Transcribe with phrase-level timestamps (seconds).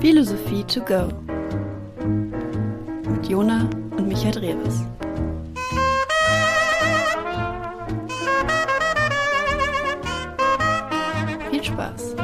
[0.00, 1.08] Philosophie to go
[3.10, 4.84] mit Jona und Michael Drewes.
[11.50, 12.14] Viel Spaß!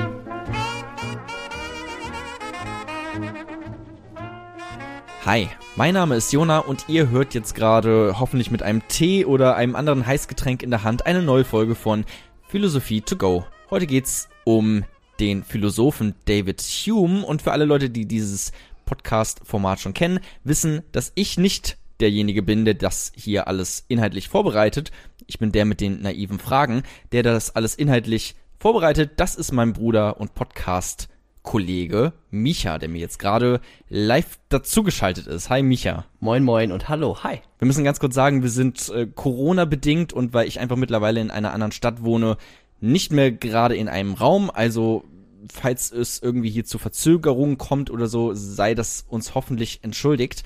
[5.26, 9.56] Hi, mein Name ist Jona und ihr hört jetzt gerade hoffentlich mit einem Tee oder
[9.56, 12.04] einem anderen Heißgetränk in der Hand eine neue Folge von
[12.46, 13.44] Philosophie to go.
[13.68, 14.84] Heute geht's um
[15.20, 18.52] den Philosophen David Hume und für alle Leute, die dieses
[18.84, 24.90] Podcast-Format schon kennen, wissen, dass ich nicht derjenige bin, der das hier alles inhaltlich vorbereitet.
[25.26, 29.12] Ich bin der mit den naiven Fragen, der das alles inhaltlich vorbereitet.
[29.16, 31.08] Das ist mein Bruder und Podcast
[31.42, 35.50] Kollege Micha, der mir jetzt gerade live dazugeschaltet ist.
[35.50, 36.06] Hi Micha.
[36.18, 37.40] Moin moin und hallo, hi.
[37.58, 41.20] Wir müssen ganz kurz sagen, wir sind äh, Corona bedingt und weil ich einfach mittlerweile
[41.20, 42.38] in einer anderen Stadt wohne,
[42.84, 44.50] nicht mehr gerade in einem Raum.
[44.50, 45.04] Also
[45.52, 50.42] falls es irgendwie hier zu Verzögerungen kommt oder so, sei das uns hoffentlich entschuldigt.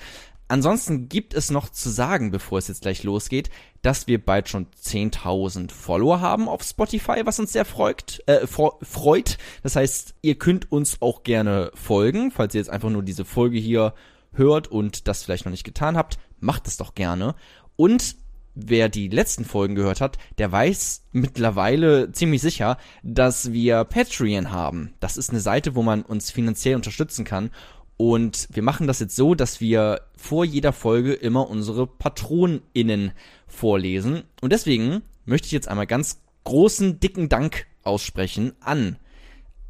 [0.51, 3.51] Ansonsten gibt es noch zu sagen, bevor es jetzt gleich losgeht,
[3.83, 9.37] dass wir bald schon 10.000 Follower haben auf Spotify, was uns sehr freut, äh, freut.
[9.63, 13.59] Das heißt, ihr könnt uns auch gerne folgen, falls ihr jetzt einfach nur diese Folge
[13.59, 13.93] hier
[14.33, 17.35] hört und das vielleicht noch nicht getan habt, macht es doch gerne.
[17.77, 18.17] Und
[18.61, 24.95] wer die letzten Folgen gehört hat, der weiß mittlerweile ziemlich sicher, dass wir Patreon haben.
[25.01, 27.51] Das ist eine Seite, wo man uns finanziell unterstützen kann
[27.99, 33.11] und wir machen das jetzt so, dass wir vor jeder Folge immer unsere PatronInnen
[33.49, 34.23] vorlesen.
[34.41, 38.97] Und deswegen möchte ich jetzt einmal ganz großen, dicken Dank aussprechen an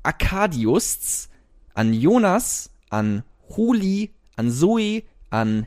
[0.02, 1.30] Arkadius,
[1.72, 5.66] an Jonas, an Huli, an Zoe, an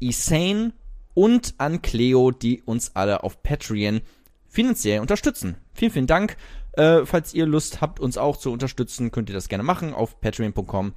[0.00, 0.72] Isane
[1.14, 4.00] und an Cleo, die uns alle auf Patreon
[4.48, 5.56] finanziell unterstützen.
[5.74, 6.36] Vielen, vielen Dank.
[6.72, 10.20] Äh, falls ihr Lust habt, uns auch zu unterstützen, könnt ihr das gerne machen auf
[10.20, 10.94] patreon.com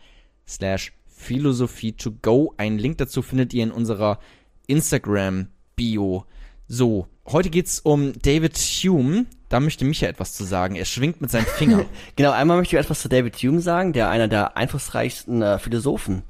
[0.48, 2.54] slash Philosophie to go.
[2.58, 4.20] Einen Link dazu findet ihr in unserer
[4.68, 6.26] Instagram-Bio.
[6.68, 9.26] So, heute geht's um David Hume.
[9.50, 10.76] Da möchte Micha etwas zu sagen.
[10.76, 11.86] Er schwingt mit seinem Finger.
[12.16, 16.24] genau, einmal möchte ich etwas zu David Hume sagen, der einer der einflussreichsten äh, Philosophen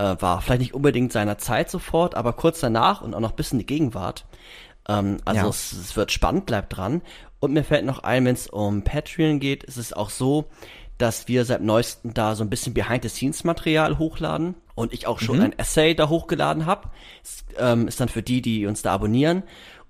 [0.00, 0.40] äh, war.
[0.40, 3.66] Vielleicht nicht unbedingt seiner Zeit sofort, aber kurz danach und auch noch bis in die
[3.66, 4.24] Gegenwart.
[4.88, 5.48] Ähm, also ja.
[5.48, 7.02] es, es wird spannend, bleibt dran.
[7.38, 10.46] Und mir fällt noch ein, wenn es um Patreon geht, ist es auch so,
[10.98, 15.44] dass wir seit neuestem da so ein bisschen Behind-the-Scenes-Material hochladen und ich auch schon mhm.
[15.44, 16.88] ein Essay da hochgeladen habe.
[17.58, 19.42] Ähm, ist dann für die, die uns da abonnieren.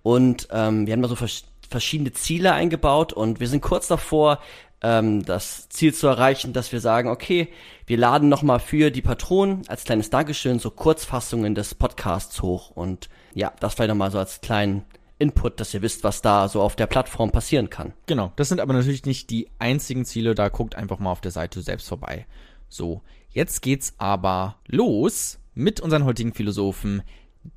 [0.02, 4.40] Und ähm, wir haben da so vers verschiedene Ziele eingebaut und wir sind kurz davor,
[4.82, 7.48] ähm, das Ziel zu erreichen, dass wir sagen, okay,
[7.86, 12.70] wir laden nochmal für die Patronen als kleines Dankeschön so Kurzfassungen des Podcasts hoch.
[12.70, 14.84] Und ja, das vielleicht nochmal so als kleinen
[15.18, 17.92] Input, dass ihr wisst, was da so auf der Plattform passieren kann.
[18.06, 21.30] Genau, das sind aber natürlich nicht die einzigen Ziele, da guckt einfach mal auf der
[21.30, 22.26] Seite selbst vorbei.
[22.68, 27.02] So, jetzt geht's aber los mit unseren heutigen Philosophen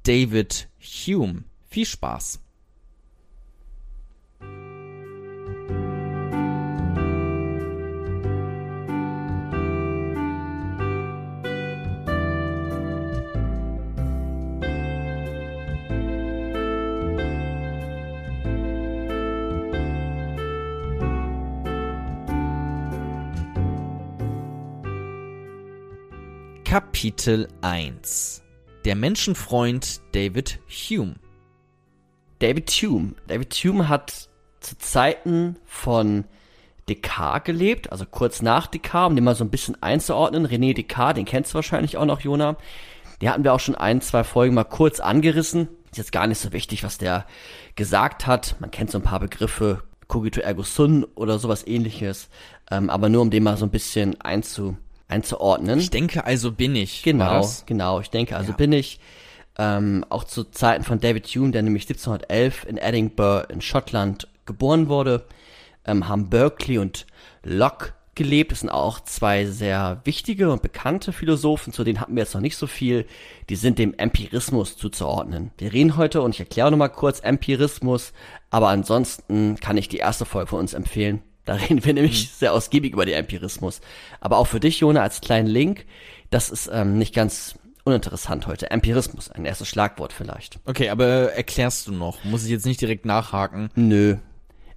[0.03, 1.45] David Hume.
[1.69, 2.43] Viel Spaß!
[26.73, 28.41] Kapitel 1
[28.84, 31.17] Der Menschenfreund David Hume
[32.39, 33.13] David Hume.
[33.28, 34.28] David Hume hat
[34.59, 36.25] zu Zeiten von
[36.89, 40.47] Descartes gelebt, also kurz nach Descartes, um den mal so ein bisschen einzuordnen.
[40.47, 42.57] René Descartes, den kennst du wahrscheinlich auch noch, Jona.
[43.22, 45.69] Den hatten wir auch schon ein, zwei Folgen mal kurz angerissen.
[45.91, 47.28] Ist jetzt gar nicht so wichtig, was der
[47.75, 48.56] gesagt hat.
[48.59, 52.29] Man kennt so ein paar Begriffe, cogito ergo sum oder sowas ähnliches.
[52.72, 54.75] Ähm, aber nur um den mal so ein bisschen einzu,
[55.08, 55.80] einzuordnen.
[55.80, 57.03] Ich denke, also bin ich.
[57.03, 58.58] Genau, genau, ich denke, also ja.
[58.58, 59.00] bin ich.
[59.56, 64.90] Ähm, auch zu Zeiten von David Hume, der nämlich 1711 in Edinburgh in Schottland geboren
[64.90, 65.25] wurde,
[65.86, 67.06] ähm, haben Berkeley und
[67.44, 68.51] Locke gelebt.
[68.51, 72.42] Das sind auch zwei sehr wichtige und bekannte Philosophen, zu denen hatten wir jetzt noch
[72.42, 73.06] nicht so viel.
[73.50, 75.51] Die sind dem Empirismus zuzuordnen.
[75.57, 78.13] Wir reden heute, und ich erkläre nochmal kurz Empirismus,
[78.50, 81.22] aber ansonsten kann ich die erste Folge von uns empfehlen.
[81.45, 82.30] Da reden wir nämlich mhm.
[82.38, 83.81] sehr ausgiebig über den Empirismus.
[84.22, 85.86] Aber auch für dich, Jona, als kleinen Link,
[86.30, 88.72] das ist ähm, nicht ganz uninteressant heute.
[88.72, 90.60] Empirismus, ein erstes Schlagwort vielleicht.
[90.66, 92.24] Okay, aber erklärst du noch?
[92.24, 93.69] Muss ich jetzt nicht direkt nachhaken?
[93.75, 94.18] Nö.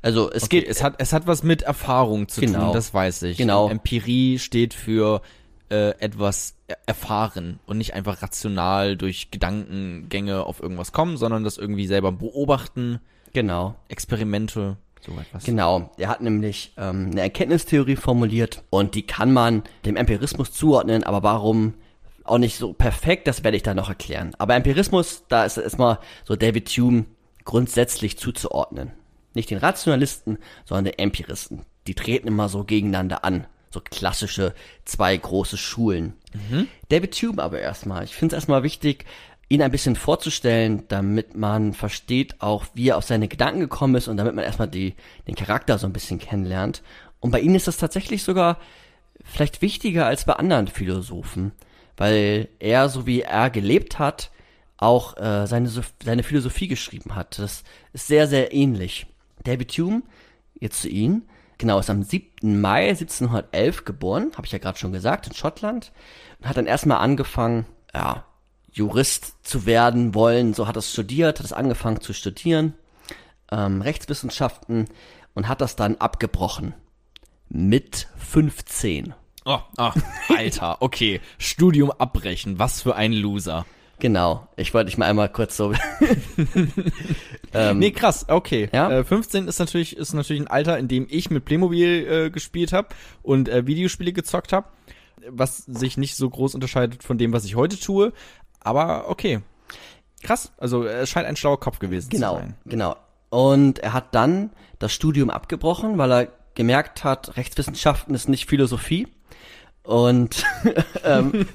[0.03, 0.69] Also es okay, geht.
[0.69, 3.39] Es hat, es hat was mit Erfahrung zu genau, tun, das weiß ich.
[3.39, 3.69] Genau.
[3.69, 5.23] Empirie steht für
[5.69, 6.55] äh, etwas
[6.87, 13.01] erfahren und nicht einfach rational durch Gedankengänge auf irgendwas kommen, sondern das irgendwie selber beobachten.
[13.33, 13.77] Genau.
[13.89, 14.77] Experimente.
[15.06, 15.44] So etwas.
[15.44, 21.05] Genau, er hat nämlich ähm, eine Erkenntnistheorie formuliert und die kann man dem Empirismus zuordnen,
[21.05, 21.75] aber warum
[22.25, 24.35] auch nicht so perfekt, das werde ich dann noch erklären.
[24.38, 27.05] Aber Empirismus, da ist erstmal so David Hume
[27.44, 28.91] grundsätzlich zuzuordnen.
[29.35, 31.64] Nicht den Rationalisten, sondern den Empiristen.
[31.87, 33.47] Die treten immer so gegeneinander an.
[33.70, 34.55] So klassische
[34.85, 36.14] zwei große Schulen.
[36.88, 38.05] David Hume aber erstmal.
[38.05, 39.05] Ich finde es erstmal wichtig,
[39.49, 44.09] ihn ein bisschen vorzustellen, damit man versteht auch, wie er auf seine Gedanken gekommen ist
[44.09, 44.95] und damit man erstmal die,
[45.29, 46.83] den Charakter so ein bisschen kennenlernt.
[47.21, 48.59] Und bei ihm ist das tatsächlich sogar
[49.25, 51.53] vielleicht wichtiger als bei anderen Philosophen,
[51.97, 54.31] weil er, so wie er gelebt hat,
[54.79, 55.71] auch äh, seine,
[56.03, 57.39] seine Philosophie geschrieben hat.
[57.39, 57.63] Das
[57.93, 59.07] ist sehr, sehr ähnlich.
[59.45, 60.03] David Hume,
[60.59, 61.23] jetzt zu ihm,
[61.57, 62.61] genau, ist am 7.
[62.61, 65.93] Mai 1711 geboren, habe ich ja gerade schon gesagt, in Schottland.
[66.41, 67.65] Und hat dann erstmal angefangen,
[67.95, 68.25] ja,
[68.76, 70.52] Jurist zu werden wollen.
[70.52, 72.75] So hat er es studiert, hat es angefangen zu studieren,
[73.50, 74.84] ähm, Rechtswissenschaften
[75.34, 76.75] und hat das dann abgebrochen.
[77.49, 79.14] Mit 15.
[79.46, 79.94] Oh, ah,
[80.28, 81.20] Alter, okay.
[81.38, 83.64] Studium abbrechen, was für ein Loser.
[83.99, 84.46] Genau.
[84.56, 85.73] Ich wollte dich mal einmal kurz so.
[87.75, 88.69] nee, krass, okay.
[88.73, 88.90] Ja?
[88.90, 92.75] Äh, 15 ist natürlich, ist natürlich ein Alter, in dem ich mit Playmobil äh, gespielt
[92.75, 92.88] habe
[93.23, 94.69] und äh, Videospiele gezockt habe,
[95.31, 98.12] was sich nicht so groß unterscheidet von dem, was ich heute tue.
[98.61, 99.41] Aber okay.
[100.23, 102.55] Krass, also er scheint ein schlauer Kopf gewesen Genau, zu sein.
[102.64, 102.97] genau.
[103.31, 109.08] Und er hat dann das Studium abgebrochen, weil er gemerkt hat, Rechtswissenschaften ist nicht Philosophie.
[109.82, 110.44] Und,
[111.05, 111.47] ähm,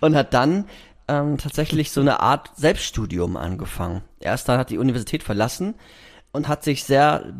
[0.00, 0.66] und hat dann
[1.06, 4.02] ähm, tatsächlich so eine Art Selbststudium angefangen.
[4.20, 5.74] Erst dann hat die Universität verlassen
[6.32, 7.32] und hat sich sehr,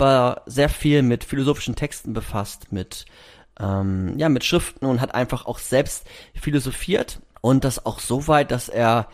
[0.46, 3.06] sehr viel mit philosophischen Texten befasst, mit,
[3.58, 8.50] ähm, ja, mit Schriften und hat einfach auch selbst philosophiert und das auch so weit,
[8.50, 9.06] dass er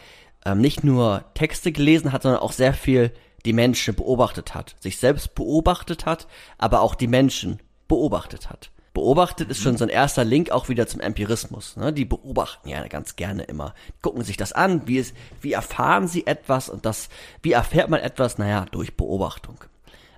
[0.44, 3.12] ähm, nicht nur Texte gelesen hat, sondern auch sehr viel
[3.44, 8.70] die Menschen beobachtet hat, sich selbst beobachtet hat, aber auch die Menschen beobachtet hat.
[8.94, 11.76] Beobachtet ist schon so ein erster Link auch wieder zum Empirismus.
[11.76, 11.92] Ne?
[11.92, 16.28] Die beobachten ja ganz gerne immer, gucken sich das an, wie, es, wie erfahren sie
[16.28, 17.08] etwas und das,
[17.42, 18.38] wie erfährt man etwas?
[18.38, 19.56] Naja, durch Beobachtung.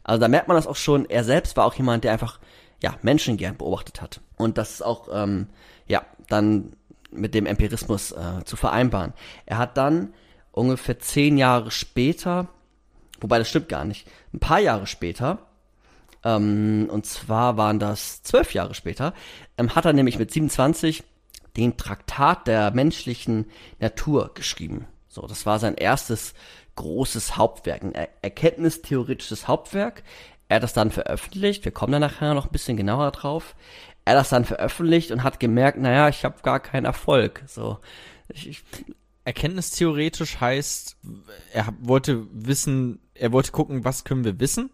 [0.05, 2.41] Also da merkt man das auch schon, er selbst war auch jemand, der einfach,
[2.83, 4.21] ja, Menschen gern beobachtet hat.
[4.37, 5.47] Und das ist auch, ähm,
[5.87, 6.77] ja, dann
[7.13, 9.13] mit dem Empirismus äh, zu vereinbaren.
[9.47, 10.15] Er hat dann
[10.51, 12.49] ungefähr zehn Jahre später,
[13.21, 15.47] wobei das stimmt gar nicht, ein paar Jahre später,
[16.25, 19.15] ähm, und zwar waren das zwölf Jahre später,
[19.59, 21.05] ähm, hat er nämlich mit 27
[21.57, 24.87] den Traktat der menschlichen Natur geschrieben.
[25.09, 26.35] So, das war sein erstes
[26.77, 30.03] großes Hauptwerk, ein er erkenntnistheoretisches Hauptwerk.
[30.49, 33.55] Er hat das dann veröffentlicht, wir kommen da nachher noch ein bisschen genauer drauf.
[34.05, 37.43] Er hat das dann veröffentlicht und hat gemerkt, naja, ich habe gar keinen Erfolg.
[37.47, 37.79] So,
[38.29, 38.65] ich, ich,
[39.25, 40.97] Erkenntnistheoretisch heißt,
[41.53, 44.71] er wollte wissen, er wollte gucken, was können wir wissen?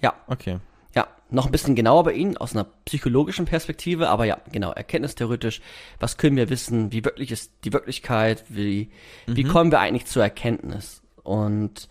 [0.00, 0.58] ja, Okay.
[0.94, 5.62] Ja, noch ein bisschen genauer bei Ihnen aus einer psychologischen Perspektive, aber ja, genau, erkenntnistheoretisch,
[5.98, 8.90] was können wir wissen, wie wirklich ist die Wirklichkeit, wie,
[9.26, 11.00] wie kommen wir eigentlich zur Erkenntnis?
[11.22, 11.88] Und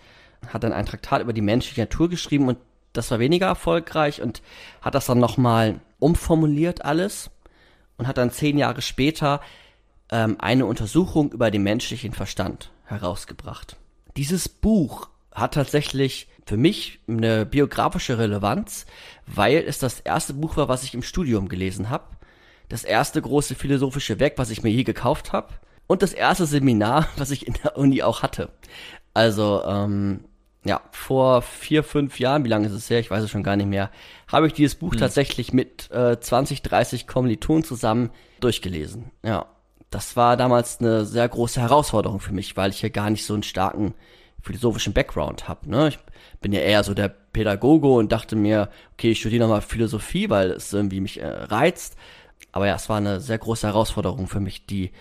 [0.47, 2.59] hat dann ein Traktat über die menschliche Natur geschrieben und
[2.93, 4.41] das war weniger erfolgreich und
[4.81, 7.29] hat das dann nochmal umformuliert alles
[7.97, 9.41] und hat dann zehn Jahre später
[10.11, 13.77] ähm, eine Untersuchung über den menschlichen Verstand herausgebracht.
[14.17, 18.85] Dieses Buch hat tatsächlich für mich eine biografische Relevanz,
[19.25, 22.03] weil es das erste Buch war, was ich im Studium gelesen habe.
[22.67, 25.53] Das erste große philosophische Werk, was ich mir je gekauft habe.
[25.87, 28.49] Und das erste Seminar, was ich in der Uni auch hatte.
[29.13, 30.25] Also, ähm,
[30.63, 33.55] ja, vor vier, fünf Jahren, wie lange ist es her, ich weiß es schon gar
[33.55, 33.89] nicht mehr,
[34.27, 39.11] habe ich dieses Buch tatsächlich mit äh, 20, 30 Kommilitonen zusammen durchgelesen.
[39.23, 39.47] Ja,
[39.89, 43.33] das war damals eine sehr große Herausforderung für mich, weil ich hier gar nicht so
[43.33, 43.93] einen starken
[44.41, 45.69] philosophischen Background habe.
[45.69, 45.89] Ne?
[45.89, 45.99] Ich
[46.41, 50.51] bin ja eher so der Pädagoge und dachte mir, okay, ich studiere nochmal Philosophie, weil
[50.51, 51.95] es irgendwie mich äh, reizt.
[52.51, 54.91] Aber ja, es war eine sehr große Herausforderung für mich, die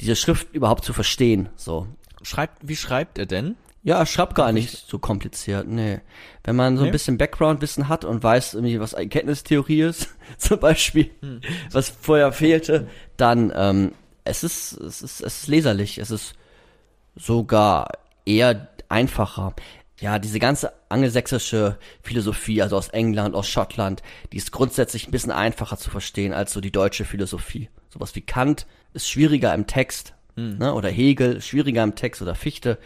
[0.00, 1.48] diese Schrift überhaupt zu verstehen.
[1.56, 1.86] So,
[2.22, 3.56] Schreibt, wie schreibt er denn?
[3.82, 6.00] Ja, schreibt gar nicht so kompliziert, nee.
[6.44, 6.92] Wenn man so ein Nee?
[6.92, 10.08] bisschen Background-Wissen hat und weiß irgendwie, was Erkenntnistheorie ist,
[10.38, 11.10] zum Beispiel,
[11.72, 13.92] was vorher fehlte, dann, ähm,
[14.24, 16.34] es ist, es ist, es ist leserlich, es ist
[17.16, 17.88] sogar
[18.26, 19.54] eher einfacher.
[19.98, 25.32] Ja, diese ganze angelsächsische Philosophie, also aus England, aus Schottland, die ist grundsätzlich ein bisschen
[25.32, 27.68] einfacher zu verstehen als so die deutsche Philosophie.
[27.90, 32.78] Sowas wie Kant ist schwieriger im Text, ne, oder Hegel schwieriger im Text oder Fichte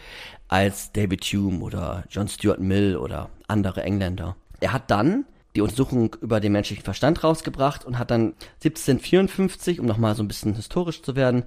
[0.47, 4.35] als David Hume oder John Stuart Mill oder andere Engländer.
[4.59, 5.25] Er hat dann
[5.55, 8.33] die Untersuchung über den menschlichen Verstand rausgebracht und hat dann
[8.63, 11.43] 1754, um nochmal so ein bisschen historisch zu werden,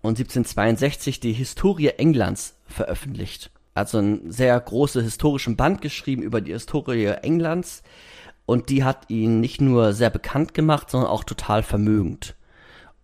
[0.00, 3.50] und 1762 die Historie Englands veröffentlicht.
[3.74, 7.82] Er hat so einen sehr großen historischen Band geschrieben über die Historie Englands
[8.46, 12.34] und die hat ihn nicht nur sehr bekannt gemacht, sondern auch total vermögend.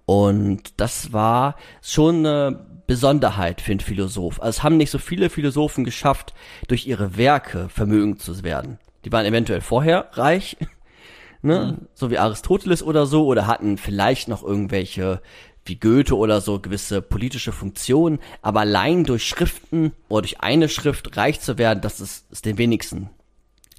[0.04, 4.40] Und das war schon eine Besonderheit für einen Philosoph.
[4.40, 6.34] Also es haben nicht so viele Philosophen geschafft,
[6.66, 8.78] durch ihre Werke vermögend zu werden.
[9.04, 10.56] Die waren eventuell vorher reich,
[11.42, 11.76] ne?
[11.78, 11.86] Mhm.
[11.94, 15.20] so wie Aristoteles oder so, oder hatten vielleicht noch irgendwelche
[15.66, 21.14] wie Goethe oder so gewisse politische Funktionen, aber allein durch Schriften oder durch eine Schrift
[21.18, 23.10] reich zu werden, das ist, ist den wenigsten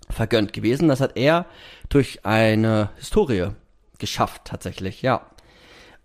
[0.07, 0.87] vergönnt gewesen.
[0.87, 1.47] Das hat er
[1.89, 3.49] durch eine Historie
[3.97, 5.25] geschafft, tatsächlich, ja.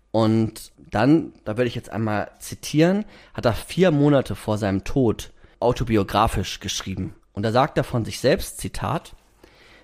[0.09, 5.31] Und dann, da werde ich jetzt einmal zitieren, hat er vier Monate vor seinem Tod
[5.59, 7.15] autobiografisch geschrieben.
[7.33, 9.13] Und da sagt er von sich selbst, Zitat,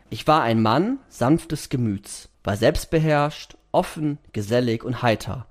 [0.10, 5.48] ich war ein Mann sanftes Gemüts, war selbstbeherrscht, offen, gesellig und heiter,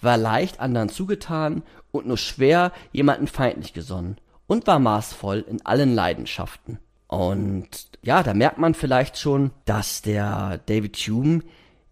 [0.00, 4.16] war leicht anderen zugetan und nur schwer jemanden feindlich gesonnen
[4.46, 6.78] und war maßvoll in allen Leidenschaften.
[7.06, 7.68] Und
[8.02, 11.42] ja, da merkt man vielleicht schon, dass der David Hume,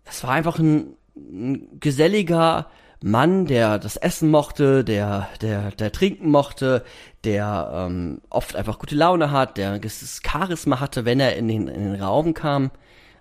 [0.05, 2.71] das war einfach ein, ein geselliger
[3.03, 6.85] Mann, der das Essen mochte, der, der, der trinken mochte,
[7.25, 11.49] der ähm, oft einfach gute Laune hat, der ein gewisses Charisma hatte, wenn er in
[11.49, 12.71] den, in den Raum kam.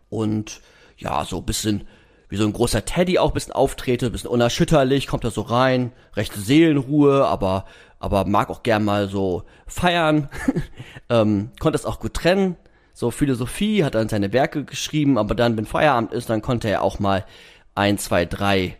[0.09, 0.61] Und
[0.97, 1.87] ja, so ein bisschen
[2.27, 6.39] wie so ein großer Teddy auch bisschen auftrete, bisschen unerschütterlich, kommt er so rein, rechte
[6.39, 7.65] Seelenruhe, aber,
[7.99, 10.29] aber mag auch gern mal so feiern,
[11.09, 12.55] ähm, konnte es auch gut trennen,
[12.93, 16.83] so Philosophie, hat dann seine Werke geschrieben, aber dann, wenn Feierabend ist, dann konnte er
[16.83, 17.25] auch mal
[17.73, 18.77] ein, zwei, drei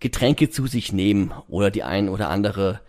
[0.00, 2.80] Getränke zu sich nehmen oder die ein oder andere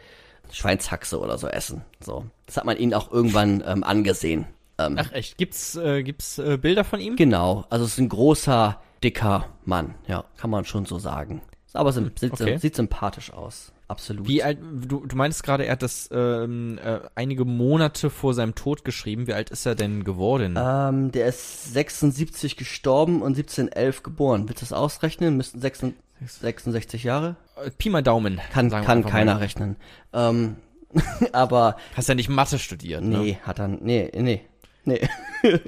[0.51, 1.83] Schweinshaxe oder so essen.
[1.99, 4.45] So, das hat man ihn auch irgendwann ähm, angesehen.
[4.77, 7.15] Ähm, Ach echt, gibt's äh, gibt's äh, Bilder von ihm?
[7.15, 11.41] Genau, also es ist ein großer dicker Mann, ja, kann man schon so sagen.
[11.73, 12.57] Aber hm, sieht, okay.
[12.57, 13.71] sieht sympathisch aus.
[13.87, 14.27] Absolut.
[14.27, 18.53] Wie alt, du, du meinst gerade, er hat das ähm, äh, einige Monate vor seinem
[18.53, 19.27] Tod geschrieben.
[19.27, 20.57] Wie alt ist er denn geworden?
[20.59, 24.49] Ähm, der ist 76 gestorben und 1711 geboren.
[24.49, 25.37] Willst du das ausrechnen?
[25.37, 27.36] Müssten 66, 66 Jahre?
[27.63, 28.39] Äh, Pi mal Daumen.
[28.51, 29.39] Kann, kann keiner mal.
[29.39, 29.75] rechnen.
[30.13, 30.57] Ähm,
[31.31, 31.77] aber.
[31.95, 33.17] Hast ja nicht Mathe studiert, ne?
[33.17, 34.41] Nee, hat er, nee, nee,
[34.86, 35.07] nee.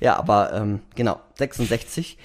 [0.00, 2.18] ja, aber, ähm, genau, 66.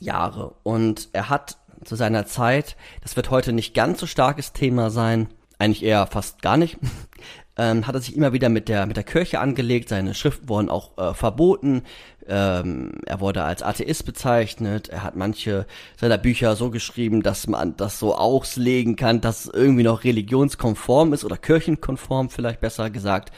[0.00, 0.54] Jahre.
[0.62, 5.28] Und er hat zu seiner Zeit, das wird heute nicht ganz so starkes Thema sein,
[5.58, 6.78] eigentlich eher fast gar nicht,
[7.56, 10.68] ähm, hat er sich immer wieder mit der, mit der Kirche angelegt, seine Schriften wurden
[10.68, 11.82] auch äh, verboten,
[12.30, 17.76] ähm, er wurde als Atheist bezeichnet, er hat manche seiner Bücher so geschrieben, dass man
[17.76, 23.32] das so auslegen kann, dass es irgendwie noch religionskonform ist oder kirchenkonform vielleicht besser gesagt,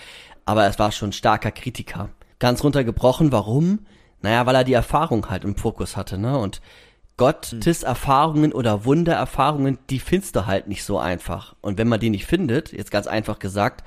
[0.44, 2.10] aber es war schon starker Kritiker.
[2.38, 3.80] Ganz runtergebrochen, warum?
[4.20, 6.38] Naja, weil er die Erfahrung halt im Fokus hatte, ne?
[6.38, 6.60] Und
[7.16, 7.88] Gottes hm.
[7.88, 11.54] Erfahrungen oder Wundererfahrungen, die findest du halt nicht so einfach.
[11.60, 13.84] Und wenn man die nicht findet, jetzt ganz einfach gesagt,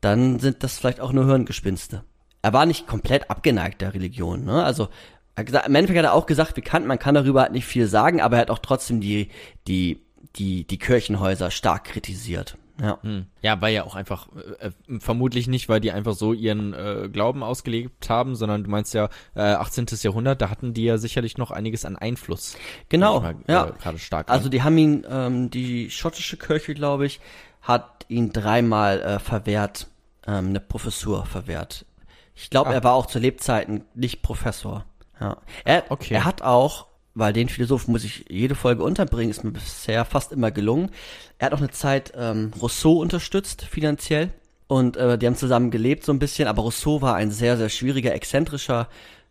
[0.00, 2.04] dann sind das vielleicht auch nur Hirngespinste.
[2.44, 4.62] Er war nicht komplett abgeneigt der Religion, ne?
[4.62, 4.88] Also
[5.34, 7.86] gesagt, im Endeffekt hat er auch gesagt, wie kann, man kann darüber halt nicht viel
[7.86, 9.30] sagen, aber er hat auch trotzdem die,
[9.66, 10.02] die,
[10.36, 12.58] die, die Kirchenhäuser stark kritisiert.
[12.78, 12.98] Ja.
[13.00, 13.24] Hm.
[13.40, 17.42] Ja, weil ja auch einfach, äh, vermutlich nicht, weil die einfach so ihren äh, Glauben
[17.42, 19.86] ausgelebt haben, sondern du meinst ja, äh, 18.
[20.02, 22.58] Jahrhundert, da hatten die ja sicherlich noch einiges an Einfluss.
[22.90, 23.68] Genau, mal, ja.
[23.68, 24.28] Äh, Gerade stark.
[24.28, 27.20] Also die haben ihn, ähm, die schottische Kirche, glaube ich,
[27.62, 29.86] hat ihn dreimal äh, verwehrt,
[30.26, 31.86] ähm, eine Professur verwehrt.
[32.34, 32.74] Ich glaube, ah.
[32.74, 34.84] er war auch zu Lebzeiten nicht Professor.
[35.20, 35.38] Ja.
[35.64, 36.14] Er, okay.
[36.14, 40.32] er hat auch weil den Philosophen muss ich jede Folge unterbringen, ist mir bisher fast
[40.32, 40.90] immer gelungen.
[41.38, 44.30] Er hat auch eine Zeit ähm, Rousseau unterstützt, finanziell.
[44.66, 47.68] Und äh, die haben zusammen gelebt so ein bisschen, aber Rousseau war ein sehr, sehr
[47.68, 48.88] schwieriger, exzentrischer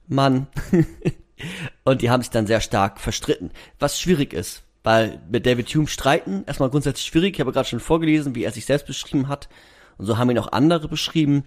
[0.07, 0.48] Mann.
[1.83, 3.51] und die haben sich dann sehr stark verstritten.
[3.79, 7.36] Was schwierig ist, weil mit David Hume streiten, erstmal grundsätzlich schwierig.
[7.36, 9.50] Ich habe gerade schon vorgelesen, wie er sich selbst beschrieben hat.
[9.98, 11.43] Und so haben ihn auch andere beschrieben.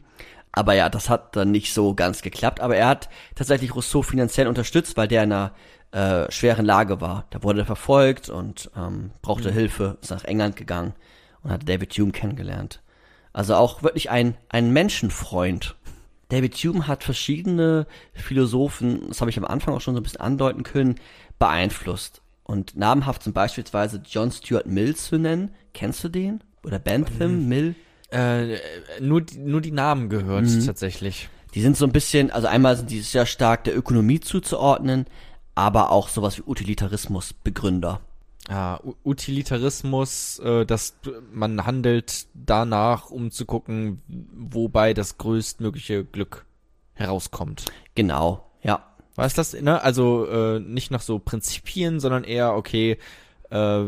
[0.52, 2.60] Aber ja, das hat dann nicht so ganz geklappt.
[2.60, 5.52] Aber er hat tatsächlich Rousseau finanziell unterstützt, weil der in einer
[5.92, 7.26] äh, schweren Lage war.
[7.30, 9.54] Da wurde er verfolgt und ähm, brauchte mhm.
[9.54, 10.94] Hilfe, ist nach England gegangen
[11.42, 12.82] und hat David Hume kennengelernt.
[13.32, 15.76] Also auch wirklich ein, ein Menschenfreund.
[16.28, 20.20] David Hume hat verschiedene Philosophen, das habe ich am Anfang auch schon so ein bisschen
[20.20, 20.96] andeuten können,
[21.38, 22.22] beeinflusst.
[22.42, 25.54] Und namhaft sind beispielsweise John Stuart Mill zu nennen.
[25.74, 26.42] Kennst du den?
[26.64, 27.46] Oder Bentham.
[27.48, 27.74] Mill?
[28.16, 28.58] Äh,
[29.00, 30.64] nur, nur die Namen gehört mhm.
[30.64, 31.28] tatsächlich.
[31.54, 35.04] Die sind so ein bisschen, also einmal sind die sehr stark der Ökonomie zuzuordnen,
[35.54, 38.00] aber auch sowas wie Utilitarismus Begründer.
[38.48, 40.94] Ja, Utilitarismus, äh, dass
[41.30, 46.46] man handelt danach, um zu gucken, wobei das größtmögliche Glück
[46.94, 47.66] herauskommt.
[47.94, 48.82] Genau, ja.
[49.14, 49.82] Was das, ne?
[49.82, 52.98] Also äh, nicht nach so Prinzipien, sondern eher, okay,
[53.50, 53.82] äh,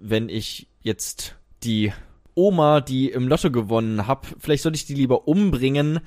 [0.00, 1.92] wenn ich jetzt die
[2.34, 6.00] Oma, die im Lotto gewonnen hab, vielleicht sollte ich die lieber umbringen,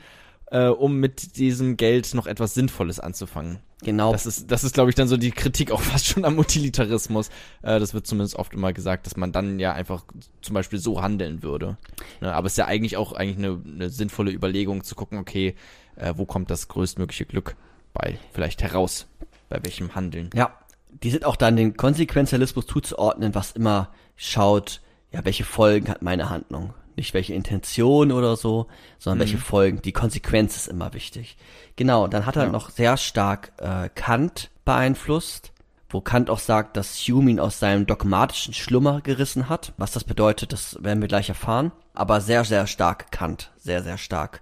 [0.47, 3.59] äh, um mit diesem Geld noch etwas Sinnvolles anzufangen.
[3.83, 4.11] Genau.
[4.11, 7.29] Das ist, das ist, glaube ich, dann so die Kritik auch fast schon am Utilitarismus.
[7.61, 10.03] Äh, das wird zumindest oft immer gesagt, dass man dann ja einfach
[10.41, 11.77] zum Beispiel so handeln würde.
[12.21, 12.33] Ne?
[12.33, 15.55] Aber es ist ja eigentlich auch eigentlich eine, eine sinnvolle Überlegung zu gucken, okay,
[15.95, 17.55] äh, wo kommt das größtmögliche Glück
[17.93, 19.07] bei vielleicht heraus?
[19.49, 20.29] Bei welchem Handeln?
[20.33, 20.57] Ja,
[21.03, 24.81] die sind auch dann den Konsequenzialismus zuzuordnen, was immer schaut,
[25.15, 26.73] ja, welche Folgen hat meine Handlung?
[26.97, 28.67] Nicht welche Intention oder so,
[28.99, 29.81] sondern welche Folgen.
[29.81, 31.37] Die Konsequenz ist immer wichtig.
[31.75, 32.49] Genau, dann hat er Ja.
[32.51, 35.51] noch sehr stark äh, Kant beeinflusst,
[35.89, 39.73] wo Kant auch sagt, dass Hume ihn aus seinem dogmatischen Schlummer gerissen hat.
[39.77, 41.71] Was das bedeutet, das werden wir gleich erfahren.
[41.93, 43.51] Aber sehr, sehr stark Kant.
[43.57, 44.41] Sehr, sehr stark.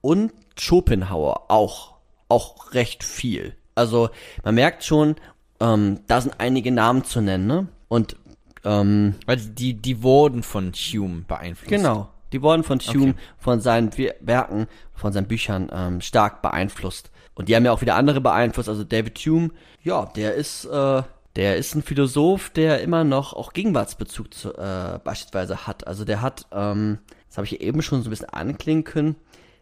[0.00, 1.94] Und Schopenhauer auch.
[2.28, 3.54] Auch recht viel.
[3.74, 4.08] Also
[4.42, 5.16] man merkt schon,
[5.60, 7.68] ähm, da sind einige Namen zu nennen, ne?
[7.88, 8.16] Und
[8.64, 11.68] ähm, Weil die, die wurden von Hume beeinflusst.
[11.70, 12.10] Genau.
[12.32, 13.18] Die wurden von Hume, Okay.
[13.38, 13.90] von seinen
[14.20, 17.10] Werken, von seinen Büchern ähm, stark beeinflusst.
[17.34, 18.68] Und die haben ja auch wieder andere beeinflusst.
[18.68, 19.50] Also David Hume,
[19.82, 21.02] ja, der ist, äh,
[21.36, 25.86] der ist ein Philosoph, der immer noch auch Gegenwartsbezug zu, äh, beispielsweise hat.
[25.86, 29.16] Also der hat, ähm, das habe ich eben schon so ein bisschen anklingen können,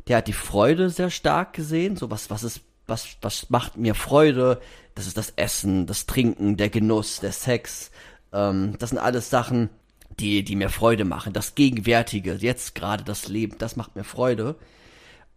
[0.08, 1.96] der hat die Freude sehr stark gesehen.
[1.96, 4.60] So was, was ist, was, was macht mir Freude?
[4.94, 7.90] Das ist das Essen, das Trinken, der Genuss, der Sex.
[8.32, 9.70] Ähm, das sind alles Sachen,
[10.18, 11.32] die, die mir Freude machen.
[11.32, 14.56] Das Gegenwärtige, jetzt gerade das Leben, das macht mir Freude.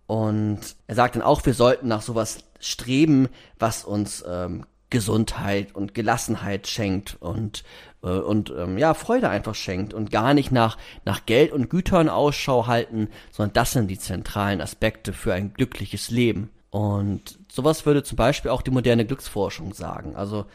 [0.08, 5.94] Und er sagt dann auch, wir sollten nach sowas streben, was uns ähm, Gesundheit und
[5.94, 7.64] Gelassenheit schenkt und
[8.04, 12.08] äh, und ähm, ja Freude einfach schenkt und gar nicht nach nach Geld und Gütern
[12.08, 16.50] Ausschau halten, sondern das sind die zentralen Aspekte für ein glückliches Leben.
[16.70, 20.16] Und sowas würde zum Beispiel auch die moderne Glücksforschung sagen.
[20.16, 20.46] Also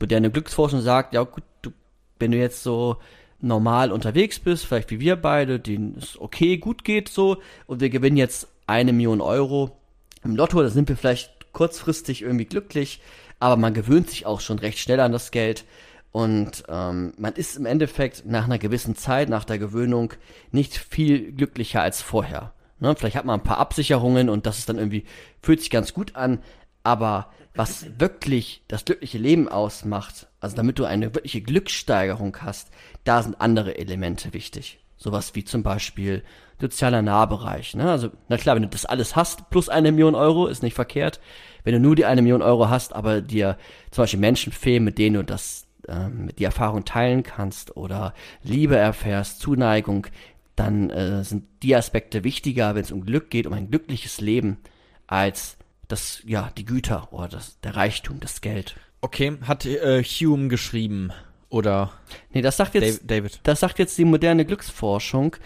[0.00, 1.70] moderne Glücksforschung sagt, ja gut, du,
[2.18, 2.96] wenn du jetzt so
[3.40, 7.90] normal unterwegs bist, vielleicht wie wir beide, denen es okay, gut geht so, und wir
[7.90, 9.76] gewinnen jetzt eine Million Euro
[10.24, 13.00] im Lotto, da sind wir vielleicht kurzfristig irgendwie glücklich,
[13.38, 15.64] aber man gewöhnt sich auch schon recht schnell an das Geld
[16.10, 20.14] und ähm, man ist im Endeffekt nach einer gewissen Zeit, nach der Gewöhnung,
[20.50, 22.52] nicht viel glücklicher als vorher.
[22.80, 22.94] Ne?
[22.96, 25.04] Vielleicht hat man ein paar Absicherungen und das ist dann irgendwie,
[25.42, 26.40] fühlt sich ganz gut an,
[26.82, 32.70] aber was wirklich das glückliche Leben ausmacht, also damit du eine wirkliche Glückssteigerung hast,
[33.04, 34.78] da sind andere Elemente wichtig.
[34.96, 36.24] Sowas wie zum Beispiel
[36.60, 37.74] sozialer Nahbereich.
[37.74, 37.90] Ne?
[37.90, 41.20] Also, na klar, wenn du das alles hast, plus eine Million Euro, ist nicht verkehrt.
[41.64, 43.56] Wenn du nur die eine Million Euro hast, aber dir
[43.90, 48.76] zum Beispiel Menschen fehlen, mit denen du das, ähm, die Erfahrung teilen kannst oder Liebe
[48.76, 50.08] erfährst, Zuneigung,
[50.56, 54.58] dann äh, sind die Aspekte wichtiger, wenn es um Glück geht, um ein glückliches Leben,
[55.06, 58.76] als das, ja, die Güter oder das, der Reichtum, das Geld.
[59.00, 61.12] Okay, hat äh, Hume geschrieben
[61.48, 61.92] oder
[62.32, 63.40] Nee, das sagt jetzt, Dav- David?
[63.44, 65.36] das sagt jetzt die moderne Glücksforschung.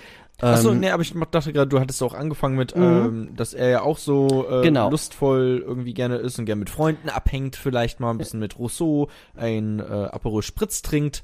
[0.40, 3.68] Achso, Ähm, nee, aber ich dachte gerade, du hattest auch angefangen mit, ähm, dass er
[3.68, 4.90] ja auch so äh, Genau.
[4.90, 9.08] lustvoll irgendwie gerne ist und gerne mit Freunden abhängt, vielleicht mal ein bisschen mit Rousseau,
[9.36, 11.22] ein äh, Aperol Spritz trinkt.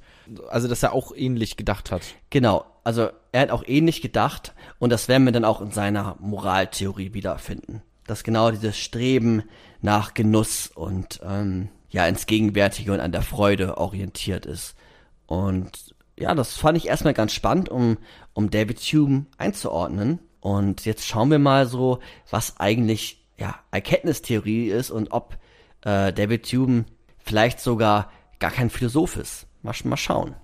[0.51, 2.03] Also, dass er auch ähnlich gedacht hat.
[2.31, 6.17] Genau, also er hat auch ähnlich gedacht und das werden wir dann auch in seiner
[6.21, 7.83] Moraltheorie wiederfinden.
[8.07, 9.43] Dass genau dieses Streben
[9.83, 14.75] nach Genuss und ähm, ja ins Gegenwärtige und an der Freude orientiert ist.
[15.27, 17.99] Und ja, das fand ich erstmal ganz spannend, um,
[18.33, 20.19] um David Hume einzuordnen.
[20.41, 25.39] Und jetzt schauen wir mal so, was eigentlich ja Erkenntnistheorie ist und ob
[25.83, 26.85] äh, David Hume
[27.19, 29.47] vielleicht sogar gar kein Philosoph ist.
[29.63, 30.35] Mal, mal schauen.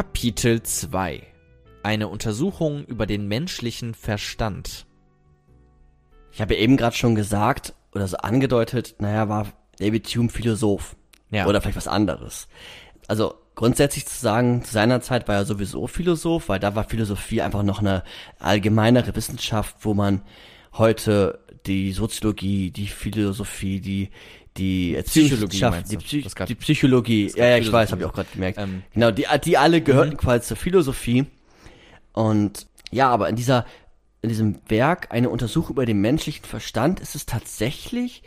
[0.00, 1.26] Kapitel 2
[1.82, 4.86] Eine Untersuchung über den menschlichen Verstand.
[6.32, 10.96] Ich habe eben gerade schon gesagt oder so angedeutet, naja, war David Hume Philosoph.
[11.30, 11.46] Ja.
[11.46, 12.48] Oder vielleicht was anderes.
[13.08, 17.42] Also grundsätzlich zu sagen, zu seiner Zeit war er sowieso Philosoph, weil da war Philosophie
[17.42, 18.02] einfach noch eine
[18.38, 20.22] allgemeinere Wissenschaft, wo man
[20.78, 24.10] heute die Soziologie, die Philosophie, die
[24.56, 24.96] die
[25.70, 26.02] meinst die, du?
[26.02, 28.58] Psy Das grad- die Psychologie, ja, ja, ich weiß, habe ich auch gerade gemerkt.
[28.58, 31.26] Ähm, genau, die, die alle gehörten quasi zur Philosophie.
[32.12, 33.64] Und ja, aber in dieser,
[34.22, 38.22] in diesem Werk eine Untersuchung über den menschlichen Verstand ist es tatsächlich,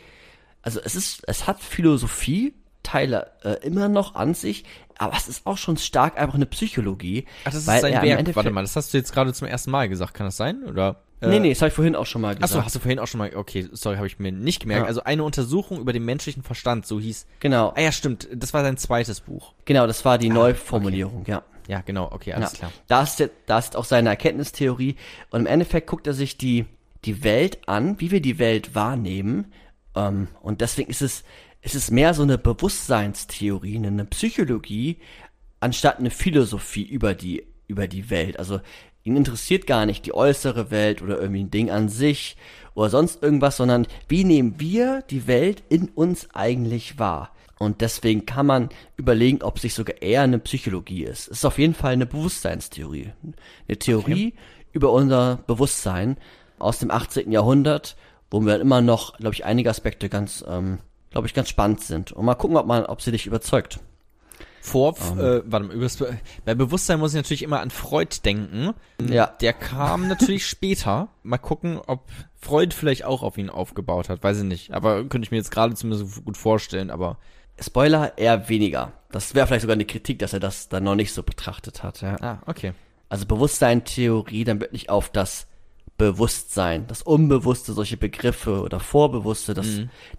[0.62, 4.64] also es ist, es hat Philosophie Teile äh, immer noch an sich,
[4.98, 7.26] aber es ist auch schon stark einfach eine Psychologie.
[7.44, 8.36] Ach, das ist sein er Werk.
[8.36, 10.14] Warte mal, das hast du jetzt gerade zum ersten Mal gesagt.
[10.14, 10.62] Kann das sein?
[10.64, 11.02] Oder?
[11.20, 12.44] Äh, nee, nee, das habe ich vorhin auch schon mal gesagt.
[12.44, 14.82] Achso, hast du vorhin auch schon mal, okay, sorry, habe ich mir nicht gemerkt.
[14.82, 14.86] Ja.
[14.88, 17.26] Also eine Untersuchung über den menschlichen Verstand, so hieß.
[17.40, 19.54] Genau, Ah ja, stimmt, das war sein zweites Buch.
[19.64, 21.42] genau, das war die Neuformulierung, ja.
[21.66, 22.58] Ja, genau, okay, alles ja.
[22.58, 22.72] klar.
[22.88, 24.96] Da ist, da ist auch seine Erkenntnistheorie.
[25.30, 26.66] Und im Endeffekt guckt er sich die,
[27.04, 29.52] die Welt an, wie wir die Welt wahrnehmen.
[29.94, 31.24] Ähm, und deswegen ist es,
[31.62, 34.98] ist es mehr so eine Bewusstseinstheorie, eine Psychologie,
[35.60, 38.38] anstatt eine Philosophie über die, über die Welt.
[38.38, 38.60] Also
[39.04, 42.36] ihn interessiert gar nicht die äußere Welt oder irgendwie ein Ding an sich
[42.74, 47.30] oder sonst irgendwas, sondern wie nehmen wir die Welt in uns eigentlich wahr?
[47.58, 51.28] Und deswegen kann man überlegen, ob es sich sogar eher eine Psychologie ist.
[51.28, 53.12] Es ist auf jeden Fall eine Bewusstseinstheorie.
[53.68, 54.34] Eine Theorie
[54.72, 56.16] über unser Bewusstsein
[56.58, 57.30] aus dem 18.
[57.30, 57.96] Jahrhundert,
[58.30, 60.78] wo wir immer noch, glaube ich, einige Aspekte ganz, ähm,
[61.10, 62.10] glaube ich, ganz spannend sind.
[62.10, 63.78] Und mal gucken, ob man, ob sie dich überzeugt.
[64.66, 66.02] Vor, äh, warte mal, übers,
[66.46, 68.72] bei Bewusstsein muss ich natürlich immer an Freud denken.
[68.98, 69.26] Ja.
[69.26, 71.08] Der kam natürlich später.
[71.22, 72.08] Mal gucken, ob
[72.40, 74.22] Freud vielleicht auch auf ihn aufgebaut hat.
[74.22, 74.72] Weiß ich nicht.
[74.72, 76.90] Aber könnte ich mir jetzt gerade zumindest gut vorstellen.
[76.90, 77.18] Aber
[77.60, 78.92] Spoiler eher weniger.
[79.10, 82.00] Das wäre vielleicht sogar eine Kritik, dass er das dann noch nicht so betrachtet hat.
[82.00, 82.16] Ja.
[82.22, 82.72] ah, okay.
[83.10, 85.46] Also Bewusstseintheorie dann wirklich auf das
[85.98, 89.66] Bewusstsein, das Unbewusste, solche Begriffe oder Vorbewusste, das,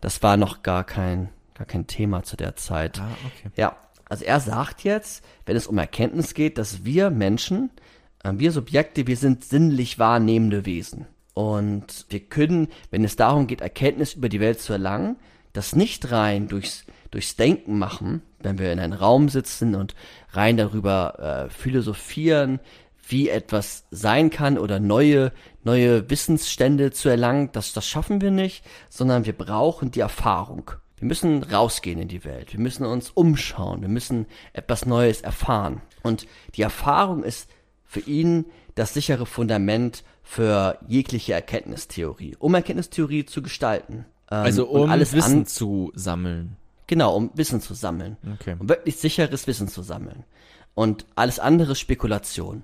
[0.02, 3.02] das war noch gar kein, gar kein Thema zu der Zeit.
[3.02, 3.52] Ah, okay.
[3.56, 3.76] Ja,
[4.16, 7.70] also er sagt jetzt, wenn es um Erkenntnis geht, dass wir Menschen,
[8.24, 11.06] äh, wir Subjekte, wir sind sinnlich wahrnehmende Wesen.
[11.34, 15.18] Und wir können, wenn es darum geht, Erkenntnis über die Welt zu erlangen,
[15.52, 19.96] das nicht rein durchs, durchs Denken machen, wenn wir in einem Raum sitzen und
[20.32, 22.62] rein darüber äh, philosophieren,
[23.10, 25.34] wie etwas sein kann oder neue,
[25.66, 30.72] neue Wissensstände zu erlangen, das, das schaffen wir nicht, sondern wir brauchen die Erfahrung.
[30.98, 32.54] Wir müssen rausgehen in die Welt.
[32.54, 33.82] Wir müssen uns umschauen.
[33.82, 35.82] Wir müssen etwas Neues erfahren.
[36.04, 37.50] Und die Erfahrung ist
[37.84, 44.06] für ihn das sichere Fundament für jegliche Erkenntnistheorie, um Erkenntnistheorie zu gestalten.
[44.32, 46.56] Ähm, Also um alles Wissen zu sammeln.
[46.88, 48.18] genau, um Wissen zu sammeln.
[48.36, 48.56] Okay.
[48.58, 50.24] Um wirklich sicheres Wissen zu sammeln.
[50.74, 52.64] Und alles andere ist Spekulation.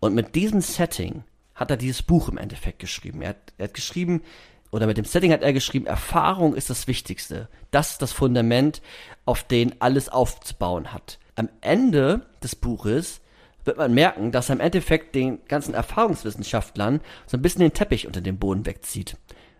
[0.00, 3.20] Und mit diesem Setting hat er dieses Buch im Endeffekt geschrieben.
[3.22, 4.22] Er hat, er hat geschrieben,
[4.70, 7.48] oder mit dem Setting hat er geschrieben, Erfahrung ist das Wichtigste.
[7.70, 8.82] Das ist das Fundament,
[9.24, 11.18] auf den alles aufzubauen hat.
[11.34, 13.20] Am Ende des Buches
[13.64, 18.06] wird man merken, dass er im Endeffekt den ganzen Erfahrungswissenschaftlern so ein bisschen den Teppich
[18.06, 19.16] unter dem Boden wegzieht.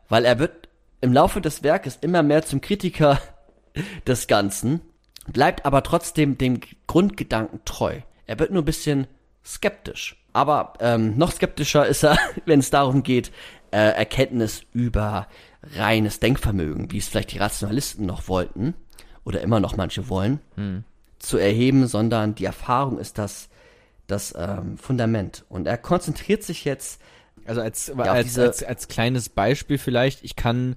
[0.08, 0.68] Weil er wird
[1.00, 3.20] im Laufe des Werkes immer mehr zum Kritiker
[4.06, 4.80] des Ganzen,
[5.26, 8.00] bleibt aber trotzdem dem Grundgedanken treu.
[8.26, 9.06] Er wird nur ein bisschen
[9.44, 10.16] skeptisch.
[10.32, 13.32] Aber ähm, noch skeptischer ist er, wenn es darum geht,
[13.72, 15.26] äh, Erkenntnis über
[15.62, 18.74] reines Denkvermögen, wie es vielleicht die Rationalisten noch wollten,
[19.24, 20.40] oder immer noch manche wollen,
[21.18, 23.48] zu erheben, sondern die Erfahrung ist das,
[24.06, 25.44] das ähm, Fundament.
[25.48, 27.00] Und er konzentriert sich jetzt
[27.44, 30.76] Also als, auf als, als, als kleines Beispiel vielleicht, ich kann,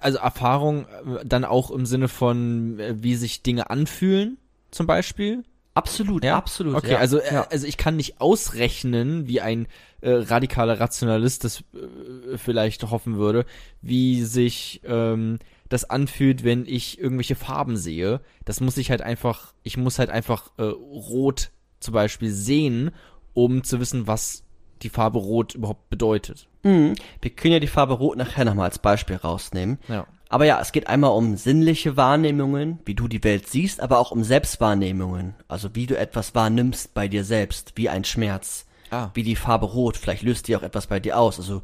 [0.00, 4.38] also Erfahrung äh, dann auch im Sinne von, äh, wie sich Dinge anfühlen,
[4.70, 5.44] zum Beispiel.
[5.78, 6.36] Absolut, Ja?
[6.36, 6.74] absolut.
[6.74, 7.46] Okay, ja, also, äh, ja.
[7.50, 9.66] also ich kann nicht ausrechnen, wie ein
[10.00, 13.46] äh, radikaler Rationalist das äh, vielleicht hoffen würde,
[13.80, 15.38] wie sich ähm,
[15.68, 18.20] das anfühlt, wenn ich irgendwelche Farben sehe.
[18.44, 22.90] Das muss ich halt einfach, ich muss halt einfach äh, rot zum Beispiel sehen,
[23.34, 24.44] um zu wissen, was
[24.82, 26.48] die Farbe rot überhaupt bedeutet.
[26.62, 26.94] Mhm.
[27.20, 29.78] Wir können ja die Farbe Rot nachher nochmal als Beispiel rausnehmen.
[29.88, 30.06] Ja.
[30.28, 34.10] Aber ja, es geht einmal um sinnliche Wahrnehmungen, wie du die Welt siehst, aber auch
[34.10, 35.34] um Selbstwahrnehmungen.
[35.48, 38.66] Also wie du etwas wahrnimmst bei dir selbst, wie ein Schmerz.
[38.90, 39.10] Ah.
[39.14, 41.38] Wie die Farbe Rot, vielleicht löst die auch etwas bei dir aus.
[41.38, 41.62] Also,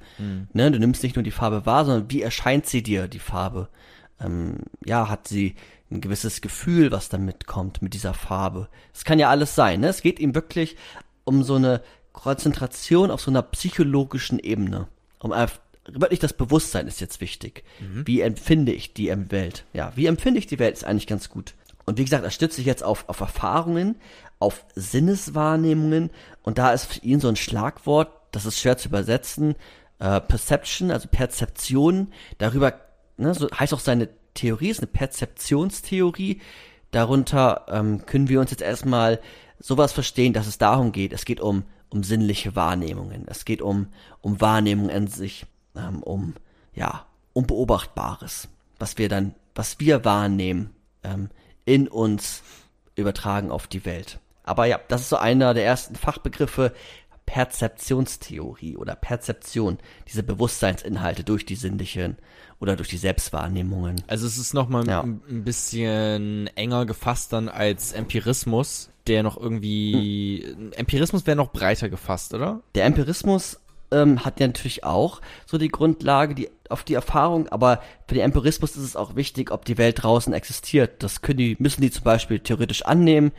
[0.53, 3.69] ne, du nimmst nicht nur die Farbe wahr, sondern wie erscheint sie dir, die Farbe?
[4.21, 5.55] Ähm, ja, hat sie
[5.91, 8.69] ein gewisses Gefühl, was damit kommt, mit dieser Farbe.
[8.93, 9.89] Es kann ja alles sein, ne?
[9.89, 10.77] Es geht ihm wirklich
[11.25, 11.81] um so eine
[12.13, 14.87] Konzentration auf so einer psychologischen Ebene.
[15.19, 17.65] Um einfach, wirklich das Bewusstsein ist jetzt wichtig.
[18.07, 19.65] Wie empfinde ich die Welt?
[19.73, 21.55] Ja, wie empfinde ich die Welt ist eigentlich ganz gut.
[21.85, 23.97] Und wie gesagt, er stützt sich jetzt auf, auf Erfahrungen,
[24.39, 26.11] auf Sinneswahrnehmungen
[26.43, 29.55] und da ist für ihn so ein Schlagwort, das ist schwer zu übersetzen,
[29.99, 32.81] äh, Perception, also Perzeption, darüber,
[33.17, 36.41] ne, so heißt auch seine Theorie, ist eine Perzeptionstheorie.
[36.91, 39.21] Darunter ähm, können wir uns jetzt erstmal
[39.59, 43.89] sowas verstehen, dass es darum geht, es geht um, um sinnliche Wahrnehmungen, es geht um,
[44.21, 46.35] um Wahrnehmung an sich, ähm, um,
[46.75, 50.71] ja, um Beobachtbares, was wir dann, was wir wahrnehmen,
[51.03, 51.31] ähm,
[51.65, 52.43] in uns
[52.97, 54.21] übertragen auf die Welt.
[54.45, 56.73] Aber ja, das ist so einer der ersten Fachbegriffe,
[57.27, 62.19] Perzeptionstheorie oder Perzeption, diese Bewusstseinsinhalte durch die sinnlichen
[62.61, 64.03] oder durch die Selbstwahrnehmungen.
[64.07, 65.01] Also es ist nochmal Ja.
[65.03, 71.89] ein, ein bisschen enger gefasst dann als Empirismus, der noch irgendwie, Empirismus wäre noch breiter
[71.89, 72.61] gefasst, oder?
[72.75, 73.61] Der Empirismus
[73.95, 78.25] ähm, hat ja natürlich auch so die Grundlage, die auf die Erfahrung, aber für den
[78.25, 81.03] Empirismus ist es auch wichtig, ob die Welt draußen existiert.
[81.03, 83.33] Das können die, müssen die zum Beispiel theoretisch annehmen,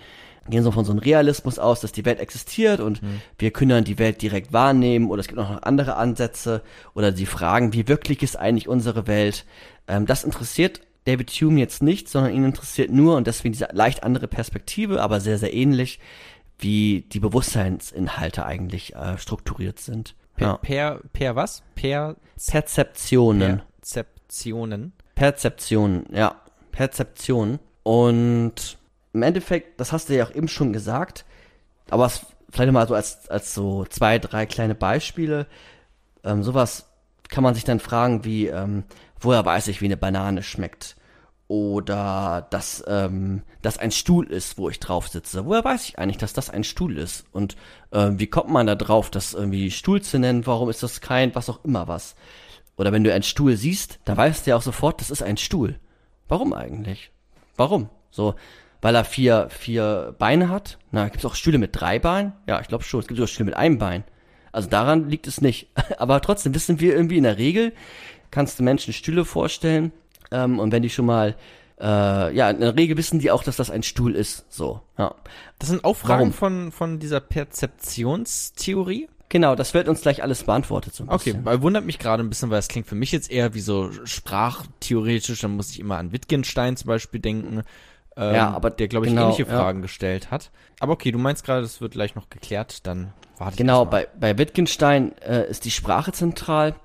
[0.47, 3.21] gehen so von so einem Realismus aus, dass die Welt existiert und mhm.
[3.37, 6.61] wir können dann die Welt direkt wahrnehmen oder es gibt auch noch andere Ansätze
[6.93, 9.45] oder sie fragen, wie wirklich ist eigentlich unsere Welt.
[9.87, 14.03] Ähm, das interessiert David Hume jetzt nicht, sondern ihn interessiert nur und deswegen diese leicht
[14.03, 15.99] andere Perspektive, aber sehr, sehr ähnlich,
[16.59, 20.15] wie die Bewusstseinsinhalte eigentlich äh, strukturiert sind.
[20.35, 20.57] Per, ja.
[20.57, 21.63] per, per was?
[21.75, 23.61] Per Perzeptionen.
[23.79, 24.93] Perzeptionen.
[25.15, 26.41] Perzeptionen, ja.
[26.71, 27.59] Perzeptionen.
[27.83, 28.77] Und
[29.13, 31.25] im Endeffekt, das hast du ja auch eben schon gesagt,
[31.89, 35.47] aber es, vielleicht mal so als, als so zwei, drei kleine Beispiele.
[36.23, 36.87] Ähm, sowas
[37.29, 38.83] kann man sich dann fragen wie, ähm,
[39.19, 40.95] woher weiß ich, wie eine Banane schmeckt?
[41.47, 45.45] Oder dass ähm, das ein Stuhl ist, wo ich drauf sitze.
[45.45, 47.25] Woher weiß ich eigentlich, dass das ein Stuhl ist?
[47.31, 47.55] Und
[47.91, 50.47] ähm, wie kommt man da drauf, das irgendwie Stuhl zu nennen?
[50.47, 52.15] Warum ist das kein, was auch immer was?
[52.77, 55.37] Oder wenn du einen Stuhl siehst, dann weißt du ja auch sofort, das ist ein
[55.37, 55.79] Stuhl.
[56.27, 57.11] Warum eigentlich?
[57.55, 57.89] Warum?
[58.09, 58.35] So,
[58.81, 60.79] weil er vier, vier Beine hat?
[60.91, 62.33] Na, gibt es auch Stühle mit drei Beinen?
[62.47, 62.99] Ja, ich glaube schon.
[62.99, 64.03] Es gibt sogar Stühle mit einem Bein.
[64.51, 65.69] Also daran liegt es nicht.
[65.97, 67.73] Aber trotzdem wissen wir irgendwie in der Regel,
[68.31, 69.91] kannst du Menschen Stühle vorstellen.
[70.31, 71.35] Ähm, und wenn die schon mal
[71.79, 74.45] äh, ja, in der Regel wissen die auch, dass das ein Stuhl ist.
[74.49, 75.13] So, ja.
[75.59, 79.09] Das sind auch Fragen von, von dieser Perzeptionstheorie?
[79.27, 80.93] Genau, das wird uns gleich alles beantwortet.
[80.93, 83.53] So okay, weil wundert mich gerade ein bisschen, weil es klingt für mich jetzt eher
[83.53, 85.41] wie so sprachtheoretisch.
[85.41, 87.63] Da muss ich immer an Wittgenstein zum Beispiel denken.
[88.15, 89.81] Ähm, ja, aber der, glaube ich, genau, ähnliche Fragen ja.
[89.81, 90.51] gestellt hat.
[90.79, 94.07] Aber okay, du meinst gerade, das wird gleich noch geklärt, dann warte ich Genau, bei,
[94.17, 96.75] bei Wittgenstein äh, ist die Sprache zentral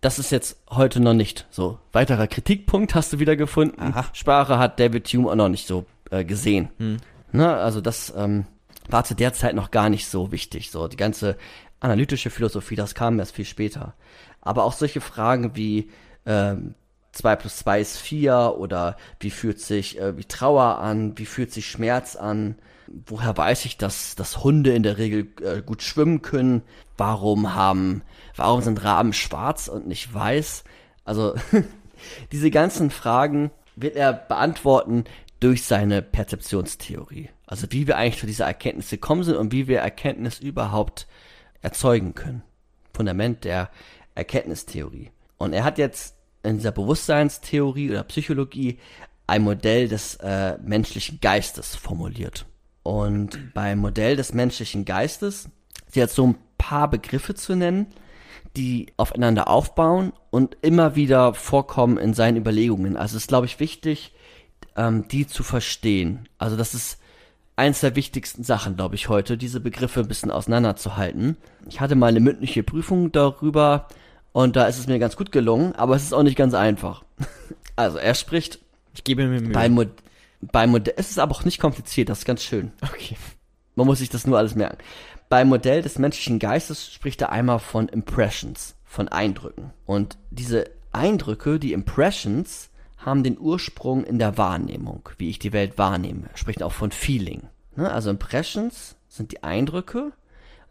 [0.00, 1.78] das ist jetzt heute noch nicht so.
[1.92, 3.80] Weiterer Kritikpunkt hast du wieder gefunden.
[3.80, 4.06] Aha.
[4.12, 6.70] Sprache hat David Hume auch noch nicht so äh, gesehen.
[6.78, 6.98] Hm.
[7.32, 8.46] Ne, also das ähm,
[8.88, 10.70] war zu der Zeit noch gar nicht so wichtig.
[10.70, 11.36] So die ganze
[11.80, 13.94] analytische Philosophie, das kam erst viel später.
[14.40, 15.90] Aber auch solche Fragen wie
[16.26, 16.74] ähm,
[17.12, 21.52] 2 plus 2 ist 4 oder wie fühlt sich äh, wie Trauer an, wie fühlt
[21.52, 22.56] sich Schmerz an,
[23.06, 26.62] woher weiß ich, dass, dass Hunde in der Regel äh, gut schwimmen können,
[26.96, 28.02] warum haben
[28.38, 30.64] Warum sind Raben schwarz und nicht weiß?
[31.04, 31.34] Also
[32.32, 35.04] diese ganzen Fragen wird er beantworten
[35.40, 37.30] durch seine Perzeptionstheorie.
[37.46, 41.06] Also wie wir eigentlich zu dieser Erkenntnis gekommen sind und wie wir Erkenntnis überhaupt
[41.62, 42.42] erzeugen können.
[42.92, 43.70] Fundament der
[44.14, 45.10] Erkenntnistheorie.
[45.36, 48.78] Und er hat jetzt in dieser Bewusstseinstheorie oder Psychologie
[49.26, 52.46] ein Modell des äh, menschlichen Geistes formuliert.
[52.82, 55.48] Und beim Modell des menschlichen Geistes,
[55.88, 57.88] sie hat so ein paar Begriffe zu nennen,
[58.56, 62.96] die aufeinander aufbauen und immer wieder vorkommen in seinen Überlegungen.
[62.96, 64.12] Also es ist, glaube ich, wichtig,
[64.76, 66.28] ähm, die zu verstehen.
[66.38, 66.98] Also das ist
[67.56, 71.36] eins der wichtigsten Sachen, glaube ich, heute, diese Begriffe ein bisschen auseinanderzuhalten.
[71.68, 73.88] Ich hatte mal eine mündliche Prüfung darüber
[74.32, 77.04] und da ist es mir ganz gut gelungen, aber es ist auch nicht ganz einfach.
[77.76, 78.58] Also er spricht.
[78.92, 79.52] Ich gebe mir Mühe.
[79.52, 79.90] Bei, Mod
[80.40, 80.94] bei Modell.
[80.96, 82.72] Es ist aber auch nicht kompliziert, das ist ganz schön.
[82.82, 83.16] Okay.
[83.76, 84.78] Man muss sich das nur alles merken.
[85.28, 89.72] Beim Modell des menschlichen Geistes spricht er einmal von Impressions, von Eindrücken.
[89.84, 95.78] Und diese Eindrücke, die Impressions, haben den Ursprung in der Wahrnehmung, wie ich die Welt
[95.78, 96.28] wahrnehme.
[96.30, 97.42] Er spricht auch von Feeling.
[97.76, 97.90] Ne?
[97.90, 100.12] Also Impressions sind die Eindrücke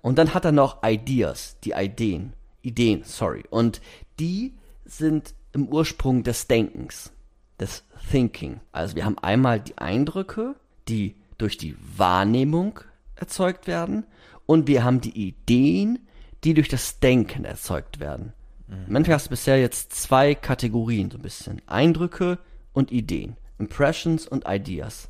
[0.02, 3.44] und dann hat er noch Ideas, die Ideen, Ideen, sorry.
[3.50, 3.80] Und
[4.20, 4.54] die
[4.86, 7.12] sind im Ursprung des Denkens,
[7.60, 8.60] des Thinking.
[8.72, 10.56] Also wir haben einmal die Eindrücke,
[10.88, 12.80] die durch die Wahrnehmung
[13.16, 14.06] erzeugt werden
[14.48, 16.00] und wir haben die Ideen,
[16.44, 18.34] die durch das Denken erzeugt werden.
[18.68, 18.76] Mhm.
[18.88, 21.62] Im Endeffekt hast du bisher jetzt zwei Kategorien, so ein bisschen.
[21.68, 22.40] Eindrücke
[22.74, 23.38] und Ideen.
[23.60, 25.10] Impressions und Ideas.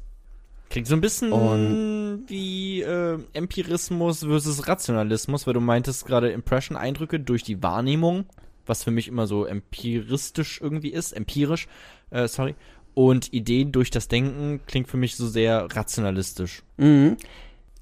[0.69, 6.76] Klingt so ein bisschen und wie äh, Empirismus versus Rationalismus, weil du meintest gerade Impression,
[6.76, 8.26] Eindrücke durch die Wahrnehmung,
[8.65, 11.67] was für mich immer so empiristisch irgendwie ist, empirisch,
[12.10, 12.56] äh, sorry.
[12.93, 16.63] Und Ideen durch das Denken klingt für mich so sehr rationalistisch.
[16.78, 17.15] Mhm.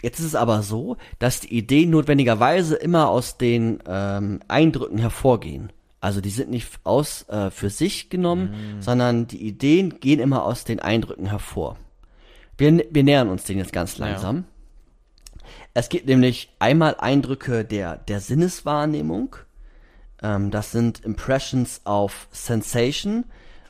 [0.01, 5.71] Jetzt ist es aber so, dass die Ideen notwendigerweise immer aus den ähm, Eindrücken hervorgehen.
[6.01, 8.81] Also die sind nicht aus äh, für sich genommen, mhm.
[8.81, 11.77] sondern die Ideen gehen immer aus den Eindrücken hervor.
[12.58, 14.38] Wir, wir nähern uns den jetzt ganz langsam.
[14.38, 14.43] Ja.
[15.73, 19.36] Es gibt nämlich einmal Eindrücke der, der Sinneswahrnehmung.
[20.21, 23.25] Ähm, das sind Impressions of Sensation.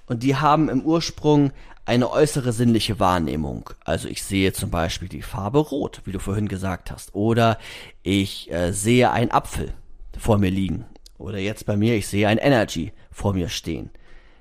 [0.06, 1.52] Und die haben im Ursprung
[1.86, 3.70] eine äußere sinnliche Wahrnehmung.
[3.84, 7.14] Also ich sehe zum Beispiel die Farbe rot, wie du vorhin gesagt hast.
[7.14, 7.60] Oder
[8.02, 9.74] ich äh, sehe einen Apfel
[10.18, 10.86] vor mir liegen.
[11.18, 13.92] Oder jetzt bei mir, ich sehe ein Energy vor mir stehen.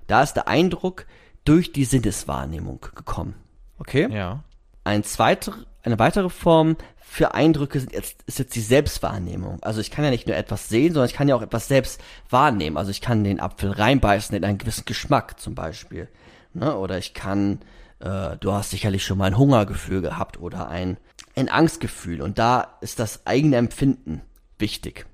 [0.07, 1.07] Da ist der Eindruck
[1.44, 3.35] durch die Sinneswahrnehmung gekommen.
[3.78, 4.09] Okay?
[4.11, 4.42] Ja.
[4.85, 9.62] ein zweiter, eine weitere Form für Eindrücke sind jetzt, ist jetzt die Selbstwahrnehmung.
[9.62, 12.00] Also ich kann ja nicht nur etwas sehen, sondern ich kann ja auch etwas selbst
[12.28, 12.76] wahrnehmen.
[12.76, 16.09] Also ich kann den Apfel reinbeißen in einen gewissen Geschmack zum Beispiel.
[16.54, 16.76] Ne?
[16.76, 17.60] Oder ich kann,
[18.00, 20.96] äh, du hast sicherlich schon mal ein Hungergefühl gehabt oder ein,
[21.36, 22.22] ein Angstgefühl.
[22.22, 24.22] Und da ist das eigene Empfinden
[24.58, 25.06] wichtig.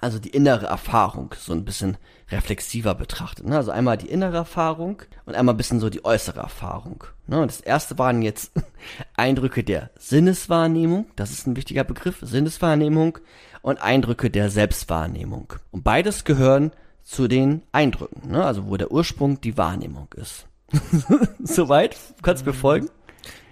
[0.00, 1.98] Also die innere Erfahrung so ein bisschen
[2.30, 3.46] reflexiver betrachtet.
[3.46, 3.56] Ne?
[3.56, 7.04] Also einmal die innere Erfahrung und einmal ein bisschen so die äußere Erfahrung.
[7.26, 7.40] Ne?
[7.40, 8.52] Und das erste waren jetzt
[9.16, 13.18] Eindrücke der Sinneswahrnehmung, das ist ein wichtiger Begriff, Sinneswahrnehmung
[13.62, 15.52] und Eindrücke der Selbstwahrnehmung.
[15.70, 18.44] Und beides gehören zu den Eindrücken, ne?
[18.44, 20.46] also wo der Ursprung die Wahrnehmung ist.
[21.42, 21.96] Soweit?
[22.22, 22.88] Kannst du mir folgen?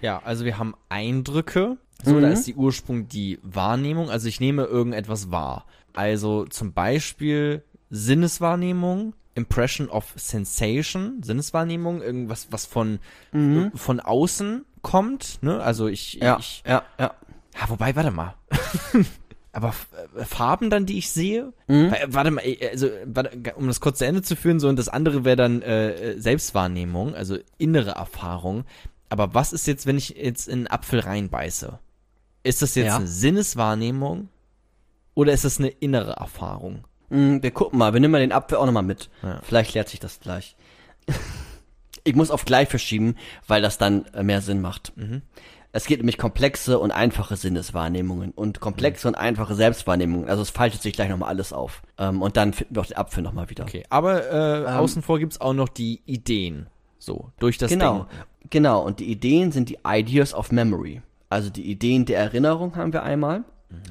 [0.01, 1.77] Ja, also wir haben Eindrücke.
[2.03, 4.09] So, da ist die Ursprung die Wahrnehmung.
[4.09, 5.65] Also ich nehme irgendetwas wahr.
[5.93, 12.99] Also zum Beispiel Sinneswahrnehmung, Impression of Sensation, Sinneswahrnehmung, irgendwas, was von,
[13.33, 15.61] äh, von außen kommt, ne?
[15.61, 17.13] Also ich, Ja, ich, ja, ja.
[17.59, 18.35] ja, wobei, warte mal.
[19.51, 19.73] Aber
[20.15, 21.53] äh, Farben dann, die ich sehe?
[21.67, 24.77] Weil, Warte mal, äh, also, warte, um das kurz zu Ende zu führen, so, und
[24.77, 28.65] das andere wäre dann äh, äh, Selbstwahrnehmung, also innere Erfahrung.
[29.09, 31.79] Aber was ist jetzt, wenn ich jetzt in einen Apfel reinbeiße?
[32.43, 32.97] Ist das jetzt Ja.
[32.97, 34.29] eine Sinneswahrnehmung
[35.15, 36.85] oder ist das eine innere Erfahrung?
[37.09, 39.09] Mm, Wir gucken mal, wir nehmen mal den Apfel auch nochmal mit.
[39.23, 39.41] Ja.
[39.43, 40.55] Vielleicht klärt sich das gleich.
[42.03, 43.15] ich muss auf gleich verschieben,
[43.47, 44.95] weil das dann äh, mehr Sinn macht.
[44.95, 45.21] Mhm.
[45.71, 49.13] Es geht nämlich komplexe und einfache Sinneswahrnehmungen und komplexe Mhm.
[49.13, 50.27] und einfache Selbstwahrnehmungen.
[50.27, 51.83] Also es faltet sich gleich nochmal alles auf.
[51.99, 53.63] Ähm, und dann finden wir auch den Apfel nochmal wieder.
[53.65, 56.67] Okay, aber äh, außen vor gibt's auch noch die Ideen.
[56.97, 58.49] So, durch das Genau, Ding.
[58.49, 58.83] genau.
[58.83, 61.01] Und die Ideen sind die Ideas of Memory.
[61.29, 63.43] Also die Ideen der Erinnerung haben wir einmal,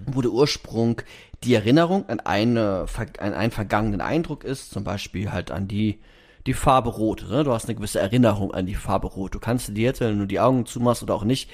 [0.06, 1.00] wo der Ursprung
[1.44, 2.86] die Erinnerung an, eine,
[3.20, 6.00] an einen vergangenen Eindruck ist, zum Beispiel halt an die,
[6.48, 7.26] die Farbe Rot.
[7.30, 7.44] Ne?
[7.44, 9.34] Du hast eine gewisse Erinnerung an die Farbe Rot.
[9.34, 11.48] Du kannst dir jetzt, wenn du die Augen zumachst oder auch nicht,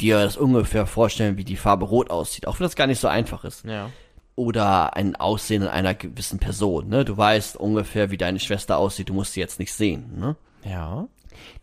[0.00, 3.06] dir das ungefähr vorstellen, wie die Farbe Rot aussieht, auch wenn das gar nicht so
[3.06, 3.90] einfach ist Ja.
[4.34, 6.88] oder ein Aussehen einer gewissen Person.
[6.88, 7.04] Ne?
[7.04, 10.18] Du weißt ungefähr, wie deine Schwester aussieht, du musst sie jetzt nicht sehen.
[10.18, 10.36] Ne?
[10.64, 11.06] Ja.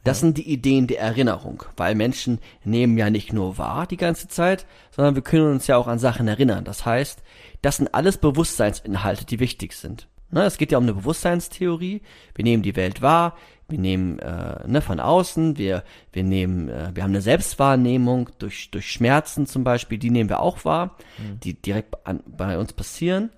[0.04, 4.28] Das sind die Ideen der Erinnerung, weil Menschen nehmen ja nicht nur wahr die ganze
[4.28, 6.64] Zeit, sondern wir können uns ja auch an Sachen erinnern.
[6.64, 7.22] Das heißt,
[7.62, 10.08] das sind alles Bewusstseinsinhalte, die wichtig sind.
[10.30, 12.02] Ne, es geht ja um eine Bewusstseinstheorie.
[12.36, 13.38] Wir nehmen die Welt wahr,
[13.70, 18.72] wir nehmen äh, ne, von außen, wir, wir nehmen, äh, wir haben eine Selbstwahrnehmung durch,
[18.72, 20.98] durch Schmerzen zum Beispiel, die nehmen wir auch wahr,
[21.44, 23.30] die direkt an, bei uns passieren.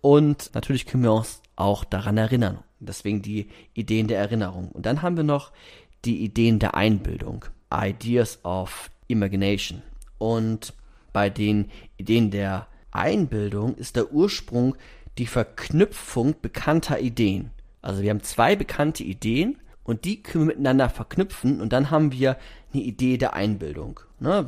[0.00, 2.60] Und natürlich können wir uns auch daran erinnern.
[2.78, 4.70] Deswegen die Ideen der Erinnerung.
[4.70, 5.52] Und dann haben wir noch
[6.04, 7.44] die Ideen der Einbildung.
[7.72, 9.82] Ideas of Imagination.
[10.18, 10.74] Und
[11.12, 14.76] bei den Ideen der Einbildung ist der Ursprung
[15.18, 17.50] die Verknüpfung bekannter Ideen.
[17.82, 22.12] Also wir haben zwei bekannte Ideen und die können wir miteinander verknüpfen und dann haben
[22.12, 22.36] wir
[22.74, 24.00] eine Idee der Einbildung.
[24.18, 24.44] Ne?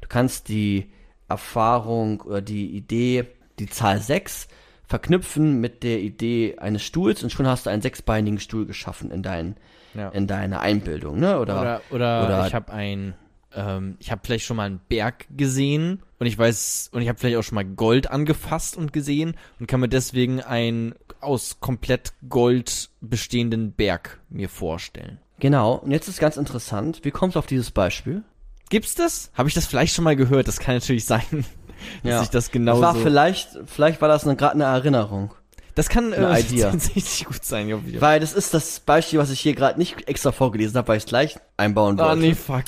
[0.00, 0.90] Du kannst die
[1.28, 3.24] Erfahrung oder die Idee,
[3.58, 4.48] die Zahl 6
[4.86, 9.22] verknüpfen mit der Idee eines Stuhls und schon hast du einen sechsbeinigen Stuhl geschaffen in,
[9.22, 9.56] dein,
[9.94, 10.10] Ja.
[10.10, 11.18] in deiner Einbildung.
[11.18, 11.38] Ne?
[11.40, 13.14] Oder, Oder, oder, oder- ich habe ein,
[13.54, 17.18] ähm, ich habe vielleicht schon mal einen Berg gesehen und ich weiß, und ich habe
[17.18, 22.12] vielleicht auch schon mal Gold angefasst und gesehen und kann mir deswegen einen aus komplett
[22.28, 25.18] Gold bestehenden Berg mir vorstellen.
[25.40, 28.22] Genau, und jetzt ist ganz interessant, wie kommst du auf dieses Beispiel?
[28.70, 29.30] Gibt's das?
[29.34, 30.48] Habe ich das vielleicht schon mal gehört?
[30.48, 31.44] Das kann natürlich sein,
[32.02, 35.34] dass ich das genau das war vielleicht, vielleicht war das gerade eine Erinnerung.
[35.74, 37.68] Das kann äh, tatsächlich gut sein.
[37.68, 37.78] Ja.
[37.98, 41.04] Weil das ist das Beispiel, was ich hier gerade nicht extra vorgelesen habe, weil ich
[41.04, 42.10] es gleich einbauen wollte.
[42.10, 42.64] Ah, nee, fuck.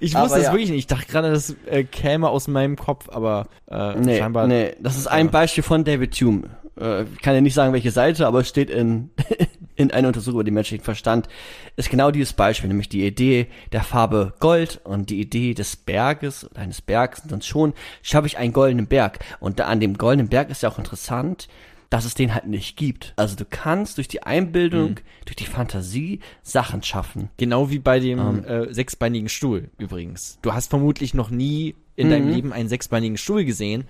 [0.00, 0.52] ich wusste das ja.
[0.52, 0.78] wirklich nicht.
[0.78, 4.46] Ich dachte gerade, das äh, käme aus meinem Kopf, aber äh, Nee, scheinbar.
[4.46, 6.50] nee, das ist ein Beispiel von David Hume.
[6.80, 9.10] Äh, ich kann ja nicht sagen, welche Seite, aber es steht in,
[9.76, 11.28] in einer Untersuchung über den menschlichen Verstand,
[11.76, 16.50] ist genau dieses Beispiel, nämlich die Idee der Farbe Gold und die Idee des Berges,
[16.50, 19.18] oder eines Bergs, und schon schaffe ich einen goldenen Berg.
[19.40, 21.48] Und da an dem goldenen Berg ist ja auch interessant,
[21.88, 23.12] dass es den halt nicht gibt.
[23.14, 27.30] Also du kannst durch die Einbildung, durch die Fantasie Sachen schaffen.
[27.36, 28.44] Genau wie bei dem Ähm.
[28.44, 30.40] äh, sechsbeinigen Stuhl übrigens.
[30.42, 32.10] Du hast vermutlich noch nie in Mhm.
[32.10, 33.84] deinem Leben einen sechsbeinigen Stuhl gesehen,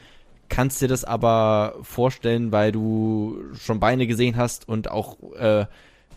[0.49, 5.67] kannst dir das aber vorstellen, weil du schon Beine gesehen hast und auch äh,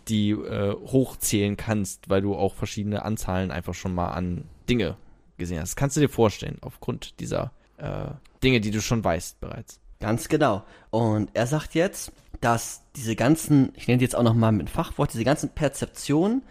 [0.08, 4.96] die äh, hochzählen kannst, weil du auch verschiedene Anzahlen einfach schon mal an Dinge
[5.38, 5.70] gesehen hast.
[5.70, 8.06] Das kannst du dir vorstellen, aufgrund dieser äh,
[8.42, 9.80] Dinge, die du schon weißt bereits.
[10.00, 10.64] Ganz genau.
[10.90, 15.12] Und er sagt jetzt, dass diese ganzen, ich nenne die jetzt auch nochmal mit Fachwort,
[15.12, 16.42] diese ganzen Perzeptionen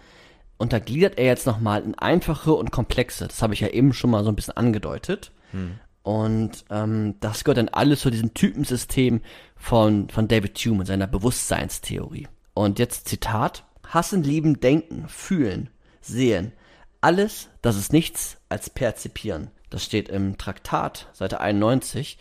[0.57, 3.27] untergliedert er jetzt nochmal in einfache und komplexe.
[3.27, 5.31] Das habe ich ja eben schon mal so ein bisschen angedeutet.
[6.09, 9.21] Und ähm, das gehört dann alles zu diesem Typensystem
[9.55, 12.27] von, von David Hume und seiner Bewusstseinstheorie.
[12.55, 13.63] Und jetzt Zitat.
[13.87, 15.69] Hassen, lieben, denken, fühlen,
[16.01, 16.51] sehen.
[16.99, 19.51] alles, das ist nichts als perzipieren.
[19.69, 22.17] Das steht im Traktat, Seite 91.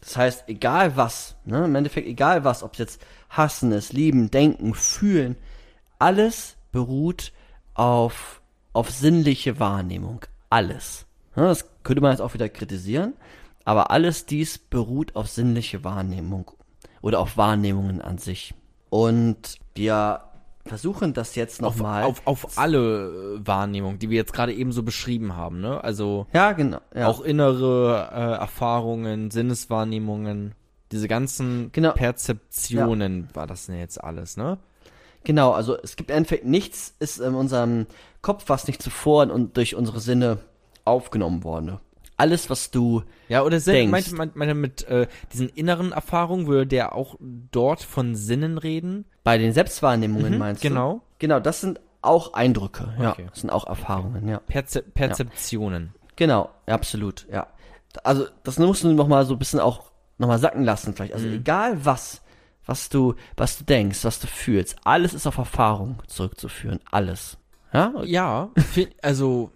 [0.00, 4.30] Das heißt, egal was, ne, im Endeffekt egal was, ob es jetzt hassen ist, lieben,
[4.30, 5.36] denken, fühlen,
[5.98, 7.32] alles beruht
[7.74, 8.40] auf,
[8.72, 10.24] auf sinnliche Wahrnehmung.
[10.48, 11.05] Alles.
[11.36, 13.12] Ne, das könnte man jetzt auch wieder kritisieren,
[13.64, 16.50] aber alles dies beruht auf sinnliche Wahrnehmung
[17.02, 18.54] oder auf Wahrnehmungen an sich.
[18.88, 20.20] Und wir
[20.64, 22.04] versuchen das jetzt Auf, nochmal.
[22.04, 25.82] auf, auf alle äh, Wahrnehmungen, die wir jetzt gerade eben so beschrieben haben, ne?
[25.84, 26.78] Also ja, genau.
[26.94, 27.06] Ja.
[27.06, 30.54] auch innere äh, Erfahrungen, Sinneswahrnehmungen,
[30.92, 31.92] diese ganzen Genau.
[31.92, 34.58] Perzeptionen war das denn jetzt alles, ne?
[35.24, 37.86] Genau, also es gibt im Endeffekt nichts, ist in unserem
[38.22, 40.38] Kopf, was nicht zuvor und durch unsere Sinne
[40.86, 41.78] aufgenommen worden.
[42.18, 44.12] Alles, was du, Ja, oder Sinn, Denkst.
[44.12, 49.04] meinte man, mit äh, diesen inneren Erfahrungen, würde der auch dort von Sinnen reden?
[49.22, 50.92] bei den Selbstwahrnehmungen Mhm, meinst genau.
[50.94, 51.00] du?
[51.18, 53.10] Genau, das sind auch Eindrücke, ja.
[53.10, 53.26] Okay.
[53.28, 54.38] Das sind auch Erfahrungen, ja.
[54.38, 55.92] Perze Perzeptionen.
[56.14, 57.48] Genau, ja, absolut, ja.
[58.04, 61.12] Also, das musst du noch mal so ein bisschen auch noch mal sacken lassen vielleicht.
[61.14, 62.22] Also, egal was,
[62.64, 67.36] was du, was du denkst, was du fühlst, alles ist auf Erfahrung zurückzuführen, alles.
[67.72, 68.50] Ja, Ja,
[69.02, 69.50] also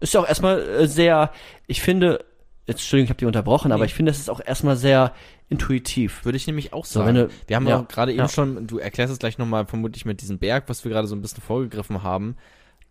[0.00, 1.32] ist ja auch erstmal äh, sehr,
[1.66, 2.24] ich finde,
[2.66, 5.12] jetzt Entschuldigung, ich habe dich unterbrochen, aber ich finde, es ist auch erstmal sehr
[5.48, 6.24] intuitiv.
[6.24, 7.08] Würde ich nämlich auch So, sagen.
[7.08, 8.28] wenn du- wir haben ja, auch gerade eben ja.
[8.28, 11.22] schon, du erklärst es gleich nochmal vermutlich mit diesem Berg, was wir gerade so ein
[11.22, 12.36] bisschen vorgegriffen haben.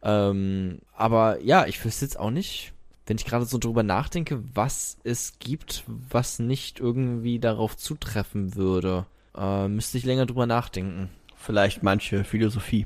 [0.01, 2.73] Ähm, aber ja, ich wüsste jetzt auch nicht,
[3.05, 9.05] wenn ich gerade so drüber nachdenke, was es gibt, was nicht irgendwie darauf zutreffen würde.
[9.35, 11.09] Äh, müsste ich länger drüber nachdenken.
[11.35, 12.85] Vielleicht manche Philosophie.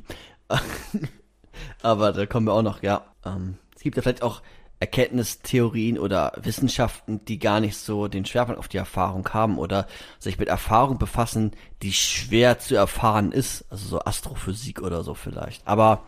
[1.82, 3.04] aber da kommen wir auch noch, ja.
[3.26, 4.42] Ähm, gibt ja vielleicht auch
[4.80, 9.88] Erkenntnistheorien oder Wissenschaften, die gar nicht so den Schwerpunkt auf die Erfahrung haben oder
[10.20, 13.66] sich mit Erfahrung befassen, die schwer zu erfahren ist.
[13.70, 15.66] Also so Astrophysik oder so vielleicht.
[15.66, 16.04] Aber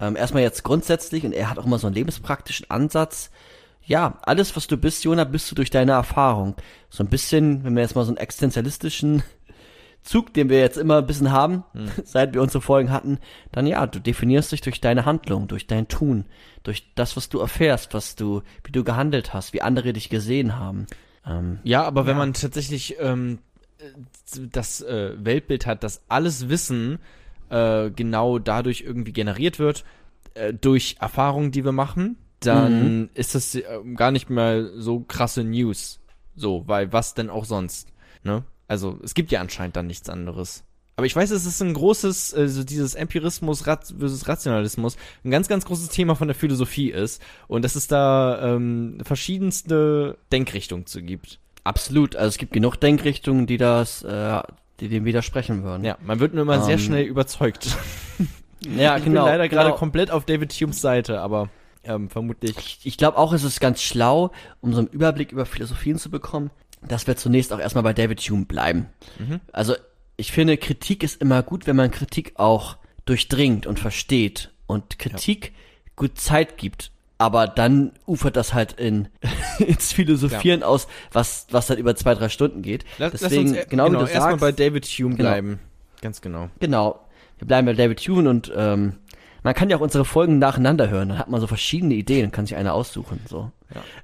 [0.00, 3.30] ähm, erstmal jetzt grundsätzlich, und er hat auch immer so einen lebenspraktischen Ansatz.
[3.84, 6.56] Ja, alles, was du bist, Jona, bist du durch deine Erfahrung.
[6.88, 9.22] So ein bisschen, wenn wir jetzt mal so einen existenzialistischen
[10.02, 11.64] Zug, den wir jetzt immer ein bisschen haben,
[12.04, 13.18] seit wir unsere Folgen hatten,
[13.52, 16.24] dann ja, du definierst dich durch deine Handlung, durch dein Tun,
[16.62, 20.58] durch das, was du erfährst, was du, wie du gehandelt hast, wie andere dich gesehen
[20.58, 20.86] haben.
[21.26, 23.38] Ähm, Ja, aber wenn man tatsächlich ähm,
[23.78, 23.84] äh,
[24.50, 26.98] das äh, Weltbild hat, dass alles Wissen
[27.50, 29.84] äh, genau dadurch irgendwie generiert wird,
[30.34, 33.64] äh, durch Erfahrungen, die wir machen, dann ist das äh,
[33.96, 36.00] gar nicht mehr so krasse News.
[36.34, 37.92] So, weil was denn auch sonst?
[38.22, 38.44] Ne?
[38.70, 40.62] Also es gibt ja anscheinend dann nichts anderes.
[40.94, 45.48] Aber ich weiß, es ist ein großes, äh, so dieses Empirismus versus Rationalismus, ein ganz,
[45.48, 51.02] ganz großes Thema von der Philosophie ist und dass es da ähm, verschiedenste Denkrichtungen zu
[51.02, 51.40] gibt.
[51.64, 54.40] absolut, also es gibt genug Denkrichtungen, die das, äh,
[54.78, 55.82] die dem widersprechen würden.
[55.82, 57.76] Ja, man wird nur immer sehr Ähm, schnell überzeugt.
[58.60, 59.24] ja ich genau.
[59.24, 59.78] bin leider gerade genau.
[59.78, 61.48] komplett auf David Humes Seite, aber
[61.82, 62.56] ähm, vermutlich.
[62.56, 66.08] Ich, ich glaube auch, es ist ganz schlau, um so einen Überblick über Philosophien zu
[66.08, 66.50] bekommen,
[66.86, 68.86] dass wir zunächst auch erstmal bei David Hume bleiben.
[69.52, 69.74] Also
[70.16, 75.52] ich finde, Kritik ist immer gut, wenn man Kritik auch durchdringt und versteht und Kritik
[75.96, 76.92] gut Zeit gibt.
[77.18, 79.08] Aber dann ufert das halt in
[79.58, 82.84] ins Philosophieren aus, was was dann über zwei drei Stunden geht.
[82.96, 85.28] Lass, Deswegen lass uns, äh, genau, wie du erstmal sagst, bei David Hume Genau.
[85.28, 85.58] bleiben.
[86.00, 86.48] Ganz genau.
[86.60, 87.00] Genau.
[87.38, 88.94] Wir bleiben bei David Hume und ähm,
[89.42, 91.10] man kann ja auch unsere Folgen nacheinander hören.
[91.10, 93.20] Dann hat man so verschiedene Ideen und kann sich eine aussuchen.
[93.28, 93.50] So.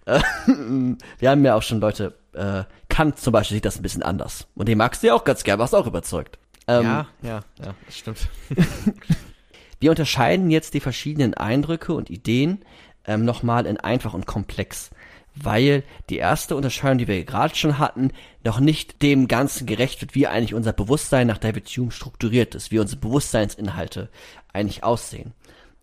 [0.06, 0.20] Ja.
[1.18, 4.46] wir haben ja auch schon Leute, äh, Kant zum Beispiel sieht das ein bisschen anders.
[4.54, 6.38] Und den magst du ja auch ganz gern, warst auch überzeugt.
[6.68, 8.28] Ähm, ja, ja, ja, das stimmt.
[9.80, 12.64] Wir unterscheiden jetzt die verschiedenen Eindrücke und Ideen
[13.04, 14.90] ähm, nochmal in einfach und komplex,
[15.34, 18.10] weil die erste Unterscheidung, die wir gerade schon hatten,
[18.42, 22.70] noch nicht dem Ganzen gerecht wird, wie eigentlich unser Bewusstsein nach David Hume strukturiert ist,
[22.70, 24.08] wie unsere Bewusstseinsinhalte
[24.52, 25.34] eigentlich aussehen.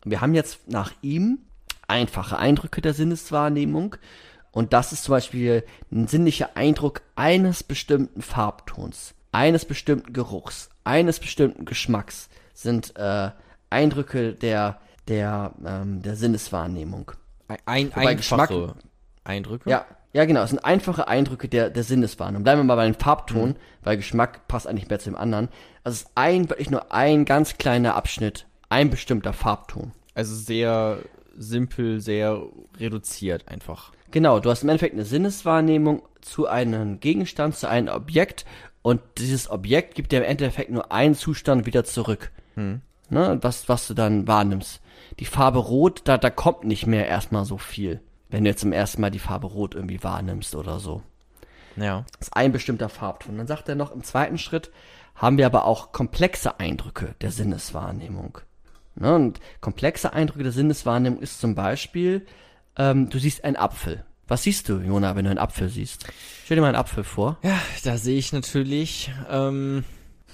[0.04, 1.40] Und wir haben jetzt nach ihm
[1.88, 3.96] einfache Eindrücke der Sinneswahrnehmung
[4.54, 11.20] und das ist zum Beispiel ein sinnlicher Eindruck eines bestimmten Farbtons, eines bestimmten Geruchs, eines
[11.20, 13.32] bestimmten Geschmacks sind äh,
[13.72, 17.12] Eindrücke der der ähm, der Sinneswahrnehmung.
[17.66, 18.76] Ein, Wobei einfache
[19.24, 19.70] Eindrücke.
[19.70, 22.44] Ja, ja genau, es sind einfache Eindrücke der der Sinneswahrnehmung.
[22.44, 25.50] Bleiben wir mal bei dem Farbton, weil Geschmack passt eigentlich mehr zu dem anderen.
[25.84, 29.94] Also es ist ein wirklich nur ein ganz kleiner Abschnitt, ein bestimmter Farbton.
[30.14, 31.00] Also sehr
[31.36, 32.44] simpel, sehr
[32.78, 33.92] reduziert einfach.
[34.14, 38.46] Genau, du hast im Endeffekt eine Sinneswahrnehmung zu einem Gegenstand, zu einem Objekt
[38.84, 42.32] und dieses Objekt gibt dir im Endeffekt nur einen Zustand wieder zurück.
[43.10, 44.82] Ne, was, was du dann wahrnimmst.
[45.20, 48.72] Die Farbe Rot, da, da kommt nicht mehr erstmal so viel, wenn du jetzt zum
[48.72, 51.02] ersten Mal die Farbe Rot irgendwie wahrnimmst oder so.
[51.76, 52.06] Ja.
[52.20, 53.40] Das ist ein bestimmter Farbton.
[53.40, 54.70] Dann sagt er noch, im zweiten Schritt
[55.16, 58.38] haben wir aber auch komplexe Eindrücke der Sinneswahrnehmung.
[58.94, 59.16] Ne?
[59.16, 62.28] Und komplexe Eindrücke der Sinneswahrnehmung ist zum Beispiel,
[62.78, 64.04] ähm, du siehst einen Apfel.
[64.28, 66.06] Was siehst du, Jona, wenn du einen Apfel siehst?
[66.46, 67.38] Stell dir mal einen Apfel vor.
[67.44, 69.84] Ja, da sehe ich natürlich, ähm,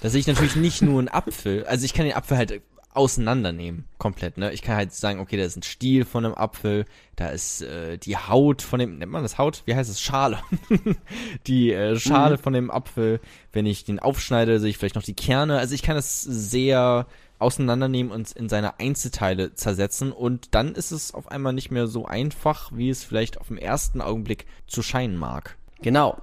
[0.02, 1.66] da sehe ich natürlich nicht nur einen Apfel.
[1.66, 2.62] Also ich kann den Apfel halt
[2.92, 4.52] auseinandernehmen, komplett, ne?
[4.52, 6.86] Ich kann halt sagen, okay, da ist ein Stiel von einem Apfel,
[7.16, 9.62] da ist äh, die Haut von dem, nennt man das Haut?
[9.66, 10.02] Wie heißt es?
[10.02, 10.40] Schale.
[11.48, 12.42] die äh, Schale mhm.
[12.42, 13.22] von dem Apfel,
[13.54, 15.58] wenn ich den aufschneide, sehe ich vielleicht noch die Kerne.
[15.60, 17.06] Also ich kann es sehr
[17.40, 22.06] auseinandernehmen und in seine Einzelteile zersetzen und dann ist es auf einmal nicht mehr so
[22.06, 25.58] einfach, wie es vielleicht auf den ersten Augenblick zu scheinen mag.
[25.82, 26.22] Genau.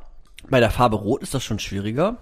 [0.48, 2.18] Bei der Farbe Rot ist das schon schwieriger.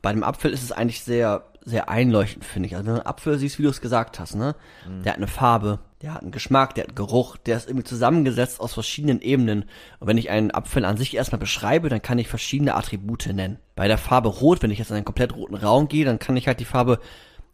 [0.00, 2.76] Bei dem Apfel ist es eigentlich sehr, sehr einleuchtend, finde ich.
[2.76, 4.56] Also wenn du einen Apfel siehst, wie du es gesagt hast, ne?
[4.88, 5.02] Mhm.
[5.02, 7.84] Der hat eine Farbe, der hat einen Geschmack, der hat einen Geruch, der ist irgendwie
[7.84, 9.64] zusammengesetzt aus verschiedenen Ebenen.
[10.00, 13.58] Und wenn ich einen Apfel an sich erstmal beschreibe, dann kann ich verschiedene Attribute nennen.
[13.76, 16.36] Bei der Farbe Rot, wenn ich jetzt in einen komplett roten Raum gehe, dann kann
[16.36, 16.98] ich halt die Farbe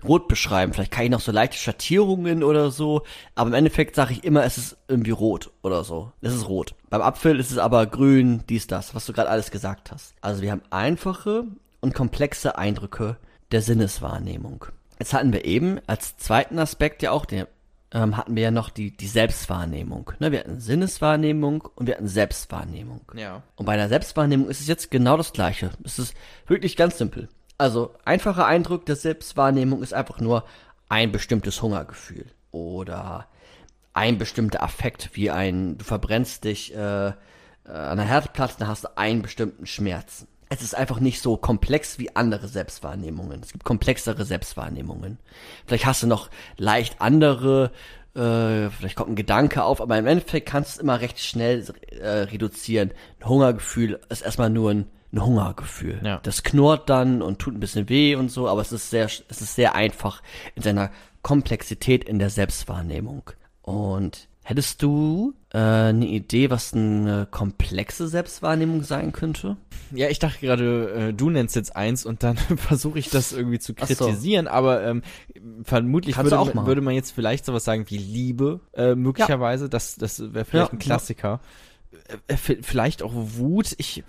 [0.05, 0.73] rot beschreiben.
[0.73, 3.03] Vielleicht kann ich noch so leichte Schattierungen oder so,
[3.35, 6.13] aber im Endeffekt sage ich immer, es ist irgendwie rot oder so.
[6.21, 6.75] Es ist rot.
[6.91, 10.15] Beim Apfel ist es aber grün, dies, das, was du gerade alles gesagt hast.
[10.21, 11.45] Also wir haben einfache
[11.81, 13.17] und komplexe Eindrücke
[13.51, 14.67] der Sinneswahrnehmung.
[14.99, 17.47] Jetzt hatten wir eben als zweiten Aspekt ja auch den,
[17.93, 20.13] ähm, hatten wir ja noch die, die Selbstwahrnehmung.
[20.19, 23.01] Ne, wir hatten Sinneswahrnehmung und wir hatten Selbstwahrnehmung.
[23.15, 23.43] Ja.
[23.57, 25.71] Und bei der Selbstwahrnehmung ist es jetzt genau das Gleiche.
[25.85, 26.15] Es ist
[26.47, 27.29] wirklich ganz simpel.
[27.59, 30.45] Also, einfacher Eindruck der Selbstwahrnehmung ist einfach nur
[30.89, 33.27] ein bestimmtes Hungergefühl oder
[33.93, 37.13] ein bestimmter Affekt, wie ein, du verbrennst dich äh, äh,
[37.65, 40.29] an der Herdplatte, dann hast du einen bestimmten Schmerzen.
[40.51, 43.43] Es ist einfach nicht so komplex wie andere Selbstwahrnehmungen.
[43.43, 45.19] Es gibt komplexere Selbstwahrnehmungen.
[45.67, 47.73] Vielleicht hast du noch leicht andere,
[48.15, 51.67] äh, vielleicht kommt ein Gedanke auf, aber im Endeffekt kannst du es immer recht schnell
[52.01, 52.93] äh, reduzieren.
[53.21, 56.01] Ein Hungergefühl ist erstmal nur ein ein Hungergefühl.
[56.05, 56.21] Ja.
[56.23, 59.41] Das knurrt dann und tut ein bisschen weh und so, aber es ist sehr, es
[59.41, 60.23] ist sehr einfach
[60.55, 60.91] in seiner
[61.23, 63.31] Komplexität in der Selbstwahrnehmung.
[63.63, 69.57] Und hättest du äh, eine Idee, was eine komplexe Selbstwahrnehmung sein könnte?
[69.91, 73.59] Ja, ich dachte gerade, äh, du nennst jetzt eins und dann versuche ich das irgendwie
[73.59, 74.53] zu kritisieren, so.
[74.53, 75.03] aber ähm,
[75.65, 79.65] vermutlich würde man, würde man, jetzt vielleicht sowas sagen wie Liebe, äh, möglicherweise.
[79.65, 79.69] Ja.
[79.69, 81.41] Das, das wäre vielleicht ja, ein Klassiker.
[82.29, 82.35] Ja.
[82.35, 83.75] Äh, vielleicht auch Wut.
[83.79, 84.05] Ich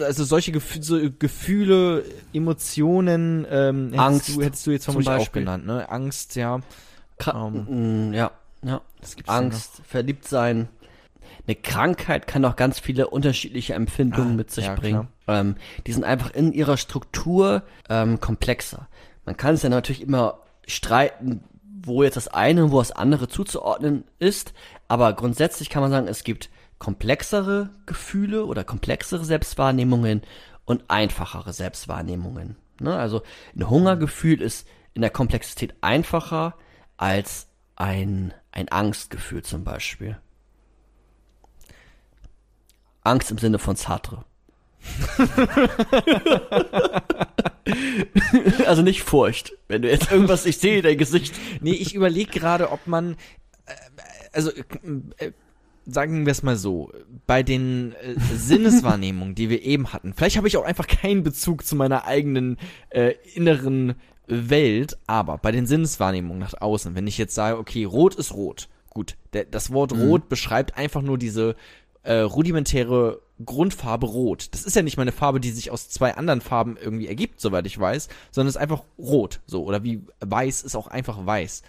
[0.00, 5.88] also solche Gefühle, Emotionen, ähm, Angst, hättest du, hättest du jetzt vermutlich auch genannt, ne?
[5.90, 6.60] Angst, ja.
[7.18, 8.30] Kra ähm, mm, ja,
[8.62, 8.80] ja.
[9.26, 10.68] Angst, verliebt sein.
[11.46, 15.08] Eine Krankheit kann auch ganz viele unterschiedliche Empfindungen ah, mit sich ja, bringen.
[15.28, 15.56] Ähm,
[15.86, 18.88] die sind einfach in ihrer Struktur ähm, komplexer.
[19.24, 23.28] Man kann es ja natürlich immer streiten, wo jetzt das eine und wo das andere
[23.28, 24.52] zuzuordnen ist,
[24.88, 30.22] aber grundsätzlich kann man sagen, es gibt komplexere Gefühle oder komplexere Selbstwahrnehmungen
[30.64, 32.56] und einfachere Selbstwahrnehmungen.
[32.80, 32.96] Ne?
[32.96, 33.22] Also
[33.54, 36.54] ein Hungergefühl ist in der Komplexität einfacher
[36.96, 40.18] als ein, ein Angstgefühl zum Beispiel.
[43.02, 44.24] Angst im Sinne von Sartre.
[48.66, 49.52] also nicht Furcht.
[49.68, 51.34] Wenn du jetzt irgendwas, ich sehe dein Gesicht.
[51.60, 53.16] Nee, ich überlege gerade, ob man,
[53.66, 53.74] äh,
[54.32, 55.32] also äh,
[55.86, 56.90] sagen wir es mal so,
[57.26, 61.64] bei den äh, Sinneswahrnehmungen, die wir eben hatten, vielleicht habe ich auch einfach keinen Bezug
[61.64, 62.58] zu meiner eigenen
[62.90, 63.94] äh, inneren
[64.26, 68.68] Welt, aber bei den Sinneswahrnehmungen nach außen, wenn ich jetzt sage, okay, rot ist rot,
[68.90, 70.02] gut, der, das Wort mhm.
[70.02, 71.54] rot beschreibt einfach nur diese
[72.02, 74.48] äh, rudimentäre Grundfarbe rot.
[74.52, 77.40] Das ist ja nicht mal eine Farbe, die sich aus zwei anderen Farben irgendwie ergibt,
[77.40, 81.24] soweit ich weiß, sondern es ist einfach rot, so, oder wie weiß ist auch einfach
[81.24, 81.62] weiß.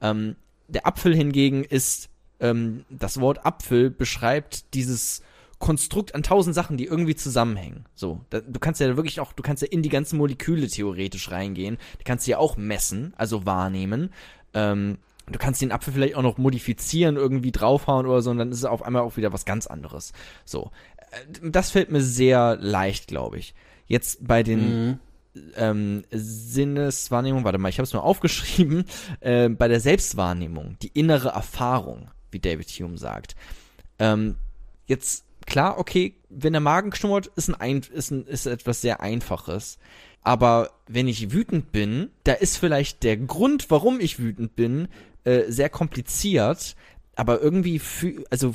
[0.00, 0.36] Ähm,
[0.68, 2.08] der Apfel hingegen ist
[2.44, 5.22] ähm, das Wort Apfel beschreibt dieses
[5.58, 7.86] Konstrukt an tausend Sachen, die irgendwie zusammenhängen.
[7.94, 11.30] So, da, du kannst ja wirklich auch, du kannst ja in die ganzen Moleküle theoretisch
[11.30, 11.78] reingehen.
[11.98, 14.10] Du kannst sie ja auch messen, also wahrnehmen.
[14.52, 18.52] Ähm, du kannst den Apfel vielleicht auch noch modifizieren, irgendwie draufhauen oder so, und dann
[18.52, 20.12] ist es auf einmal auch wieder was ganz anderes.
[20.44, 20.70] So,
[21.12, 23.54] äh, das fällt mir sehr leicht, glaube ich.
[23.86, 24.98] Jetzt bei den mhm.
[25.56, 28.84] ähm, Sinneswahrnehmung, warte mal, ich habe es nur aufgeschrieben,
[29.20, 33.34] äh, bei der Selbstwahrnehmung, die innere Erfahrung wie David Hume sagt.
[33.98, 34.36] Ähm,
[34.86, 39.78] jetzt, klar, okay, wenn der Magen knurrt, ist, ein, ist, ein, ist etwas sehr Einfaches.
[40.22, 44.88] Aber wenn ich wütend bin, da ist vielleicht der Grund, warum ich wütend bin,
[45.24, 46.76] äh, sehr kompliziert.
[47.14, 47.80] Aber irgendwie,
[48.30, 48.54] also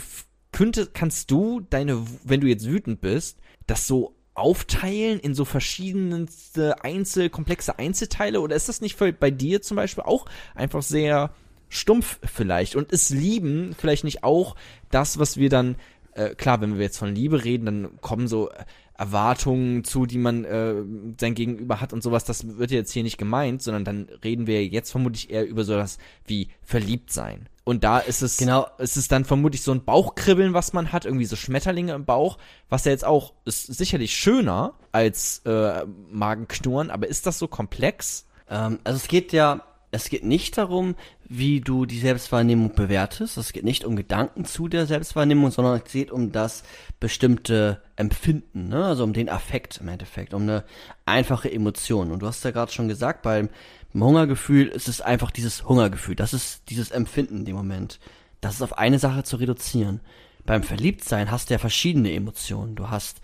[0.52, 6.84] könnte, kannst du deine, wenn du jetzt wütend bist, das so aufteilen in so verschiedenste
[6.84, 8.42] Einzel, komplexe Einzelteile?
[8.42, 10.26] Oder ist das nicht bei dir zum Beispiel auch
[10.56, 11.34] einfach sehr
[11.70, 14.56] stumpf vielleicht und ist Lieben vielleicht nicht auch
[14.92, 15.76] das, was wir dann,
[16.14, 18.50] äh, klar, wenn wir jetzt von Liebe reden, dann kommen so
[18.98, 20.76] Erwartungen zu, die man äh,
[21.20, 24.66] sein Gegenüber hat und sowas, das wird jetzt hier nicht gemeint, sondern dann reden wir
[24.68, 27.48] jetzt vermutlich eher über sowas wie verliebt sein.
[27.64, 28.68] Und da ist es, Genau.
[28.78, 32.38] ist es dann vermutlich so ein Bauchkribbeln, was man hat, irgendwie so Schmetterlinge im Bauch,
[32.68, 38.26] was ja jetzt auch ist sicherlich schöner als äh, Magenknurren, aber ist das so komplex?
[38.50, 39.62] Ähm, also es geht ja,
[39.92, 40.96] es geht nicht darum,
[41.28, 43.38] wie du die Selbstwahrnehmung bewertest.
[43.38, 46.64] Es geht nicht um Gedanken zu der Selbstwahrnehmung, sondern es geht um das
[47.00, 48.86] bestimmte Empfinden, ne?
[48.86, 50.64] also um den Affekt im Endeffekt, um eine
[51.06, 52.12] einfache Emotion.
[52.12, 53.50] Und du hast ja gerade schon gesagt, beim,
[53.94, 56.16] Hungergefühl ist es einfach dieses Hungergefühl.
[56.16, 58.00] Das ist dieses Empfinden in dem Moment.
[58.42, 60.02] Das ist auf eine Sache zu reduzieren.
[60.46, 62.76] Beim Verliebtsein hast du ja verschiedene Emotionen.
[62.76, 63.22] Du hast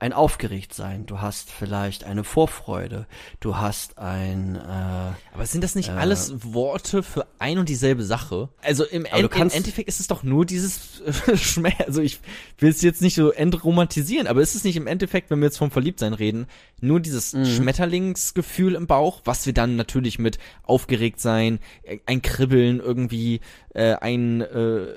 [0.00, 3.06] ein Aufgeregtsein, du hast vielleicht eine Vorfreude,
[3.40, 4.58] du hast ein äh,
[5.34, 8.48] Aber sind das nicht alles Worte für ein und dieselbe Sache?
[8.62, 11.80] Also im, End, im Endeffekt ist es doch nur dieses äh, Schmerz.
[11.86, 12.20] Also ich
[12.58, 15.58] will es jetzt nicht so entromantisieren, aber ist es nicht im Endeffekt, wenn wir jetzt
[15.58, 16.46] vom Verliebtsein reden,
[16.80, 17.44] nur dieses Mhm.
[17.44, 23.40] Schmetterlingsgefühl im Bauch, was wir dann natürlich mit aufgeregt sein, äh, ein Kribbeln irgendwie,
[23.74, 24.96] äh, ein äh,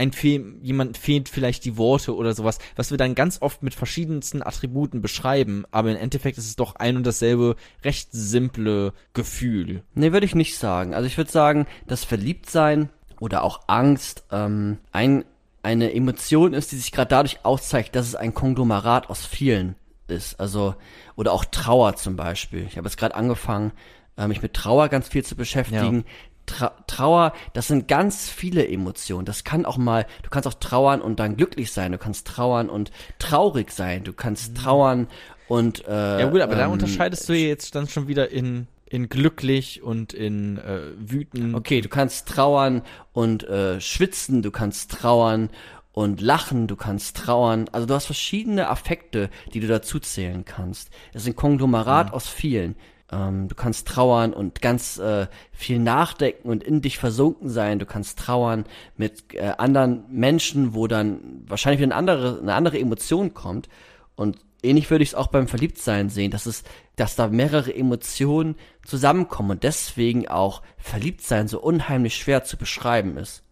[0.00, 3.74] ein Fehl, jemand fehlt vielleicht die Worte oder sowas, was wir dann ganz oft mit
[3.74, 9.82] verschiedensten Attributen beschreiben, aber im Endeffekt ist es doch ein und dasselbe recht simple Gefühl.
[9.94, 10.94] Nee, würde ich nicht sagen.
[10.94, 12.88] Also ich würde sagen, dass Verliebtsein
[13.20, 15.26] oder auch Angst ähm, ein,
[15.62, 19.74] eine Emotion ist, die sich gerade dadurch auszeigt, dass es ein Konglomerat aus vielen
[20.08, 20.40] ist.
[20.40, 20.76] Also,
[21.14, 22.64] oder auch Trauer zum Beispiel.
[22.66, 23.72] Ich habe jetzt gerade angefangen,
[24.16, 26.04] äh, mich mit Trauer ganz viel zu beschäftigen.
[26.50, 29.24] Tra Trauer, das sind ganz viele Emotionen.
[29.24, 31.92] Das kann auch mal, du kannst auch trauern und dann glücklich sein.
[31.92, 34.02] Du kannst trauern und traurig sein.
[34.04, 35.06] Du kannst trauern
[35.48, 39.08] und äh, Ja gut, aber da ähm, unterscheidest du jetzt dann schon wieder in, in
[39.08, 41.54] glücklich und in äh, wütend.
[41.54, 42.82] Okay, du kannst trauern
[43.12, 45.50] und äh, schwitzen, du kannst trauern
[45.92, 47.66] und lachen, du kannst trauern.
[47.72, 50.90] Also du hast verschiedene Affekte, die du dazu zählen kannst.
[51.12, 52.74] Es ist ein Konglomerat aus vielen.
[53.12, 57.78] Ähm, du kannst trauern und ganz äh, viel nachdenken und in dich versunken sein.
[57.78, 58.64] Du kannst trauern
[58.96, 63.68] mit äh, anderen Menschen, wo dann wahrscheinlich wieder eine andere, eine andere Emotion kommt.
[64.14, 66.62] Und ähnlich würde ich es auch beim Verliebtsein sehen, dass es,
[66.96, 73.42] dass da mehrere Emotionen zusammenkommen und deswegen auch Verliebtsein so unheimlich schwer zu beschreiben ist.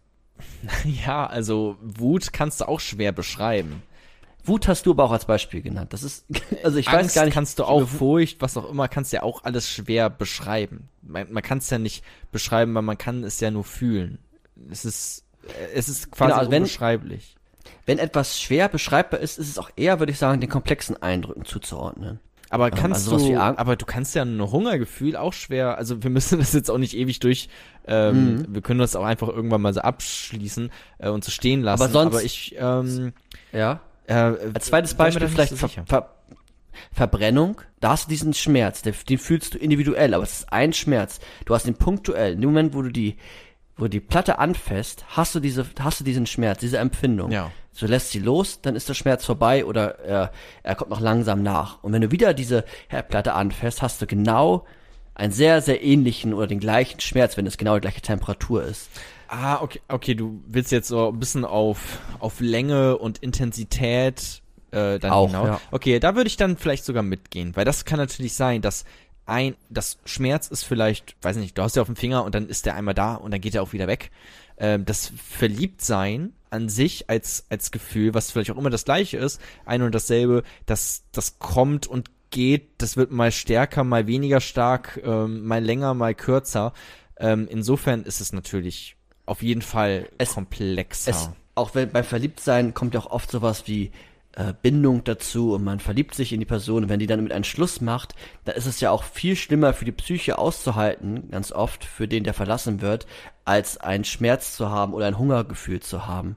[1.05, 3.83] Ja, also Wut kannst du auch schwer beschreiben.
[4.45, 5.93] Wut hast du aber auch als Beispiel genannt.
[5.93, 6.25] Das ist,
[6.63, 7.33] also ich Angst weiß gar nicht.
[7.33, 10.89] kannst du auch, Furcht, was auch immer, kannst du ja auch alles schwer beschreiben.
[11.01, 14.19] Man, man kann es ja nicht beschreiben, weil man kann es ja nur fühlen.
[14.71, 15.23] Es ist,
[15.73, 17.35] es ist quasi Genau, also wenn- unbeschreiblich.
[17.85, 21.45] Wenn etwas schwer beschreibbar ist, ist es auch eher, würde ich sagen, den komplexen Eindrücken
[21.45, 22.19] zuzuordnen.
[22.51, 26.39] Aber kannst also du, aber du kannst ja ein Hungergefühl auch schwer, also wir müssen
[26.39, 27.47] das jetzt auch nicht ewig durch,
[27.87, 28.45] ähm, Mhm.
[28.55, 31.83] wir können das auch einfach irgendwann mal so abschließen äh, und so stehen lassen.
[31.83, 33.13] Aber sonst- ich, ähm,
[33.51, 33.81] Ja.
[34.09, 35.85] Äh, Als zweites Beispiel vielleicht so Ver.
[35.85, 36.09] Ver
[36.91, 37.61] Verbrennung.
[37.79, 41.19] Da hast du diesen Schmerz, der, den fühlst du individuell, aber es ist ein Schmerz.
[41.45, 42.33] Du hast ihn punktuell.
[42.33, 43.17] In dem Moment, wo du die,
[43.75, 47.31] wo du die Platte anfasst, hast du diese, hast du diesen Schmerz, diese Empfindung.
[47.31, 47.51] Ja.
[47.77, 50.31] Du lässt sie los, dann ist der Schmerz vorbei oder er,
[50.63, 51.81] er kommt noch langsam nach.
[51.81, 54.65] Und wenn du wieder diese Herdplatte anfasst, hast du genau
[55.15, 58.89] einen sehr, sehr ähnlichen oder den gleichen Schmerz, wenn es genau die gleiche Temperatur ist.
[59.31, 64.99] Ah, okay, okay, du willst jetzt so ein bisschen auf, auf Länge und Intensität äh,
[64.99, 65.45] dann Auch, genau.
[65.45, 65.61] ja.
[65.71, 68.85] Okay, da würde ich dann vielleicht sogar mitgehen, weil das kann natürlich sein, dass
[69.25, 72.49] ein, das Schmerz ist vielleicht, weiß nicht, du hast ja auf dem Finger und dann
[72.49, 74.11] ist der einmal da und dann geht er auch wieder weg.
[74.57, 79.39] Ähm, das Verliebtsein an sich als, als Gefühl, was vielleicht auch immer das gleiche ist,
[79.65, 84.99] ein und dasselbe, das, das kommt und geht, das wird mal stärker, mal weniger stark,
[85.03, 86.73] ähm, mal länger, mal kürzer.
[87.17, 88.95] Ähm, insofern ist es natürlich
[89.29, 91.11] auf jeden Fall Es- komplexer.
[91.11, 93.91] Es, auch wenn beim Verliebtsein kommt ja auch oft sowas wie
[94.33, 97.31] äh, Bindung dazu und man verliebt sich in die Person und wenn die dann mit
[97.33, 98.13] einem Schluss macht,
[98.45, 102.23] dann ist es ja auch viel schlimmer für die Psyche auszuhalten, ganz oft, für den,
[102.23, 103.07] der verlassen wird,
[103.43, 106.35] als einen Schmerz zu haben oder ein Hungergefühl zu haben.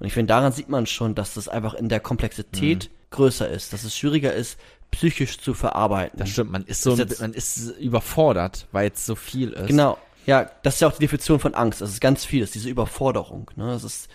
[0.00, 3.72] Und ich finde, daran sieht man schon, dass das einfach in der Komplexität größer ist,
[3.72, 4.58] dass es schwieriger ist,
[4.90, 6.18] psychisch zu verarbeiten.
[6.18, 9.50] das stimmt, man ist so, Ist ein- jetzt- man ist überfordert, weil es so viel
[9.50, 9.66] ist.
[9.68, 9.98] Genau.
[10.26, 11.80] Ja, das ist ja auch die Definition von Angst.
[11.80, 13.50] Das ist ganz viel, das ist diese Überforderung.
[13.56, 13.66] Ne?
[13.66, 14.08] Das ist,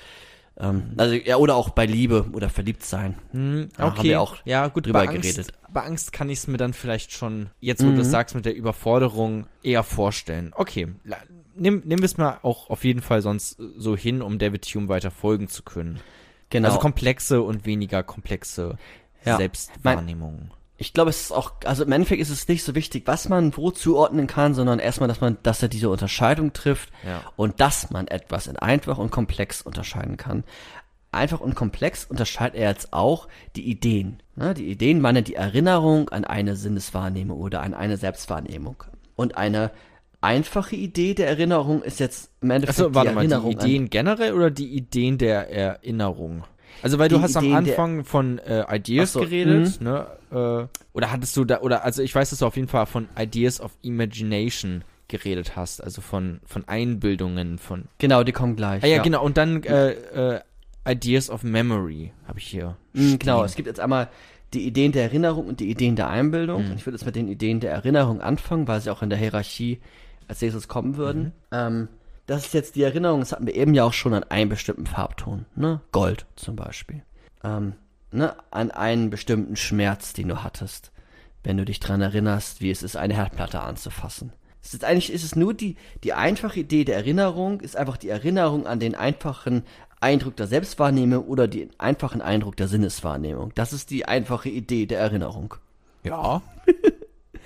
[0.58, 3.16] ähm, also, ja, oder auch bei Liebe oder Verliebtsein.
[3.32, 5.54] Hm, okay, haben wir auch ja gut, drüber bei Angst, geredet.
[5.72, 7.98] bei Angst kann ich es mir dann vielleicht schon, jetzt wo du Mhm.
[7.98, 10.52] das sagst mit der Überforderung, eher vorstellen.
[10.56, 10.88] Okay,
[11.56, 15.12] nehmen wir es mal auch auf jeden Fall sonst so hin, um David Hume weiter
[15.12, 16.00] folgen zu können.
[16.50, 16.68] Genau.
[16.68, 18.78] Also komplexe und weniger komplexe
[19.24, 19.38] Ja.
[19.38, 20.52] Selbstwahrnehmungen.
[20.82, 23.56] Ich glaube, es ist auch, also im Endeffekt ist es nicht so wichtig, was man
[23.58, 27.22] wo zuordnen kann, sondern erstmal, dass man, dass er diese Unterscheidung trifft Ja.
[27.36, 30.44] und dass man etwas in einfach und komplex unterscheiden kann.
[31.12, 34.22] einfach und komplex unterscheidet er jetzt auch die Ideen.
[34.36, 34.54] Ne?
[34.54, 38.84] Die Ideen meinen die Erinnerung an eine Sinneswahrnehmung oder an eine Selbstwahrnehmung.
[39.16, 39.72] Und eine
[40.22, 43.90] einfache Idee der Erinnerung ist jetzt im Endeffekt Achso, warte die mal, Erinnerung die Ideen
[43.90, 46.44] generell oder die Ideen der Erinnerung?
[46.84, 50.06] Also weil Die du hast am Ideen der- Anfang von äh, Ideas so, geredet, ne?
[50.32, 53.08] Äh, oder hattest du da, oder also ich weiß, dass du auf jeden Fall von
[53.18, 57.86] Ideas of Imagination geredet hast, also von, von Einbildungen, von.
[57.98, 58.84] Genau, die kommen gleich.
[58.84, 59.92] Ah ja, genau, und dann äh,
[60.36, 60.40] äh,
[60.88, 62.78] Ideas of Memory habe ich hier.
[62.94, 64.10] Mm, Genau, es gibt jetzt einmal
[64.54, 66.66] die Ideen der Erinnerung und die Ideen der Einbildung.
[66.66, 66.72] Mhm.
[66.72, 69.20] Und ich würde jetzt mit den Ideen der Erinnerung anfangen, weil sie auch in der
[69.20, 69.80] Hierarchie
[70.28, 71.24] als nächstes kommen würden.
[71.24, 71.32] Mhm.
[71.52, 71.88] Ähm,
[72.26, 74.86] das ist jetzt die Erinnerung, das hatten wir eben ja auch schon an einen bestimmten
[74.86, 75.82] Farbton, ne?
[75.92, 77.02] Gold zum Beispiel.
[77.44, 77.74] Ähm,
[78.12, 78.36] ne?
[78.52, 80.92] An einen bestimmten Schmerz, den du hattest,
[81.44, 84.34] wenn du dich dran erinnerst, wie es ist, eine Herdplatte anzufassen.
[84.62, 88.10] Es ist eigentlich ist es nur die, die einfache Idee der Erinnerung, ist einfach die
[88.10, 89.64] Erinnerung an den einfachen
[90.02, 93.52] Eindruck der Selbstwahrnehmung oder den einfachen Eindruck der Sinneswahrnehmung.
[93.56, 95.56] Das ist die einfache Idee der Erinnerung.
[96.04, 96.42] Ja.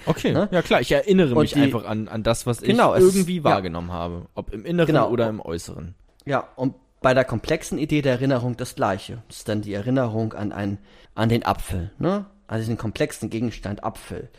[0.05, 0.49] Okay, Ne?
[0.51, 3.15] ja klar, ich erinnere Und mich die- einfach an, an das, was Genau, ich es
[3.15, 3.43] irgendwie ja.
[3.45, 4.25] wahrgenommen habe.
[4.35, 5.09] Ob im Inneren Genau.
[5.09, 5.95] oder im Äußeren.
[6.25, 9.21] Ja, und bei der komplexen Idee der Erinnerung das gleiche.
[9.27, 10.79] Das ist dann die Erinnerung an einen,
[11.13, 12.25] an den Apfel, ne?
[12.47, 14.31] An diesen komplexen Gegenstand Apfel.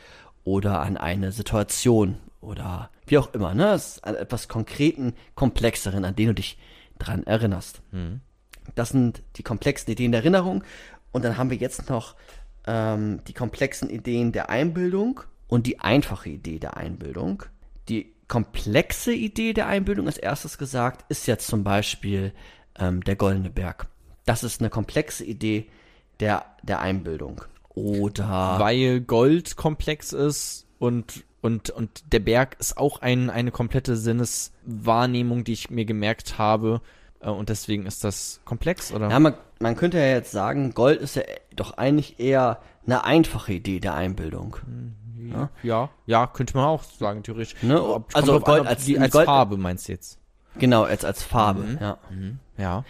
[0.43, 2.17] Oder an eine Situation.
[2.41, 3.81] Oder wie auch immer, ne?
[4.03, 6.59] An etwas konkreten, komplexeren, an den du dich
[6.99, 7.83] dran erinnerst.
[8.75, 10.65] Das sind die komplexen Ideen der Erinnerung.
[11.13, 12.17] Und dann haben wir jetzt noch
[12.67, 17.45] ähm, die komplexen Ideen der Einbildung und die einfache Idee der Einbildung.
[17.89, 22.33] Die komplexe Idee der Einbildung, als erstes gesagt, ist jetzt zum Beispiel
[22.79, 23.87] ähm, der Goldene Berg.
[24.27, 25.67] Das ist eine komplexe Idee
[26.21, 27.43] der, der Einbildung.
[27.75, 33.97] Oder Weil Gold komplex ist und, und, und der Berg ist auch ein, eine komplette
[33.97, 36.81] Sinneswahrnehmung, die ich mir gemerkt habe.
[37.21, 39.09] Äh, Und deswegen ist das komplex, oder?
[39.11, 41.23] Ja, man, man könnte ja jetzt sagen, Gold ist ja
[41.57, 44.57] doch eigentlich eher eine einfache Idee der Einbildung.
[45.63, 47.61] ja, ja, könnte man auch sagen, theoretisch.
[47.63, 47.81] Ne?
[48.13, 50.19] Also Gold ob als- die als Gold- Farbe meinst du jetzt?
[50.59, 51.99] Genau, als, als Farbe, ja.
[52.57, 52.85] Ja.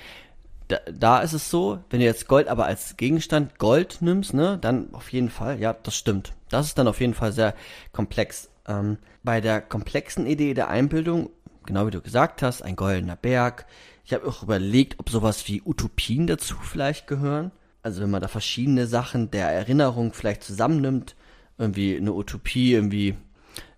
[0.68, 4.58] Da, da ist es so, wenn du jetzt Gold aber als Gegenstand Gold nimmst, ne,
[4.58, 6.32] dann auf jeden Fall, ja, das stimmt.
[6.48, 7.54] Das ist dann auf jeden Fall sehr
[7.92, 8.48] komplex.
[8.66, 11.28] Ähm, bei der komplexen Idee der Einbildung,
[11.66, 13.66] genau wie du gesagt hast, ein goldener Berg.
[14.04, 17.50] Ich habe auch überlegt, ob sowas wie Utopien dazu vielleicht gehören.
[17.82, 21.14] Also wenn man da verschiedene Sachen der Erinnerung vielleicht zusammennimmt,
[21.58, 23.16] irgendwie eine Utopie, irgendwie,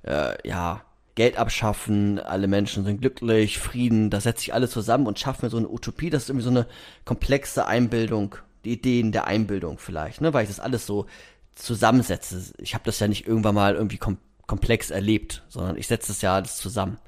[0.05, 0.82] äh, ja,
[1.17, 5.51] Geld abschaffen, alle Menschen sind glücklich, Frieden, da setzt sich alles zusammen und schafft mir
[5.51, 6.67] so eine Utopie, das ist irgendwie so eine
[7.05, 11.07] komplexe Einbildung, die Ideen der Einbildung vielleicht, ne, weil ich das alles so
[11.55, 12.53] zusammensetze.
[12.59, 16.23] Ich habe das ja nicht irgendwann mal irgendwie kom komplex erlebt, sondern ich setze das
[16.23, 16.99] ja alles zusammen.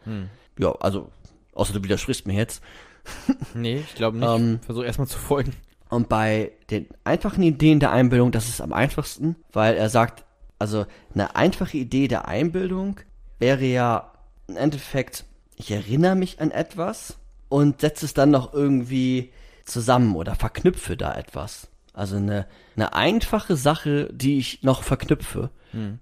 [0.58, 1.12] Ja, also,
[1.54, 2.62] außer du widersprichst mir jetzt.
[3.54, 4.28] Nee, ich glaube nicht.
[4.28, 5.52] Ähm, Versuch erstmal zu folgen.
[5.88, 10.24] Und bei den einfachen Ideen der Einbildung, das ist am einfachsten, weil er sagt,
[10.58, 10.84] also
[11.14, 12.98] eine einfache Idee der Einbildung
[13.38, 14.12] wäre ja
[14.46, 15.24] im Endeffekt,
[15.56, 17.18] ich erinnere mich an etwas
[17.48, 19.32] und setze es dann noch irgendwie
[19.64, 21.68] zusammen oder verknüpfe da etwas.
[21.92, 25.50] Also eine, eine einfache Sache, die ich noch verknüpfe.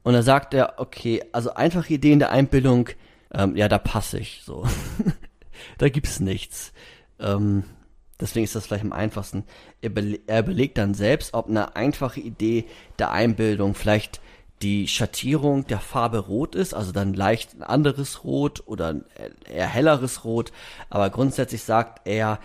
[0.02, 2.90] Und da sagt er, okay, also einfache Ideen der Einbildung,
[3.32, 4.66] ähm, ja, da passe ich so.
[5.78, 6.72] da gibt's nichts.
[7.18, 7.64] Ähm,
[8.20, 9.44] deswegen ist das vielleicht am einfachsten.
[9.80, 12.66] Er, bele er belegt dann selbst, ob eine einfache Idee
[12.98, 14.20] der Einbildung vielleicht
[14.62, 19.04] die Schattierung der Farbe Rot ist, also dann leicht ein anderes Rot oder ein
[19.48, 20.52] eher helleres Rot.
[20.88, 22.38] Aber grundsätzlich sagt er,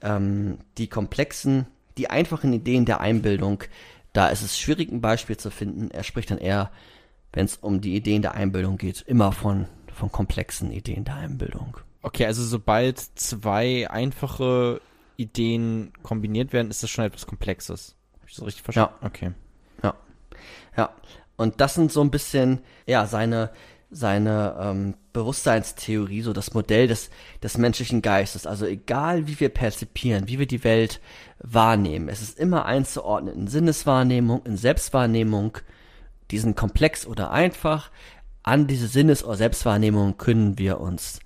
[0.00, 1.66] ähm, die komplexen,
[1.98, 3.64] die einfachen Ideen der Einbildung,
[4.12, 5.90] da ist es schwierig, ein Beispiel zu finden.
[5.90, 6.70] Er spricht dann eher,
[7.32, 11.76] wenn es um die Ideen der Einbildung geht, immer von, von komplexen Ideen der Einbildung.
[12.02, 14.80] Okay, also sobald zwei einfache
[15.16, 17.96] Ideen kombiniert werden, ist das schon etwas Komplexes.
[18.20, 18.94] Hab ich das richtig verstanden?
[19.02, 19.06] Ja.
[19.06, 19.32] Okay.
[19.82, 19.94] Ja.
[20.76, 20.90] Ja.
[21.38, 23.50] Und das sind so ein bisschen, ja, seine,
[23.90, 27.10] seine ähm, Bewusstseinstheorie, so das Modell des,
[27.42, 28.44] des menschlichen Geistes.
[28.44, 31.00] Also egal, wie wir perzipieren, wie wir die Welt
[31.38, 35.58] wahrnehmen, es ist immer einzuordnen in Sinneswahrnehmung, in Selbstwahrnehmung,
[36.32, 37.92] diesen komplex oder einfach.
[38.42, 41.20] An diese Sinnes- oder Selbstwahrnehmung können wir uns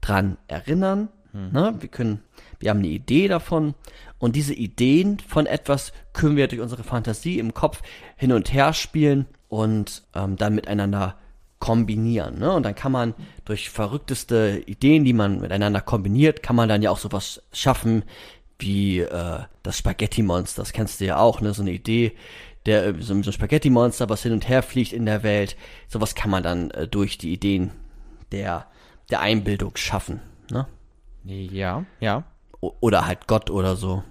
[0.00, 1.08] dran erinnern.
[1.32, 1.74] Ne?
[1.80, 2.22] Wir können,
[2.60, 3.74] wir haben eine Idee davon
[4.18, 7.82] und diese Ideen von etwas können wir durch unsere Fantasie im Kopf
[8.16, 11.16] hin und her spielen und ähm, dann miteinander
[11.58, 12.38] kombinieren.
[12.38, 12.52] Ne?
[12.52, 16.90] Und dann kann man durch verrückteste Ideen, die man miteinander kombiniert, kann man dann ja
[16.90, 18.04] auch sowas schaffen
[18.58, 20.62] wie äh, das Spaghetti-Monster.
[20.62, 21.52] Das kennst du ja auch, ne?
[21.52, 22.12] So eine Idee,
[22.64, 25.56] der äh, so ein so ein Spaghetti-Monster, was hin und her fliegt in der Welt.
[25.88, 27.72] Sowas kann man dann äh, durch die Ideen
[28.32, 28.66] der
[29.10, 30.20] der Einbildung schaffen.
[30.50, 30.66] Ne?
[31.24, 32.24] Ja, ja.
[32.60, 34.02] O oder halt Gott oder so.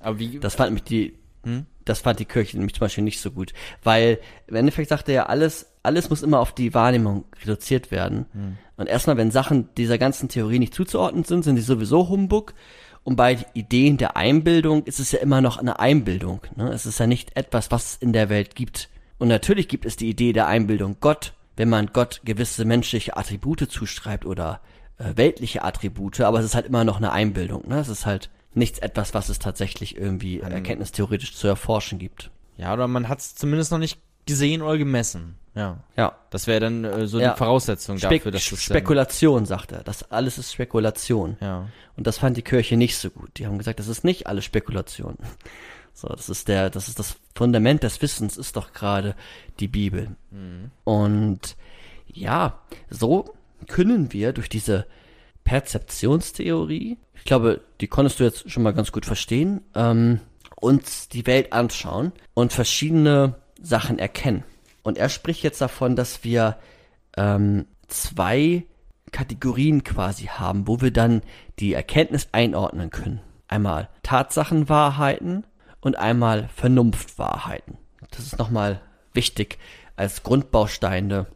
[0.00, 1.66] Aber wie, Das fand mich die, Hm?
[1.84, 3.52] das fand die Kirche nämlich zum Beispiel nicht so gut.
[3.82, 8.26] Weil im Endeffekt sagte er, alles, alles muss immer auf die Wahrnehmung reduziert werden.
[8.32, 8.58] Hm.
[8.76, 12.54] Und erstmal, wenn Sachen dieser ganzen Theorie nicht zuzuordnen sind, sind die sowieso Humbug.
[13.04, 16.42] Und bei Ideen der Einbildung ist es ja immer noch eine Einbildung.
[16.56, 16.70] Ne?
[16.70, 18.88] Es ist ja nicht etwas, was es in der Welt gibt.
[19.18, 23.68] Und natürlich gibt es die Idee der Einbildung Gott, wenn man Gott gewisse menschliche Attribute
[23.70, 24.60] zuschreibt oder
[24.98, 27.68] äh, weltliche Attribute, aber es ist halt immer noch eine Einbildung.
[27.68, 27.78] Ne?
[27.78, 32.30] Es ist halt nichts etwas, was es tatsächlich irgendwie erkenntnistheoretisch zu erforschen gibt.
[32.56, 35.36] ja, oder man hat es zumindest noch nicht gesehen oder gemessen.
[35.54, 35.82] Ja.
[35.96, 36.16] Ja.
[36.30, 37.32] Das wäre dann äh, so Ja.
[37.32, 39.82] die Voraussetzung Spek dafür, dass es Spekulation, sagt er.
[39.82, 41.36] Das alles ist Spekulation.
[41.40, 41.68] Ja.
[41.96, 43.30] Und das fand die Kirche nicht so gut.
[43.36, 45.16] Die haben gesagt, das ist nicht alles Spekulation.
[45.94, 49.14] So, das ist der, das ist das Fundament des Wissens, ist doch gerade
[49.60, 50.16] die Bibel.
[50.84, 51.56] Und
[52.06, 53.34] ja, so
[53.68, 54.86] können wir durch diese
[55.44, 60.20] Perzeptionstheorie, ich glaube, die konntest du jetzt schon mal ganz gut verstehen, ähm,
[60.56, 64.44] uns die Welt anschauen und verschiedene Sachen erkennen.
[64.82, 66.56] Und er spricht jetzt davon, dass wir
[67.16, 68.64] ähm, zwei
[69.12, 71.22] Kategorien quasi haben, wo wir dann
[71.58, 73.20] die Erkenntnis einordnen können.
[73.46, 75.44] Einmal Tatsachenwahrheiten
[75.80, 77.76] und einmal Vernunftwahrheiten.
[78.10, 78.80] Das ist nochmal
[79.12, 79.58] wichtig
[79.96, 81.26] als Grundbausteine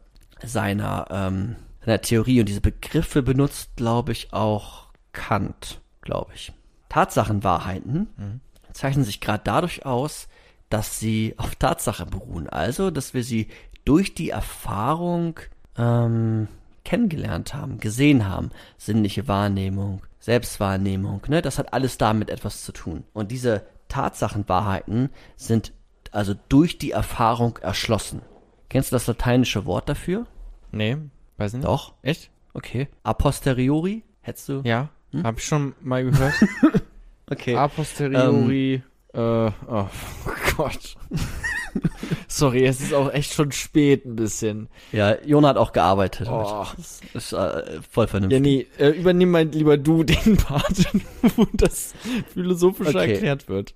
[0.43, 1.55] seiner, ähm,
[1.87, 2.39] seiner Theorie.
[2.41, 6.53] Und diese Begriffe benutzt, glaube ich, auch Kant, glaube ich.
[6.89, 10.27] Tatsachenwahrheiten zeichnen sich gerade dadurch aus,
[10.69, 12.47] dass sie auf Tatsache beruhen.
[12.47, 13.47] Also, dass wir sie
[13.85, 15.39] durch die Erfahrung
[15.77, 16.47] ähm,
[16.83, 18.51] kennengelernt haben, gesehen haben.
[18.77, 21.41] Sinnliche Wahrnehmung, Selbstwahrnehmung, ne?
[21.41, 23.05] Das hat alles damit etwas zu tun.
[23.13, 25.73] Und diese Tatsachenwahrheiten sind
[26.11, 28.21] also durch die Erfahrung erschlossen.
[28.69, 30.25] Kennst du das lateinische Wort dafür?
[30.71, 30.97] Nee,
[31.37, 31.65] weiß nicht.
[31.65, 31.93] Doch.
[32.01, 32.29] Echt?
[32.53, 32.87] Okay.
[33.03, 34.03] A posteriori?
[34.21, 34.61] Hättest du?
[34.65, 34.89] Ja.
[35.11, 35.23] Hm?
[35.23, 36.33] Hab ich schon mal gehört.
[37.29, 37.55] Okay.
[37.57, 38.81] A posteriori.
[39.13, 39.87] äh, oh
[40.55, 40.95] Gott.
[42.29, 44.69] Sorry, es ist auch echt schon spät ein bisschen.
[44.93, 46.29] Ja, Jona hat auch gearbeitet.
[46.31, 46.65] Oh.
[46.77, 48.41] Das ist äh, voll Ja, vernünftig.
[48.41, 50.85] nee, äh, übernimm mal lieber du den Part,
[51.35, 51.93] wo das
[52.33, 53.11] philosophisch Okay.
[53.13, 53.75] erklärt wird.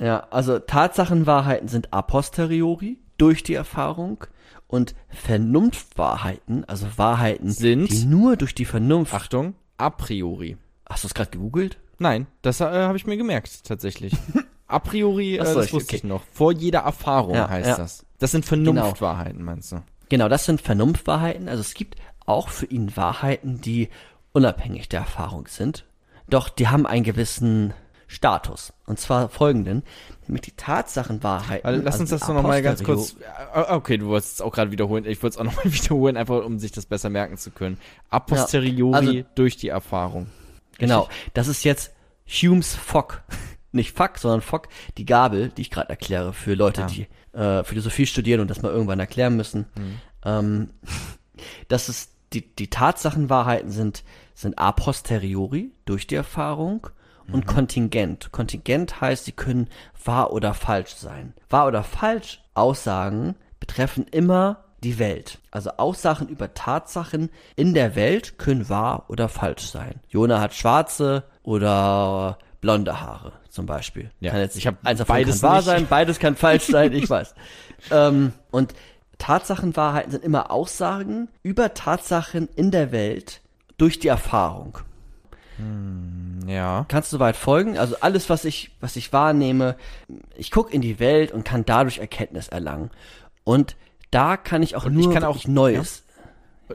[0.00, 4.24] Ja, also Tatsachenwahrheiten sind a posteriori durch die Erfahrung
[4.70, 7.90] und Vernunftwahrheiten, also Wahrheiten, Sind?
[7.90, 9.12] die nur durch die Vernunft.
[9.14, 10.56] Achtung, a priori.
[10.88, 11.78] Hast du es gerade gegoogelt?
[11.98, 14.14] Nein, das äh, habe ich mir gemerkt, tatsächlich.
[14.66, 15.96] A priori, äh, das ich- wusste okay.
[15.96, 16.22] ich noch.
[16.32, 17.76] Vor jeder Erfahrung Ja, heißt ja.
[17.76, 18.06] das.
[18.18, 19.82] Das sind Vernunftwahrheiten, meinst du?
[20.08, 21.48] Genau, das sind Vernunftwahrheiten.
[21.48, 23.88] Also es gibt auch für ihn Wahrheiten, die
[24.32, 25.86] unabhängig der Erfahrung sind.
[26.28, 27.74] Doch die haben einen gewissen
[28.10, 28.72] Status.
[28.86, 29.84] Und zwar folgenden,
[30.26, 31.64] nämlich die Tatsachenwahrheiten.
[31.64, 33.14] Also, lass also uns die das doch nochmal ganz kurz.
[33.54, 35.04] äh, Okay, du wolltest es auch gerade wiederholen.
[35.06, 37.78] Ich wollte es auch nochmal wiederholen, einfach um sich das besser merken zu können.
[38.10, 40.26] A posteriori also- durch die Erfahrung.
[40.78, 41.92] Genau, das ist jetzt
[42.26, 43.22] Humes Fock.
[43.72, 44.66] Nicht Fuck, sondern Fock,
[44.98, 46.86] die Gabel, die ich gerade erkläre für Leute, Ah.
[46.86, 47.06] die
[47.38, 49.66] äh, Philosophie studieren und das mal irgendwann erklären müssen.
[50.24, 50.70] Ähm,
[51.68, 54.02] dass es die, die Tatsachenwahrheiten sind,
[54.34, 56.88] sind a posteriori durch die Erfahrung
[57.32, 58.32] und kontingent.
[58.32, 59.68] Kontingent heißt, sie können
[60.04, 61.34] wahr oder falsch sein.
[61.48, 65.38] Wahr oder falsch Aussagen betreffen immer die Welt.
[65.50, 70.00] Also Aussagen über Tatsachen in der Welt können wahr oder falsch sein.
[70.08, 74.10] Jona hat schwarze oder blonde Haare zum Beispiel.
[74.20, 75.64] Ja, Kann jetzt, ich hab eins davon beides kann wahr nicht.
[75.66, 77.34] sein, beides kann falsch sein, ich weiß.
[77.90, 78.74] Ähm, und
[79.18, 83.42] Tatsachenwahrheiten sind immer Aussagen über Tatsachen in der Welt
[83.76, 84.78] durch die Erfahrung.
[86.46, 86.84] Ja.
[86.88, 87.78] Kannst du weit folgen?
[87.78, 89.76] Also alles, was ich, was ich wahrnehme,
[90.36, 92.90] ich gucke in die Welt und kann dadurch Erkenntnis erlangen.
[93.44, 93.76] Und
[94.10, 96.04] da kann ich auch Und nur ich kann auch- Neues.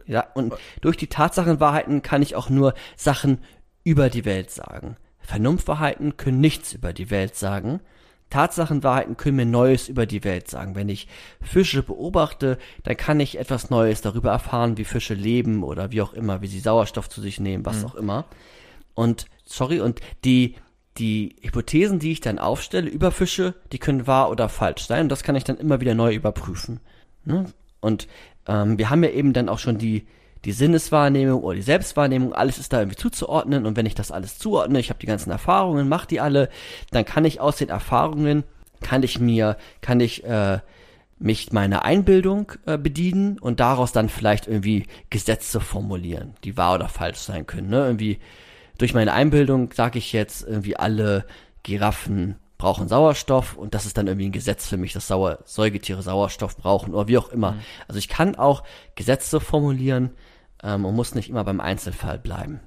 [0.08, 0.26] Ja.
[0.34, 3.40] und durch die Tatsachenwahrheiten kann ich auch nur Sachen
[3.86, 4.98] über die Welt sagen.
[5.22, 7.80] Vernunftwahrheiten können nichts über die Welt sagen.
[8.30, 10.76] Tatsachenwahrheiten können mir Neues über die Welt sagen.
[10.76, 11.08] Wenn ich
[11.42, 16.12] Fische beobachte, dann kann ich etwas Neues darüber erfahren, wie Fische leben oder wie auch
[16.14, 18.26] immer, wie sie Sauerstoff zu sich nehmen, was auch immer.
[18.96, 20.56] Und, sorry, und die,
[20.98, 25.04] die Hypothesen, die ich dann aufstelle über Fische, die können wahr oder falsch sein.
[25.04, 26.80] Und das kann ich dann immer wieder neu überprüfen.
[27.26, 27.46] Ne?
[27.82, 28.08] Und
[28.48, 30.08] ähm, wir haben ja eben dann auch schon die,
[30.46, 33.66] die Sinneswahrnehmung oder die Selbstwahrnehmung, alles ist da irgendwie zuzuordnen.
[33.66, 36.50] Und wenn ich das alles zuordne, ich habe die ganzen Erfahrungen, mache die alle,
[36.92, 38.44] dann kann ich aus den Erfahrungen,
[38.82, 40.60] kann ich mir, kann ich äh,
[41.18, 46.90] mich meiner Einbildung äh, bedienen und daraus dann vielleicht irgendwie Gesetze formulieren, die wahr oder
[46.90, 47.70] falsch sein können.
[47.70, 47.86] Ne?
[47.86, 48.20] Irgendwie
[48.78, 51.26] durch meine Einbildung sage ich jetzt irgendwie alle
[51.64, 56.02] Giraffen brauchen Sauerstoff und das ist dann irgendwie ein Gesetz für mich, dass Sauer Säugetiere
[56.02, 57.58] Sauerstoff brauchen oder wie auch immer.
[57.88, 58.64] Also ich kann auch
[58.96, 60.12] Gesetze formulieren
[60.64, 62.62] ähm, und muss nicht immer beim Einzelfall bleiben.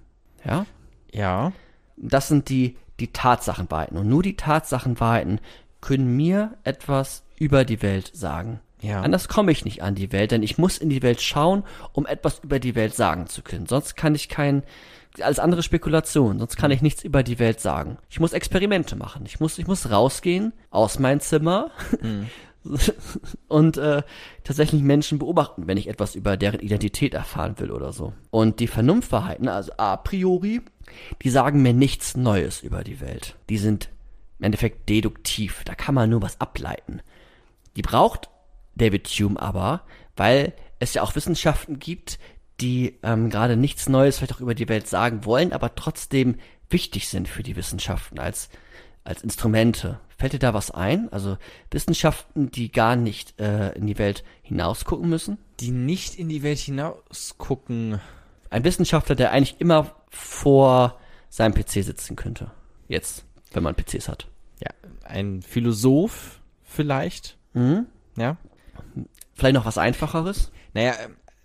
[0.44, 0.66] Ja?
[1.12, 1.52] Ja.
[1.96, 3.96] Das sind die, die Tatsachenwahrheiten.
[3.96, 5.40] Und nur die Tatsachenwahrheiten
[5.80, 8.60] können mir etwas über die Welt sagen.
[8.80, 9.00] Ja.
[9.00, 12.06] Anders komme ich nicht an die Welt, denn ich muss in die Welt schauen, um
[12.06, 13.66] etwas über die Welt sagen zu können.
[13.66, 14.62] Sonst kann ich kein,
[15.20, 17.98] alles andere Spekulation, sonst kann ich nichts über die Welt sagen.
[18.08, 19.24] Ich muss Experimente machen.
[19.26, 21.70] Ich muss, ich muss rausgehen aus meinem Zimmer
[23.48, 24.02] und äh,
[24.44, 28.12] tatsächlich Menschen beobachten, wenn ich etwas über deren Identität erfahren will oder so.
[28.30, 30.60] Und die Vernunftwahrheiten, also a priori,
[31.22, 33.36] die sagen mir nichts Neues über die Welt.
[33.48, 33.88] Die sind
[34.38, 35.62] im Endeffekt deduktiv.
[35.64, 37.00] Da kann man nur was ableiten.
[37.76, 38.28] Die braucht
[38.74, 39.82] David Hume aber,
[40.16, 42.18] weil es ja auch Wissenschaften gibt,
[42.60, 46.36] die ähm, gerade nichts Neues vielleicht auch über die Welt sagen wollen, aber trotzdem
[46.70, 48.48] wichtig sind für die Wissenschaften als,
[49.04, 50.00] als Instrumente.
[50.18, 51.08] Fällt dir da was ein?
[51.12, 51.38] Also
[51.70, 55.38] Wissenschaften, die gar nicht äh, in die Welt hinausgucken müssen?
[55.60, 58.00] Die nicht in die Welt hinausgucken.
[58.50, 60.98] Ein Wissenschaftler, der eigentlich immer vor
[61.28, 62.50] seinem PC sitzen könnte.
[62.88, 64.26] Jetzt, wenn man PCs hat.
[64.60, 64.70] Ja,
[65.04, 67.36] ein Philosoph vielleicht.
[67.52, 67.86] Mhm.
[68.16, 68.36] Ja.
[69.34, 70.50] Vielleicht noch was Einfacheres?
[70.74, 70.94] Naja,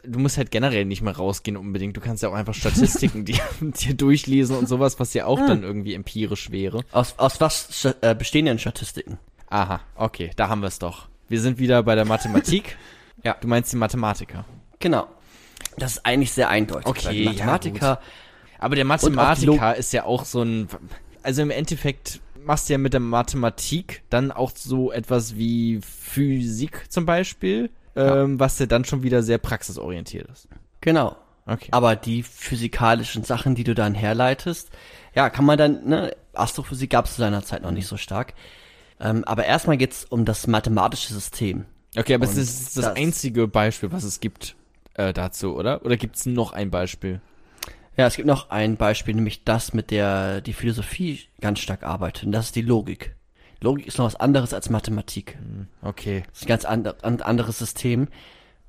[0.04, 1.96] du musst halt generell nicht mehr rausgehen unbedingt.
[1.98, 5.64] Du kannst ja auch einfach Statistiken dir, dir durchlesen und sowas, was ja auch dann
[5.64, 6.84] irgendwie empirisch wäre.
[6.92, 9.18] Aus, aus was äh, bestehen denn Statistiken?
[9.50, 11.08] Aha, okay, da haben wir es doch.
[11.30, 12.78] Wir sind wieder bei der Mathematik.
[13.24, 13.36] ja.
[13.40, 14.46] Du meinst die Mathematiker.
[14.80, 15.08] Genau.
[15.78, 16.88] Das ist eigentlich sehr eindeutig.
[16.88, 18.00] Okay, die ja, Mathematiker,
[18.60, 20.68] Aber der Mathematiker ist ja auch so ein,
[21.24, 26.92] also im Endeffekt machst du ja mit der Mathematik dann auch so etwas wie Physik
[26.92, 30.48] zum Beispiel, ähm, was ja dann schon wieder sehr praxisorientiert ist.
[30.82, 31.16] genau.
[31.46, 31.68] Okay.
[31.72, 34.70] Aber die physikalischen Sachen, die du dann herleitest,
[35.14, 38.34] ja, kann man dann, ne, Astrophysik gab es zu seiner Zeit noch nicht so stark.
[39.02, 41.66] Ähm, aber erstmal geht's um das mathematische System.
[41.98, 44.56] Okay, aber es Und ist das, das- einzige Beispiel, was es gibt
[44.94, 45.84] äh, dazu, oder?
[45.86, 47.20] Oder gibt es noch ein Beispiel?
[47.98, 52.24] Ja, es gibt noch ein Beispiel, nämlich das, mit der die Philosophie ganz stark arbeitet.
[52.24, 53.18] Und das ist die Logik.
[53.64, 55.38] Logik ist noch was anderes als Mathematik.
[55.82, 56.24] Okay.
[56.30, 58.10] Das ist ein ganz ein anderes System.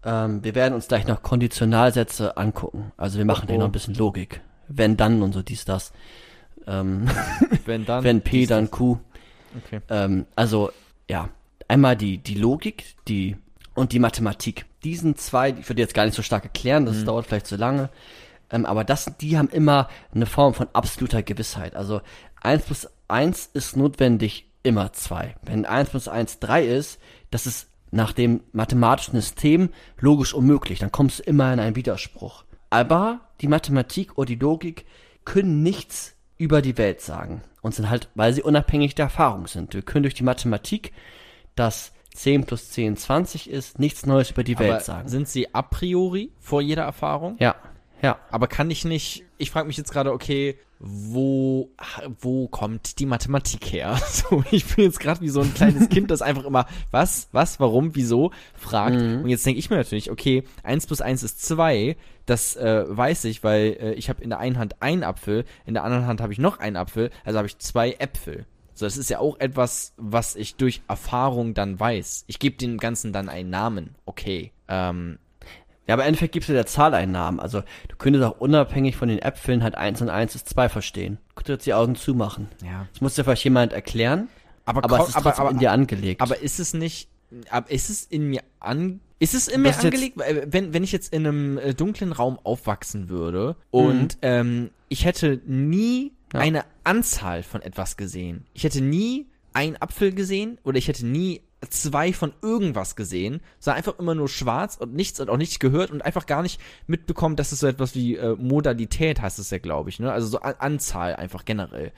[0.05, 2.93] Ähm, wir werden uns gleich noch Konditionalsätze angucken.
[2.97, 3.69] Also wir machen Oh, hier noch oh.
[3.69, 4.41] ein bisschen Logik.
[4.69, 5.93] Wenn dann und so dies, das.
[6.67, 7.09] Ähm,
[7.67, 8.05] Wenn dann.
[8.05, 8.71] wenn P, dies, dann.
[8.71, 8.99] Q.
[9.65, 9.81] Okay.
[9.91, 10.71] Ähm, also,
[11.11, 11.29] ja.
[11.67, 13.37] Einmal die, die Logik, die,
[13.75, 14.67] und die Mathematik.
[14.85, 17.91] Diesen zwei, ich würde jetzt gar nicht so stark erklären, das dauert vielleicht zu lange.
[18.51, 21.75] Ähm, aber das, die haben immer eine Form von absoluter Gewissheit.
[21.75, 22.01] Also,
[22.41, 25.37] eins plus eins ist notwendig immer zwei.
[25.43, 26.99] Wenn eins plus eins drei ist,
[27.31, 29.69] das ist nach dem mathematischen System
[30.01, 30.81] logisch unmöglich.
[30.81, 32.45] Dann kommst du immer in einen Widerspruch.
[32.71, 34.85] Aber die Mathematik oder die Logik
[35.25, 37.43] können nichts über die Welt sagen.
[37.63, 39.75] Und sind halt, weil sie unabhängig der Erfahrung sind.
[39.75, 40.93] Wir können durch die Mathematik,
[41.55, 45.09] dass 10 plus 10 20 ist, nichts Neues über die Aber Welt sagen.
[45.09, 47.37] sind sie a priori vor jeder Erfahrung?
[47.39, 47.55] Ja,
[48.03, 48.19] ja.
[48.31, 51.71] Aber kann ich nicht, ich frage mich jetzt gerade, okay, wo,
[52.21, 53.99] wo kommt die Mathematik her?
[54.15, 57.59] So, ich bin jetzt gerade wie so ein kleines Kind, das einfach immer, was, was,
[57.59, 58.97] warum, wieso, fragt.
[58.97, 63.25] Und jetzt denke ich mir natürlich, okay, eins plus eins ist zwei das äh, weiß
[63.25, 66.21] ich, weil äh, ich habe in der einen Hand einen Apfel, in der anderen Hand
[66.21, 68.47] habe ich noch einen Apfel, also habe ich zwei Äpfel.
[68.73, 72.25] So, das ist ja auch etwas, was ich durch Erfahrung dann weiß.
[72.27, 74.53] Ich gebe dem Ganzen dann einen Namen, okay.
[74.67, 75.19] Ähm,
[75.87, 77.41] Ja, aber im Endeffekt gibst du der Zahl einen Namen.
[77.41, 81.19] Also du könntest auch unabhängig von den Äpfeln halt 1 und 1 ist 2 verstehen.
[81.29, 82.49] Du könntest jetzt die Augen zumachen.
[82.65, 82.87] ja.
[82.93, 84.29] Das muss dir vielleicht jemand erklären,
[84.65, 86.21] Aber, aber es ist trotzdem in dir angelegt.
[86.23, 87.09] Aber ist es nicht,
[87.51, 90.17] aber ist es in mir an, ist es in mir Das angelegt?
[90.17, 95.05] Weil, Wenn, wenn ich jetzt in einem äh, dunklen Raum aufwachsen würde und ähm, ich
[95.05, 96.41] hätte nie Ja.
[96.41, 98.45] eine Anzahl von etwas gesehen.
[98.55, 103.79] Ich hätte nie einen Apfel gesehen oder ich hätte nie zwei von irgendwas gesehen, sondern
[103.79, 107.37] einfach immer nur schwarz und nichts und auch nichts gehört und einfach gar nicht mitbekommen,
[107.37, 110.13] dass es so etwas wie äh, Modalität heißt es ja, glaube ich, ne?
[110.13, 111.93] Also so An Anzahl einfach generell.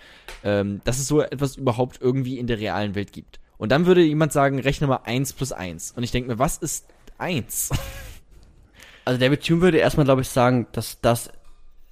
[0.45, 3.41] Ähm, dass es so etwas überhaupt irgendwie in der realen Welt gibt.
[3.59, 5.93] Und dann würde jemand sagen, rechne mal eins plus eins.
[5.97, 6.87] Und ich denke mir, was ist
[7.19, 7.71] eins?
[9.07, 11.31] Also David Hume würde erstmal, glaube ich, sagen, dass das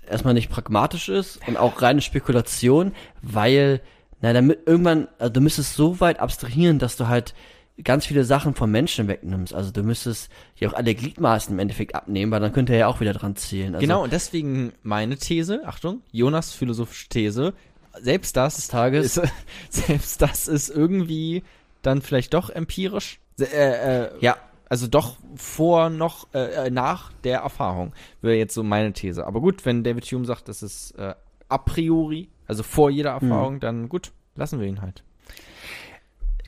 [0.05, 3.81] erstmal nicht pragmatisch ist und auch reine Spekulation, weil,
[4.21, 7.35] na, damit irgendwann, also du müsstest so weit abstrahieren, dass du halt
[7.83, 9.53] ganz viele Sachen vom Menschen wegnimmst.
[9.53, 12.87] Also du müsstest ja auch alle Gliedmaßen im Endeffekt abnehmen, weil dann könnte er ja
[12.87, 13.75] auch wieder dran zählen.
[13.75, 17.53] Also, genau, und deswegen meine These, Achtung, Jonas philosophische These,
[18.01, 19.17] selbst das Des Tages.
[19.17, 19.33] Ist,
[19.71, 21.43] selbst das ist irgendwie
[21.83, 23.19] dann vielleicht doch empirisch.
[23.41, 24.37] Äh, äh, Ja,
[24.69, 29.27] also doch vor noch äh, äh, nach der Erfahrung wäre jetzt so meine These.
[29.27, 31.15] Aber gut, wenn David Hume sagt, das ist äh,
[31.49, 33.31] a priori, also vor jeder Hm.
[33.31, 35.03] Erfahrung, dann gut, lassen wir ihn halt.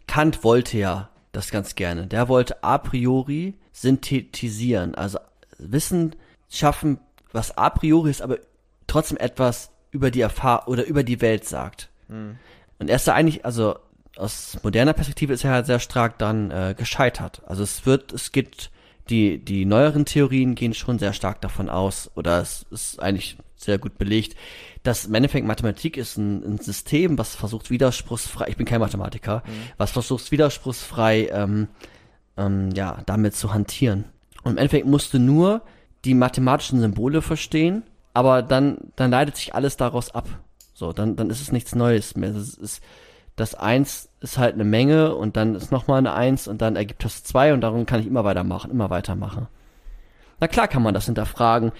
[0.06, 2.06] Kant wollte ja das ganz gerne.
[2.06, 5.18] Der wollte a priori synthetisieren, also
[5.58, 6.16] Wissen
[6.48, 6.98] schaffen,
[7.32, 8.38] was a priori ist, aber
[8.86, 11.90] trotzdem etwas über die Erfahrung oder über die Welt sagt.
[12.08, 12.38] Hm.
[12.78, 13.78] Und er ist da eigentlich, also
[14.16, 17.42] aus moderner Perspektive ist er halt sehr stark dann äh, gescheitert.
[17.46, 18.70] Also es wird, es geht,
[19.08, 23.78] die, die neueren Theorien gehen schon sehr stark davon aus, oder es ist eigentlich sehr
[23.78, 24.36] gut belegt,
[24.82, 29.42] dass im Endeffekt Mathematik ist ein, ein System, was versucht widerspruchsfrei, ich bin kein Mathematiker,
[29.76, 31.68] was versucht widerspruchsfrei ähm,
[32.36, 34.04] ähm, ja, damit zu hantieren.
[34.42, 35.62] Und im Endeffekt musst du nur
[36.04, 37.82] die mathematischen Symbole verstehen,
[38.14, 40.28] aber dann, dann leitet sich alles daraus ab.
[40.74, 42.30] So, dann, dann ist es nichts Neues mehr.
[42.30, 42.82] Das ist,
[43.34, 47.04] das Eins ist halt eine Menge und dann ist nochmal eine Eins und dann ergibt
[47.04, 49.46] das zwei und darum kann ich immer weitermachen, immer weitermachen.
[50.40, 51.72] Na klar kann man das hinterfragen.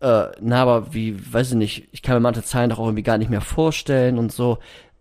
[0.00, 3.02] Äh, na, aber wie, weiß ich nicht, ich kann mir manche Zahlen doch auch irgendwie
[3.02, 4.58] gar nicht mehr vorstellen und so.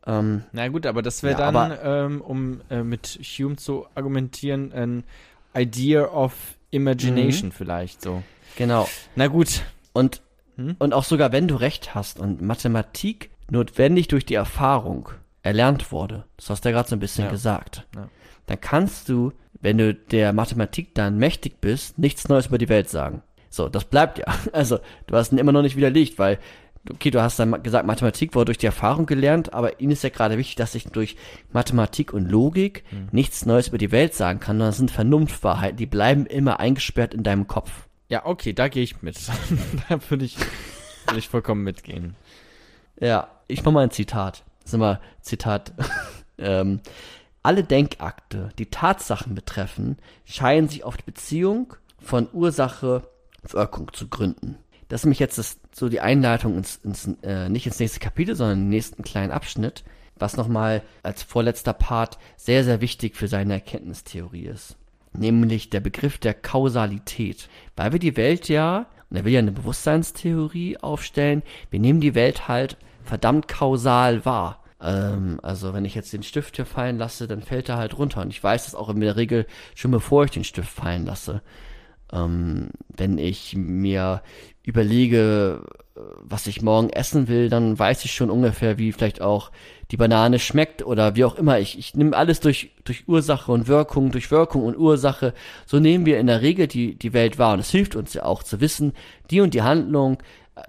[0.08, 4.74] Ähm, Na gut, aber das wäre Ja, dann, ähm, um äh, mit Hume zu argumentieren,
[4.74, 5.04] ein
[5.56, 6.34] Idea of
[6.72, 8.24] Imagination vielleicht so.
[8.56, 8.90] genau.
[9.16, 9.62] Na gut.
[9.94, 10.22] Und,
[10.56, 10.76] Hm?
[10.80, 15.10] und auch sogar wenn du recht hast und Mathematik notwendig durch die Erfahrung
[15.48, 17.32] erlernt wurde, das hast du ja gerade so ein bisschen Ja.
[17.32, 18.10] gesagt, Ja.
[18.46, 22.90] dann kannst du, wenn du der Mathematik dann mächtig bist, nichts Neues über die Welt
[22.90, 23.24] sagen.
[23.50, 24.26] So, das bleibt ja.
[24.54, 26.38] Also, du hast ihn immer noch nicht widerlegt, weil,
[26.92, 30.10] okay, du hast dann gesagt, Mathematik wurde durch die Erfahrung gelernt, aber ihnen ist ja
[30.10, 31.16] gerade wichtig, dass ich durch
[31.52, 33.08] Mathematik und Logik Hm.
[33.12, 37.14] nichts Neues über die Welt sagen kann, sondern das sind Vernunftwahrheiten, die bleiben immer eingesperrt
[37.14, 37.72] in deinem Kopf.
[38.10, 39.18] Ja, okay, da gehe ich mit.
[39.90, 40.38] da würde ich,
[41.08, 42.16] würde ich vollkommen mitgehen.
[43.00, 44.44] Ja, ich mach mal ein Zitat.
[44.68, 45.72] Ist immer Zitat.
[46.38, 46.82] ähm,
[47.42, 49.96] alle Denkakte, die Tatsachen betreffen,
[50.26, 53.04] scheinen sich auf die Beziehung von Ursache
[53.44, 54.58] Wirkung zu gründen.
[54.90, 58.36] Das ist nämlich jetzt das, so die Einleitung ins, ins äh, nicht ins nächste Kapitel,
[58.36, 59.86] sondern den nächsten kleinen Abschnitt,
[60.18, 64.76] was nochmal als vorletzter Part sehr, sehr wichtig für seine Erkenntnistheorie ist.
[65.14, 67.48] Nämlich der Begriff der Kausalität.
[67.78, 72.16] Weil wir die Welt ja, und er will ja eine Bewusstseinstheorie aufstellen, wir nehmen die
[72.16, 72.76] Welt halt
[73.08, 74.64] verdammt kausal wahr.
[74.82, 78.22] Ähm, also wenn ich jetzt den Stift hier fallen lasse, dann fällt er halt runter.
[78.22, 79.46] Und ich weiß das auch in der Regel
[79.76, 81.42] schon bevor ich den Stift fallen lasse.
[82.12, 84.22] Ähm, wenn ich mir
[84.64, 85.62] überlege,
[85.96, 89.52] äh, was ich morgen essen will, dann weiß ich schon ungefähr, wie vielleicht auch
[89.92, 91.60] die Banane schmeckt oder wie auch immer.
[91.60, 95.34] Ich, ich nehme alles durch, durch Ursache und Wirkung, durch Wirkung und Ursache.
[95.66, 97.54] So nehmen wir in der Regel die, die Welt wahr.
[97.54, 98.94] Und es hilft uns ja auch zu wissen,
[99.32, 100.18] die und die Handlung,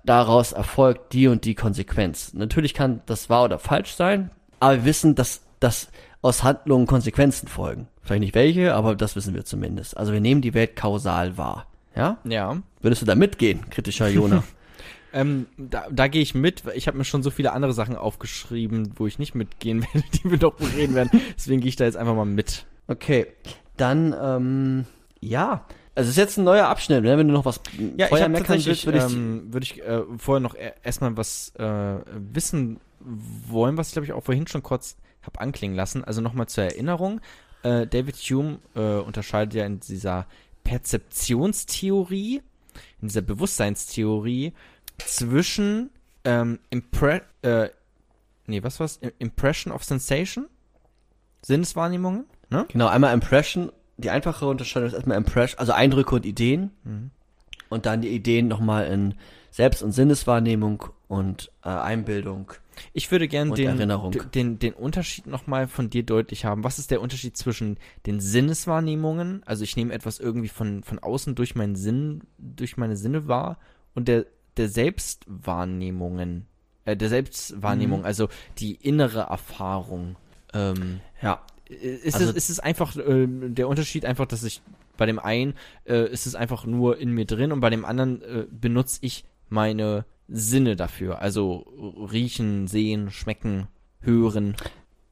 [0.04, 2.34] daraus erfolgt die und die Konsequenz.
[2.34, 4.30] Natürlich kann das wahr oder falsch sein,
[4.60, 5.88] aber wir wissen, dass, dass
[6.22, 7.88] aus Handlungen Konsequenzen folgen.
[8.02, 9.96] Vielleicht nicht welche, aber das wissen wir zumindest.
[9.96, 11.66] Also wir nehmen die Welt kausal wahr.
[11.94, 12.18] Ja?
[12.24, 12.62] Ja.
[12.80, 14.44] Würdest du da mitgehen, kritischer Jona?
[15.10, 16.66] Ähm, da, da gehe ich mit.
[16.66, 20.06] weil Ich habe mir schon so viele andere Sachen aufgeschrieben, wo ich nicht mitgehen werde,
[20.12, 21.22] die wir doch bereden werden.
[21.34, 22.66] Deswegen gehe ich da jetzt einfach mal mit.
[22.88, 23.26] Okay,
[23.76, 24.84] dann, ähm,
[25.20, 25.64] ja.
[25.98, 27.18] Also es ist jetzt ein neuer Abschnitt, ne?
[27.18, 27.60] wenn du noch was
[27.96, 31.52] Ja, vorher meckern willst, würde ich, ähm, würde ich äh, vorher noch e- erstmal was
[31.56, 36.04] äh, wissen wollen, was ich glaube ich auch vorhin schon kurz habe anklingen lassen.
[36.04, 37.20] Also nochmal zur Erinnerung.
[37.64, 40.26] Äh, David Hume äh, unterscheidet ja in dieser
[40.62, 42.42] Perzeptionstheorie,
[43.02, 44.52] in dieser Bewusstseinstheorie
[44.98, 45.90] zwischen
[46.22, 47.70] ähm, Impre äh,
[48.46, 49.00] nee, was war's?
[49.18, 50.46] Impression of Sensation?
[51.42, 52.26] Sinneswahrnehmungen?
[52.50, 52.66] Ne?
[52.68, 56.70] Genau, einmal Impression, die einfache Unterscheidung ist erstmal Impression, also Eindrücke und Ideen.
[56.84, 57.10] Mhm.
[57.68, 59.14] Und dann die Ideen nochmal in
[59.50, 62.52] Selbst- und Sinneswahrnehmung und äh, Einbildung.
[62.94, 64.12] Ich würde gerne den, Erinnerung.
[64.12, 66.64] d- den, den Unterschied nochmal von dir deutlich haben.
[66.64, 67.76] Was ist der Unterschied zwischen
[68.06, 72.96] den Sinneswahrnehmungen, also ich nehme etwas irgendwie von, von außen durch meinen Sinn, durch meine
[72.96, 73.58] Sinne wahr,
[73.94, 74.24] und der,
[74.56, 76.46] der Selbstwahrnehmungen,
[76.84, 78.06] äh, der Selbstwahrnehmung, Mhm.
[78.06, 78.28] also
[78.58, 80.16] die innere Erfahrung.
[80.54, 81.40] Ähm, Ja.
[81.68, 84.62] Ist, Also- es, ist es einfach ähm, der Unterschied einfach, dass ich
[84.96, 85.54] bei dem einen
[85.84, 89.24] äh, ist es einfach nur in mir drin und bei dem anderen äh, benutze ich
[89.48, 91.20] meine Sinne dafür.
[91.20, 91.66] Also
[92.10, 93.68] riechen, sehen, schmecken,
[94.00, 94.56] hören.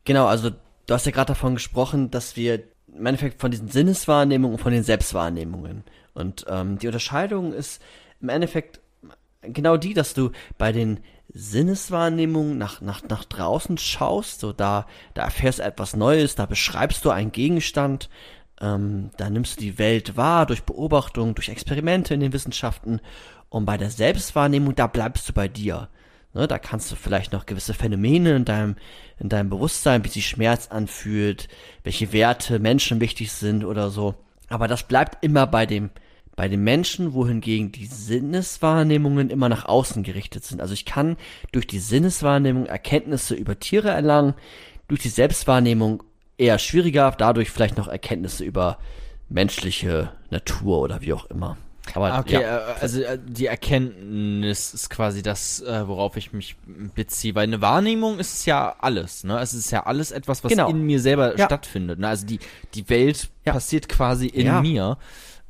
[0.04, 4.56] Genau, also du hast ja gerade davon gesprochen, dass wir im Endeffekt von diesen Sinneswahrnehmungen
[4.56, 5.84] und von den Selbstwahrnehmungen.
[6.14, 7.82] Und ähm, die Unterscheidung ist
[8.20, 8.80] im Endeffekt
[9.42, 11.00] genau die, dass du bei den
[11.32, 17.04] Sinneswahrnehmungen nach, nach, nach draußen schaust, so da, da erfährst du etwas Neues, da beschreibst
[17.04, 18.08] du einen Gegenstand,
[18.60, 23.00] ähm, da nimmst du die Welt wahr durch Beobachtung, durch Experimente in den Wissenschaften
[23.48, 25.88] und bei der Selbstwahrnehmung, da bleibst du bei dir.
[26.34, 28.76] Ne, da kannst du vielleicht noch gewisse Phänomene in deinem,
[29.18, 31.48] in deinem Bewusstsein, wie sich Schmerz anfühlt,
[31.82, 34.14] welche Werte Menschen wichtig sind oder so.
[34.48, 35.90] Aber das bleibt immer bei dem,
[36.36, 40.60] bei den Menschen, wohingegen die Sinneswahrnehmungen immer nach außen gerichtet sind.
[40.60, 41.16] Also ich kann
[41.52, 44.34] durch die Sinneswahrnehmung Erkenntnisse über Tiere erlangen,
[44.88, 46.02] durch die Selbstwahrnehmung
[46.38, 48.78] eher schwieriger, dadurch vielleicht noch Erkenntnisse über
[49.28, 51.56] menschliche Natur oder wie auch immer.
[51.94, 52.58] Aber Ah, Okay, ja.
[52.58, 56.56] äh, also äh, die Erkenntnis ist quasi das, äh, worauf ich mich
[56.94, 57.34] beziehe.
[57.34, 59.38] Weil eine Wahrnehmung ist ja alles, ne?
[59.40, 60.68] Es ist ja alles etwas, was Genau.
[60.68, 61.46] in mir selber Ja.
[61.46, 61.98] stattfindet.
[62.00, 62.08] Ne?
[62.08, 62.40] Also die,
[62.74, 63.52] die Welt Ja.
[63.52, 64.98] passiert quasi in mir.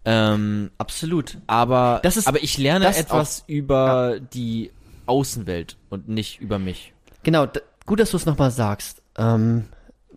[0.07, 1.37] Ähm, absolut.
[1.49, 4.71] aber, Das ist- aber ich lerne das etwas über die
[5.07, 6.93] Außenwelt und nicht über mich.
[7.25, 7.47] Genau,
[7.87, 9.03] gut, dass du es nochmal sagst.
[9.19, 9.65] Ähm,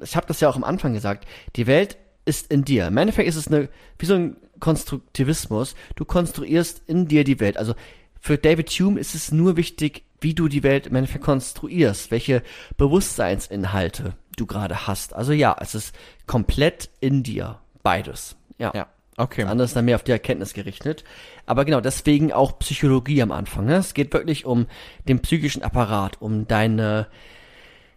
[0.02, 1.28] ich habe das ja auch am Anfang gesagt.
[1.56, 2.88] Die Welt ist in dir.
[2.88, 3.68] Im Endeffekt ist es eine,
[3.98, 5.76] wie so ein Konstruktivismus.
[5.96, 7.58] Du konstruierst in dir die Welt.
[7.58, 7.74] Also
[8.20, 12.44] für David Hume ist es nur wichtig, wie du die Welt im Endeffekt konstruierst, welche
[12.78, 15.14] Bewusstseinsinhalte du gerade hast.
[15.14, 15.96] Also ja, es ist
[16.28, 17.60] komplett in dir.
[17.84, 18.36] Beides.
[18.58, 18.72] Ja.
[18.76, 18.88] Ja,
[19.20, 19.42] okay.
[19.44, 21.04] Das andere ist dann mehr auf die Erkenntnis gerichtet.
[21.46, 23.66] Aber genau, deswegen auch Psychologie am Anfang.
[23.66, 23.76] Ne?
[23.76, 24.66] Es geht wirklich um
[25.08, 27.08] den psychischen Apparat, um deine,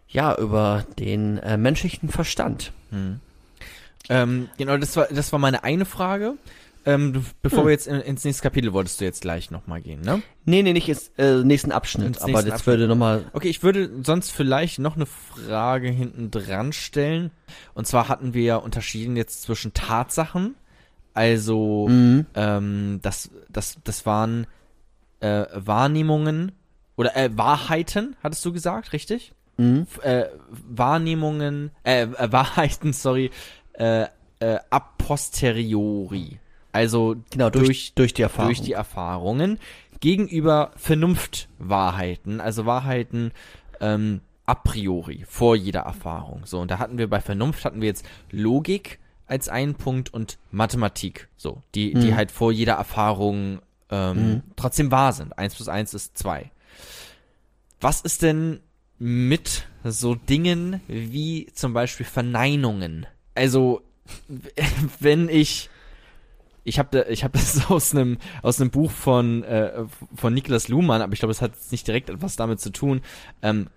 [0.08, 2.72] ja, über den äh, menschlichen Verstand.
[4.08, 6.34] Ähm, genau, das war, das war meine eine Frage.
[6.84, 7.66] Ähm, du, bevor Hm.
[7.66, 10.20] wir jetzt in, ins nächste Kapitel wolltest du jetzt gleich nochmal gehen, ne?
[10.44, 12.66] Nee, nee, nicht ins äh, nächsten Abschnitt, Ins aber nächsten jetzt Abschnitt.
[12.72, 17.30] würde nochmal, Okay, ich würde sonst vielleicht noch eine Frage hinten dran stellen.
[17.74, 20.56] Und zwar hatten wir ja unterschieden jetzt zwischen Tatsachen,
[21.14, 22.26] also mhm.
[22.34, 24.46] ähm, das, das, das waren
[25.20, 26.52] äh, Wahrnehmungen
[26.96, 29.32] oder äh, Wahrheiten, hattest du gesagt, richtig?
[29.56, 29.86] Mhm.
[30.02, 33.30] Äh, Wahrnehmungen, äh, äh, Wahrheiten, sorry,
[33.74, 34.06] äh,
[34.40, 36.38] äh, a posteriori.
[36.72, 38.48] Also genau, durch, durch, die Erfahrung.
[38.48, 39.58] durch die Erfahrungen
[40.00, 43.32] gegenüber Vernunftwahrheiten, also Wahrheiten
[43.80, 46.42] ähm, a priori, vor jeder Erfahrung.
[46.44, 50.38] So, und da hatten wir bei Vernunft hatten wir jetzt Logik als einen Punkt und
[50.50, 52.16] Mathematik, so, die, die Mhm.
[52.16, 55.36] halt vor jeder Erfahrung ähm, trotzdem wahr sind.
[55.38, 56.50] Eins plus eins ist zwei.
[57.80, 58.60] Was ist denn
[58.98, 63.06] mit so Dingen wie zum Beispiel Verneinungen?
[63.34, 63.82] Also,
[65.00, 65.68] wenn ich
[66.64, 69.84] ich habe ich habe das aus einem aus einem Buch von äh,
[70.14, 73.00] von Niklas Luhmann, aber ich glaube, es hat nicht direkt etwas damit zu tun.
[73.42, 73.68] Ähm,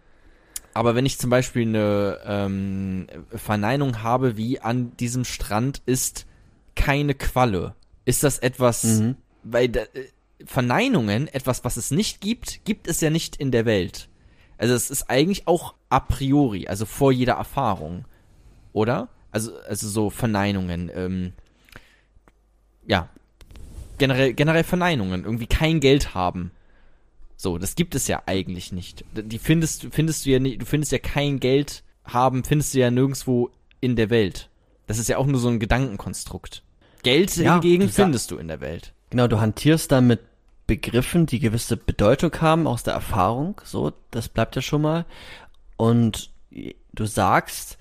[0.75, 6.25] aber wenn ich zum Beispiel eine ähm, Verneinung habe, wie an diesem Strand ist
[6.75, 9.15] keine Qualle, ist das etwas, Mhm.
[9.43, 10.09] weil da, äh,
[10.45, 14.09] Verneinungen, etwas, was es nicht gibt, gibt es ja nicht in der Welt.
[14.57, 18.03] Also es ist eigentlich auch a priori, also vor jeder Erfahrung,
[18.73, 19.07] oder?
[19.31, 20.91] Also also so Verneinungen.
[20.93, 21.33] Ähm,
[22.85, 23.07] ja,
[23.97, 26.51] generell, generell Verneinungen, irgendwie kein Geld haben.
[27.45, 29.05] So, das gibt es ja eigentlich nicht.
[29.13, 32.89] Die findest, findest du ja nicht, du findest ja kein Geld haben, findest du ja
[32.89, 33.51] nirgendwo
[33.81, 34.49] in der Welt.
[34.87, 36.63] Das ist ja auch nur so ein Gedankenkonstrukt.
[37.03, 38.93] Geld Ja, hingegen findest du in der Welt.
[39.11, 40.21] Genau, du hantierst dann mit
[40.65, 45.05] Begriffen, die gewisse Bedeutung haben aus der Erfahrung, so, das bleibt ja schon mal.
[45.77, 46.31] Und
[46.93, 47.77] du sagst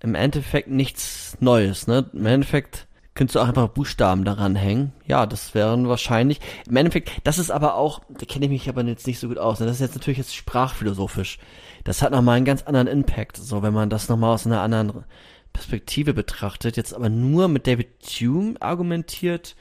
[0.00, 2.08] im Endeffekt nichts Neues, ne?
[2.14, 2.86] Im Endeffekt
[3.18, 4.92] könntest du auch einfach Buchstaben daran hängen.
[5.04, 6.40] Ja, das wären wahrscheinlich.
[6.68, 9.38] Im Endeffekt, das ist aber auch, da kenne ich mich aber jetzt nicht so gut
[9.38, 9.58] aus.
[9.58, 9.66] Ne?
[9.66, 11.38] Das ist jetzt natürlich jetzt sprachphilosophisch.
[11.82, 13.36] Das hat nochmal einen ganz anderen Impact.
[13.36, 15.04] So, wenn man das nochmal aus einer anderen
[15.52, 17.88] Perspektive betrachtet, jetzt aber nur mit David
[18.20, 19.56] Hume argumentiert,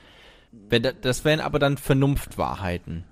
[1.02, 3.06] Das wären aber dann Vernunftwahrheiten.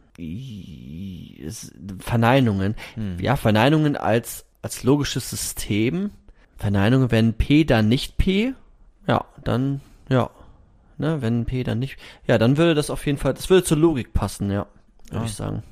[1.99, 2.75] Verneinungen.
[2.93, 3.17] Hm.
[3.19, 6.11] Ja, Verneinungen als, als logisches System.
[6.57, 8.53] Verneinungen, wenn P dann nicht P,
[9.07, 10.29] ja, dann, ja.
[10.97, 13.77] Ne, wenn P dann nicht, ja, dann würde das auf jeden Fall, das würde zur
[13.77, 14.65] Logik passen, ja,
[15.09, 15.25] würde Ah.
[15.25, 15.63] ich sagen.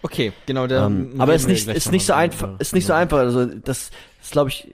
[0.00, 0.66] Okay, genau.
[0.66, 3.90] Da Ähm, aber ist nicht, ist nicht so einfach, ist nicht so einfach, also das
[4.22, 4.66] ist, glaube ich,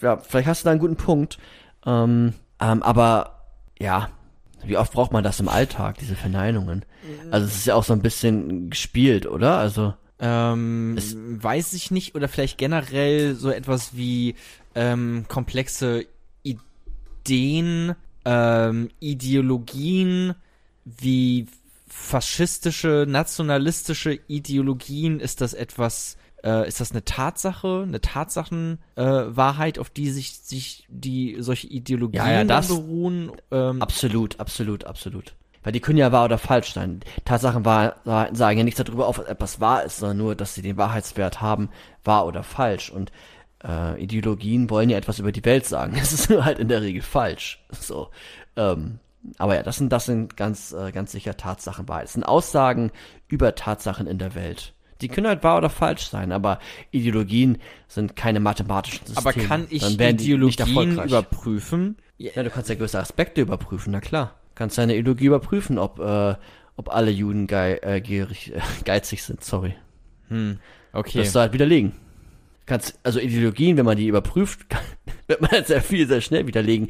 [0.00, 1.38] ja, vielleicht hast du da einen guten Punkt,
[1.84, 3.42] ähm, ähm, aber,
[3.80, 4.10] ja,
[4.64, 6.84] wie oft braucht man das im Alltag, diese Verneinungen?
[7.32, 9.58] Also es ist ja auch so ein bisschen gespielt, oder?
[9.58, 14.36] Also, Ähm, Es- weiß ich nicht, oder vielleicht generell so etwas wie
[14.76, 16.06] ähm, komplexe
[16.44, 17.94] Ideen,
[18.24, 20.34] ähm, Ideologien,
[20.84, 21.46] wie
[21.88, 29.90] faschistische, nationalistische Ideologien, ist das etwas, äh, ist das eine Tatsache, eine Tatsachenwahrheit, äh, auf
[29.90, 33.32] die sich, sich die solche Ideologien Ja, ja, das- beruhen?
[33.50, 35.34] Ähm, Absolut, absolut, absolut.
[35.62, 37.00] Weil die können ja wahr oder falsch sein.
[37.24, 40.54] Tatsachen wahr, wahr- sagen ja nichts darüber auf, ob etwas wahr ist, sondern nur, dass
[40.54, 41.70] sie den Wahrheitswert haben,
[42.04, 42.90] wahr oder falsch.
[42.90, 43.10] Und
[43.66, 45.94] äh, Ideologien wollen ja etwas über die Welt sagen.
[45.98, 47.64] Das ist halt in der Regel falsch.
[47.70, 48.08] So.
[48.56, 48.98] Ähm,
[49.38, 52.02] aber ja, das sind, das sind ganz, äh, ganz sicher Tatsachen wahr.
[52.02, 52.90] Es sind Aussagen
[53.28, 54.74] über Tatsachen in der Welt.
[55.00, 56.60] Die können halt wahr oder falsch sein, aber
[56.90, 57.58] Ideologien
[57.88, 59.34] sind keine mathematischen Systeme.
[59.34, 61.96] aber kann ich Ideologien überprüfen?
[62.16, 64.34] Ja, du kannst ja gewisse Aspekte überprüfen, na klar.
[64.54, 66.36] Kannst deine Ideologie überprüfen, ob, äh,
[66.76, 69.74] ob alle Juden gei äh, gierig, äh, geizig sind, sorry.
[70.28, 70.58] Hm,
[70.92, 71.18] okay.
[71.18, 71.92] Das du halt widerlegen.
[72.66, 74.82] Kannst, also Ideologien, wenn man die überprüft, kann,
[75.26, 76.88] wird man sehr viel, sehr schnell widerlegen.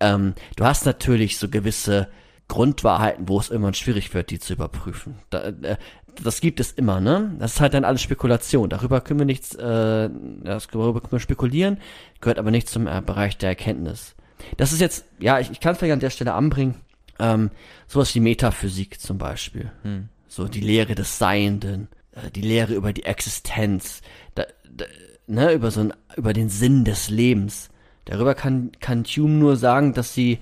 [0.00, 2.08] Ähm, du hast natürlich so gewisse
[2.48, 5.16] Grundwahrheiten, wo es irgendwann schwierig wird, die zu überprüfen.
[5.30, 5.76] Da, äh,
[6.22, 7.34] das gibt es immer, ne?
[7.38, 8.68] Das ist halt dann alles Spekulation.
[8.68, 10.10] Darüber können wir nichts, äh,
[10.42, 11.78] darüber können wir spekulieren,
[12.20, 14.16] gehört aber nicht zum äh, Bereich der Erkenntnis.
[14.56, 16.76] Das ist jetzt, ja, ich, ich kann es vielleicht an der Stelle anbringen,
[17.18, 17.50] ähm,
[17.86, 19.70] sowas wie Metaphysik zum Beispiel.
[19.82, 20.08] Hm.
[20.28, 24.02] So die Lehre des Seienden, äh, die Lehre über die Existenz,
[24.34, 24.84] da, da,
[25.26, 27.70] ne, über so ein, über den Sinn des Lebens.
[28.04, 30.38] Darüber kann, kann Hume nur sagen, dass sie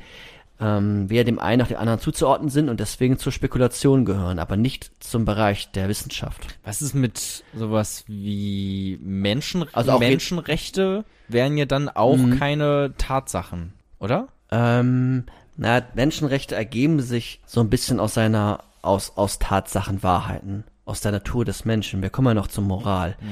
[0.61, 4.57] ähm, weder dem einen nach dem anderen zuzuordnen sind und deswegen zur Spekulation gehören, aber
[4.57, 6.59] nicht zum Bereich der Wissenschaft.
[6.65, 12.39] Was ist mit sowas wie Menschen, also auch Menschenrechte wären ja dann auch mhm.
[12.39, 14.29] keine Tatsachen, oder?
[14.51, 15.25] Ähm,
[15.57, 21.13] na, Menschenrechte ergeben sich so ein bisschen aus seiner, aus, aus Tatsachen, Wahrheiten, aus der
[21.13, 22.03] Natur des Menschen.
[22.03, 23.17] Wir kommen ja noch zur Moral.
[23.21, 23.29] Mhm.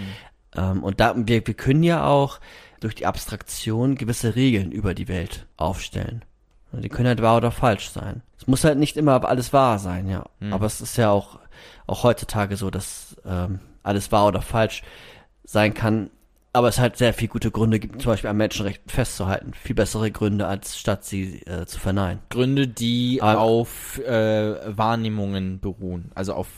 [0.56, 2.40] Ähm, und da, wir, wir können ja auch
[2.80, 6.24] durch die Abstraktion gewisse Regeln über die Welt aufstellen.
[6.72, 8.22] Die können halt wahr oder falsch sein.
[8.38, 10.24] Es muss halt nicht immer alles wahr sein, ja.
[10.40, 10.52] Mhm.
[10.52, 11.38] Aber es ist ja auch,
[11.86, 14.82] auch heutzutage so, dass ähm, alles wahr oder falsch
[15.44, 16.10] sein kann.
[16.52, 19.52] Aber es halt sehr viele gute Gründe gibt, zum Beispiel an Menschenrechten festzuhalten.
[19.54, 22.20] Viel bessere Gründe, als statt sie äh, zu verneinen.
[22.30, 26.10] Gründe, die Aber, auf äh, Wahrnehmungen beruhen.
[26.14, 26.48] Also auf,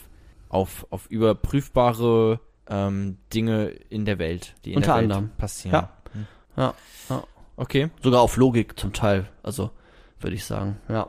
[0.49, 2.39] auf, auf überprüfbare
[2.69, 5.31] ähm, Dinge in der Welt, die in unter der Welt anderem.
[5.37, 5.73] passieren.
[5.73, 5.89] Ja.
[6.13, 6.27] Hm.
[6.57, 6.73] ja.
[7.09, 7.23] ja.
[7.57, 7.89] Okay.
[8.01, 9.27] Sogar auf Logik zum Teil.
[9.43, 9.71] Also
[10.19, 10.77] würde ich sagen.
[10.87, 11.07] Ja.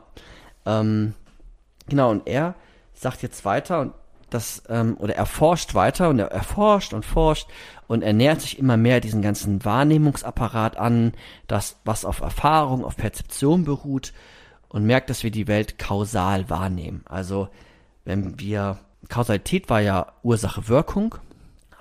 [0.65, 1.13] Ähm,
[1.87, 2.55] genau, und er
[2.93, 3.93] sagt jetzt weiter und
[4.29, 7.49] das, ähm, oder er forscht weiter und er erforscht und forscht
[7.87, 11.13] und er nähert sich immer mehr diesen ganzen Wahrnehmungsapparat an,
[11.47, 14.13] das, was auf Erfahrung, auf Perzeption beruht
[14.69, 17.01] und merkt, dass wir die Welt kausal wahrnehmen.
[17.05, 17.49] Also,
[18.05, 18.79] wenn wir,
[19.09, 21.15] Kausalität war ja Ursache-Wirkung,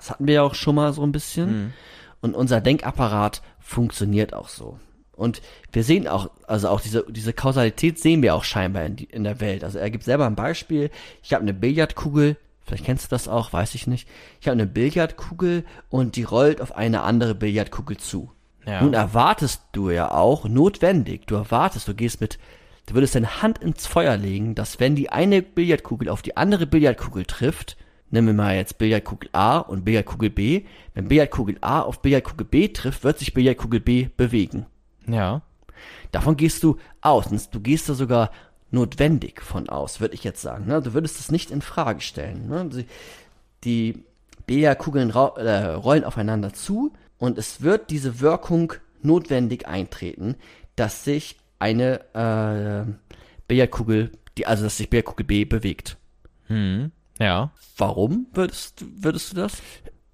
[0.00, 1.72] das hatten wir ja auch schon mal so ein bisschen, mhm.
[2.22, 4.78] und unser Denkapparat funktioniert auch so.
[5.12, 9.04] Und wir sehen auch, also auch diese, diese Kausalität sehen wir auch scheinbar in, die,
[9.04, 9.62] in der Welt.
[9.62, 10.90] Also er gibt selber ein Beispiel.
[11.22, 14.08] Ich habe eine Billardkugel, vielleicht kennst du das auch, weiß ich nicht.
[14.40, 18.30] Ich habe eine Billardkugel und die rollt auf eine andere Billardkugel zu.
[18.64, 18.80] Ja.
[18.80, 22.38] Nun erwartest du ja auch notwendig, du erwartest, du gehst mit,
[22.86, 26.66] du würdest deine Hand ins Feuer legen, dass wenn die eine Billardkugel auf die andere
[26.66, 27.76] Billardkugel trifft,
[28.10, 30.64] nehmen wir mal jetzt Billardkugel A und Billardkugel B,
[30.94, 34.66] wenn Billardkugel A auf Billardkugel B trifft, wird sich Billardkugel B bewegen.
[35.06, 35.42] Ja.
[36.12, 37.26] Davon gehst du aus.
[37.28, 38.30] Und du gehst da sogar
[38.70, 40.66] notwendig von aus, würde ich jetzt sagen.
[40.66, 40.82] Ne?
[40.82, 42.48] Du würdest das nicht in Frage stellen.
[42.48, 42.84] Ne?
[43.64, 44.04] Die,
[44.46, 50.34] Billardkugeln äh, rollen aufeinander zu und es wird diese Wirkung notwendig eintreten,
[50.74, 52.90] dass sich eine äh,
[53.46, 55.98] Billardkugel, die, also dass sich Billardkugel B bewegt.
[56.48, 56.90] Hm.
[57.20, 57.52] Ja.
[57.76, 59.52] Warum würdest, würdest du das?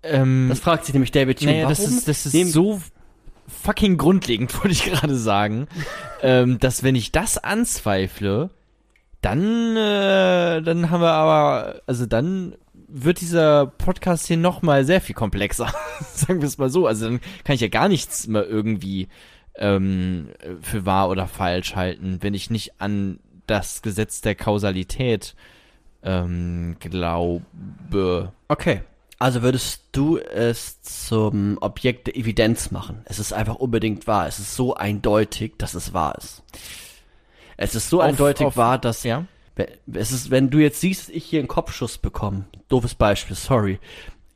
[0.02, 1.52] Ähm, das fragt sich nämlich David Hume.
[1.52, 2.80] Naja, das ist, das ist so
[3.46, 5.68] fucking grundlegend, wollte ich gerade sagen,
[6.20, 8.50] ähm, dass wenn ich das anzweifle,
[9.22, 12.56] dann, äh, dann haben wir aber, also dann
[12.88, 15.72] wird dieser Podcast hier nochmal sehr viel komplexer,
[16.14, 16.86] sagen wir es mal so.
[16.86, 19.08] Also dann kann ich ja gar nichts mehr irgendwie
[19.56, 20.28] ähm,
[20.60, 25.34] für wahr oder falsch halten, wenn ich nicht an das Gesetz der Kausalität
[26.02, 28.32] ähm, glaube.
[28.48, 28.82] Okay.
[29.18, 33.00] Also würdest du es zum Objekt der Evidenz machen?
[33.06, 34.26] Es ist einfach unbedingt wahr.
[34.26, 36.42] Es ist so eindeutig, dass es wahr ist.
[37.56, 39.24] Es ist so auf, eindeutig auf, wahr, dass ja.
[39.92, 43.78] es ist, wenn du jetzt siehst, ich hier einen Kopfschuss bekomme, doofes Beispiel, sorry,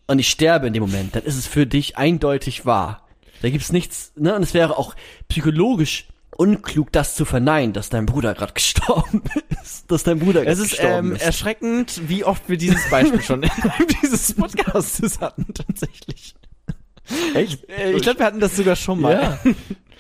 [0.07, 3.07] und ich sterbe in dem Moment, dann ist es für dich eindeutig wahr.
[3.43, 4.35] Da gibt's nichts, ne?
[4.35, 4.97] Und es wäre auch
[5.28, 6.09] psychologisch
[6.41, 9.23] unklug, das zu verneinen, dass dein Bruder gerade gestorben
[9.62, 9.91] ist.
[9.91, 11.23] Dass dein Bruder es ist, ähm, ist.
[11.23, 13.51] erschreckend, wie oft wir dieses Beispiel schon in
[14.03, 16.35] dieses Podcastes hatten, tatsächlich.
[17.35, 17.69] Echt?
[17.69, 19.12] Äh, ich glaube, wir hatten das sogar schon mal.
[19.12, 19.39] Ja,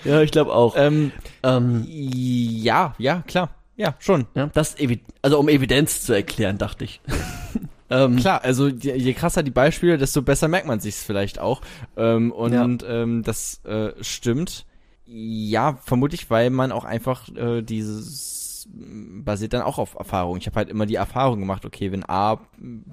[0.04, 0.76] ja ich glaube auch.
[0.78, 1.12] Ähm,
[1.42, 3.50] ähm, ja, ja, klar.
[3.76, 4.26] Ja, schon.
[4.34, 4.76] Ja, das
[5.22, 7.00] also um Evidenz zu erklären, dachte ich.
[7.90, 11.60] ähm, Klar, also je, je, krasser die Beispiele, desto besser merkt man sich's vielleicht auch.
[11.96, 13.02] Ähm, und ja.
[13.02, 14.64] ähm, das äh, stimmt.
[15.12, 20.36] Ja, vermutlich, weil man auch einfach äh, dieses basiert dann auch auf Erfahrung.
[20.36, 22.38] Ich habe halt immer die Erfahrung gemacht, okay, wenn A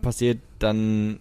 [0.01, 1.19] passiert, dann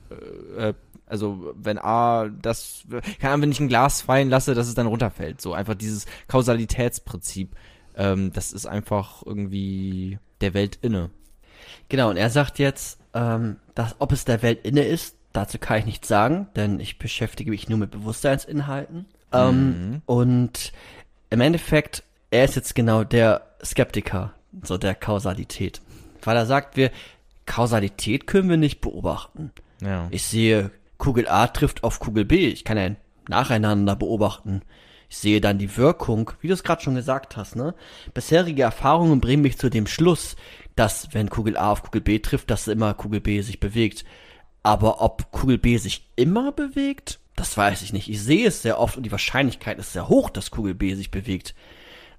[0.56, 0.72] äh,
[1.04, 2.84] also wenn A das
[3.20, 5.42] keine Ahnung, wenn ich ein Glas fallen lasse, dass es dann runterfällt.
[5.42, 7.54] So einfach dieses Kausalitätsprinzip.
[7.94, 11.10] Ähm, das ist einfach irgendwie der Welt inne.
[11.90, 15.80] Genau, und er sagt jetzt, ähm, dass ob es der Welt inne ist, dazu kann
[15.80, 19.04] ich nichts sagen, denn ich beschäftige mich nur mit Bewusstseinsinhalten.
[19.32, 20.02] Ähm, mhm.
[20.06, 20.72] Und
[21.30, 24.32] im Endeffekt, er ist jetzt genau der Skeptiker,
[24.62, 25.80] so der Kausalität.
[26.22, 26.90] Weil er sagt, wir,
[27.46, 29.52] Kausalität können wir nicht beobachten.
[29.80, 30.08] Ja.
[30.10, 32.48] Ich sehe, Kugel A trifft auf Kugel B.
[32.48, 32.90] Ich kann ja
[33.28, 34.62] nacheinander beobachten,
[35.08, 37.74] Ich sehe dann die Wirkung, wie du es gerade schon gesagt hast, ne?
[38.12, 40.36] Bisherige Erfahrungen bringen mich zu dem Schluss,
[40.74, 44.04] dass wenn Kugel A auf Kugel B trifft, dass immer Kugel B sich bewegt.
[44.62, 48.08] Aber ob Kugel B sich immer bewegt, das weiß ich nicht.
[48.08, 51.10] Ich sehe es sehr oft und die Wahrscheinlichkeit ist sehr hoch, dass Kugel B sich
[51.10, 51.54] bewegt.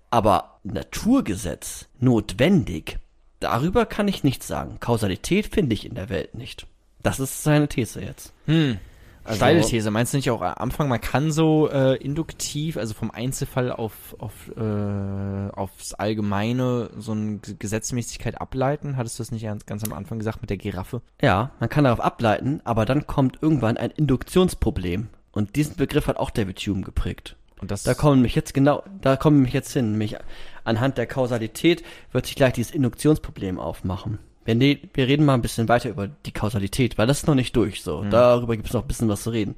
[0.10, 3.00] Aber Naturgesetz, notwendig,
[3.40, 4.80] darüber kann ich nichts sagen.
[4.80, 6.68] Kausalität finde ich in der Welt nicht.
[7.02, 8.34] Das ist seine These jetzt.
[8.46, 8.80] Hm.
[9.28, 9.92] Also- Steile These.
[9.92, 14.16] Meinst du nicht auch am Anfang, man kann so äh, induktiv, also vom Einzelfall auf,
[14.20, 18.98] auf äh, aufs Allgemeine so eine Gesetzmäßigkeit ableiten?
[18.98, 21.02] Hattest du das nicht ganz, ganz am Anfang gesagt mit der Giraffe?
[21.22, 25.10] Ja, man kann darauf ableiten, aber dann kommt irgendwann ein Induktionsproblem.
[25.32, 27.36] Und diesen Begriff hat auch David Hume geprägt.
[27.60, 29.92] Und das Da kommen wir mich jetzt genau, da kommen mich jetzt hin.
[29.92, 30.16] Nämlich
[30.64, 34.20] anhand der Kausalität wird sich gleich dieses Induktionsproblem aufmachen.
[34.48, 37.36] Wir, ne, wir reden mal ein bisschen weiter über die Kausalität, weil das ist noch
[37.36, 37.84] nicht durch.
[37.84, 39.56] So, darüber gibt es noch ein bisschen was zu reden.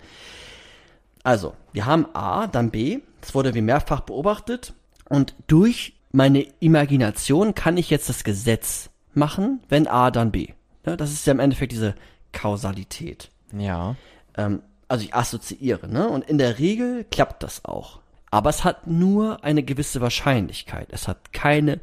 [1.23, 2.99] Also, wir haben A, dann B.
[3.21, 4.73] Das wurde wie mehrfach beobachtet.
[5.07, 10.47] Und durch meine Imagination kann ich jetzt das Gesetz machen, wenn A, dann B.
[10.85, 11.95] Ja, das ist ja im Endeffekt diese
[12.31, 13.95] Kausalität ja.
[14.37, 16.09] ähm, also ich assoziiere, ne?
[16.09, 17.99] Und in der Regel klappt das auch.
[18.31, 20.87] Aber es hat nur eine gewisse Wahrscheinlichkeit.
[20.91, 21.79] Es hat keine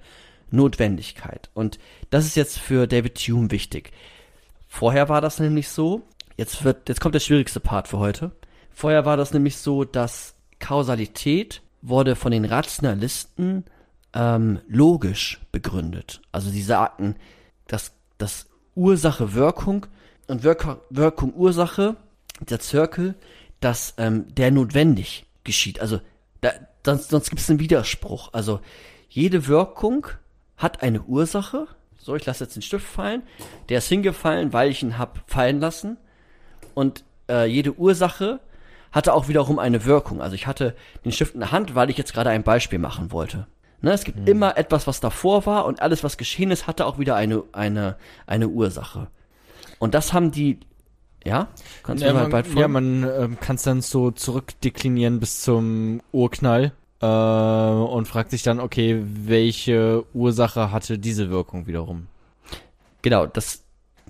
[0.50, 1.50] Notwendigkeit.
[1.54, 1.78] Und
[2.10, 3.92] das ist jetzt für David Hume wichtig.
[4.68, 6.02] Vorher war das nämlich so,
[6.36, 8.32] jetzt wird, jetzt kommt der schwierigste Part für heute.
[8.70, 13.64] Vorher war das nämlich so, dass Kausalität wurde von den Rationalisten
[14.14, 16.20] ähm, logisch begründet.
[16.32, 17.16] Also sie sagten,
[17.66, 19.86] dass das Ursache Wirkung
[20.26, 21.96] und Wirk Wirkung Ursache,
[22.40, 23.14] der Zirkel,
[23.60, 25.80] dass ähm, der notwendig geschieht.
[25.80, 26.00] Also
[26.40, 26.50] da,
[26.84, 28.30] sonst, sonst gibt es einen Widerspruch.
[28.32, 28.60] Also
[29.08, 30.06] jede Wirkung
[30.56, 31.66] hat eine Ursache.
[31.98, 33.22] So, ich lasse jetzt den Stift fallen.
[33.68, 35.96] Der ist hingefallen, weil ich ihn hab fallen lassen.
[36.74, 38.40] Und äh, jede Ursache
[38.92, 40.20] hatte auch wiederum eine Wirkung.
[40.22, 40.74] Also ich hatte
[41.04, 43.46] den Stift in der Hand, weil ich jetzt gerade ein Beispiel machen wollte.
[43.82, 46.98] Ne, es gibt immer etwas, was davor war und alles, was geschehen ist, hatte auch
[46.98, 47.96] wieder eine, eine,
[48.26, 49.08] eine Ursache.
[49.78, 50.60] Und das haben die,
[51.24, 51.48] ja?
[51.82, 52.72] Kannst du Ja, mal man, bald ja, folgen?
[52.72, 58.60] man ähm, kann es dann so zurückdeklinieren bis zum Urknall äh, und fragt sich dann,
[58.60, 62.06] okay, welche Ursache hatte diese Wirkung wiederum?
[63.02, 63.62] Genau, das,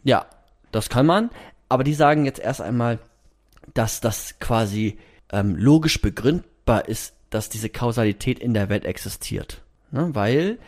[0.05, 0.27] ja,
[0.73, 1.31] das kann man.
[1.69, 2.99] Aber die sagen jetzt erst einmal,
[3.75, 4.99] dass das quasi
[5.33, 9.63] ähm, logisch begründbar ist, dass diese Kausalität in der Welt existiert.
[9.91, 10.15] Ne?
[10.15, 10.59] Weil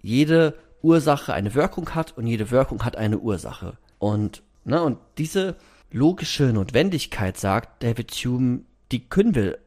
[0.00, 3.76] jede Ursache eine Wirkung hat und jede Wirkung hat eine Ursache.
[3.98, 5.56] Und, ne, und diese
[5.90, 8.60] logische Notwendigkeit, sagt David Hume,
[8.92, 9.58] die können wir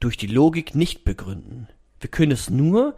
[0.00, 1.68] durch die Logik nicht begründen.
[2.00, 2.96] Wir können es nur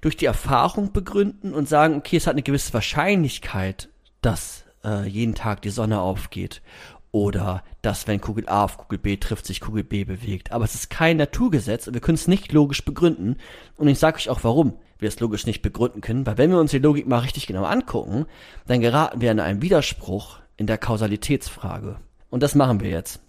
[0.00, 3.88] durch die Erfahrung begründen und sagen, okay, es hat eine gewisse Wahrscheinlichkeit,
[4.20, 6.62] dass äh, jeden Tag die Sonne aufgeht
[7.10, 10.52] oder dass wenn Kugel A auf Kugel B trifft, sich Kugel B bewegt.
[10.52, 13.36] Aber es ist kein Naturgesetz und wir können es nicht logisch begründen.
[13.76, 16.58] Und ich sage euch auch, warum wir es logisch nicht begründen können, weil wenn wir
[16.58, 18.26] uns die Logik mal richtig genau angucken,
[18.66, 21.96] dann geraten wir in einen Widerspruch in der Kausalitätsfrage.
[22.30, 23.20] Und das machen wir jetzt.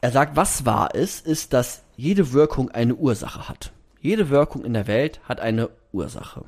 [0.00, 3.72] Er sagt, was wahr ist, ist, dass jede Wirkung eine Ursache hat.
[4.00, 6.44] Jede Wirkung in der Welt hat eine Ursache.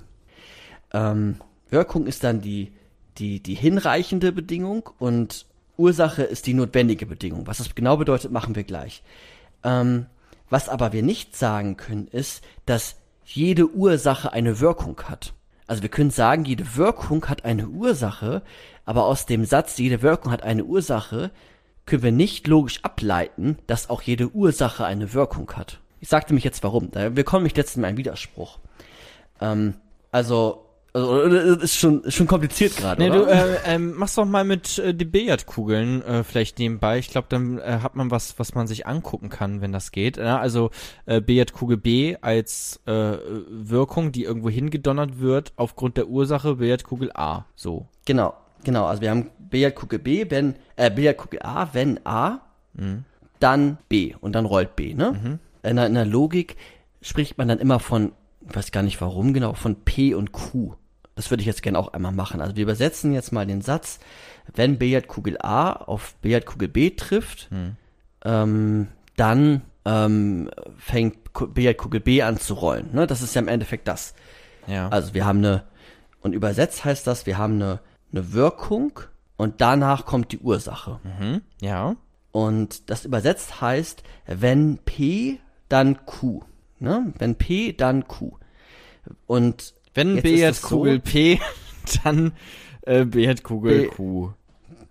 [0.93, 1.37] Ähm,
[1.71, 2.73] Wirkung ist dann die,
[3.19, 5.47] die, die hinreichende Bedingung und
[5.77, 7.47] Ursache ist die notwendige Bedingung.
[7.47, 9.03] Was das genau bedeutet, machen wir gleich.
[9.65, 10.07] Ähm,
[10.51, 15.35] was aber wir nicht sagen können, ist, dass jede Ursache eine Wirkung hat.
[15.67, 18.43] Also wir können sagen, jede Wirkung hat eine Ursache,
[18.87, 21.31] aber aus dem Satz, jede Wirkung hat eine Ursache,
[21.89, 25.81] können wir nicht logisch ableiten, dass auch jede Ursache eine Wirkung hat.
[26.01, 26.91] Ich sagte mich jetzt warum.
[26.93, 28.59] Wir kommen mich jetzt in einen Widerspruch.
[29.41, 29.75] Ähm,
[30.13, 33.03] also, also das ist schon, ist schon kompliziert gerade.
[33.03, 33.25] Nee, oder?
[33.25, 36.99] du äh, ähm, mach's doch mal mit äh, den Billardkugeln äh, vielleicht nebenbei.
[36.99, 40.17] Ich glaube, dann äh, hat man was, was man sich angucken kann, wenn das geht.
[40.17, 40.71] Ja, also
[41.07, 43.17] äh, Billardkugel B als äh,
[43.51, 47.45] Wirkung, die irgendwo hingedonnert wird aufgrund der Ursache Billardkugel A.
[47.55, 47.89] So.
[48.05, 48.87] Genau, genau.
[48.87, 52.41] Also wir haben Billardkugel B, wenn, äh, Billardkugel A, wenn A,
[53.41, 55.39] dann B und dann rollt B, ne?
[55.63, 56.57] In, der, in der Logik
[57.03, 58.13] spricht man dann immer von,
[58.49, 60.75] ich weiß gar nicht warum genau, von P und Q.
[61.17, 62.41] Das würde ich jetzt gerne auch einmal machen.
[62.41, 63.99] Also wir übersetzen jetzt mal den Satz,
[64.55, 67.49] wenn Billardkugel A auf Billardkugel B trifft,
[68.25, 72.91] ähm, dann ähm, fängt Ku- Billardkugel B an zu rollen.
[72.93, 73.09] Ne?
[73.09, 74.15] Das ist ja im Endeffekt das.
[74.69, 74.89] Ja.
[74.91, 75.65] Also wir haben eine,
[76.21, 77.81] und übersetzt heißt das, wir haben eine,
[78.13, 79.01] eine Wirkung
[79.37, 81.01] und danach kommt die Ursache.
[81.05, 81.43] mhm.
[81.61, 81.97] Ja.
[82.33, 86.43] Und das übersetzt heißt, wenn P, dann Q.
[86.79, 87.13] Ne?
[87.19, 88.33] Wenn P, dann Q.
[89.27, 91.41] Und Wenn Jetzt ist es Billardkugel so- P,
[92.05, 92.33] dann
[92.83, 94.31] äh, Billardkugel B- Q.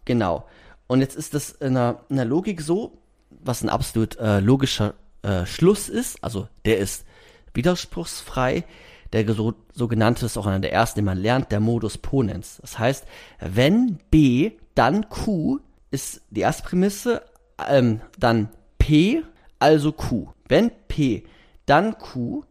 [0.05, 0.47] Genau.
[0.87, 2.97] Und jetzt ist das in der, in der Logik so,
[3.29, 7.05] was ein absolut äh, logischer äh, Schluss ist, also der ist
[7.53, 8.63] widerspruchsfrei.
[9.13, 12.57] Der so, sogenannte ist auch einer der ersten, den man lernt, der Modus Ponens.
[12.61, 13.05] Das heißt,
[13.39, 15.59] wenn B, dann Q
[15.91, 17.23] ist die erste Prämisse,
[17.67, 19.23] ähm, dann P,
[19.59, 20.29] also Q.
[20.47, 21.23] Wenn P,
[21.65, 22.43] dann Q,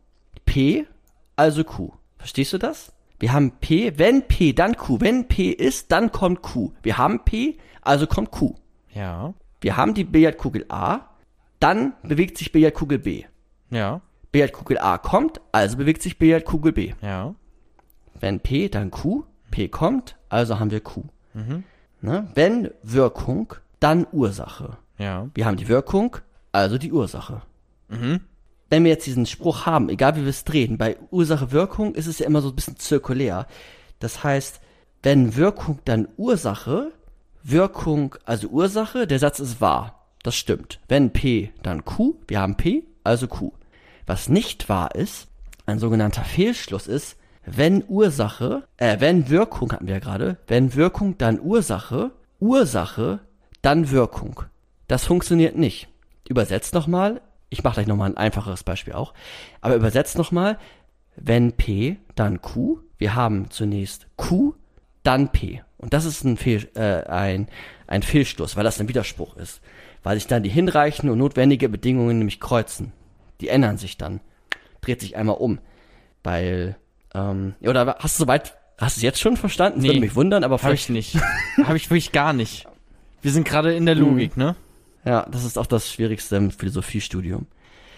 [0.45, 0.87] P,
[1.37, 1.93] also Q.
[2.19, 2.93] Verstehst du das?
[3.19, 5.01] Wir haben P, wenn P, dann Q.
[5.01, 6.73] Wenn P ist, dann kommt Q.
[6.83, 8.55] Wir haben P, also kommt Q.
[8.93, 9.35] Ja.
[9.61, 11.01] Wir haben die Billardkugel A,
[11.61, 13.25] dann bewegt sich Billardkugel B.
[13.71, 14.01] Ja.
[14.37, 16.93] Billardkugel A kommt, also bewegt sich Billardkugel B.
[17.01, 17.35] Ja.
[18.21, 19.25] Wenn P, dann Q.
[19.51, 21.05] P kommt, also haben wir Q.
[21.33, 21.65] Mhm.
[22.03, 22.31] Ne?
[22.35, 24.77] Wenn Wirkung, dann Ursache.
[24.99, 25.31] Ja.
[25.33, 26.19] Wir haben die Wirkung,
[26.53, 27.41] also die Ursache.
[27.89, 28.21] Mhm.
[28.69, 32.19] Wenn wir jetzt diesen Spruch haben, egal wie wir es drehen, bei Ursache-Wirkung ist es
[32.19, 33.47] ja immer so ein bisschen zirkulär.
[34.01, 34.61] Das heißt,
[35.03, 36.93] wenn Wirkung, dann Ursache,
[37.43, 40.07] Wirkung, also Ursache, der Satz ist wahr.
[40.23, 40.79] Das stimmt.
[40.89, 43.53] Wenn P, dann Q, wir haben P, also Q.
[44.07, 45.29] Was nicht wahr ist,
[45.67, 51.19] ein sogenannter Fehlschluss ist, wenn Ursache, äh, wenn Wirkung hatten wir ja gerade, wenn Wirkung,
[51.19, 53.21] dann Ursache, Ursache,
[53.63, 54.43] dann Wirkung.
[54.89, 55.89] Das funktioniert nicht.
[56.29, 59.15] Übersetzt nochmal, ich mache gleich nochmal ein einfacheres Beispiel auch,
[59.61, 60.59] aber übersetzt nochmal,
[61.17, 64.55] wenn P, dann Q, wir haben zunächst Q,
[65.03, 65.63] dann P.
[65.79, 67.49] Und das ist ein, Fehl, äh, ein,
[67.87, 69.61] ein Fehlschluss, weil das ein Widerspruch ist.
[70.03, 72.93] Weil sich dann die hinreichenden und notwendige Bedingungen nämlich kreuzen.
[73.41, 74.21] Die ändern sich dann.
[74.81, 75.59] Dreht sich einmal um.
[76.23, 76.77] Weil,
[77.15, 79.79] ähm, oder hast du soweit, hast du es jetzt schon verstanden?
[79.79, 79.89] Das Nee.
[79.91, 81.17] würde mich wundern, aber Habe ich nicht.
[81.65, 82.67] Habe ich wirklich gar nicht.
[83.23, 84.55] Wir sind gerade in der Logik, ne?
[85.05, 87.47] ja, das ist auch das Schwierigste im Philosophiestudium.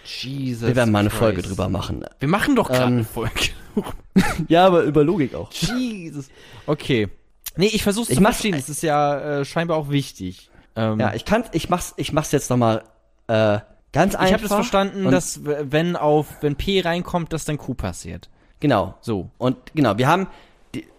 [0.05, 0.66] Jesus.
[0.69, 1.51] Wir werden mal eine Folge Christ.
[1.51, 2.05] drüber machen.
[2.19, 3.51] Wir machen doch gerade Ähm, eine Folge.
[4.48, 5.52] Ja, aber über Logik auch.
[5.52, 6.28] Jesus.
[6.66, 7.09] Okay.
[7.56, 8.52] Nee, ich versuch's Ich zu verstehen.
[8.52, 10.51] Das ist ja äh, scheinbar auch wichtig.
[10.77, 12.82] Ähm, Ja, ich kann, ich mach's, ich mach's jetzt nochmal,
[13.28, 13.59] äh,
[13.93, 14.27] ganz einfach.
[14.27, 18.28] ich habe das verstanden, dass wenn auf wenn P reinkommt, dass dann Q passiert.
[18.60, 18.94] Genau.
[19.01, 19.31] So.
[19.39, 20.27] Und genau, wir haben,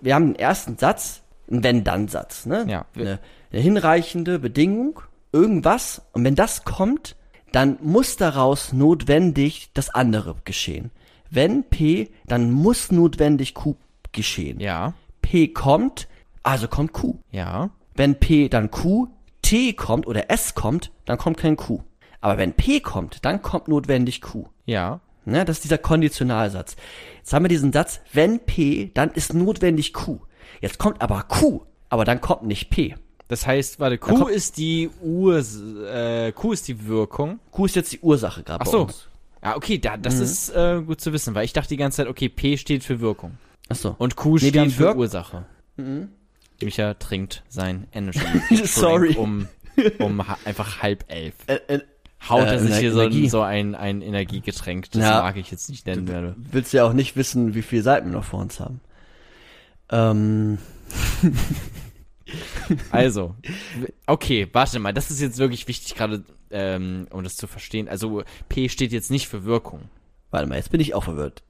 [0.01, 2.65] wir haben den ersten Satz, einen Wenn-Dann-Satz, ne?
[2.67, 2.85] Ja.
[2.95, 3.19] Eine,
[3.51, 5.01] eine hinreichende Bedingung,
[5.31, 6.01] irgendwas.
[6.13, 7.15] Und wenn das kommt,
[7.51, 10.91] dann muss daraus notwendig das andere geschehen.
[11.29, 13.75] Wenn P, dann muss notwendig Q
[14.11, 14.59] geschehen.
[14.59, 14.93] Ja.
[15.21, 16.07] P kommt,
[16.43, 17.19] also kommt Q.
[17.31, 17.69] Ja.
[17.95, 19.07] Wenn P dann Q,
[19.41, 21.81] T kommt oder S kommt, dann kommt kein Q.
[22.21, 24.45] Aber wenn P kommt, dann kommt notwendig Q.
[24.65, 24.99] Ja.
[25.25, 26.75] Ne, das ist dieser Konditionalsatz.
[27.17, 30.19] Jetzt haben wir diesen Satz, wenn P, dann ist notwendig Q.
[30.61, 32.95] Jetzt kommt aber Q, aber dann kommt nicht P.
[33.27, 37.39] Das heißt, warte, Q ist die Urs äh, Q ist die Wirkung.
[37.51, 38.81] Q ist jetzt die Ursache gerade Ach bei so.
[38.83, 39.07] uns.
[39.43, 40.21] Ja, okay, da, das Mhm.
[40.23, 42.99] ist äh, gut zu wissen, weil ich dachte die ganze Zeit, okay, P steht für
[42.99, 43.37] Wirkung
[43.69, 43.95] Ach so.
[43.99, 44.99] und Q Nee, steht für Wirk- Mhm.
[44.99, 45.45] Ursache.
[46.61, 48.19] Micha trinkt sein Energy
[48.65, 49.15] Sorry.
[49.15, 49.47] Um
[49.99, 51.35] um einfach halb elf.
[51.47, 51.79] Äh,
[52.21, 53.29] äh, Haut Äh, er sich hier so, ein- Energie.
[53.29, 55.21] so ein, ein Energiegetränk, das Ja.
[55.21, 56.35] mag ich jetzt nicht nennen werde.
[56.37, 58.81] willst ja auch nicht wissen, wie viele Seiten wir noch vor uns haben.
[59.91, 60.57] Ähm,
[62.91, 63.35] Also,
[64.05, 67.89] okay, warte mal, das ist jetzt wirklich wichtig, gerade ähm, um das zu verstehen.
[67.89, 69.81] Also, P steht jetzt nicht für Wirkung.
[70.29, 71.41] warte mal, jetzt bin ich auch verwirrt.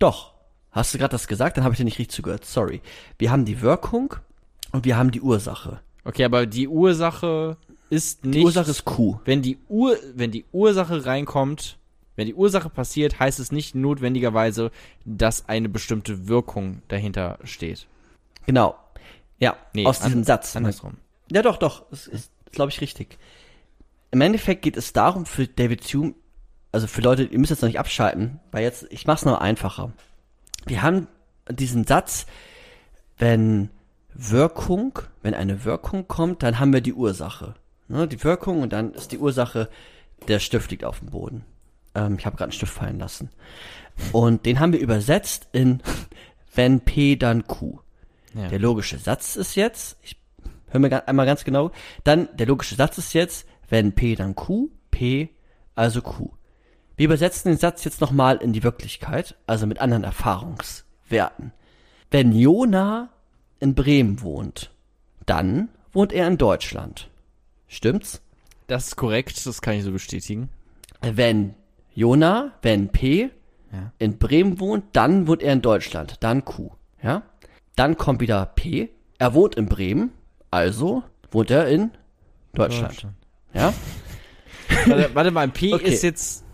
[0.00, 0.34] Doch.
[0.72, 1.56] Hast du gerade das gesagt?
[1.56, 2.44] Dann habe ich dir nicht richtig zugehört.
[2.44, 2.82] Sorry.
[3.18, 4.14] Wir haben die Wirkung
[4.72, 5.80] und wir haben die Ursache.
[6.04, 7.56] Okay, aber die Ursache
[7.90, 8.40] ist nicht.
[8.40, 9.20] Die Ursache ist Q.
[9.24, 11.78] wenn die Ur, wenn die Ursache reinkommt,
[12.16, 14.70] wenn die Ursache passiert, heißt es nicht notwendigerweise,
[15.04, 17.86] dass eine bestimmte Wirkung dahinter steht.
[18.46, 18.74] Genau.
[19.38, 20.56] Ja, Nee, aus diesem Satz.
[20.56, 20.96] Andersrum.
[21.30, 21.84] Ja, doch, doch.
[21.90, 23.18] Das ist, glaube ich, richtig.
[24.10, 26.14] Im Endeffekt geht es darum, für David Hume,
[26.72, 29.92] also für Leute, ihr müsst jetzt noch nicht abschalten, weil jetzt, ich mach's noch einfacher.
[30.64, 31.08] Wir haben
[31.50, 32.26] diesen Satz,
[33.18, 33.70] wenn
[34.14, 37.54] Wirkung, wenn eine Wirkung kommt, dann haben wir die Ursache.
[37.88, 39.68] Ne, die Wirkung und dann ist die Ursache,
[40.28, 41.44] der Stift liegt auf dem Boden.
[41.94, 43.30] Ähm, ich habe gerade einen Stift fallen lassen.
[44.12, 45.82] Und den haben wir übersetzt in
[46.54, 47.78] wenn P, dann Q.
[48.34, 48.48] Ja.
[48.48, 50.16] Der logische Satz ist jetzt, ich
[50.68, 51.70] höre mir einmal ganz genau,
[52.04, 55.30] dann der logische Satz ist jetzt, wenn P dann Q, P
[55.74, 56.30] also Q.
[56.96, 61.52] Wir übersetzen den Satz jetzt nochmal in die Wirklichkeit, also mit anderen Erfahrungswerten.
[62.10, 63.10] Wenn Jona
[63.60, 64.70] in Bremen wohnt,
[65.26, 67.10] dann wohnt er in Deutschland.
[67.68, 68.22] Stimmt's?
[68.66, 70.48] Das ist korrekt, das kann ich so bestätigen.
[71.02, 71.54] Wenn
[71.94, 73.30] Jona, wenn P
[73.72, 73.92] Ja.
[73.98, 76.70] in Bremen wohnt, dann wohnt er in Deutschland, dann Q.
[77.02, 77.22] Ja?
[77.76, 78.90] Dann kommt wieder P.
[79.18, 80.10] Er wohnt in Bremen,
[80.50, 81.90] also wohnt er in
[82.54, 83.06] Deutschland.
[83.54, 83.72] Ja?
[84.86, 85.88] Warte, warte mal, P Okay.
[85.92, 86.44] ist jetzt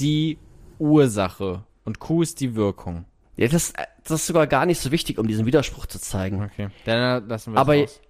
[0.00, 0.38] die
[0.78, 3.04] Ursache und Q ist die Wirkung.
[3.36, 3.72] ja das,
[4.04, 6.42] das ist sogar gar nicht so wichtig, um diesen Widerspruch zu zeigen.
[6.42, 6.68] Okay.
[6.86, 8.00] Dann lassen wir Aber raus.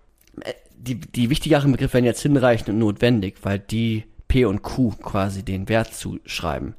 [0.76, 5.42] Die, die wichtigeren Begriffe werden jetzt hinreichend und notwendig, weil die P und Q quasi
[5.44, 6.74] den Wert zuschreiben.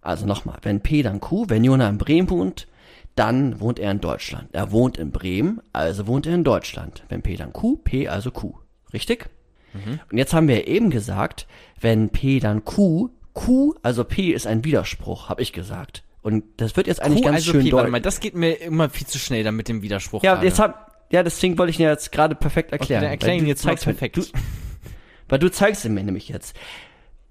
[0.00, 2.66] Also nochmal, wenn P dann Q, wenn Jona in Bremen wohnt,
[3.14, 4.48] dann wohnt er in Deutschland.
[4.52, 7.04] Er wohnt in Bremen, also wohnt er in Deutschland.
[7.08, 8.54] Wenn P dann Q, P also Q.
[8.92, 9.28] Richtig?
[9.74, 10.00] Mhm.
[10.10, 11.46] Und jetzt haben wir eben gesagt,
[11.80, 16.04] wenn P dann Q, Q, also P ist ein Widerspruch, habe ich gesagt.
[16.22, 17.92] Und das wird jetzt eigentlich Q, ganz also schön P, warte deutlich.
[17.92, 20.22] mal, das geht mir immer viel zu schnell dann mit dem Widerspruch.
[20.22, 20.46] Ja, gerade.
[20.46, 23.02] jetzt hab, ja, deswegen wollte ich dir jetzt gerade perfekt okay, erklären.
[23.02, 24.16] dann erklär ihn jetzt zeigst perfekt.
[24.16, 24.22] Du,
[25.28, 26.56] weil du zeigst ihn mir nämlich jetzt.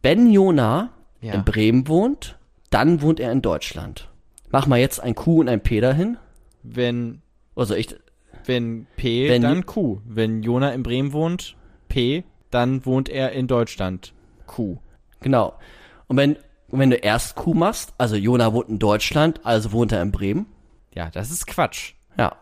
[0.03, 0.89] Wenn Jona
[1.19, 1.33] Ja.
[1.33, 2.37] in Bremen wohnt,
[2.69, 4.07] dann wohnt er in Deutschland.
[4.49, 6.17] Mach mal jetzt ein Q und ein P dahin.
[6.63, 7.21] wenn,
[7.55, 7.95] Also ich,
[8.45, 9.99] wenn P, Wenn dann Q.
[10.05, 11.55] Wenn Jona in Bremen wohnt,
[11.89, 14.13] P, dann wohnt er in Deutschland.
[14.47, 14.77] Q.
[15.21, 15.53] genau.
[16.07, 16.37] Und wenn,
[16.69, 20.45] wenn du erst Q machst, also Jona wohnt in Deutschland, also wohnt er in Bremen.
[20.93, 21.93] Ja, das ist Quatsch.
[22.17, 22.35] Ja.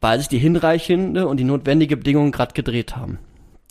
[0.00, 3.18] Weil sich die hinreichende und die notwendige Bedingung gerade gedreht haben.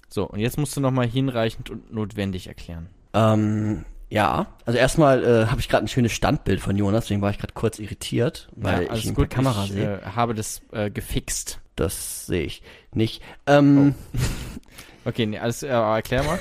[0.09, 2.87] So, und jetzt musst du nochmal hinreichend und notwendig erklären.
[3.13, 7.31] Ähm, ja, also erstmal äh, habe ich gerade ein schönes Standbild von Jonas, deswegen war
[7.31, 10.01] ich gerade kurz irritiert, weil ja, ich ihn gut, Kamera ich sehe.
[10.01, 11.59] äh, habe das äh, gefixt.
[11.75, 12.63] Das sehe ich
[12.93, 13.21] nicht.
[13.45, 13.93] Ähm,
[15.07, 16.37] Okay, nee, alles, äh, erklär mal.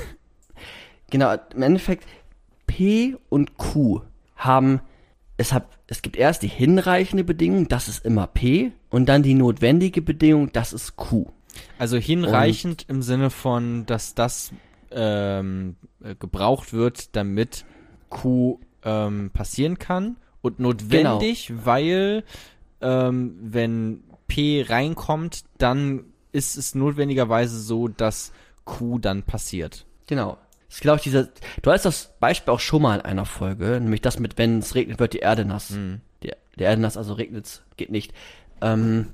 [1.11, 2.05] Genau, im Endeffekt
[2.67, 4.03] P und Q
[4.35, 4.81] haben
[5.37, 9.35] es hat es gibt erst die hinreichende Bedingung, das ist immer P und dann die
[9.35, 11.27] notwendige Bedingung, das ist Q.
[11.79, 14.53] Also hinreichend im Sinne von, dass das
[14.91, 17.67] ähm, äh, gebraucht wird, damit
[18.09, 22.25] Q ähm, passieren kann und notwendig, weil
[22.81, 28.33] ähm, wenn P reinkommt, dann ist es notwendigerweise so, dass
[28.65, 29.85] Q dann passiert.
[30.07, 30.39] Genau.
[30.69, 31.29] Das ist glaube ich dieser
[31.61, 34.75] du hast das Beispiel auch schon mal in einer Folge, nämlich das mit wenn es
[34.75, 35.69] regnet, wird die Erde nass.
[36.23, 38.15] Die, die Erde nass, also regnet's, geht nicht.
[38.61, 39.07] Ähm,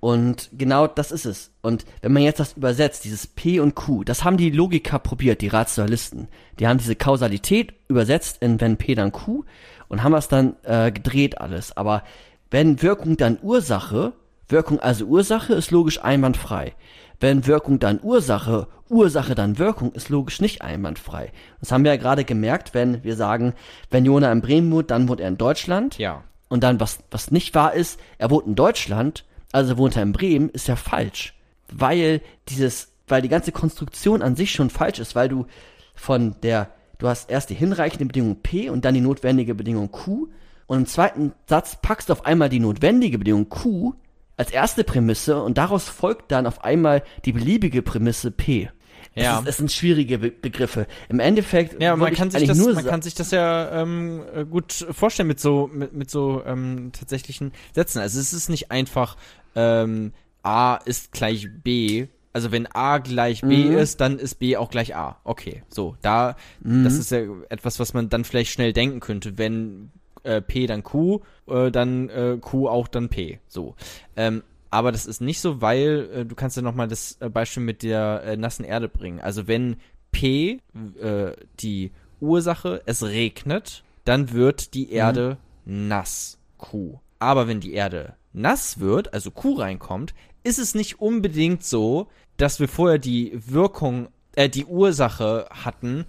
[0.00, 1.50] und genau das ist es.
[1.60, 5.40] Und wenn man jetzt das übersetzt, dieses P und Q, das haben die Logiker probiert,
[5.40, 6.28] die Rationalisten.
[6.60, 9.44] Die haben diese Kausalität übersetzt in wenn P dann Q
[9.88, 11.76] und haben das dann äh, gedreht alles.
[11.76, 12.04] Aber
[12.50, 14.12] wenn Wirkung dann Ursache,
[14.48, 16.74] Wirkung also Ursache ist logisch einwandfrei.
[17.20, 21.32] Wenn Wirkung dann Ursache, Ursache dann Wirkung ist logisch nicht einwandfrei.
[21.60, 23.54] Das haben wir ja gerade gemerkt, wenn wir sagen,
[23.90, 25.98] wenn Jona in Bremen wohnt, dann wohnt er in Deutschland.
[25.98, 26.22] Ja.
[26.48, 30.12] Und dann, was, was nicht wahr ist, er wohnt in Deutschland, also wohnt er in
[30.12, 31.34] Bremen, ist ja falsch.
[31.70, 35.46] Weil dieses, weil die ganze Konstruktion an sich schon falsch ist, weil du
[35.94, 40.28] von der, du hast erst die hinreichende Bedingung P und dann die notwendige Bedingung Q
[40.66, 43.94] und im zweiten Satz packst du auf einmal die notwendige Bedingung Q
[44.36, 48.70] als erste Prämisse und daraus folgt dann auf einmal die beliebige Prämisse P.
[49.18, 49.38] Das, Ja.
[49.40, 50.86] ist, das sind schwierige Be Begriffe.
[51.08, 54.72] Im Endeffekt Ja, man kann sich das, man kann sich das ja ähm, äh, gut
[54.92, 57.98] vorstellen mit so mit, mit so ähm, tatsächlichen Sätzen.
[58.00, 59.16] Also es ist nicht einfach
[59.54, 60.12] ähm,
[60.42, 62.06] A ist gleich B.
[62.32, 63.78] Also wenn A gleich B Mhm.
[63.78, 65.18] ist, dann ist B auch gleich A.
[65.24, 69.90] Okay, so da das ist ja etwas, was man dann vielleicht schnell denken könnte, wenn
[70.22, 73.40] äh, P dann Q, äh, dann äh, Q auch dann P.
[73.48, 73.74] So.
[74.16, 77.28] Ähm, aber das ist nicht so, weil äh, du kannst ja noch mal das äh,
[77.28, 79.20] Beispiel mit der äh, nassen Erde bringen.
[79.20, 79.76] Also wenn
[80.12, 80.60] P
[81.00, 86.38] äh, die Ursache, es regnet, dann wird die Erde nass.
[86.56, 86.98] Q.
[87.18, 90.14] Aber wenn die Erde nass wird, also Q reinkommt,
[90.44, 96.04] ist es nicht unbedingt so, dass wir vorher die Wirkung, äh, die Ursache hatten,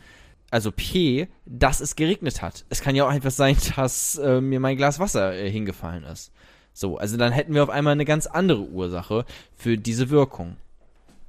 [0.52, 2.66] also P, dass es geregnet hat.
[2.70, 6.32] Es kann ja auch einfach sein, dass äh, mir mein Glas Wasser äh, hingefallen ist.
[6.80, 9.26] So, also dann hätten wir auf einmal eine ganz andere Ursache
[9.58, 10.56] für diese Wirkung.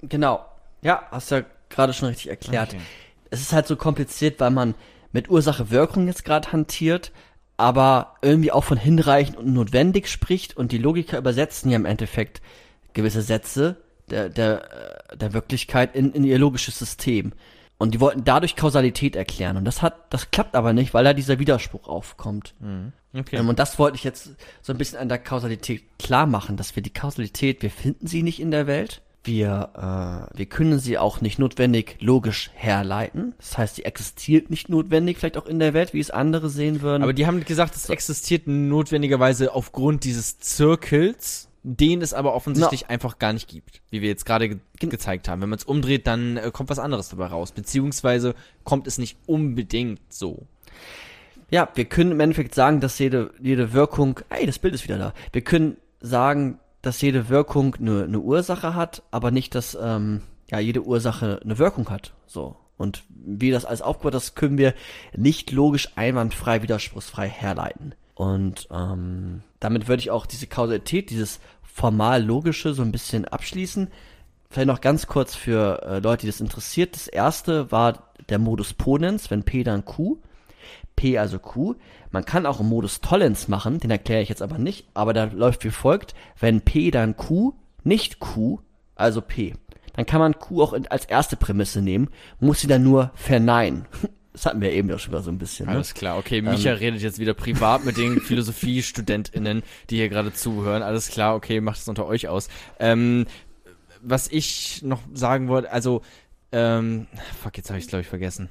[0.00, 0.44] Genau.
[0.80, 2.74] Ja, hast ja gerade schon richtig erklärt.
[2.74, 2.82] Okay.
[3.30, 4.76] Es ist halt so kompliziert, weil man
[5.10, 7.10] mit Ursache-Wirkung jetzt gerade hantiert,
[7.56, 12.42] aber irgendwie auch von hinreichend und notwendig spricht und die Logiker übersetzen ja im Endeffekt
[12.92, 13.74] gewisse Sätze
[14.08, 17.32] der, der, äh, der Wirklichkeit in, in ihr logisches System.
[17.80, 19.56] Und die wollten dadurch Kausalität erklären.
[19.56, 22.54] Und das hat, das klappt aber nicht, weil da dieser Widerspruch aufkommt.
[23.14, 23.36] Okay.
[23.36, 26.76] Ähm, und das wollte ich jetzt so ein bisschen an der Kausalität klar machen, dass
[26.76, 29.00] wir die Kausalität, wir finden sie nicht in der Welt.
[29.24, 33.34] Wir, äh, wir können sie auch nicht notwendig logisch herleiten.
[33.38, 36.82] Das heißt, sie existiert nicht notwendig, vielleicht auch in der Welt, wie es andere sehen
[36.82, 37.02] würden.
[37.02, 43.18] Aber die haben gesagt, es existiert notwendigerweise aufgrund dieses Zirkels, den es aber offensichtlich einfach
[43.18, 45.42] gar nicht gibt, wie wir jetzt gerade ge gezeigt haben.
[45.42, 48.34] Wenn man es umdreht, dann äh, kommt was anderes dabei raus, beziehungsweise
[48.64, 50.46] kommt es nicht unbedingt so.
[51.50, 54.98] Ja, wir können im Endeffekt sagen, dass jede, jede Wirkung, ey, das Bild ist wieder
[54.98, 55.12] da.
[55.32, 60.60] Wir können sagen, dass jede Wirkung eine, eine Ursache hat, aber nicht, dass ähm, ja
[60.60, 62.14] jede Ursache eine Wirkung hat.
[62.26, 62.56] So.
[62.76, 64.74] Und wie das alles aufgebaut ist, können wir
[65.14, 67.94] nicht logisch einwandfrei, widerspruchsfrei herleiten.
[68.20, 73.88] Und ähm, damit würde ich auch diese Kausalität, dieses formal logische so ein bisschen abschließen.
[74.50, 76.94] Vielleicht noch ganz kurz für äh, Leute, die das interessiert.
[76.94, 80.18] Das erste war der Modus Ponens, wenn P dann Q.
[80.96, 81.76] P also Q.
[82.10, 85.24] Man kann auch einen Modus Tollens machen, den erkläre ich jetzt aber nicht, aber da
[85.24, 88.58] läuft wie folgt, wenn P dann Q, nicht Q,
[88.96, 89.54] also P.
[89.94, 93.86] Dann kann man Q auch als erste Prämisse nehmen, muss sie dann nur verneinen.
[94.32, 95.66] Das hatten wir eben ja schon mal so ein bisschen.
[95.66, 95.72] Ne?
[95.72, 96.40] Alles klar, okay.
[96.40, 96.78] Micha Ähm.
[96.78, 100.82] redet jetzt wieder privat mit den Philosophiestudentinnen, die hier gerade zuhören.
[100.82, 102.48] Alles klar, okay, macht es unter euch aus.
[102.78, 103.26] Ähm,
[104.02, 106.02] was ich noch sagen wollte, also,
[106.52, 107.06] ähm,
[107.42, 108.50] fuck, jetzt habe ich es glaube ich vergessen.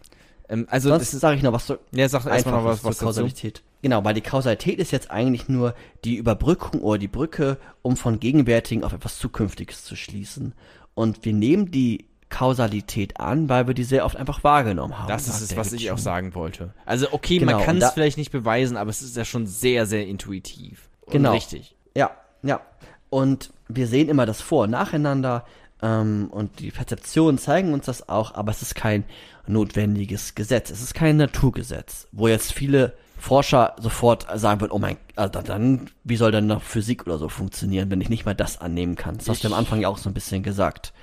[0.49, 2.89] Ähm, also, Sonst das sage ich noch was zu, ja, sag erstmal noch was, zur
[2.89, 3.05] was dazu.
[3.05, 3.63] Kausalität.
[3.81, 5.73] Genau, weil die Kausalität ist jetzt eigentlich nur
[6.03, 10.53] die Überbrückung oder die Brücke, um von Gegenwärtigen auf etwas Zukünftiges zu schließen.
[10.95, 15.07] Und wir nehmen die Kausalität an, weil wir die sehr oft einfach wahrgenommen haben.
[15.07, 16.73] Das ist es, was ich auch sagen wollte.
[16.85, 19.85] Also, okay, Genau, man kann es vielleicht nicht beweisen, aber es ist ja schon sehr,
[19.85, 20.89] sehr intuitiv.
[21.05, 21.31] Und Genau.
[21.33, 21.75] richtig.
[21.95, 22.11] Ja,
[22.43, 22.61] ja.
[23.09, 25.45] Und wir sehen immer das Vor- und Nacheinander
[25.81, 29.05] ähm, und die Perzeptionen zeigen uns das auch, aber es ist kein
[29.47, 30.69] notwendiges Gesetz.
[30.69, 35.89] Es ist kein Naturgesetz, wo jetzt viele Forscher sofort sagen würden, oh mein, also dann,
[36.03, 39.17] wie soll dann noch Physik oder so funktionieren, wenn ich nicht mal das annehmen kann?
[39.17, 40.93] Das hast du am Ich- Anfang ja auch so ein bisschen gesagt.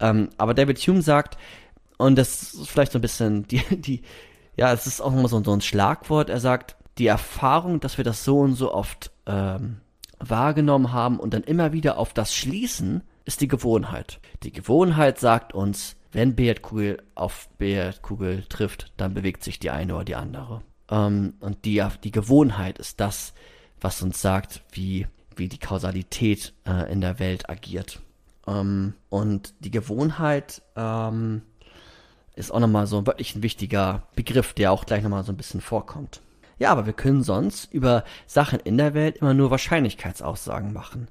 [0.00, 1.38] Ähm, aber David Hume sagt,
[1.98, 4.02] und das ist vielleicht so ein bisschen die, die,
[4.56, 6.30] ja, es ist auch immer so, so ein Schlagwort.
[6.30, 9.78] Er sagt, die Erfahrung, dass wir das so und so oft ähm,
[10.18, 14.20] wahrgenommen haben und dann immer wieder auf das schließen, ist die Gewohnheit.
[14.42, 20.04] Die Gewohnheit sagt uns, wenn Billardkugel auf Billardkugel trifft, dann bewegt sich die eine oder
[20.04, 20.62] die andere.
[20.90, 23.34] Ähm, und die, die Gewohnheit ist das,
[23.80, 28.00] was uns sagt, wie, wie die Kausalität äh, in der Welt agiert.
[28.46, 31.42] Ähm, und die Gewohnheit ähm,
[32.36, 35.60] ist auch nochmal so wirklich ein wichtiger Begriff, der auch gleich nochmal so ein bisschen
[35.60, 36.20] vorkommt.
[36.58, 41.08] Ja, aber wir können sonst über Sachen in der Welt immer nur Wahrscheinlichkeitsaussagen machen.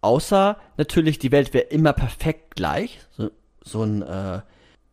[0.00, 3.00] Außer natürlich, die Welt wäre immer perfekt gleich.
[3.10, 3.30] So,
[3.62, 4.40] so ein äh,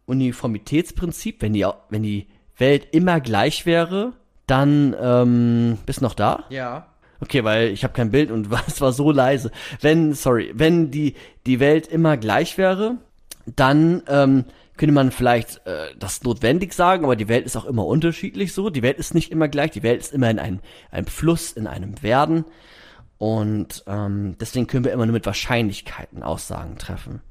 [0.05, 1.41] Uniformitätsprinzip.
[1.41, 2.27] Wenn die, wenn die
[2.57, 4.13] Welt immer gleich wäre,
[4.47, 6.45] dann ähm, bist noch da?
[6.49, 6.87] Ja.
[7.23, 9.49] Okay, weil ich habe kein Bild und es war so leise.
[9.79, 12.97] Wenn, sorry, wenn die, die Welt immer gleich wäre,
[13.45, 14.43] dann ähm,
[14.75, 18.69] könnte man vielleicht äh, das notwendig sagen, aber die Welt ist auch immer unterschiedlich so.
[18.69, 20.59] Die Welt ist nicht immer gleich, die Welt ist immer in einem,
[20.91, 22.43] einem Fluss, in einem Werden.
[23.17, 27.21] Und ähm, deswegen können wir immer nur mit Wahrscheinlichkeiten Aussagen treffen.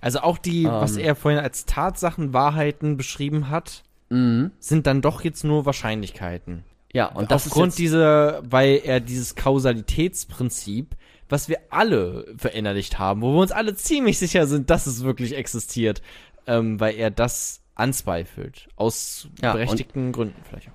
[0.00, 1.04] Also auch die, was Ähm.
[1.04, 4.50] er vorhin als Tatsachen, Wahrheiten beschrieben hat, Mhm.
[4.58, 6.64] sind dann doch jetzt nur Wahrscheinlichkeiten.
[6.92, 10.96] Ja, und das Aufgrund dieser, weil er dieses Kausalitätsprinzip,
[11.28, 15.34] was wir alle verinnerlicht haben, wo wir uns alle ziemlich sicher sind, dass es wirklich
[15.36, 16.00] existiert,
[16.46, 18.68] ähm, weil er das anzweifelt.
[18.76, 20.72] Aus Ja, und- berechtigten Gründen vielleicht auch.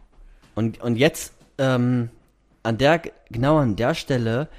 [0.56, 2.10] Und, und jetzt, ähm,
[2.64, 4.50] an der, genau an der Stelle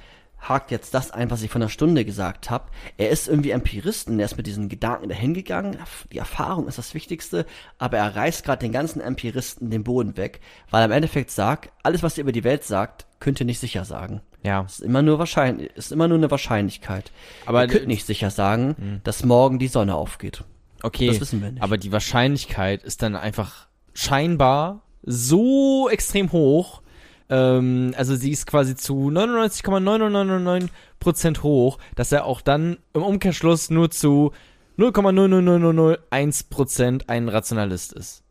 [0.47, 2.65] hakt jetzt das ein, was ich von der Stunde gesagt habe.
[2.97, 5.77] Er ist irgendwie Empirist und er ist mit diesen Gedanken dahingegangen.
[6.11, 7.45] Die Erfahrung ist das Wichtigste,
[7.77, 11.71] aber er reißt gerade den ganzen Empiristen den Boden weg, weil er im Endeffekt sagt,
[11.81, 14.21] alles, was ihr über die Welt sagt, könnt ihr nicht sicher sagen.
[14.43, 14.63] Ja.
[14.67, 17.11] Es ist immer nur wahrscheinlich, ist immer nur eine Wahrscheinlichkeit.
[17.45, 20.43] Aber ihr könnt nicht sicher sagen, dass morgen die Sonne aufgeht.
[20.81, 21.63] Okay, Das wissen wir nicht.
[21.63, 26.81] aber die Wahrscheinlichkeit ist dann einfach scheinbar so extrem hoch.
[27.29, 33.91] Ähm, also sie ist quasi zu 99,9999% hoch, dass er auch dann im Umkehrschluss nur
[33.91, 34.31] zu
[34.77, 38.23] 0,00001% ein Rationalist ist.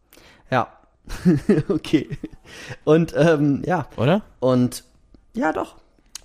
[0.51, 0.69] Ja.
[1.69, 2.19] okay.
[2.85, 4.23] Und ähm, ja, Oder?
[4.41, 4.85] Und
[5.35, 5.77] ja, doch.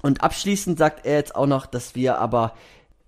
[0.02, 2.54] Und abschließend sagt er jetzt auch noch, dass wir aber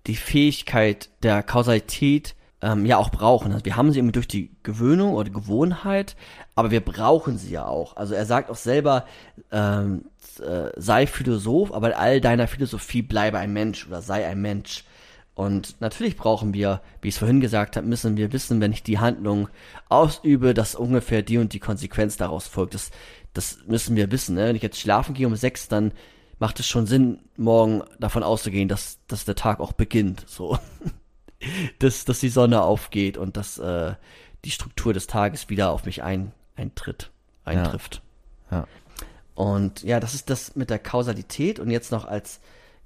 [0.06, 3.52] die Fähigkeit der Kausalität ähm, ja auch brauchen.
[3.52, 6.16] Also wir haben sie eben durch die Gewöhnung oder Gewohnheit,
[6.54, 7.96] aber wir brauchen sie ja auch.
[7.96, 9.06] Also er sagt auch selber,
[9.50, 10.04] ähm,
[10.40, 14.84] äh, sei Philosoph, aber all deiner Philosophie bleibe ein Mensch oder sei ein Mensch.
[15.34, 18.82] Und natürlich brauchen wir, wie ich es vorhin gesagt habe, müssen wir wissen, wenn ich
[18.82, 19.48] die Handlung
[19.88, 22.74] ausübe, dass ungefähr die und die Konsequenz daraus folgt.
[22.74, 22.90] Das,
[23.32, 24.34] das müssen wir wissen.
[24.34, 24.48] Ne?
[24.48, 25.92] Wenn ich jetzt schlafen gehe um sechs, dann
[26.38, 30.24] macht es schon Sinn, morgen davon auszugehen, dass, dass der Tag auch beginnt.
[30.26, 30.58] So.
[31.78, 33.94] dass, dass die Sonne aufgeht und dass äh,
[34.44, 37.10] die Struktur des Tages wieder auf mich ein, eintritt,
[37.44, 38.02] eintrifft.
[38.50, 38.66] Ja.
[39.34, 42.40] Und ja, das ist das mit der Kausalität und jetzt noch als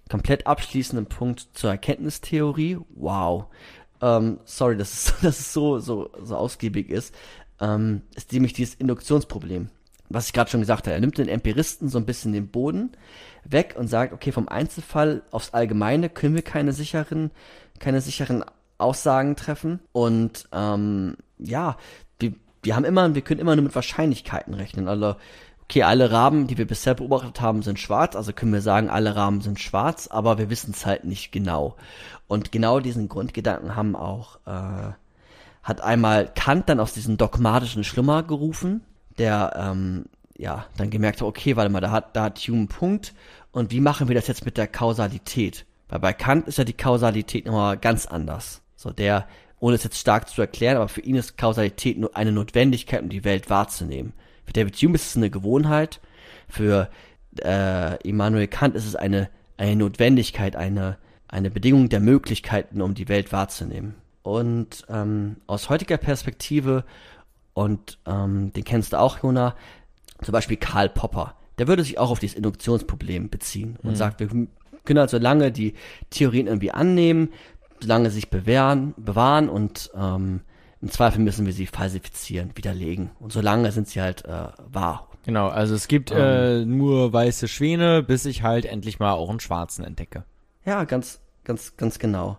[0.09, 2.79] komplett abschließenden Punkt zur Erkenntnistheorie.
[2.95, 3.47] Wow.
[4.01, 7.15] Ähm, sorry, dass es, dass es so, so, so ausgiebig ist.
[7.61, 9.71] Ähm, ist nämlich dieses Induktionsproblem.
[10.15, 10.95] Was ich gerade schon gesagt habe.
[10.95, 12.93] Er nimmt den Empiristen so ein bisschen den Boden
[13.45, 17.31] weg und sagt, okay, vom Einzelfall aufs Allgemeine können wir keine sicheren,
[17.79, 18.45] keine sicheren
[18.79, 19.81] Aussagen treffen.
[19.93, 21.77] Und ähm, ja,
[22.19, 22.33] wir,
[22.63, 24.89] wir haben immer, wir können immer nur mit Wahrscheinlichkeiten rechnen.
[24.89, 25.17] Also
[25.65, 29.17] okay, alle Raben, die wir bisher beobachtet haben, sind schwarz, also können wir sagen, alle
[29.17, 31.77] Raben sind schwarz, aber wir wissen es halt nicht genau.
[32.27, 34.93] Und genau diesen Grundgedanken haben auch, äh,
[35.63, 38.83] hat einmal Kant dann aus diesem dogmatischen Schlummer gerufen,
[39.19, 42.69] der ähm, ja dann gemerkt hat, okay, warte mal, da hat, da hat Hume einen
[42.69, 43.15] Punkt
[43.53, 45.67] und wie machen wir das jetzt mit der Kausalität?
[45.89, 48.63] Weil bei Kant ist ja die Kausalität nochmal ganz anders.
[48.77, 49.27] So der,
[49.61, 53.09] ohne es jetzt stark zu erklären, aber für ihn ist Kausalität nur eine Notwendigkeit, um
[53.09, 54.13] die Welt wahrzunehmen.
[54.45, 56.01] Für David Hume ist es eine Gewohnheit,
[56.49, 56.91] für
[57.43, 63.09] äh, Immanuel Kant ist es eine, eine Notwendigkeit, eine, eine Bedingung der Möglichkeiten, um die
[63.09, 63.95] Welt wahrzunehmen.
[64.23, 66.85] Und ähm, aus heutiger Perspektive,
[67.55, 69.55] und ähm, den kennst du auch, Jona,
[70.23, 73.97] zum Beispiel Karl Popper, der würde sich auch auf dieses Induktionsproblem beziehen und mhm.
[73.97, 75.75] sagt, wir können also lange die
[76.11, 77.33] Theorien irgendwie annehmen,
[77.81, 80.41] solange sie sich bewähren, bewahren und ähm,
[80.81, 83.11] im Zweifel müssen wir sie falsifizieren, widerlegen.
[83.19, 85.09] Und solange sind sie halt äh, wahr.
[85.25, 89.31] Genau, also es gibt ähm, äh, nur weiße Schwäne, bis ich halt endlich mal auch
[89.31, 90.25] einen schwarzen entdecke.
[90.67, 92.39] Ja, ganz, ganz, ganz genau.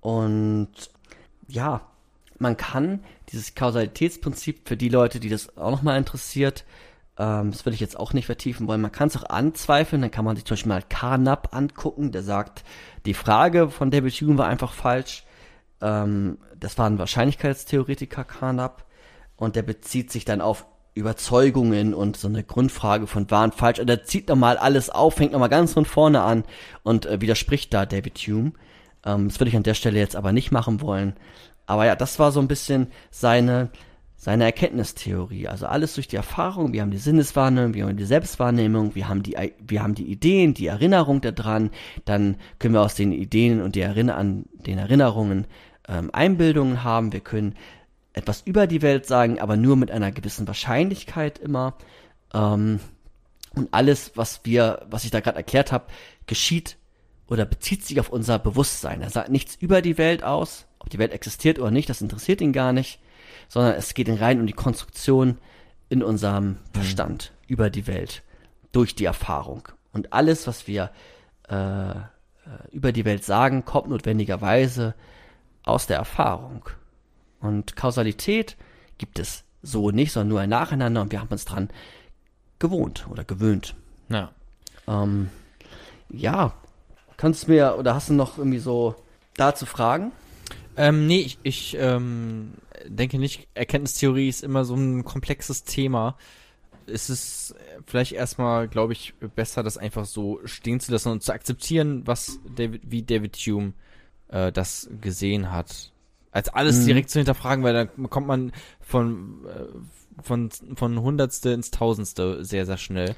[0.00, 0.68] Und
[1.48, 1.80] ja,
[2.38, 6.64] man kann dieses Kausalitätsprinzip für die Leute, die das auch nochmal interessiert,
[7.18, 10.10] ähm, das will ich jetzt auch nicht vertiefen wollen, man kann es auch anzweifeln, dann
[10.10, 12.64] kann man sich zum Beispiel mal Carnap angucken, der sagt,
[13.06, 15.24] die Frage von David Hume war einfach falsch.
[15.80, 18.84] Ähm, das war ein Wahrscheinlichkeitstheoretiker Carnap
[19.36, 23.78] und der bezieht sich dann auf Überzeugungen und so eine Grundfrage von wahr und falsch.
[23.78, 26.44] Und er zieht nochmal alles auf, fängt nochmal ganz von vorne an
[26.82, 28.52] und äh, widerspricht da David Hume.
[29.04, 31.14] Ähm, das würde ich an der Stelle jetzt aber nicht machen wollen.
[31.66, 33.70] Aber ja, das war so ein bisschen seine,
[34.16, 35.48] seine Erkenntnistheorie.
[35.48, 36.72] Also alles durch die Erfahrung.
[36.72, 40.54] Wir haben die Sinneswahrnehmung, wir haben die Selbstwahrnehmung, wir haben die, wir haben die Ideen,
[40.54, 41.70] die Erinnerung daran.
[42.04, 45.46] Dann können wir aus den Ideen und die Erinner an den Erinnerungen
[45.88, 47.12] ähm, Einbildungen haben.
[47.12, 47.54] Wir können
[48.12, 51.74] etwas über die Welt sagen, aber nur mit einer gewissen Wahrscheinlichkeit immer.
[52.32, 52.80] Ähm,
[53.54, 55.86] und alles, was wir, was ich da gerade erklärt habe,
[56.26, 56.76] geschieht
[57.26, 59.02] oder bezieht sich auf unser Bewusstsein.
[59.02, 62.40] Er sagt nichts über die Welt aus, ob die Welt existiert oder nicht, das interessiert
[62.40, 63.00] ihn gar nicht,
[63.48, 65.38] sondern es geht rein um die Konstruktion
[65.88, 66.56] in unserem mhm.
[66.72, 67.52] Verstand mhm.
[67.52, 68.22] über die Welt
[68.70, 69.68] durch die Erfahrung.
[69.92, 70.90] Und alles, was wir
[71.48, 71.94] äh, äh,
[72.70, 74.94] über die Welt sagen, kommt notwendigerweise
[75.64, 76.68] aus der Erfahrung.
[77.40, 78.56] Und Kausalität
[78.98, 81.68] gibt es so nicht, sondern nur ein Nacheinander und wir haben uns dran
[82.60, 83.74] gewohnt oder gewöhnt.
[84.08, 84.30] Ja.
[84.86, 85.30] Ähm,
[86.10, 86.52] ja,
[87.16, 88.94] kannst du mir oder hast du noch irgendwie so
[89.34, 90.12] dazu Fragen?
[90.76, 92.54] Ähm, nee, ich, ich ähm,
[92.86, 96.16] denke nicht, Erkenntnistheorie ist immer so ein komplexes Thema.
[96.86, 97.54] Es ist
[97.86, 102.38] vielleicht erstmal, glaube ich, besser, das einfach so stehen zu lassen und zu akzeptieren, was
[102.54, 103.72] David, wie David Hume
[104.28, 105.92] äh, das gesehen hat
[106.36, 106.86] als alles mhm.
[106.86, 112.66] direkt zu hinterfragen, weil dann kommt man von, äh, von, von Hundertste ins Tausendste sehr,
[112.66, 113.16] sehr schnell.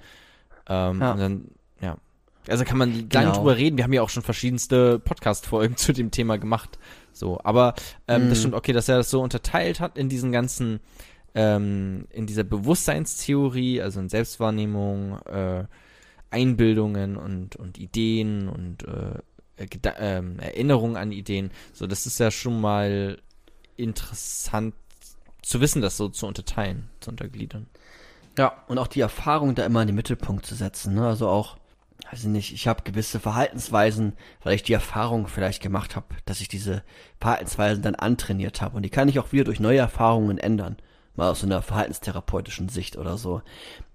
[0.68, 1.12] Ähm, ja.
[1.12, 1.44] Und dann,
[1.80, 1.96] ja.
[2.46, 3.32] Also kann man lange genau.
[3.32, 3.76] drüber reden.
[3.76, 6.78] Wir haben ja auch schon verschiedenste Podcast-Folgen zu dem Thema gemacht.
[7.18, 7.74] So, aber
[8.06, 8.28] ähm, mhm.
[8.30, 10.80] das stimmt, okay, dass er das so unterteilt hat in diesen ganzen,
[11.34, 15.64] ähm, in dieser Bewusstseinstheorie, also in Selbstwahrnehmung, äh,
[16.30, 19.18] Einbildungen und, und Ideen und äh,
[19.56, 21.50] äh, Erinnerungen an Ideen.
[21.72, 23.18] So, das ist ja schon mal
[23.76, 24.74] interessant
[25.42, 27.66] zu wissen, das so zu unterteilen, zu untergliedern.
[28.36, 30.94] Ja, und auch die Erfahrung da immer in den Mittelpunkt zu setzen.
[30.94, 31.06] Ne?
[31.06, 31.56] Also auch,
[32.10, 36.40] weiß ich nicht, ich habe gewisse Verhaltensweisen, weil ich die Erfahrung vielleicht gemacht habe, dass
[36.40, 36.82] ich diese
[37.20, 38.76] Verhaltensweisen dann antrainiert habe.
[38.76, 40.76] Und die kann ich auch wieder durch neue Erfahrungen ändern.
[41.16, 43.42] Mal aus einer verhaltenstherapeutischen Sicht oder so.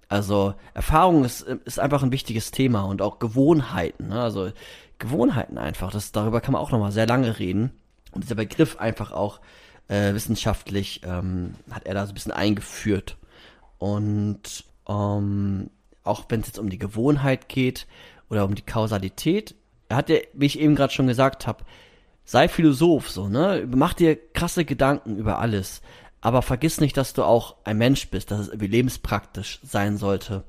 [0.09, 4.09] Also Erfahrung ist, ist einfach ein wichtiges Thema und auch Gewohnheiten.
[4.09, 4.21] Ne?
[4.21, 4.51] Also
[4.99, 5.91] Gewohnheiten einfach.
[5.91, 7.71] Das, darüber kann man auch nochmal sehr lange reden.
[8.11, 9.39] Und dieser Begriff einfach auch
[9.88, 13.17] äh, wissenschaftlich ähm, hat er da so ein bisschen eingeführt.
[13.80, 15.69] Und ähm,
[16.03, 17.88] auch wenn es jetzt um die Gewohnheit geht
[18.30, 19.55] oder um die Kausalität,
[19.89, 21.63] er hat ja, wie ich eben gerade schon gesagt habe,
[22.25, 23.67] sei Philosoph so, ne?
[23.73, 25.81] Mach dir krasse Gedanken über alles.
[26.21, 30.45] Aber vergiss nicht, dass du auch ein Mensch bist, dass es irgendwie lebenspraktisch sein sollte.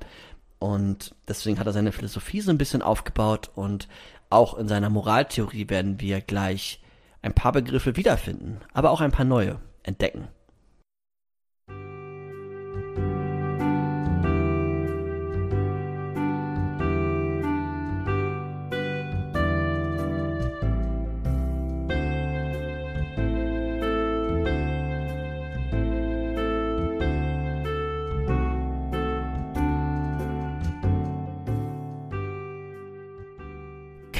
[0.57, 3.89] Und deswegen hat er seine Philosophie so ein bisschen aufgebaut und
[4.29, 6.81] auch in seiner Moraltheorie werden wir gleich
[7.21, 10.27] ein paar Begriffe wiederfinden, aber auch ein paar neue entdecken.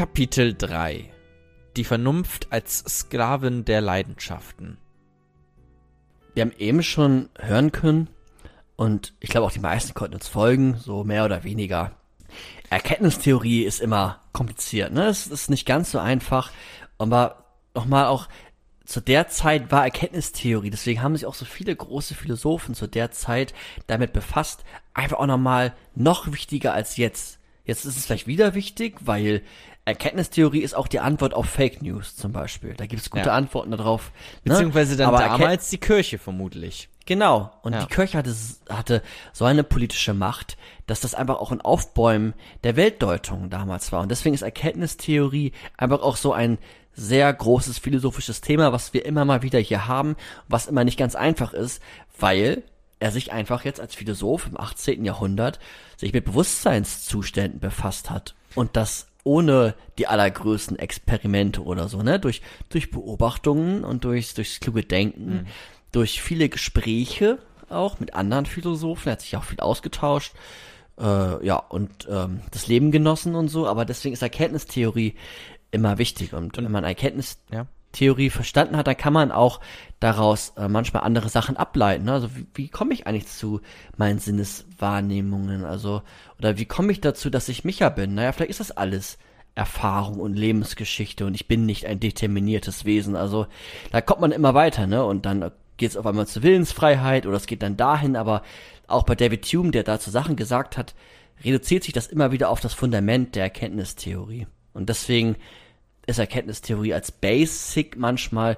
[0.06, 1.12] Kapitel 3
[1.76, 4.78] Die Vernunft als Sklavin der Leidenschaften
[6.36, 8.10] Wir haben eben schon hören können,
[8.76, 11.94] und ich glaube auch die meisten konnten uns folgen, so mehr oder weniger.
[12.70, 15.08] Erkenntnistheorie ist immer kompliziert, ne?
[15.08, 16.52] Es ist nicht ganz so einfach,
[17.00, 18.30] aber nochmal auch
[18.86, 23.10] zu der Zeit war Erkenntnistheorie, deswegen haben sich auch so viele große Philosophen zu der
[23.10, 23.56] Zeit
[23.88, 27.40] damit befasst, einfach auch nochmal noch wichtiger als jetzt.
[27.68, 29.42] Jetzt ist es vielleicht wieder wichtig, weil
[29.86, 32.74] Erkenntnistheorie ist auch die Antwort auf Fake News zum Beispiel.
[32.76, 33.34] Da gibt es gute Ja.
[33.34, 34.12] Antworten darauf.
[34.44, 34.54] ne?
[34.54, 36.90] Beziehungsweise dann Aber damals die Kirche vermutlich.
[37.06, 37.52] Genau.
[37.62, 37.82] Und Ja.
[37.82, 38.36] die Kirche hatte,
[38.68, 40.58] hatte so eine politische Macht,
[40.88, 42.34] dass das einfach auch ein Aufbäumen
[42.64, 44.02] der Weltdeutung damals war.
[44.02, 46.58] Und deswegen ist Erkenntnistheorie einfach auch so ein
[46.94, 50.16] sehr großes philosophisches Thema, was wir immer mal wieder hier haben,
[50.48, 51.80] was immer nicht ganz einfach ist,
[52.18, 52.64] weil
[53.00, 55.06] er sich einfach jetzt als Philosoph im 18.
[55.06, 55.60] Jahrhundert
[55.98, 58.34] sich mit Bewusstseinszuständen befasst hat.
[58.56, 62.20] Und das ohne die allergrößten Experimente oder so, ne?
[62.20, 65.48] Durch, durch Beobachtungen und durch, durchs kluge Denken,
[65.92, 67.40] durch viele Gespräche
[67.70, 70.34] auch mit anderen Philosophen, er hat sich auch viel ausgetauscht,
[71.00, 75.16] äh, ja, und ähm, das Leben genossen und so, aber deswegen ist Erkenntnistheorie
[75.72, 76.34] immer wichtig.
[76.34, 77.68] Und wenn man Erkenntnistheorie Ja.
[78.30, 79.60] Verstanden hat, dann kann man auch
[80.00, 82.10] daraus äh, manchmal andere Sachen ableiten.
[82.10, 83.62] Also wie, wie komme ich eigentlich zu
[83.98, 85.66] meinen Sinneswahrnehmungen?
[85.66, 86.02] Also,
[86.38, 88.16] oder wie komme ich dazu, dass ich Micha bin?
[88.16, 89.18] Naja, vielleicht ist das alles
[89.56, 93.16] Erfahrung und Lebensgeschichte und ich bin nicht ein determiniertes Wesen.
[93.16, 93.48] Also
[93.92, 95.04] da kommt man immer weiter, ne?
[95.06, 98.44] Und dann geht es auf einmal zur Willensfreiheit oder es geht dann dahin, aber
[98.88, 100.94] auch bei David Hume, der dazu Sachen gesagt hat,
[101.44, 104.48] reduziert sich das immer wieder auf das Fundament der Erkenntnistheorie.
[104.74, 105.38] Und deswegen
[106.08, 108.58] ist Erkenntnistheorie als Basic manchmal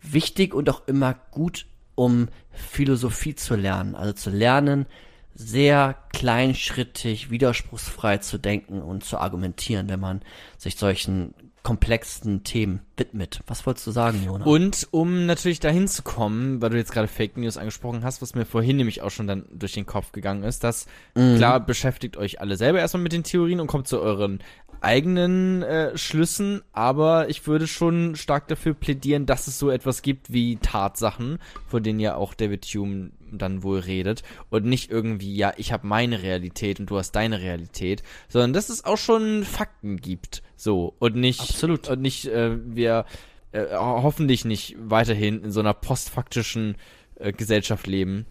[0.00, 3.94] wichtig und auch immer gut, um Philosophie zu lernen.
[3.94, 4.86] Also zu lernen,
[5.34, 10.22] sehr kleinschrittig, widerspruchsfrei zu denken und zu argumentieren, wenn man
[10.56, 13.40] sich solchen komplexen Themen widmet.
[13.46, 14.46] Was wolltest du sagen, Jonas?
[14.46, 18.34] Und um natürlich dahin zu kommen, weil du jetzt gerade Fake News angesprochen hast, was
[18.34, 22.40] mir vorhin nämlich auch schon dann durch den Kopf gegangen ist, dass klar beschäftigt euch
[22.40, 24.40] alle selber erstmal mit den Theorien und kommt zu euren
[24.80, 30.32] eigenen äh, Schlüssen, aber ich würde schon stark dafür plädieren, dass es so etwas gibt
[30.32, 34.22] wie Tatsachen, von denen ja auch David Hume dann wohl redet.
[34.50, 38.68] Und nicht irgendwie, ja, ich habe meine Realität und du hast deine Realität, sondern dass
[38.68, 40.94] es auch schon Fakten gibt, so.
[40.98, 41.88] Und nicht Absolut.
[41.88, 43.04] und nicht äh, wir
[43.52, 46.76] äh, hoffentlich nicht weiterhin in so einer postfaktischen
[47.16, 48.26] äh, Gesellschaft leben,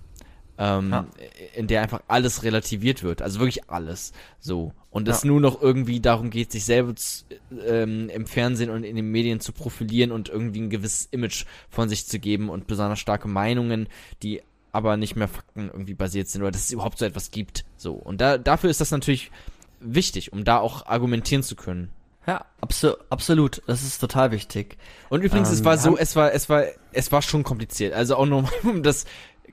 [0.57, 1.07] ähm, Ja.
[1.55, 5.27] in der einfach alles relativiert wird, also wirklich alles so und es Ja.
[5.27, 7.25] nur noch irgendwie darum geht, sich selber zu,
[7.65, 11.89] ähm, im Fernsehen und in den Medien zu profilieren und irgendwie ein gewisses Image von
[11.89, 13.87] sich zu geben und besonders starke Meinungen,
[14.23, 17.65] die aber nicht mehr Fakten irgendwie basiert sind oder dass es überhaupt so etwas gibt.
[17.77, 19.31] So und da dafür ist das natürlich
[19.79, 21.89] wichtig, um da auch argumentieren zu können.
[22.25, 23.61] ja, abso absolut.
[23.67, 24.77] Das ist total wichtig.
[25.09, 27.93] Und übrigens, es Ähm, war wir so, es war, es war, es war schon kompliziert.
[27.93, 29.05] Also auch nochmal um das,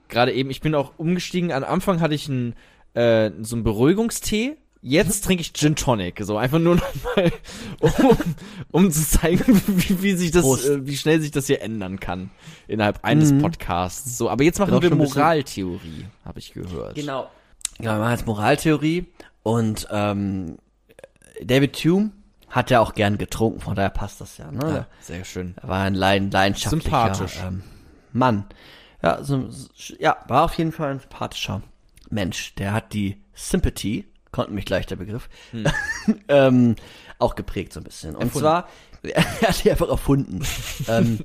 [0.09, 1.53] gerade eben, ich bin auch umgestiegen.
[1.53, 2.55] Am Anfang hatte ich einen,
[2.95, 4.57] äh, so einen Beruhigungstee.
[4.87, 6.21] Jetzt trinke ich Gin Tonic.
[6.25, 6.75] So einfach nur
[7.15, 7.33] nochmal,
[7.81, 8.17] um,
[8.71, 10.69] um zu zeigen, wie, wie sich das, Prost.
[10.69, 12.31] äh, wie schnell sich das hier ändern kann.
[12.69, 13.39] Innerhalb eines Mhm.
[13.41, 14.19] Podcasts.
[14.19, 16.95] So, aber jetzt machen wir ein Moraltheorie, habe ich gehört.
[16.97, 17.29] Genau.
[17.79, 19.07] Genau, wir machen jetzt Moraltheorie
[19.43, 20.59] und ähm,
[21.43, 22.11] David Hume
[22.49, 24.53] hat ja auch gern getrunken, von daher passt das ja.
[24.53, 24.61] Ne?
[24.63, 25.55] Ja, sehr schön.
[25.61, 27.39] Er war ein leiden, leidenschaftlicher Sympathisch.
[27.45, 27.63] Ähm,
[28.13, 28.45] Mann.
[29.05, 29.51] Ja, so,
[29.99, 31.61] ja, war auf jeden Fall ein sympathischer
[32.09, 32.55] Mensch.
[32.55, 35.29] Der hat die Sympathy, konnte mich gleich der Begriff,
[36.29, 36.77] ähm,
[37.19, 38.15] auch geprägt so ein bisschen.
[38.15, 38.41] Und Erfunden.
[38.41, 38.69] zwar,
[39.03, 40.43] er hat die einfach erfunden.
[40.89, 41.19] ähm,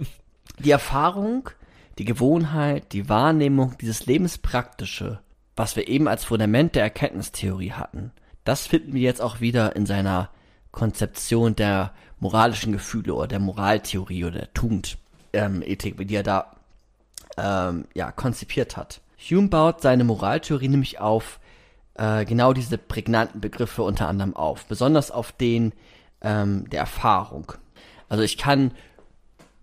[0.60, 1.51] die Erfahrung,
[1.99, 5.22] die Gewohnheit, die Wahrnehmung, dieses Lebenspraktische,
[5.56, 8.11] was wir eben als Fundament der Erkenntnistheorie hatten,
[8.43, 10.31] das finden wir jetzt auch wieder in seiner
[10.72, 14.97] Konzeption der moralischen Gefühle oder der Moraltheorie oder der Tugend
[15.31, 16.59] ähm, die er da
[17.41, 19.01] ähm, ja, konzipiert hat.
[19.17, 21.39] Hume baut seine Moraltheorie nämlich auf
[21.95, 25.73] äh, genau diese prägnanten Begriffe unter anderem auf, besonders auf den
[26.21, 27.53] ähm, der Erfahrung.
[28.07, 28.71] Also ich kann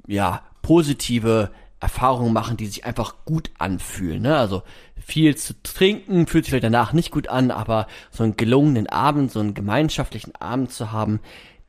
[0.06, 1.50] ja positive
[1.80, 4.22] Erfahrungen machen, die sich einfach gut anfühlen.
[4.22, 4.36] Ne?
[4.36, 4.62] Also
[4.96, 9.30] viel zu trinken fühlt sich vielleicht danach nicht gut an, aber so einen gelungenen Abend,
[9.30, 11.20] so einen gemeinschaftlichen Abend zu haben,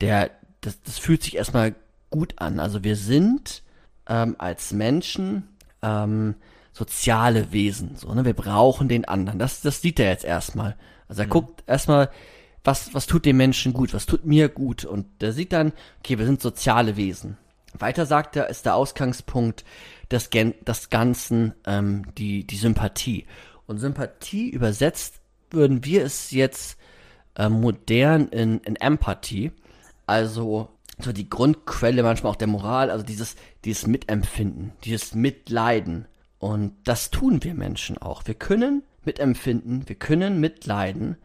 [0.02, 0.32] der
[0.62, 1.76] das, das fühlt sich erstmal
[2.10, 2.60] gut an.
[2.60, 3.64] Also wir sind
[4.08, 5.48] ähm, als Menschen
[5.88, 6.36] ähm,
[6.74, 7.96] soziale Wesen.
[7.96, 8.26] So, ne?
[8.26, 9.40] Wir brauchen den anderen.
[9.40, 10.76] Das, das sieht er jetzt erstmal.
[11.08, 12.10] Also er guckt erstmal,
[12.64, 14.86] was, was tut dem Menschen gut, was tut mir gut.
[14.86, 17.38] Und der sieht dann, okay, wir sind soziale Wesen.
[17.78, 19.64] Weiter sagt er, ist der Ausgangspunkt
[20.12, 23.26] des, Gen des Ganzen ähm, die, die Sympathie.
[23.66, 25.20] Und Sympathie übersetzt
[25.50, 26.78] würden wir es jetzt
[27.36, 29.52] äh, modern in, in Empathie.
[30.06, 30.70] Also
[31.00, 36.08] so die Grundquelle manchmal auch der Moral, also dieses, dieses Mitempfinden, dieses Mitleiden.
[36.40, 38.24] Und das tun wir Menschen auch.
[38.26, 41.18] Wir können mitempfinden, wir können mitleiden.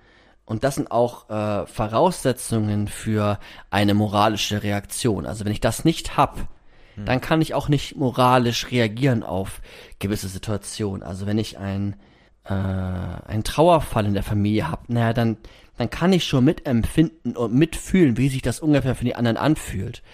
[0.44, 3.38] Und das sind auch äh, Voraussetzungen für
[3.70, 5.26] eine moralische Reaktion.
[5.26, 6.48] Also wenn ich das nicht hab,
[6.94, 9.62] dann kann ich auch nicht moralisch reagieren auf
[9.98, 11.02] gewisse Situationen.
[11.02, 11.96] Also wenn ich ein
[12.44, 15.36] äh, einen Trauerfall in der Familie habe, naja, dann
[15.82, 20.04] dann kann ich schon mitempfinden und mitfühlen, wie sich das ungefähr für die anderen anfühlt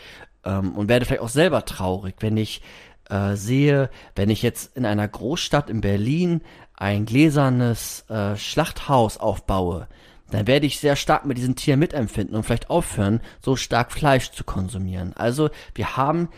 [0.42, 2.62] ähm, und werde vielleicht auch selber traurig, wenn ich
[3.10, 6.40] äh, sehe, wenn ich jetzt in einer Großstadt in Berlin
[6.72, 9.88] ein gläsernes äh, Schlachthaus aufbaue,
[10.30, 14.30] dann werde ich sehr stark mit diesen Tieren mitempfinden und vielleicht aufhören, so stark Fleisch
[14.30, 15.12] zu konsumieren.
[15.16, 16.30] Also wir haben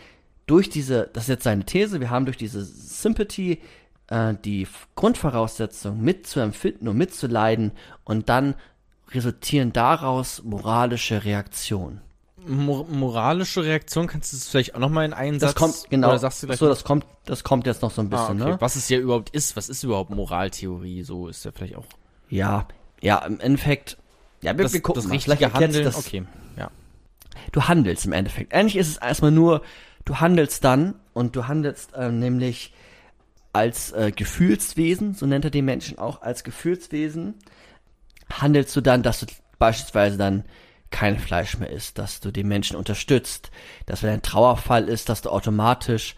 [0.45, 3.61] durch diese, das ist jetzt seine These, wir haben durch diese Sympathy
[4.07, 7.71] äh, die Grundvoraussetzung mitzuempfinden und mitzuleiden
[8.03, 8.55] und dann
[9.13, 12.01] resultieren daraus moralische Reaktionen.
[12.47, 15.59] Mor moralische Reaktion, kannst du das vielleicht auch nochmal in einen Das Satz?
[15.59, 16.09] kommt, genau.
[16.09, 18.41] Oder sagst du gleich so, das kommt, das kommt jetzt noch so ein ah, bisschen,
[18.41, 18.51] okay.
[18.53, 18.61] ne?
[18.61, 21.03] Was es ja überhaupt ist, was ist überhaupt Moraltheorie?
[21.03, 21.85] So ist ja vielleicht auch
[22.29, 22.67] Ja,
[22.99, 23.97] ja, im Endeffekt,
[24.41, 25.13] ja, wir, das, wir gucken das mal.
[25.15, 25.83] richtige Handeln.
[25.83, 26.23] das, okay,
[26.57, 26.71] ja.
[27.51, 28.53] du handelst im Endeffekt.
[28.55, 29.61] Eigentlich ist es erstmal nur,
[30.05, 32.73] du handelst dann und du handelst ähm, nämlich
[33.53, 37.35] als äh, Gefühlswesen, so nennt er den Menschen auch, als Gefühlswesen
[38.31, 39.25] handelst du dann, dass du
[39.57, 40.43] beispielsweise dann
[40.91, 43.49] kein Fleisch mehr isst, dass du den Menschen unterstützt,
[43.85, 46.15] dass wenn ein Trauerfall ist, dass du automatisch,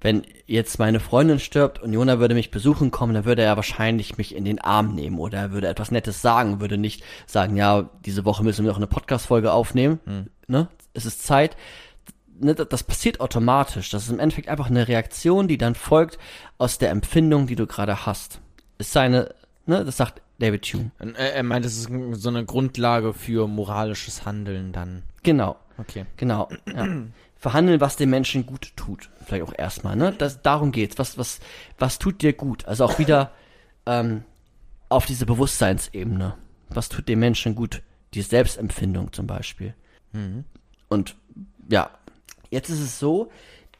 [0.00, 4.18] wenn jetzt meine Freundin stirbt und Jona würde mich besuchen kommen, dann würde er wahrscheinlich
[4.18, 7.90] mich in den Arm nehmen oder er würde etwas Nettes sagen, würde nicht sagen, ja,
[8.04, 10.00] diese Woche müssen wir noch eine Podcast-Folge aufnehmen,
[10.46, 11.56] ne, es ist Zeit,
[12.40, 13.90] ne, das das passiert automatisch.
[13.90, 16.18] Das ist im Endeffekt einfach eine Reaktion, die dann folgt
[16.58, 18.40] aus der Empfindung, die du gerade hast.
[18.78, 19.34] Ist seine,
[19.66, 20.90] ne, das sagt David Hume.
[20.98, 21.88] Und Er, meint, es ist
[22.20, 25.04] so eine Grundlage für moralisches Handeln dann.
[25.22, 26.06] Genau, Okay.
[26.16, 26.48] genau.
[26.66, 26.86] Ja.
[27.36, 29.08] Verhandeln, was dem Menschen gut tut.
[29.24, 30.12] Vielleicht auch erstmal, ne?
[30.12, 30.98] Das, darum geht's.
[30.98, 31.40] Was, was,
[31.78, 32.66] was tut dir gut?
[32.66, 33.30] Also auch wieder
[33.86, 34.24] ähm,
[34.90, 36.34] auf diese Bewusstseinsebene.
[36.68, 37.82] Was tut dem Menschen gut?
[38.12, 39.72] Die Selbstempfindung zum Beispiel.
[40.88, 41.16] Und
[41.70, 41.90] ja,
[42.50, 43.30] jetzt ist es so,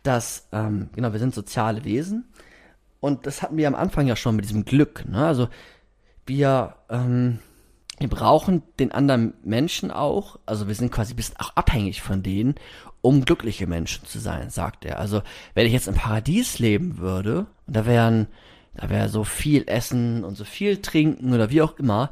[0.05, 2.24] dass, ähm, genau, wir sind soziale Wesen.
[3.01, 5.05] Und das hatten wir am Anfang ja schon mit diesem Glück.
[5.09, 5.27] Ne?
[5.27, 5.49] Also
[6.31, 7.40] wir, ähm,
[7.98, 12.23] wir brauchen den anderen Menschen auch, also wir sind quasi ein bisschen auch abhängig von
[12.23, 12.55] denen,
[13.02, 14.98] um glückliche Menschen zu sein, sagt er.
[14.98, 15.23] Also
[15.55, 18.28] wenn ich jetzt im Paradies leben würde, und da wären,
[18.74, 22.11] da wäre so viel Essen und so viel Trinken oder wie auch immer,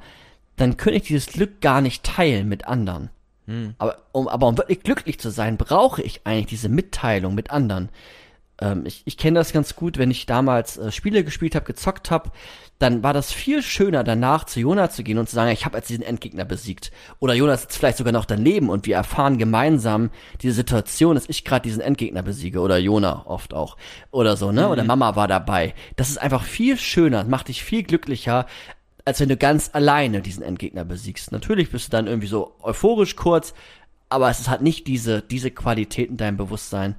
[0.56, 3.10] dann könnte ich dieses Glück gar nicht teilen mit anderen.
[3.78, 7.88] Aber um, aber um wirklich glücklich zu sein, brauche ich eigentlich diese Mitteilung mit anderen.
[8.60, 12.10] Ähm, ich ich kenne das ganz gut, wenn ich damals äh, Spiele gespielt habe, gezockt
[12.10, 12.30] habe,
[12.78, 15.76] dann war das viel schöner danach zu Jona zu gehen und zu sagen, ich habe
[15.76, 16.92] jetzt diesen Endgegner besiegt.
[17.18, 20.10] Oder Jona sitzt vielleicht sogar noch daneben und wir erfahren gemeinsam
[20.42, 22.60] diese Situation, dass ich gerade diesen Endgegner besiege.
[22.60, 23.76] Oder Jona oft auch.
[24.12, 24.68] Oder so, ne?
[24.68, 25.74] Oder Mama war dabei.
[25.96, 28.46] Das ist einfach viel schöner, macht dich viel glücklicher,
[29.04, 31.32] als wenn du ganz alleine diesen Endgegner besiegst.
[31.32, 33.54] Natürlich bist du dann irgendwie so euphorisch kurz,
[34.08, 36.94] aber es hat nicht diese, diese Qualität in deinem Bewusstsein,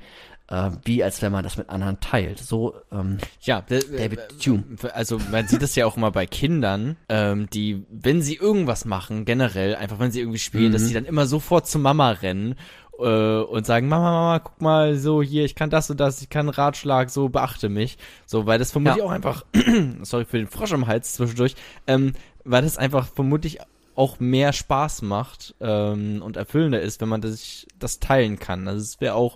[0.49, 2.39] äh, wie als wenn man das mit anderen teilt.
[2.39, 4.63] So, ähm, Ja, David Hume.
[4.93, 9.25] Also man sieht das ja auch immer bei Kindern, ähm, die, wenn sie irgendwas machen,
[9.25, 12.55] generell, einfach wenn sie irgendwie spielen, dass sie dann immer sofort zu Mama rennen
[12.99, 13.03] äh,
[13.41, 16.49] und sagen, Mama, Mama, guck mal, so hier, ich kann das und das, ich kann
[16.49, 17.97] Ratschlag, so beachte mich.
[18.25, 19.05] So, weil das vermutlich Ja.
[19.05, 19.45] auch einfach,
[20.01, 21.55] sorry für den Frosch am Hals zwischendurch,
[21.87, 22.13] ähm,
[22.43, 23.59] weil das einfach vermutlich
[23.95, 28.65] auch mehr Spaß macht ähm, und erfüllender ist, wenn man das, das teilen kann.
[28.67, 29.35] Also es wäre auch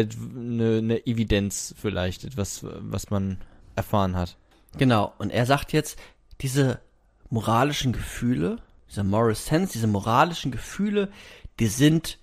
[0.00, 3.38] eine äh, ne Evidenz vielleicht, etwas, was man
[3.74, 4.36] erfahren hat.
[4.78, 5.98] Genau, und er sagt jetzt,
[6.40, 6.80] diese
[7.30, 8.58] moralischen Gefühle,
[8.90, 11.08] diese Moral Sense, diese moralischen Gefühle,
[11.58, 12.18] die sind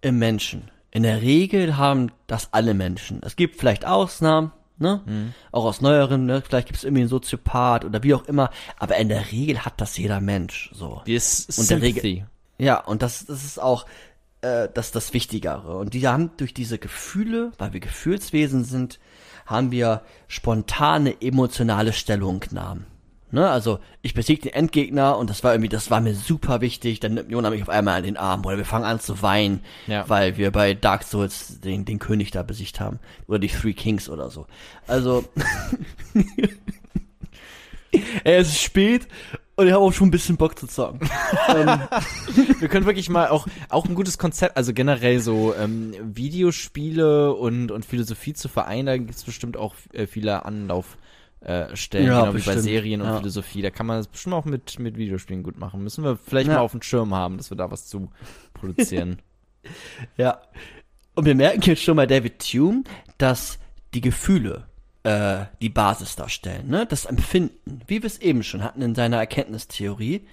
[0.00, 0.70] im Menschen.
[0.90, 3.20] In der Regel haben das alle Menschen.
[3.22, 5.32] Es gibt vielleicht Ausnahmen, ne?
[5.52, 6.42] Auch aus neueren, ne?
[6.42, 9.80] Vielleicht gibt es irgendwie einen Soziopath oder wie auch immer, aber in der Regel hat
[9.80, 11.02] das jeder Mensch, so.
[11.06, 12.26] Die ist Und der Regel-.
[12.58, 13.84] Ja, und das, das ist auch
[14.42, 15.76] äh, das, das Wichtigere.
[15.76, 18.98] Und die haben durch diese Gefühle, weil wir Gefühlswesen sind,
[19.46, 22.86] haben wir spontane emotionale Stellungnahmen.
[23.32, 27.00] Ne, also ich besiege den Endgegner und das war irgendwie, das war mir super wichtig.
[27.00, 29.64] Dann nimmt Jona mich auf einmal an den Arm oder wir fangen an zu weinen,
[29.88, 30.08] Ja.
[30.08, 34.08] weil wir bei Dark Souls den, den König da besiegt haben oder die Three Kings
[34.08, 34.46] oder so.
[34.86, 35.24] Also
[38.24, 39.08] es ist spät
[39.56, 41.08] und ich habe auch schon ein bisschen Bock zu zocken.
[41.48, 41.68] ähm,
[42.60, 47.70] Wir können wirklich mal auch, auch ein gutes Konzept, also generell so ähm, Videospiele und,
[47.70, 51.02] und Philosophie zu vereinen, da gibt's bestimmt auch äh, viele Anlaufstellen,
[51.40, 53.18] äh, Stellen, Ja, genau wie bei bestimmt, Serien und ja.
[53.18, 53.62] Philosophie.
[53.62, 55.82] Da kann man das bestimmt auch mit, mit Videospielen gut machen.
[55.82, 56.54] Müssen wir vielleicht Ja.
[56.54, 58.10] mal auf dem Schirm haben, dass wir da was zu
[58.54, 59.20] produzieren.
[60.16, 60.42] Ja.
[61.16, 62.84] Und wir merken jetzt schon bei David Hume,
[63.18, 63.58] dass
[63.94, 64.68] die Gefühle
[65.06, 66.84] äh, die Basis darstellen, ne?
[66.86, 70.26] Das Empfinden, wie wir es eben schon hatten in seiner Erkenntnistheorie,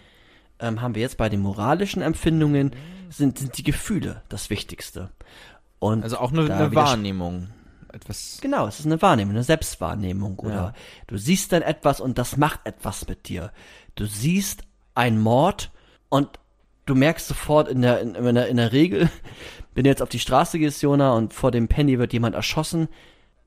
[0.59, 2.71] ähm, haben wir jetzt bei den moralischen Empfindungen
[3.09, 5.09] sind, sind die Gefühle das Wichtigste.
[5.79, 7.49] Und Also auch eine, eine Wahrnehmung.
[7.91, 8.39] etwas.
[8.41, 10.39] Genau, es ist eine Wahrnehmung, eine Selbstwahrnehmung.
[10.39, 10.73] Oder Ja.
[11.07, 13.51] du siehst dann etwas und das macht etwas mit dir.
[13.95, 14.63] Du siehst
[14.95, 15.69] einen Mord
[16.09, 16.29] und
[16.87, 19.09] du merkst sofort in der, in, in der, in der Regel,
[19.75, 22.87] wenn du jetzt auf die Straße gehst, Jona, und vor dem Penny wird jemand erschossen,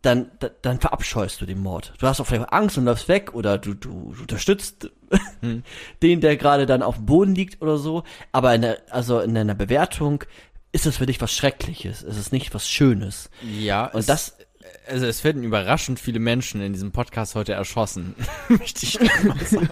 [0.06, 1.92] dann, da- dann verabscheust du den Mord.
[1.98, 4.90] Du hast auch vielleicht Angst und läufst weg oder du, du, du unterstützt
[6.02, 8.04] den, der gerade dann auf dem Boden liegt oder so.
[8.32, 10.24] Aber in der, also in deiner Bewertung
[10.72, 12.02] ist es für dich was Schreckliches.
[12.02, 13.30] Es ist nicht was Schönes.
[13.58, 14.36] Ja, Und es, das,
[14.88, 18.14] also es werden überraschend viele Menschen in diesem Podcast heute erschossen.
[18.48, 19.68] Möchte ich mal sagen.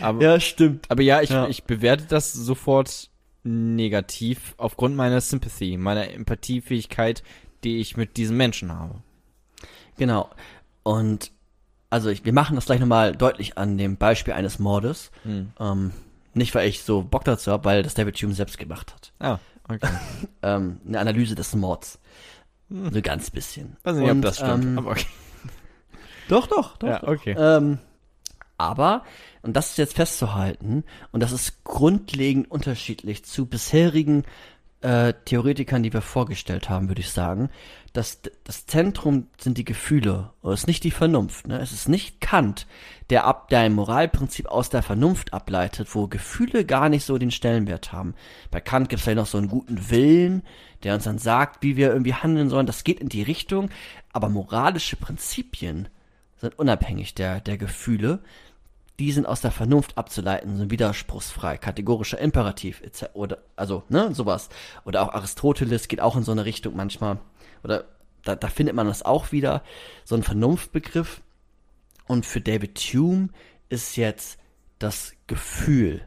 [0.00, 0.86] Aber, ja, stimmt.
[0.90, 1.48] aber ja, ich, Ja.
[1.48, 3.10] ich bewerte das sofort
[3.44, 7.22] negativ aufgrund meiner Sympathy, meiner Empathiefähigkeit,
[7.64, 8.96] die ich mit diesen Menschen habe.
[9.96, 10.30] Genau.
[10.82, 11.30] Und
[11.90, 15.10] also ich, wir machen das gleich nochmal deutlich an dem Beispiel eines Mordes.
[15.24, 15.52] Hm.
[15.60, 15.92] Ähm,
[16.34, 19.12] nicht, weil ich so Bock dazu habe, weil das David Hume selbst gemacht hat.
[19.18, 19.88] Ah, okay.
[20.44, 22.00] Ähm, eine Analyse des Mords.
[22.68, 23.76] So ganz bisschen.
[23.84, 24.64] Weiß nicht, ob Und, das stimmt.
[24.64, 25.06] ähm, aber okay.
[26.28, 26.88] Doch, doch, doch.
[26.88, 27.34] Ja, okay.
[27.36, 27.78] Ähm,
[28.56, 29.04] aber,
[29.42, 34.24] und das ist jetzt festzuhalten, und das ist grundlegend unterschiedlich zu bisherigen
[34.82, 37.50] äh, Theoretikern, die wir vorgestellt haben, würde ich sagen,
[37.92, 41.46] dass das Zentrum sind die Gefühle, und es ist nicht die Vernunft.
[41.46, 41.58] Ne?
[41.60, 42.66] Es ist nicht Kant,
[43.10, 47.30] der ab der ein Moralprinzip aus der Vernunft ableitet, wo Gefühle gar nicht so den
[47.30, 48.14] Stellenwert haben.
[48.50, 50.42] Bei Kant gibt es ja noch so einen guten Willen,
[50.82, 52.66] der uns dann sagt, wie wir irgendwie handeln sollen.
[52.66, 53.70] Das geht in die Richtung,
[54.12, 55.88] aber moralische Prinzipien
[56.38, 58.20] sind unabhängig der, der Gefühle.
[58.98, 63.06] Die sind aus der Vernunft abzuleiten, sind widerspruchsfrei, kategorischer Imperativ, etc.
[63.14, 64.48] oder, also, ne, sowas.
[64.84, 67.18] Oder auch Aristoteles geht auch in so eine Richtung manchmal.
[67.64, 67.84] Oder
[68.24, 69.62] da, da findet man das auch wieder,
[70.04, 71.22] so ein Vernunftbegriff.
[72.06, 73.30] Und für David Hume
[73.68, 74.38] ist jetzt
[74.78, 76.06] das Gefühl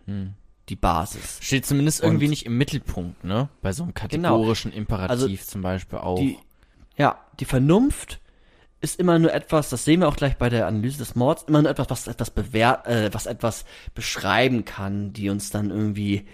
[0.70, 1.40] die Basis.
[1.42, 3.50] Steht zumindest Und- irgendwie nicht im Mittelpunkt, ne?
[3.62, 6.20] Bei so einem kategorischen Imperativ zum Beispiel auch.
[6.20, 6.38] Die,
[6.98, 8.20] ja, die Vernunft
[8.86, 11.64] ist immer nur etwas, das sehen wir auch gleich bei der Analyse des Mords, immer
[11.64, 16.28] nur etwas, was etwas bewährt, äh, was etwas beschreiben kann, die uns dann irgendwie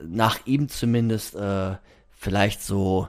[0.00, 1.74] nach ihm zumindest äh,
[2.12, 3.08] vielleicht so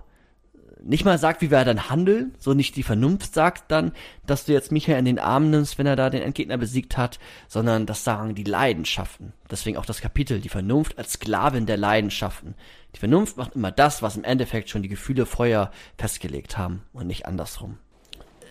[0.83, 3.91] nicht mal sagt, wie wir dann handeln, so nicht die Vernunft sagt dann,
[4.25, 7.19] dass du jetzt Michael in den Arm nimmst, wenn er da den Endgegner besiegt hat,
[7.47, 9.33] sondern das sagen die Leidenschaften.
[9.51, 12.55] Deswegen auch das Kapitel, die Vernunft als Sklavin der Leidenschaften.
[12.95, 17.07] Die Vernunft macht immer das, was im Endeffekt schon die Gefühle vorher festgelegt haben und
[17.07, 17.77] nicht andersrum.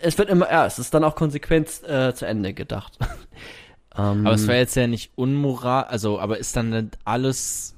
[0.02, 2.98] Es wird immer, ja, es ist dann auch konsequent äh, zu Ende gedacht.
[3.96, 7.74] ähm, Aber es wäre jetzt ja nicht unmoral, also, aber ist dann alles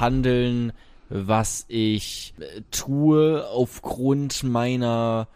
[0.00, 0.72] Handeln,
[1.08, 5.28] was ich äh, tue, aufgrund meiner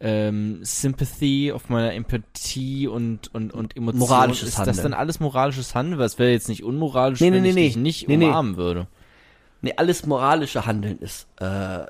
[0.00, 4.08] ähm, Sympathy, auf meiner Empathie und, und, und Emotionen.
[4.08, 4.82] Moralisches ist das Handeln.
[4.84, 5.98] dann alles moralisches Handeln?
[5.98, 8.86] Weil es wäre jetzt nicht unmoralisch, Nee, nee, wenn nee, ich dich nicht umarmen würde.
[9.62, 11.84] Nee, alles moralische Handeln ist äh,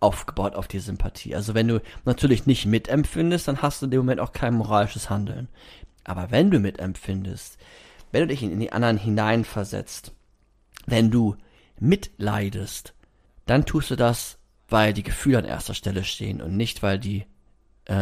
[0.00, 1.34] aufgebaut auf die Sympathie.
[1.34, 5.10] Also wenn du natürlich nicht mitempfindest, dann hast du in dem Moment auch kein moralisches
[5.10, 5.48] Handeln.
[6.04, 7.58] Aber wenn du mitempfindest,
[8.12, 10.12] wenn du dich in, die anderen hineinversetzt,
[10.86, 11.36] wenn du
[11.78, 12.94] mitleidest,
[13.46, 17.24] dann tust du das, weil die Gefühle an erster Stelle stehen und nicht, weil die
[17.86, 17.94] äh,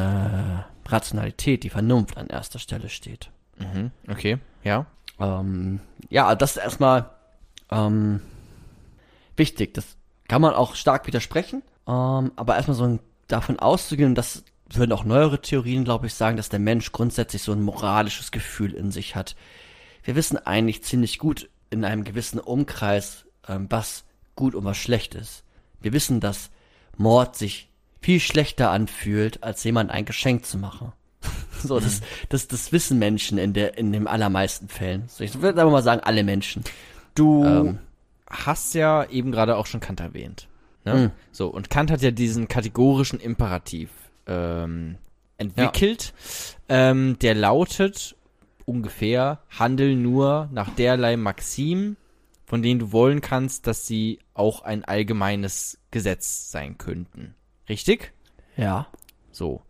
[0.86, 3.30] Rationalität, die Vernunft an erster Stelle steht.
[3.58, 4.86] Mhm, okay, ja.
[5.18, 5.80] Ähm,
[6.10, 7.10] ja, das ist erstmal
[7.70, 8.20] ähm,
[9.36, 9.74] wichtig.
[9.74, 9.96] Das
[10.28, 11.62] kann man auch stark widersprechen.
[11.86, 16.36] Ähm, aber erstmal so ein, davon auszugehen, das würden auch neuere Theorien, glaube ich, sagen,
[16.36, 19.36] dass der Mensch grundsätzlich so ein moralisches Gefühl in sich hat.
[20.02, 24.04] Wir wissen eigentlich ziemlich gut in einem gewissen Umkreis, ähm, was
[24.36, 25.44] gut und was schlecht ist.
[25.80, 26.50] Wir wissen, dass
[26.96, 27.68] Mord sich
[28.00, 30.92] viel schlechter anfühlt, als jemand ein Geschenk zu machen.
[31.62, 35.04] So, das, das, das wissen Menschen in der, in den allermeisten Fällen.
[35.08, 36.62] So, ich würde aber mal sagen, alle Menschen.
[37.14, 37.78] Du Ähm.
[38.28, 40.46] hast ja eben gerade auch schon Kant erwähnt.
[40.84, 40.94] Ne?
[40.94, 41.10] Mhm.
[41.32, 43.90] So, und Kant hat ja diesen kategorischen Imperativ
[44.26, 44.96] ähm,
[45.38, 46.14] entwickelt,
[46.68, 48.16] ähm, der lautet
[48.66, 51.96] ungefähr, handel nur nach derlei Maxim,
[52.46, 57.34] von denen du wollen kannst, dass sie auch ein allgemeines Gesetz sein könnten.
[57.68, 58.12] Richtig?
[58.56, 58.86] Ja.
[59.32, 59.62] So.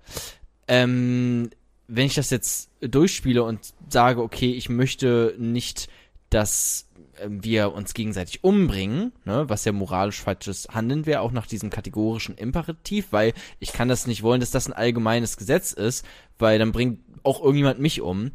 [0.69, 1.51] Ähm,
[1.86, 5.89] wenn ich das jetzt durchspiele und sage, okay, ich möchte nicht,
[6.31, 6.89] dass
[7.21, 11.71] ähm, wir uns gegenseitig umbringen, ne, was ja moralisch falsches Handeln wäre, auch nach diesem
[11.71, 16.05] kategorischen Imperativ, weil ich kann das nicht wollen, dass das ein allgemeines Gesetz ist,
[16.39, 18.33] weil dann bringt auch irgendjemand mich um.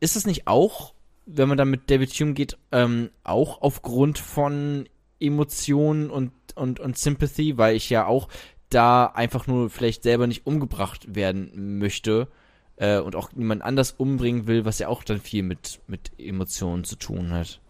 [0.00, 0.94] Ist es nicht auch,
[1.26, 4.88] wenn man dann mit David Hume geht, ähm, auch aufgrund von
[5.20, 8.28] Emotionen und, und, und Sympathy, weil ich ja auch
[8.68, 12.28] da einfach nur vielleicht selber nicht umgebracht werden möchte
[12.76, 16.84] äh, und auch niemand anders umbringen will, was ja auch dann viel mit, mit Emotionen
[16.84, 17.60] zu tun hat.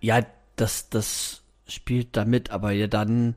[0.00, 0.20] Ja,
[0.56, 3.34] das, das spielt damit, aber ja, dann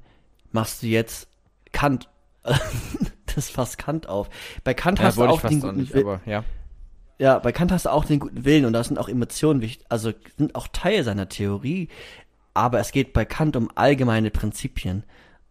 [0.52, 1.28] machst du jetzt
[1.72, 2.10] Kant
[3.36, 4.30] das fasst Kant auf.
[4.64, 6.44] Bei Kant Ja, hast du auch den auch guten nicht, aber ja.
[7.18, 9.86] Ja, bei Kant hast du auch den guten Willen und da sind auch Emotionen wichtig,
[9.90, 11.90] also sind auch Teil seiner Theorie,
[12.54, 15.04] aber es geht bei Kant um allgemeine Prinzipien.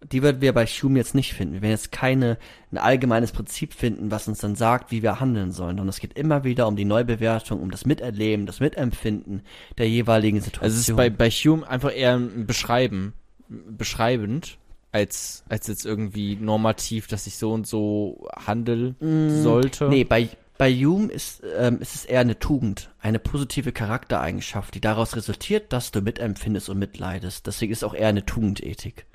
[0.04, 1.54] Die würden wir bei Hume jetzt nicht finden.
[1.54, 2.38] Wir werden jetzt keine,
[2.70, 6.16] ein allgemeines Prinzip finden, was uns dann sagt, wie wir handeln sollen, sondern es geht
[6.16, 9.42] immer wieder um die Neubewertung, um das Miterleben, das Mitempfinden
[9.76, 10.64] der jeweiligen Situation.
[10.64, 13.12] Also es ist bei, bei Hume einfach eher ein Beschreiben,
[13.48, 14.58] beschreibend,
[14.92, 18.96] als, als jetzt irgendwie normativ, dass ich so und so handeln
[19.42, 19.88] sollte.
[19.88, 24.80] Nee, bei, bei Hume ist, ähm, ist es eher eine Tugend, eine positive Charaktereigenschaft, die
[24.80, 27.46] daraus resultiert, dass du mitempfindest und mitleidest.
[27.46, 29.06] Deswegen ist es auch eher eine Tugendethik.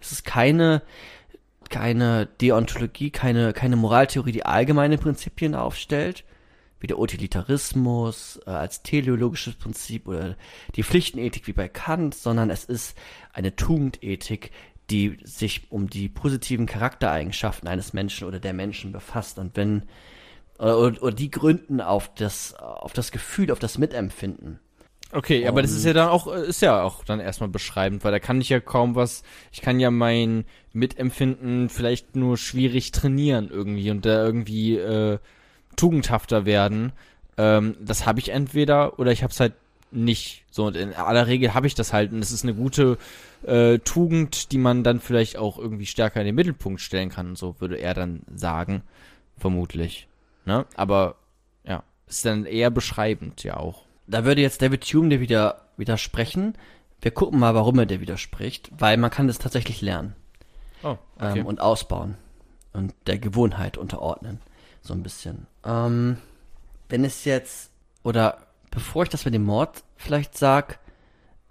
[0.00, 0.82] Es ist keine,
[1.68, 6.24] keine Deontologie, keine, keine Moraltheorie, die allgemeine Prinzipien aufstellt,
[6.80, 10.36] wie der Utilitarismus äh, als teleologisches Prinzip oder
[10.76, 12.96] die Pflichtenethik wie bei Kant, sondern es ist
[13.32, 14.50] eine Tugendethik,
[14.90, 19.38] die sich um die positiven Charaktereigenschaften eines Menschen oder der Menschen befasst.
[19.38, 19.84] Und wenn
[20.58, 24.58] oder, oder, die gründen auf das, auf das Gefühl, auf das Mitempfinden.
[25.12, 28.12] Okay, aber das ist ja dann auch, äh, ist ja auch dann erstmal beschreibend, weil
[28.12, 33.48] da kann ich ja kaum was, ich kann ja mein Mitempfinden vielleicht nur schwierig trainieren
[33.50, 35.18] irgendwie und da irgendwie äh,
[35.76, 36.92] tugendhafter werden.
[37.36, 39.54] Ähm, das habe ich entweder oder ich habe es halt
[39.90, 40.44] nicht.
[40.50, 42.96] So, und in aller Regel habe ich das halt und es ist eine gute
[43.42, 47.38] äh, Tugend, die man dann vielleicht auch irgendwie stärker in den Mittelpunkt stellen kann und
[47.38, 48.82] so, würde er dann sagen,
[49.38, 50.06] vermutlich.
[50.44, 50.66] Ne?
[50.76, 51.16] Aber
[51.64, 53.89] ja, ist dann eher beschreibend ja auch.
[54.10, 56.54] Da würde jetzt David Hume dir wieder widersprechen.
[57.00, 60.14] Wir gucken mal, warum er dir widerspricht, weil man kann das tatsächlich lernen
[60.82, 61.40] Oh, okay.
[61.40, 62.16] ähm, und ausbauen
[62.72, 64.40] und der Gewohnheit unterordnen,
[64.82, 65.46] so ein bisschen.
[65.64, 66.16] Ähm,
[66.88, 67.70] wenn es jetzt,
[68.02, 68.38] oder
[68.70, 70.78] bevor ich das mit dem Mord vielleicht sag,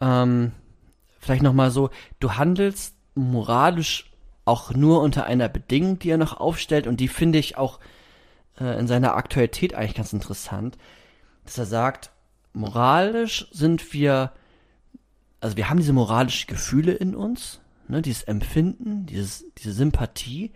[0.01, 0.51] ähm,
[1.19, 4.11] vielleicht nochmal so, du handelst moralisch
[4.45, 7.79] auch nur unter einer Bedingung, die er noch aufstellt und die finde ich auch
[8.59, 10.77] äh, in seiner Aktualität eigentlich ganz interessant,
[11.45, 12.11] dass er sagt,
[12.53, 14.31] moralisch sind wir,
[15.41, 20.51] also wir haben diese moralischen Gefühle in uns, ne, dieses Empfinden, dieses, diese Sympathie,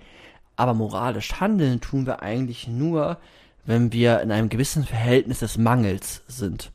[0.56, 3.18] aber moralisch handeln tun wir eigentlich nur,
[3.65, 6.72] wenn wir in einem gewissen Verhältnis des Mangels sind.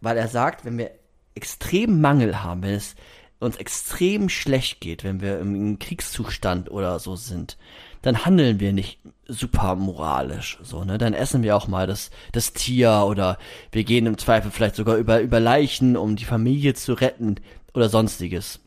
[0.00, 0.90] Weil er sagt, wenn wir
[1.34, 2.94] extrem Mangel haben, wenn es
[3.38, 7.58] uns extrem schlecht geht, wenn wir im Kriegszustand oder so sind,
[8.02, 10.98] dann handeln wir nicht super moralisch, so, ne?
[10.98, 13.38] Dann essen wir auch mal das, das Tier oder
[13.70, 17.36] wir gehen im Zweifel vielleicht sogar über, über Leichen, um die Familie zu retten
[17.74, 18.60] oder sonstiges.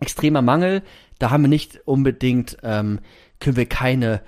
[0.00, 0.82] Extremer Mangel,
[1.18, 2.98] da haben wir nicht unbedingt, ähm,
[3.40, 4.20] können wir keine,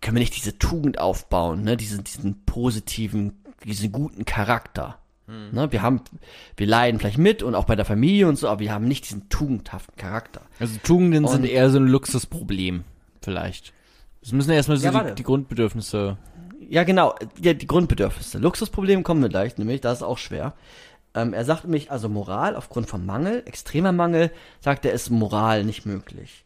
[0.00, 1.76] können wir nicht diese Tugend aufbauen, ne?
[1.76, 4.98] Diesen, diesen positiven, diesen guten Charakter.
[5.52, 5.70] Ne?
[5.72, 6.00] Wir haben,
[6.56, 9.04] wir leiden vielleicht mit und auch bei der Familie und so, aber wir haben nicht
[9.04, 10.40] diesen tugendhaften Charakter.
[10.58, 12.84] Also Tugenden Und- sind eher so ein Luxusproblem,
[13.22, 13.72] vielleicht.
[14.22, 16.18] Es müssen ja erstmal so Ja, die, die Grundbedürfnisse.
[16.68, 17.14] Ja, genau.
[17.40, 18.38] Ja, die Grundbedürfnisse.
[18.38, 20.54] Luxusproblem kommen wir gleich, nämlich, das ist auch schwer.
[21.14, 24.30] Ähm, er sagt nämlich, also Moral aufgrund von Mangel, extremer Mangel,
[24.60, 26.44] sagt er, ist Moral nicht möglich.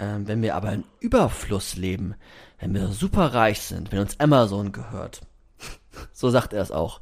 [0.00, 2.14] Ähm, wenn wir aber in Überfluss leben,
[2.58, 5.20] wenn wir super reich sind, wenn uns Amazon gehört,
[6.12, 7.00] so sagt er es auch,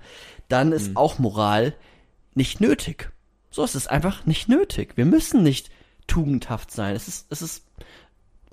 [0.49, 1.75] dann ist auch Moral
[2.35, 3.11] nicht nötig.
[3.51, 4.97] So ist es einfach nicht nötig.
[4.97, 5.71] Wir müssen nicht
[6.07, 6.95] tugendhaft sein.
[6.95, 7.65] Es ist, es ist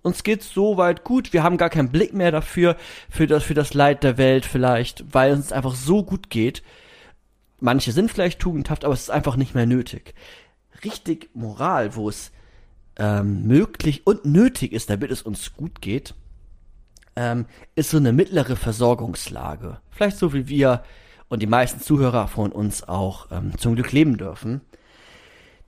[0.01, 2.75] uns geht's so weit gut, wir haben gar keinen Blick mehr dafür,
[3.09, 6.63] für das, für das Leid der Welt vielleicht, weil uns einfach so gut geht.
[7.59, 10.13] Manche sind vielleicht tugendhaft, aber es ist einfach nicht mehr nötig.
[10.83, 12.31] Richtig Moral, wo es
[12.97, 16.13] ähm, möglich und nötig ist, damit es uns gut geht,
[17.15, 17.45] ähm,
[17.75, 19.79] ist so eine mittlere Versorgungslage.
[19.91, 20.83] Vielleicht so wie wir
[21.27, 24.61] und die meisten Zuhörer von uns auch ähm, zum Glück leben dürfen,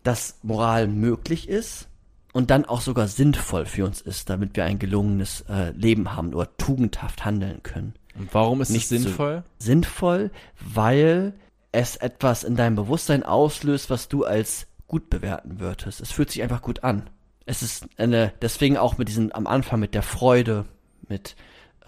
[0.04, 1.88] dass Moral möglich ist
[2.34, 6.34] und dann auch sogar sinnvoll für uns ist, damit wir ein gelungenes äh, Leben haben
[6.34, 7.94] oder tugendhaft handeln können.
[8.18, 9.44] Und warum ist Nicht es so- sinnvoll?
[9.60, 11.34] Sinnvoll, weil
[11.72, 16.02] es etwas in deinem Bewusstsein auslöst, was du als gut bewerten würdest.
[16.02, 17.10] Es fühlt sich einfach gut an.
[17.46, 20.66] Es ist eine, deswegen auch mit diesem, am Anfang mit der Freude,
[21.08, 21.36] mit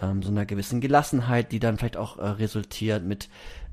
[0.00, 3.28] ähm, so einer gewissen Gelassenheit, die dann vielleicht auch äh, resultiert mit,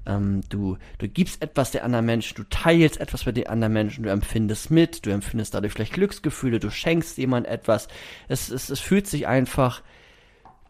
[0.05, 4.03] ähm, du, du gibst etwas der anderen Menschen, du teilst etwas mit den anderen Menschen,
[4.03, 7.87] du empfindest mit, du empfindest dadurch vielleicht Glücksgefühle, du schenkst jemand etwas.
[8.27, 9.81] Es, es, es fühlt sich einfach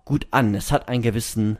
[0.06, 0.53] gut an.
[0.56, 1.58] Es hat einen gewissen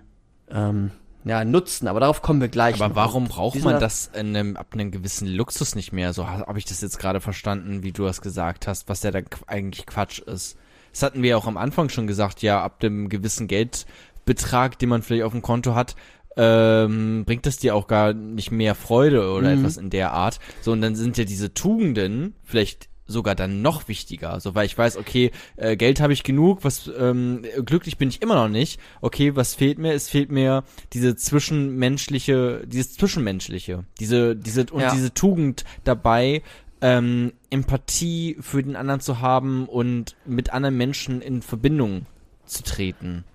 [0.50, 0.92] ähm,
[1.24, 2.76] ja, Nutzen, aber darauf kommen wir gleich.
[2.76, 2.96] Aber noch.
[2.96, 6.14] warum braucht Diesen- man das in einem, ab einem gewissen Luxus nicht mehr?
[6.14, 9.20] So habe ich das jetzt gerade verstanden, wie du das gesagt hast, was ja da
[9.20, 10.58] qu- eigentlich Quatsch ist.
[10.92, 14.90] Das hatten wir ja auch am Anfang schon gesagt, ja, ab dem gewissen Geldbetrag, den
[14.90, 15.96] man vielleicht auf dem Konto hat,
[16.38, 19.60] ähm, bringt das dir auch gar nicht mehr Freude oder Mhm.
[19.60, 20.40] etwas in der Art.
[20.62, 24.78] So, und dann sind ja diese Tugenden vielleicht sogar dann noch wichtiger, so weil ich
[24.78, 28.80] weiß, okay, äh, Geld habe ich genug, was ähm, glücklich bin ich immer noch nicht.
[29.02, 29.92] Okay, was fehlt mir?
[29.94, 30.64] Es fehlt mir
[30.94, 34.92] diese zwischenmenschliche, dieses zwischenmenschliche, diese diese und Ja.
[34.94, 36.42] diese Tugend dabei,
[36.82, 42.06] ähm, Empathie für den anderen zu haben und mit anderen Menschen in Verbindung
[42.46, 43.26] zu treten.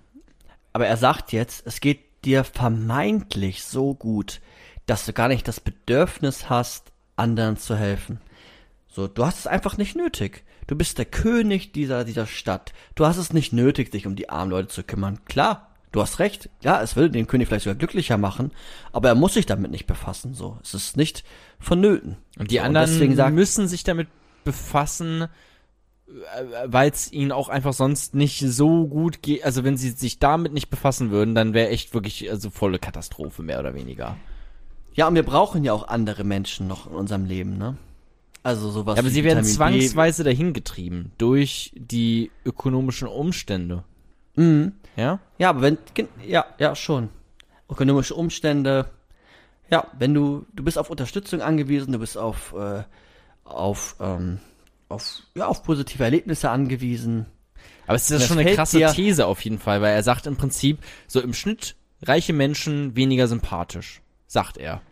[0.72, 4.40] Aber er sagt jetzt, es geht dir vermeintlich so gut,
[4.84, 8.20] dass du gar nicht das Bedürfnis hast, anderen zu helfen.
[8.88, 10.44] So, du hast es einfach nicht nötig.
[10.66, 12.72] Du bist der König dieser, dieser Stadt.
[12.94, 15.24] Du hast es nicht nötig, dich um die armen Leute zu kümmern.
[15.26, 16.50] Klar, du hast recht.
[16.60, 18.50] Ja, es würde den König vielleicht sogar glücklicher machen,
[18.92, 20.58] aber er muss sich damit nicht befassen, so.
[20.62, 21.24] Es ist nicht
[21.60, 22.16] vonnöten.
[22.38, 24.08] Und die so, anderen sagt, müssen sich damit
[24.44, 25.28] befassen,
[26.66, 29.44] weil es ihnen auch einfach sonst nicht so gut geht.
[29.44, 33.42] Also wenn sie sich damit nicht befassen würden, dann wäre echt wirklich also volle Katastrophe,
[33.42, 34.16] mehr oder weniger.
[34.94, 37.76] ja, und wir brauchen ja auch andere Menschen noch in unserem Leben, ne?
[38.42, 39.80] Also sowas Ja, aber sie werden Vitamin B.
[39.80, 43.82] zwangsweise dahin getrieben durch die ökonomischen Umstände.
[44.36, 44.74] Mhm.
[44.94, 45.18] Ja?
[45.38, 45.78] Ja, aber wenn,
[46.24, 47.08] ja, ja, schon.
[47.68, 48.88] Ökonomische Umstände.
[49.68, 52.84] Ja, wenn du, du bist auf Unterstützung angewiesen, du bist auf, äh,
[53.44, 54.38] auf, ähm,
[54.88, 57.26] auf, ja, auf positive Erlebnisse angewiesen.
[57.86, 60.26] Aber es ist ja schon eine krasse dir- These auf jeden Fall, weil er sagt
[60.26, 64.82] im Prinzip, so im Schnitt reiche Menschen weniger sympathisch, sagt er.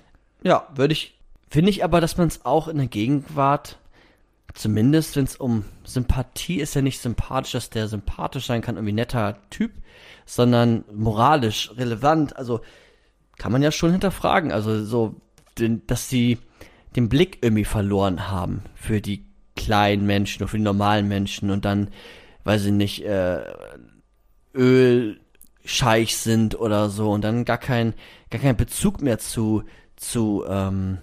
[0.42, 1.18] Ja, würde ich,
[1.50, 3.78] finde ich aber, dass man es auch in der Gegenwart,
[4.54, 8.92] zumindest wenn es um Sympathie ist, ja nicht sympathisch, dass der sympathisch sein kann, irgendwie
[8.92, 9.72] netter Typ,
[10.26, 12.36] sondern moralisch relevant.
[12.36, 12.60] Also
[13.38, 14.52] kann man ja schon hinterfragen.
[14.52, 15.16] Also so,
[15.58, 16.38] den, dass sie
[16.96, 19.24] den Blick irgendwie verloren haben für die
[19.56, 21.88] kleinen Menschen oder für die normalen Menschen und dann,
[22.44, 23.42] weiß ich nicht, äh,
[24.54, 27.94] Ölscheich sind oder so und dann gar kein,
[28.30, 29.64] gar keinen Bezug mehr zu,
[29.96, 30.98] zu, ähm,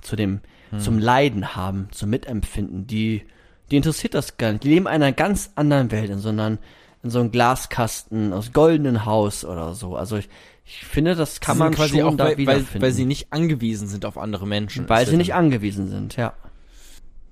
[0.00, 0.40] zu dem,
[0.78, 2.86] zum Leiden haben, zum Mitempfinden.
[2.86, 3.22] Die,
[3.70, 4.64] die interessiert das gar nicht.
[4.64, 6.58] Die leben in einer ganz anderen Welt, in so einer,
[7.02, 9.96] in so einem Glaskasten aus goldenen Haus oder so.
[9.96, 10.28] Also ich,
[10.64, 13.88] ich finde, das kann man quasi schon auch, da weil, weil, weil sie nicht angewiesen
[13.88, 14.88] sind auf andere Menschen.
[14.88, 16.34] weil sie nicht angewiesen sind, ja.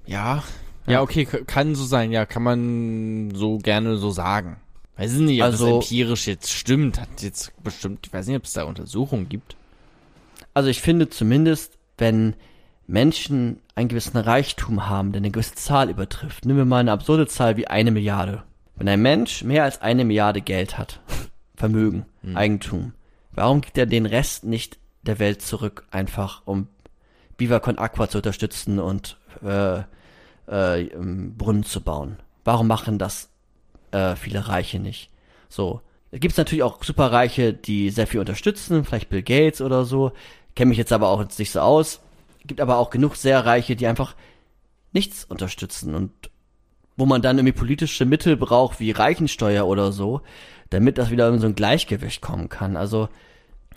[0.07, 0.43] Ja,
[0.87, 4.57] ja, okay, kann so sein, ja, kann man so gerne so sagen.
[4.97, 8.37] Weiß ich nicht, ob Also- das empirisch jetzt stimmt, hat jetzt bestimmt, ich weiß nicht,
[8.37, 9.57] ob es da Untersuchungen gibt.
[10.55, 12.35] Also ich finde zumindest, wenn
[12.87, 17.27] Menschen einen gewissen Reichtum haben, der eine gewisse Zahl übertrifft, nehmen wir mal eine absurde
[17.27, 18.43] Zahl wie eine Milliarde.
[18.77, 21.01] Wenn ein Mensch mehr als eine Milliarde Geld hat,
[21.57, 22.93] Vermögen, Eigentum,
[23.31, 26.67] warum gibt er den Rest nicht der Welt zurück, einfach um
[27.39, 29.83] Viva Con Aqua zu unterstützen und äh,
[30.47, 32.17] äh, Brunnen zu bauen?
[32.45, 33.29] Warum machen das
[33.91, 35.11] äh, viele Reiche nicht?
[35.49, 35.81] So.
[36.11, 40.13] Es gibt natürlich auch Superreiche, die sehr viel unterstützen, vielleicht Bill Gates oder so.
[40.55, 42.01] Kenne mich jetzt aber auch nicht so aus.
[42.47, 44.15] Gibt aber auch genug sehr Reiche, die einfach
[44.93, 46.11] nichts unterstützen und
[46.97, 50.21] wo man dann irgendwie politische Mittel braucht, wie Reichensteuer oder so,
[50.69, 52.77] damit das wieder in so ein Gleichgewicht kommen kann.
[52.77, 53.09] Also,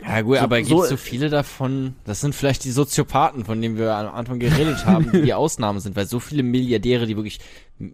[0.02, 3.62] Ja gut, So- aber gibt so- so viele davon, das sind vielleicht die Soziopathen, von
[3.62, 7.16] denen wir am Anfang geredet haben, die die Ausnahme sind, weil so viele Milliardäre, die
[7.16, 7.40] wirklich,
[7.80, 7.90] äh,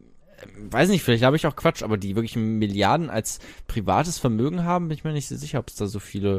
[0.72, 4.88] weiß nicht, vielleicht habe ich auch Quatsch, aber die wirklich Milliarden als privates Vermögen haben,
[4.88, 6.38] bin ich mir nicht so sicher, ob es da so viele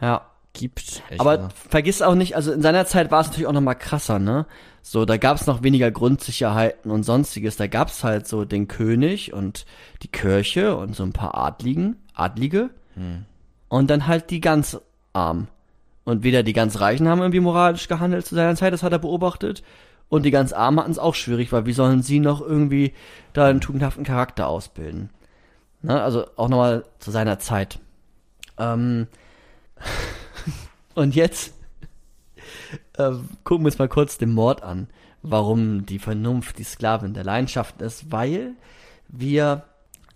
[0.00, 0.26] ja.
[0.54, 1.02] gibt.
[1.06, 1.54] ehrlich Aber gesagt.
[1.70, 4.46] vergiss auch nicht, also in seiner Zeit war es natürlich auch noch mal krasser, ne?
[4.82, 7.56] So, da gab es noch weniger Grundsicherheiten und sonstiges.
[7.56, 9.66] Da gab es halt so den König und
[10.02, 12.70] die Kirche und so ein paar Adligen, Adlige.
[13.68, 14.80] Und dann halt die ganz
[15.12, 15.48] Armen.
[16.04, 18.98] Und weder die ganz Reichen haben irgendwie moralisch gehandelt zu seiner Zeit, das hat er
[18.98, 19.62] beobachtet.
[20.08, 22.94] Und die ganz Armen hatten es auch schwierig, weil wie sollen sie noch irgendwie
[23.34, 25.10] da einen tugendhaften Charakter ausbilden?
[25.82, 26.02] Ne?
[26.02, 27.78] Also auch nochmal zu seiner Zeit.
[28.56, 29.06] Ähm,
[30.94, 31.52] und jetzt
[32.96, 33.12] äh,
[33.44, 34.88] gucken wir uns mal kurz den Mord an.
[35.20, 38.52] Warum die Vernunft die Sklavin der Leidenschaften ist, weil
[39.08, 39.64] wir,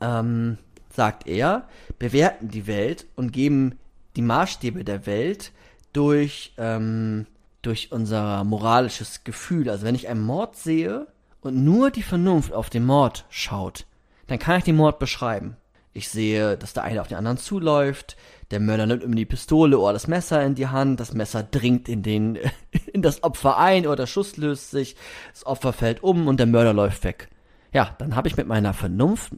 [0.01, 0.59] ähm,
[0.91, 3.79] sagt er, bewerten die Welt und geben
[4.17, 5.53] die Maßstäbe der Welt
[5.93, 7.27] durch, ähm,
[7.63, 9.71] durch unser moralisches Gefühl.
[9.71, 11.07] Also wenn ich einen Mord sehe
[11.41, 13.87] und nur die Vernunft auf den Mord schaut,
[14.27, 15.57] dann kann ich den Mord beschreiben.
[15.95, 18.17] Ich sehe, dass der eine auf den anderen zuläuft,
[18.51, 21.89] der Mörder nimmt irgendwie die Pistole oder das Messer in die Hand, das Messer dringt
[21.89, 22.39] in den,
[22.93, 24.97] in das Opfer ein oder der Schuss löst sich,
[25.33, 27.29] das Opfer fällt um und der Mörder läuft weg.
[27.73, 29.33] Ja, dann habe ich mit meiner Vernunft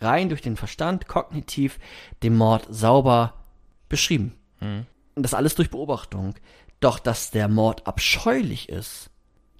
[0.00, 1.78] rein durch den Verstand, kognitiv,
[2.22, 3.34] den Mord sauber
[3.94, 4.34] beschrieben.
[5.14, 6.34] Und das alles durch Beobachtung.
[6.80, 9.10] Doch, dass der Mord abscheulich ist,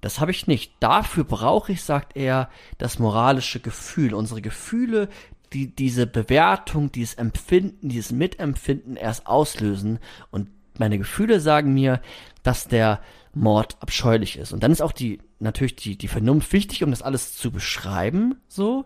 [0.00, 0.74] das habe ich nicht.
[0.80, 5.08] Dafür brauche ich, sagt er, das moralische Gefühl, unsere Gefühle,
[5.54, 10.00] die diese Bewertung, dieses Empfinden, dieses Mitempfinden erst auslösen.
[10.30, 12.02] Und meine Gefühle sagen mir,
[12.42, 13.00] dass der
[13.32, 14.52] Mord abscheulich ist.
[14.52, 18.36] Und dann ist auch die, natürlich die, die Vernunft wichtig, um das alles zu beschreiben,
[18.48, 18.84] so,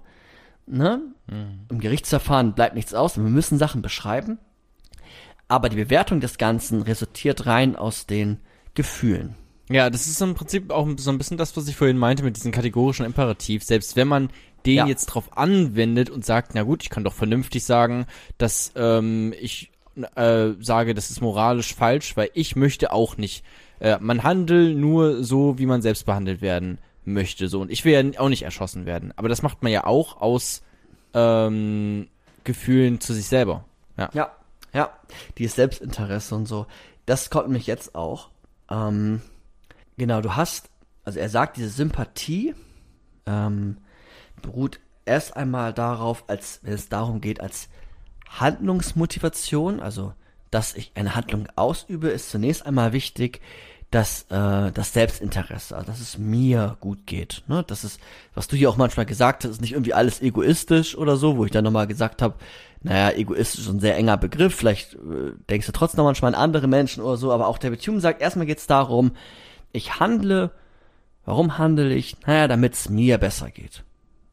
[0.66, 1.02] ne?
[1.26, 1.66] Mhm.
[1.68, 4.38] Im Gerichtsverfahren bleibt nichts aus, wir müssen Sachen beschreiben.
[5.48, 8.38] Aber die Bewertung des Ganzen resultiert rein aus den
[8.74, 9.34] Gefühlen.
[9.70, 12.36] Ja, das ist im Prinzip auch so ein bisschen das, was ich vorhin meinte mit
[12.36, 13.64] diesem kategorischen Imperativ.
[13.64, 14.30] Selbst wenn man
[14.66, 14.86] den ja.
[14.86, 18.06] jetzt drauf anwendet und sagt, na gut, ich kann doch vernünftig sagen,
[18.38, 19.70] dass ähm, ich
[20.14, 23.44] äh, sage, das ist moralisch falsch, weil ich möchte auch nicht.
[23.80, 27.48] Äh, man handelt nur so, wie man selbst behandelt werden möchte.
[27.48, 29.12] So und ich will ja auch nicht erschossen werden.
[29.16, 30.62] Aber das macht man ja auch aus
[31.14, 32.08] ähm,
[32.44, 33.64] Gefühlen zu sich selber.
[33.96, 34.10] Ja.
[34.12, 34.30] Ja,
[34.72, 34.90] ja.
[35.38, 36.66] Dieses Selbstinteresse und so.
[37.06, 38.30] Das kommt mich jetzt auch.
[38.70, 39.22] Ähm,
[39.96, 40.70] genau, du hast,
[41.04, 42.54] also er sagt, diese Sympathie
[43.26, 43.78] ähm,
[44.42, 47.68] beruht erst einmal darauf, als wenn es darum geht, als
[48.28, 50.12] Handlungsmotivation, also
[50.50, 53.40] dass ich eine Handlung ausübe, ist zunächst einmal wichtig,
[53.90, 57.42] dass äh, das Selbstinteresse, also dass es mir gut geht.
[57.46, 57.64] Ne?
[57.66, 58.00] Das ist,
[58.34, 61.46] was du hier auch manchmal gesagt hast, ist nicht irgendwie alles egoistisch oder so, wo
[61.46, 62.34] ich dann nochmal gesagt habe,
[62.82, 66.40] naja, egoistisch ist ein sehr enger Begriff, vielleicht äh, denkst du trotzdem noch manchmal an
[66.40, 69.12] andere Menschen oder so, aber auch der Hume sagt, erstmal geht es darum,
[69.72, 70.50] ich handle,
[71.24, 72.16] warum handle ich?
[72.26, 73.84] Naja, damit es mir besser geht.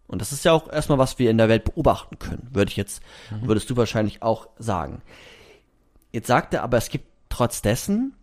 [0.07, 2.77] Und das ist ja auch erstmal, was wir in der Welt beobachten können, würde ich
[2.77, 3.01] jetzt,
[3.31, 3.47] mhm.
[3.47, 5.01] würdest du wahrscheinlich auch sagen.
[6.11, 8.13] Jetzt sagt er aber, es gibt trotz dessen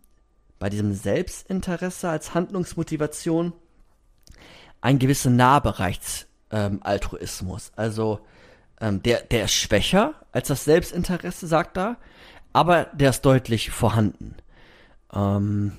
[0.62, 3.52] bei diesem Selbstinteresse als Handlungsmotivation
[4.80, 7.70] ein gewisser Nahbereichs-Altruismus.
[7.70, 8.20] Ähm, also
[8.80, 11.97] ähm, der, der ist schwächer als das Selbstinteresse, sagt er,
[12.52, 14.36] aber der ist deutlich vorhanden.
[15.12, 15.78] Ähm,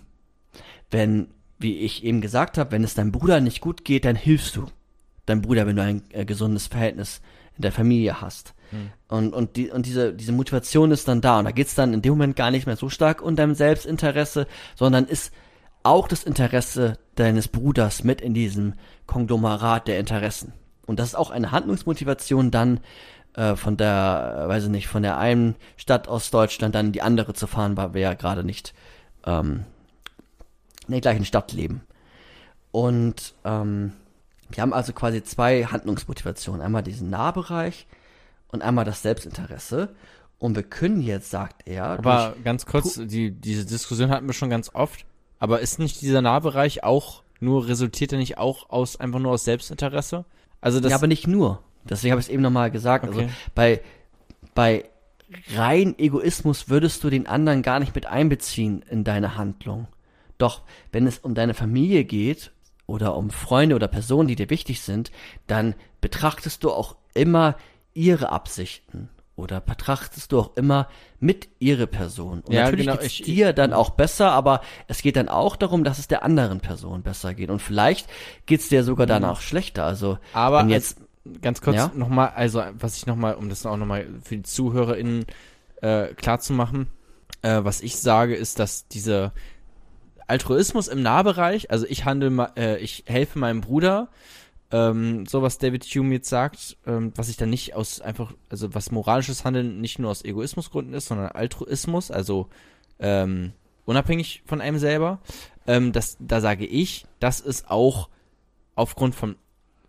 [0.92, 1.30] wenn,
[1.60, 4.66] wie ich eben gesagt habe, wenn es deinem Bruder nicht gut geht, dann hilfst du
[5.26, 7.22] deinem Bruder, wenn du ein äh, gesundes Verhältnis
[7.56, 8.54] in der Familie hast.
[8.74, 8.90] Hm.
[9.08, 11.40] Und, und, die, und diese, diese Motivation ist dann da.
[11.40, 14.48] Und da geht's dann in dem Moment gar nicht mehr so stark um dein Selbstinteresse,
[14.76, 15.32] sondern ist
[15.84, 18.74] auch das Interesse deines Bruders mit in diesem
[19.06, 20.54] Konglomerat der Interessen.
[20.86, 22.80] Und das ist auch eine Handlungsmotivation dann
[23.36, 26.92] äh, von der, äh, weiß ich nicht, von der einen Stadt aus Deutschland dann in
[26.92, 28.74] die andere zu fahren, weil wir ja gerade nicht
[29.26, 29.66] ähm,
[30.88, 31.82] in der gleichen Stadt leben.
[32.72, 33.94] Und ähm,
[34.50, 36.62] wir haben also quasi zwei Handlungsmotivationen.
[36.62, 37.88] Einmal diesen Nahbereich
[38.54, 39.90] und einmal das Selbstinteresse.
[40.40, 41.86] Und wir können jetzt, sagt er.
[41.86, 45.06] Aber ganz kurz, die, diese Diskussion hatten wir schon ganz oft.
[45.40, 49.44] Aber ist nicht dieser Nahbereich auch nur, resultiert er nicht auch aus, einfach nur aus
[49.44, 50.26] Selbstinteresse?
[50.62, 50.92] Also das.
[50.92, 51.62] Ja, aber nicht nur.
[51.84, 53.06] Deswegen habe ich es eben nochmal gesagt.
[53.06, 53.28] Also okay.
[53.28, 53.82] Also bei,
[54.54, 54.86] bei
[55.56, 59.88] rein Egoismus würdest du den anderen gar nicht mit einbeziehen in deine Handlung.
[60.38, 60.62] Doch
[60.92, 62.52] wenn es um deine Familie geht
[62.86, 65.12] oder um Freunde oder Personen, die dir wichtig sind,
[65.48, 67.56] dann betrachtest du auch immer
[67.94, 70.88] ihre Absichten oder betrachtest du auch immer
[71.20, 72.42] mit ihre Person.
[72.42, 75.56] Und ja, natürlich genau, geht's ich, dir dann auch besser, aber es geht dann auch
[75.56, 77.50] darum, dass es der anderen Person besser geht.
[77.50, 78.08] Und vielleicht
[78.46, 79.30] geht's dir sogar dann mhm.
[79.30, 79.86] auch schlechter.
[79.86, 81.92] Also aber jetzt als, ganz kurz ja?
[81.96, 85.26] nochmal, also was ich nochmal, um das auch nochmal für die ZuhörerInnen
[85.82, 86.88] äh, klar zu machen,
[87.42, 89.32] äh, was ich sage, ist, dass diese
[90.28, 94.10] Altruismus im Nahbereich, also ich handle, äh, ich helfe meinem Bruder,
[94.74, 98.74] ähm, so was David Hume jetzt sagt, ähm, was ich dann nicht aus einfach, also
[98.74, 102.48] was moralisches Handeln nicht nur aus Egoismusgründen ist, sondern Altruismus, also
[103.00, 103.54] ähm,
[103.86, 105.20] unabhängig von einem selber,
[105.68, 108.10] ähm, das, da sage ich, das ist auch
[108.76, 109.36] aufgrund von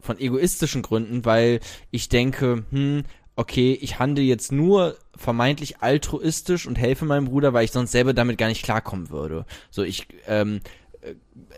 [0.00, 3.04] von egoistischen Gründen, weil ich denke, hm,
[3.36, 8.12] okay, ich handle jetzt nur vermeintlich altruistisch und helfe meinem Bruder, weil ich sonst selber
[8.12, 9.46] damit gar nicht klarkommen würde.
[9.70, 10.60] So, ich ähm, äh,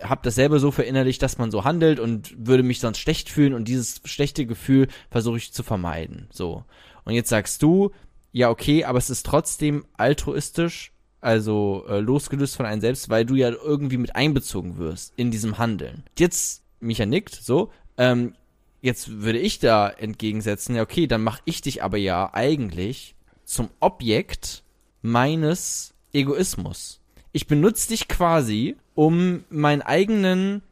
[0.03, 3.55] habe das selber so verinnerlicht, dass man so handelt und würde mich sonst schlecht fühlen
[3.55, 6.29] und dieses schlechte Gefühl versuche ich zu vermeiden.
[6.31, 6.65] So.
[7.05, 7.93] Und jetzt sagst du,
[8.33, 13.35] ja, okay, aber es ist trotzdem altruistisch, also äh, losgelöst von einem selbst, weil du
[13.35, 16.03] ja irgendwie mit einbezogen wirst in diesem Handeln.
[16.19, 18.35] Jetzt, Micha nickt, so, ähm,
[18.87, 23.69] Jetzt würde ich da entgegensetzen, ja, okay, dann mache ich dich aber ja eigentlich zum
[23.81, 24.63] Objekt
[25.03, 27.01] meines Egoismus.
[27.33, 30.63] Ich benutze dich quasi, um meinen eigenen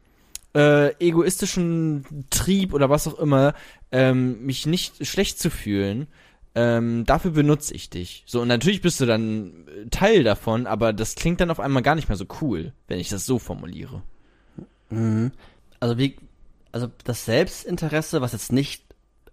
[0.56, 3.54] äh, egoistischen Trieb oder was auch immer,
[3.92, 6.08] ähm, mich nicht schlecht zu fühlen,
[6.54, 8.24] ähm, dafür benutze ich dich.
[8.26, 11.94] So, und natürlich bist du dann Teil davon, aber das klingt dann auf einmal gar
[11.94, 14.02] nicht mehr so cool, wenn ich das so formuliere.
[14.90, 15.32] Mhm.
[15.80, 16.16] Also wie,
[16.72, 18.84] also das Selbstinteresse, was jetzt nicht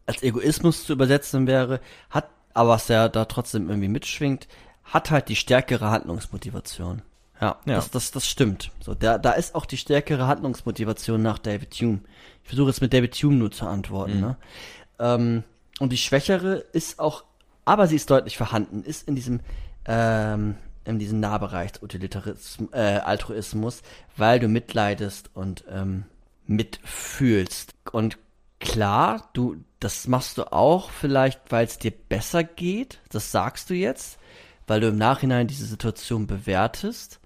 [0.07, 4.47] als Egoismus zu übersetzen wäre, hat, aber was ja da trotzdem irgendwie mitschwingt,
[4.83, 7.03] hat halt die stärkere Handlungsmotivation.
[7.41, 7.75] Ja, ja.
[7.75, 8.71] Das, das, das stimmt.
[8.81, 12.01] So, da, da ist auch die stärkere Handlungsmotivation nach David Hume.
[12.43, 14.15] Ich versuche jetzt mit David Hume nur zu antworten.
[14.15, 14.21] Mhm.
[14.21, 14.37] Ne?
[14.99, 15.43] Ähm,
[15.79, 17.23] und die schwächere ist auch,
[17.65, 19.39] aber sie ist deutlich vorhanden, ist in diesem
[19.85, 20.55] ähm,
[20.85, 23.81] in diesen Nahbereichsutilitarismus, äh, Altruismus,
[24.17, 26.05] weil du mitleidest und ähm,
[26.47, 27.73] mitfühlst.
[27.91, 28.17] Und
[28.59, 32.99] klar, du, das machst du auch vielleicht, weil es dir besser geht.
[33.09, 34.17] Das sagst du jetzt,
[34.67, 37.19] weil du im Nachhinein diese Situation bewertest.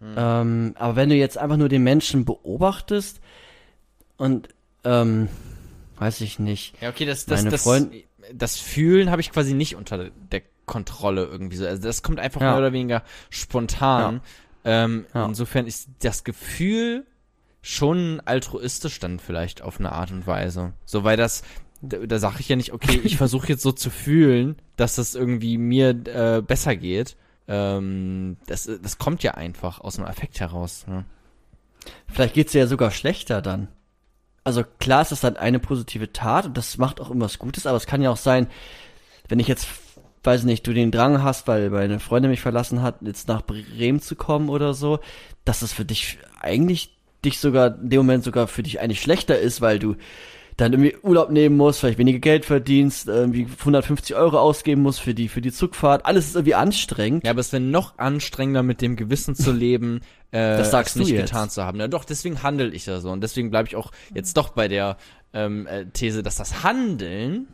[0.00, 0.14] Hm.
[0.16, 3.20] Ähm, aber wenn du jetzt einfach nur den Menschen beobachtest
[4.16, 4.48] und
[4.84, 5.28] ähm,
[5.98, 6.80] weiß ich nicht.
[6.80, 7.92] Ja, okay, das, das, das, Freund
[8.32, 11.66] das Fühlen habe ich quasi nicht unter der Kontrolle irgendwie so.
[11.66, 12.50] Also das kommt einfach Ja.
[12.50, 14.20] mehr oder weniger spontan.
[14.64, 15.24] Ähm, Ja.
[15.24, 17.06] Insofern ist das Gefühl
[17.62, 20.74] schon altruistisch dann vielleicht auf eine Art und Weise.
[20.84, 21.42] So, weil das,
[21.80, 25.14] da, da sage ich ja nicht, okay, ich versuche jetzt so zu fühlen, dass das
[25.14, 27.16] irgendwie mir äh, besser geht.
[27.48, 30.86] Ähm, das, das kommt ja einfach aus dem Affekt heraus.
[30.86, 31.04] Ne?
[32.06, 33.68] Vielleicht geht's dir ja sogar schlechter dann.
[34.44, 37.66] Also klar ist das dann eine positive Tat und das macht auch immer was Gutes,
[37.66, 38.46] aber es kann ja auch sein,
[39.28, 39.66] wenn ich jetzt,
[40.22, 44.00] weiß nicht, du den Drang hast, weil meine Freundin mich verlassen hat, jetzt nach Bremen
[44.00, 45.00] zu kommen oder so,
[45.44, 49.38] dass es für dich eigentlich dich sogar, in dem Moment sogar für dich eigentlich schlechter
[49.38, 49.96] ist, weil du
[50.58, 55.14] dann irgendwie Urlaub nehmen musst, vielleicht weniger Geld verdienst, irgendwie 150 Euro ausgeben musst für
[55.14, 56.04] die, für die Zugfahrt.
[56.04, 57.24] Alles ist irgendwie anstrengend.
[57.24, 60.00] Ja, aber es wäre noch anstrengender, mit dem Gewissen zu leben,
[60.32, 61.30] äh, Das sagst du nicht jetzt.
[61.30, 61.78] getan zu haben.
[61.78, 63.10] Ja, doch, deswegen handle ich ja so.
[63.10, 64.96] Und deswegen bleibe ich auch jetzt doch bei der
[65.32, 67.46] ähm, äh, These, dass das Handeln,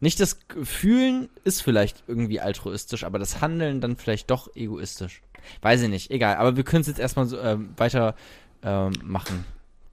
[0.00, 5.22] nicht das Fühlen ist vielleicht irgendwie altruistisch, aber das Handeln dann vielleicht doch egoistisch.
[5.62, 6.36] Weiß ich nicht, egal.
[6.36, 8.16] Aber wir können es jetzt erstmal so, ähm, weiter
[8.64, 9.44] ähm, machen.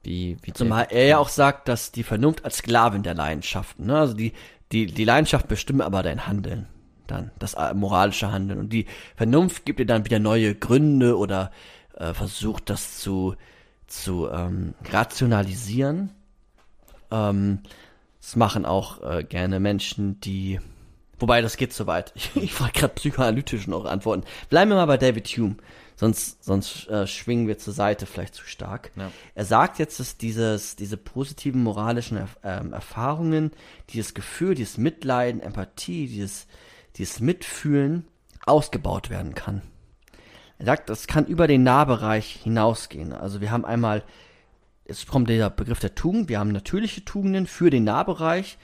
[0.04, 3.98] Wie, wie Zumal er ja auch sagt, dass die Vernunft als Sklavin der Leidenschaften, ne?
[3.98, 4.32] Also die,
[4.70, 6.66] die, die Leidenschaft bestimmt aber dein Handeln.
[7.06, 8.58] Dann, das moralische Handeln.
[8.58, 8.86] Und die
[9.16, 11.50] Vernunft gibt dir dann wieder neue Gründe oder
[11.96, 13.34] äh, versucht das zu,
[13.86, 16.12] zu ähm, rationalisieren.
[17.10, 17.60] Ähm,
[18.20, 20.60] das machen auch äh, gerne Menschen, die.
[21.18, 22.12] Wobei, das geht so weit.
[22.14, 24.24] Ich, ich wollte gerade psychoanalytisch noch antworten.
[24.48, 25.56] Bleiben wir mal bei David Hume.
[25.96, 28.90] Sonst, sonst äh, schwingen wir zur Seite vielleicht zu stark.
[28.96, 29.10] Ja.
[29.34, 33.52] Er sagt jetzt, dass dieses, diese positiven moralischen ähm, Erfahrungen,
[33.90, 36.46] dieses Gefühl, dieses Mitleiden, Empathie, dieses,
[36.96, 38.08] dieses Mitfühlen
[38.44, 39.62] ausgebaut werden kann.
[40.58, 43.12] Er sagt, das kann über den Nahbereich hinausgehen.
[43.12, 44.02] Also wir haben einmal,
[44.86, 48.58] jetzt kommt der Begriff der Tugend, wir haben natürliche Tugenden für den Nahbereich.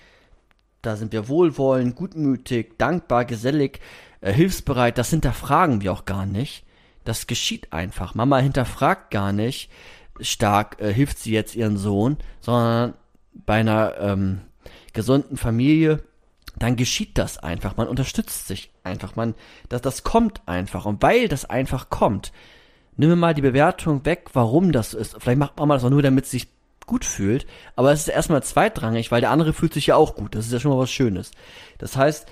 [0.82, 3.81] Da sind wir wohlwollend, gutmütig, dankbar, gesellig,
[4.20, 4.98] äh, hilfsbereit.
[4.98, 6.65] Das hinterfragen wir auch gar nicht.
[7.05, 8.14] Das geschieht einfach.
[8.14, 9.70] Mama hinterfragt gar nicht
[10.20, 12.94] stark, äh, hilft sie jetzt ihren Sohn, sondern
[13.32, 14.40] bei einer ähm,
[14.93, 16.02] gesunden Familie,
[16.59, 17.77] dann geschieht das einfach.
[17.77, 19.16] Man unterstützt sich einfach.
[19.16, 19.35] Man,
[19.68, 20.85] das, das kommt einfach.
[20.85, 22.32] Und weil das einfach kommt,
[22.97, 25.16] nehmen wir mal die Bewertung weg, warum das ist.
[25.19, 26.48] Vielleicht macht Mama das auch nur, damit sie sich
[26.87, 27.46] gut fühlt.
[27.77, 30.35] Aber es ist erstmal zweitrangig, weil der andere fühlt sich ja auch gut.
[30.35, 31.30] Das ist ja schon mal was Schönes.
[31.79, 32.27] Das heißt,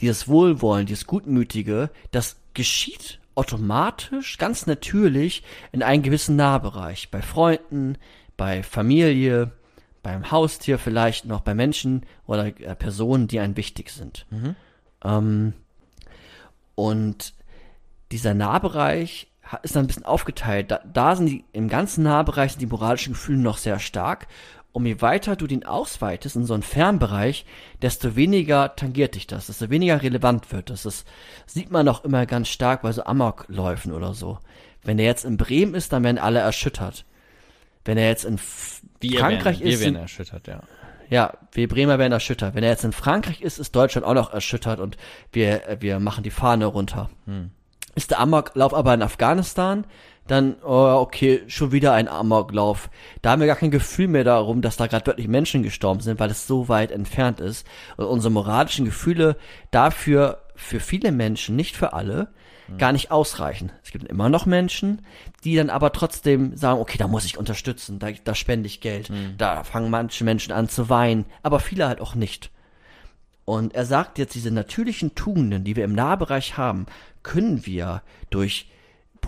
[0.00, 7.10] dieses Wohlwollen, dieses Gutmütige, das geschieht automatisch, ganz natürlich in einem gewissen Nahbereich.
[7.10, 7.96] Bei Freunden,
[8.36, 9.52] bei Familie,
[10.02, 14.26] beim Haustier vielleicht noch, bei Menschen oder äh, Personen, die einem wichtig sind.
[15.04, 15.52] Ähm,
[16.74, 17.34] und
[18.10, 19.28] dieser Nahbereich
[19.62, 20.70] ist dann ein bisschen aufgeteilt.
[20.70, 24.26] Da, da sind die, im ganzen Nahbereich sind die moralischen Gefühle noch sehr stark.
[24.78, 27.44] Und je weiter du den ausweitest in so einen Fernbereich,
[27.82, 30.84] desto weniger tangiert dich das, desto weniger relevant wird das.
[30.84, 31.04] Das
[31.46, 34.38] sieht man auch immer ganz stark bei so Amokläufen oder so.
[34.84, 37.04] Wenn er jetzt in Bremen ist, dann werden alle erschüttert.
[37.84, 38.38] Wenn er jetzt in
[39.00, 40.60] wir Frankreich werden, wir ist, werden sind- erschüttert, ja.
[41.10, 42.54] ja, wir Bremer werden erschüttert.
[42.54, 44.96] Wenn er jetzt in Frankreich ist, ist Deutschland auch noch erschüttert und
[45.32, 47.10] wir, wir machen die Fahne runter.
[47.96, 49.86] Ist der Amoklauf aber in Afghanistan,
[50.30, 52.90] dann, oh, okay, schon wieder ein Amoklauf.
[53.22, 56.20] Da haben wir gar kein Gefühl mehr darum, dass da gerade wirklich Menschen gestorben sind,
[56.20, 57.66] weil es so weit entfernt ist.
[57.96, 59.36] Und unsere moralischen Gefühle
[59.70, 62.28] dafür, für viele Menschen, nicht für alle,
[62.76, 63.72] gar nicht ausreichen.
[63.82, 65.00] Es gibt immer noch Menschen,
[65.42, 69.10] die dann aber trotzdem sagen, okay, da muss ich unterstützen, da, da spende ich Geld.
[69.38, 72.50] Da fangen manche Menschen an zu weinen, aber viele halt auch nicht.
[73.46, 76.84] Und er sagt jetzt, diese natürlichen Tugenden, die wir im Nahbereich haben,
[77.22, 78.70] können wir durch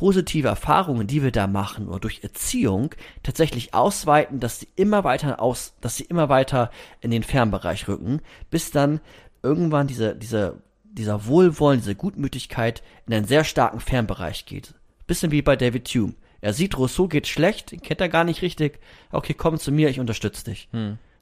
[0.01, 5.43] positive Erfahrungen, die wir da machen, oder durch Erziehung tatsächlich ausweiten, dass sie immer weiter
[5.43, 6.71] aus, dass sie immer weiter
[7.03, 9.01] in den Fernbereich rücken, bis dann
[9.43, 14.73] irgendwann diese, diese, dieser Wohlwollen, diese Gutmütigkeit in einen sehr starken Fernbereich geht.
[15.07, 16.15] Bisschen wie bei David Hume.
[16.41, 18.81] Er sieht, Rousseau geht schlecht, den kennt er gar nicht richtig.
[19.13, 20.71] Okay, komm zu mir, ich unterstütze dich.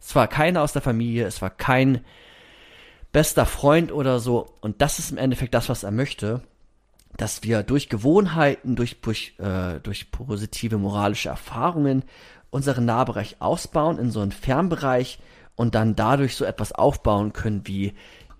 [0.01, 2.05] Es war keiner aus der Familie, es war kein
[3.11, 4.55] bester Freund oder so.
[4.61, 6.43] Und das ist im Endeffekt das, was er möchte,
[7.17, 12.05] dass wir durch Gewohnheiten, durch, durch, äh, durch positive moralische Erfahrungen
[12.51, 15.19] unseren Nahbereich ausbauen in so einen Fernbereich
[15.57, 17.95] und dann dadurch so etwas aufbauen können wie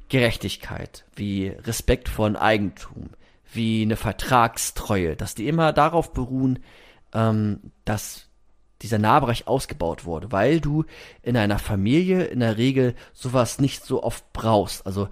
[0.09, 3.11] Gerechtigkeit, wie Respekt vor dem Eigentum,
[3.53, 6.61] wie eine Vertragstreue, dass die immer darauf beruhen,
[7.13, 8.29] ähm, dass
[8.83, 10.85] dieser Nahbereich ausgebaut wurde, weil du
[11.23, 14.87] in einer Familie in der Regel sowas nicht so oft brauchst.
[14.87, 15.09] Also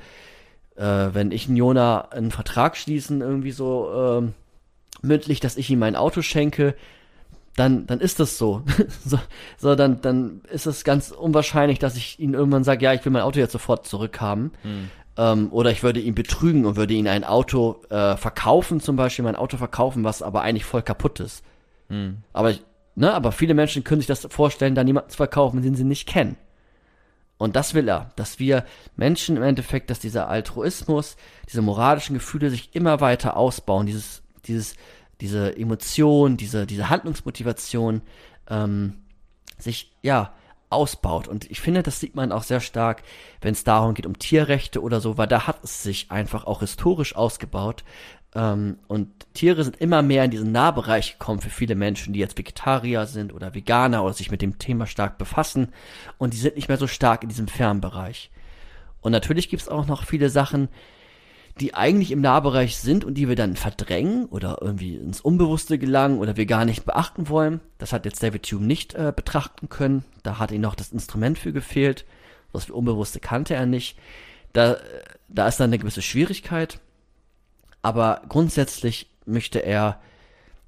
[0.77, 4.35] äh, wenn ich und Jona einen Vertrag schließen, irgendwie so ähm,
[5.03, 6.75] mündlich, dass ich ihm mein Auto schenke,
[7.57, 8.63] dann, dann ist das so.
[9.05, 9.19] so,
[9.59, 13.13] so dann, dann ist es ganz unwahrscheinlich, dass ich ihn irgendwann sage, ja, ich will
[13.13, 14.53] mein Auto jetzt sofort zurückhaben.
[14.63, 14.91] Hm.
[15.19, 19.25] Ähm, oder ich würde ihn betrügen und würde ihn ein Auto äh, verkaufen, zum Beispiel
[19.25, 21.43] mein Auto verkaufen, was aber eigentlich voll kaputt ist.
[21.89, 22.19] Hm.
[22.35, 22.53] Aber,
[22.95, 26.07] ne, aber viele Menschen können sich das vorstellen, da jemanden zu verkaufen, den sie nicht
[26.07, 26.37] kennen.
[27.39, 28.65] Und das will er, dass wir
[28.97, 31.17] Menschen im Endeffekt, dass dieser Altruismus,
[31.49, 34.75] diese moralischen Gefühle sich immer weiter ausbauen, dieses, dieses,
[35.21, 38.03] diese Emotion, diese, diese Handlungsmotivation
[38.49, 38.95] ähm,
[39.59, 40.33] sich ja
[40.71, 41.29] ausbaut.
[41.29, 43.03] Und ich finde, das sieht man auch sehr stark,
[43.41, 46.61] wenn es darum geht, um Tierrechte oder so, weil da hat es sich einfach auch
[46.61, 47.85] historisch ausgebaut.
[48.37, 52.39] Ähm, und Tiere sind immer mehr in diesen Nahbereich gekommen für viele Menschen, die jetzt
[52.39, 55.69] Vegetarier sind oder Veganer oder sich mit dem Thema stark befassen.
[56.19, 58.31] Und die sind nicht mehr so stark in diesem Fernbereich.
[59.01, 60.69] Und natürlich gibt es auch noch viele Sachen,
[61.61, 66.19] die eigentlich im Nahbereich sind und die wir dann verdrängen oder irgendwie ins Unbewusste gelangen
[66.19, 67.61] oder wir gar nicht beachten wollen.
[67.79, 70.05] Das hat jetzt David Hume nicht äh, betrachten können.
[70.23, 72.05] Da hat ihm noch das Instrument für gefehlt.
[72.53, 73.99] Das Unbewusste kannte er nicht.
[74.53, 74.77] Da,
[75.29, 76.81] da ist dann eine gewisse Schwierigkeit.
[77.87, 80.01] Aber grundsätzlich möchte er,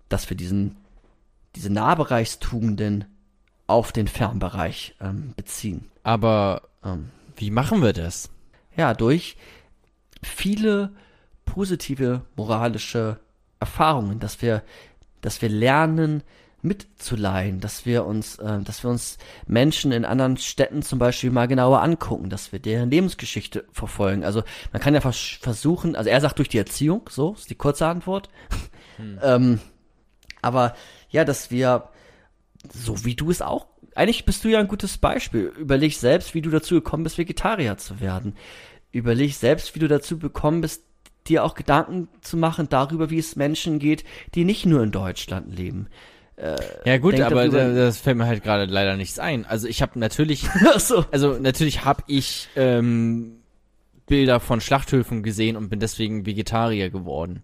[0.09, 0.77] dass wir diesen,
[1.57, 3.07] diese Nahbereichstugenden
[3.67, 5.91] auf den Fernbereich ähm, beziehen.
[6.05, 8.31] Aber ähm, wie machen wir das?
[8.77, 9.37] Ja, durch
[10.23, 10.93] viele
[11.45, 13.19] positive moralische
[13.59, 14.63] Erfahrungen, dass wir,
[15.21, 16.23] dass wir lernen,
[16.69, 21.49] mitzuleihen, dass wir uns, äh, dass wir uns Menschen in anderen Städten zum Beispiel mal
[21.49, 24.25] genauer angucken, dass wir deren Lebensgeschichte verfolgen.
[24.25, 27.57] Also man kann ja vers versuchen, also er sagt durch die Erziehung, so ist die
[27.57, 28.29] kurze Antwort.
[28.97, 29.19] Hm.
[29.23, 29.61] ähm,
[30.43, 30.75] aber
[31.11, 31.89] ja, dass wir,
[32.73, 33.67] so wie du es auch,
[33.97, 35.53] eigentlich bist du ja ein gutes Beispiel.
[35.59, 38.35] Überleg selbst, wie du dazu gekommen bist, Vegetarier zu werden
[38.93, 40.85] überleg selbst, wie du dazu bekommen bist,
[41.27, 45.55] dir auch Gedanken zu machen darüber, wie es Menschen geht, die nicht nur in Deutschland
[45.55, 45.89] leben.
[46.39, 49.45] Äh, ja gut, aber darüber, das fällt mir halt gerade leider nichts ein.
[49.45, 51.05] Also ich habe natürlich, so.
[51.11, 53.39] also natürlich habe ich ähm,
[54.07, 57.43] Bilder von Schlachthöfen gesehen und bin deswegen Vegetarier geworden.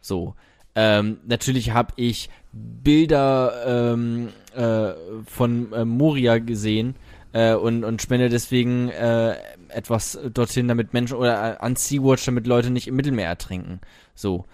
[0.00, 0.34] So.
[0.74, 4.92] Ähm, natürlich habe ich Bilder ähm, äh,
[5.26, 6.94] von äh, Moria gesehen
[7.32, 9.36] äh, und, und spende deswegen äh,
[9.68, 13.80] etwas dorthin, damit Menschen oder äh, an Sea-Watch, damit Leute nicht im Mittelmeer ertrinken.
[14.14, 14.46] So.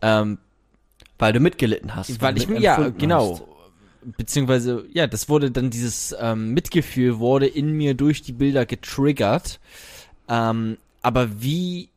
[0.00, 0.38] Ähm,
[1.22, 2.20] weil du mitgelitten hast.
[2.20, 3.34] Weil ich, ja, genau.
[3.34, 4.16] Hast.
[4.16, 9.60] Beziehungsweise, ja, das wurde dann dieses ähm, Mitgefühl wurde in mir durch die Bilder getriggert.
[10.28, 11.90] Ähm, aber wie,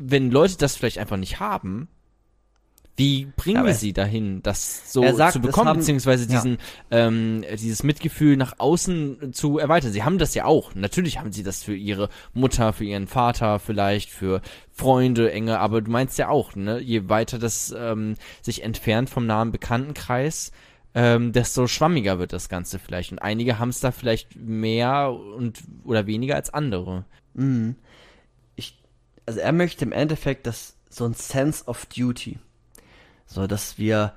[0.00, 1.86] wenn Leute das vielleicht einfach nicht haben,
[2.96, 6.58] wie bringen ja, wir sie dahin, das so sagt, zu bekommen, haben, beziehungsweise diesen,
[6.90, 7.06] ja.
[7.08, 9.90] ähm, dieses Mitgefühl nach außen zu erweitern?
[9.92, 10.74] Sie haben das ja auch.
[10.76, 15.82] Natürlich haben sie das für ihre Mutter, für ihren Vater, vielleicht für Freunde, enge, aber
[15.82, 16.78] du meinst ja auch, ne?
[16.78, 20.52] Je weiter das ähm, sich entfernt vom nahen Bekanntenkreis,
[20.94, 23.10] ähm, desto schwammiger wird das Ganze vielleicht.
[23.10, 27.06] Und einige haben es da vielleicht mehr und oder weniger als andere.
[27.34, 27.74] Mhm.
[28.54, 28.80] Ich,
[29.26, 32.38] also er möchte im Endeffekt das so ein Sense of Duty
[33.34, 34.14] so dass wir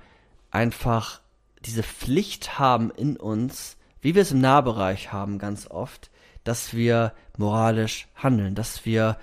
[0.51, 1.21] einfach
[1.65, 6.11] diese Pflicht haben in uns, wie wir es im Nahbereich haben ganz oft,
[6.43, 9.17] dass wir moralisch handeln, dass wir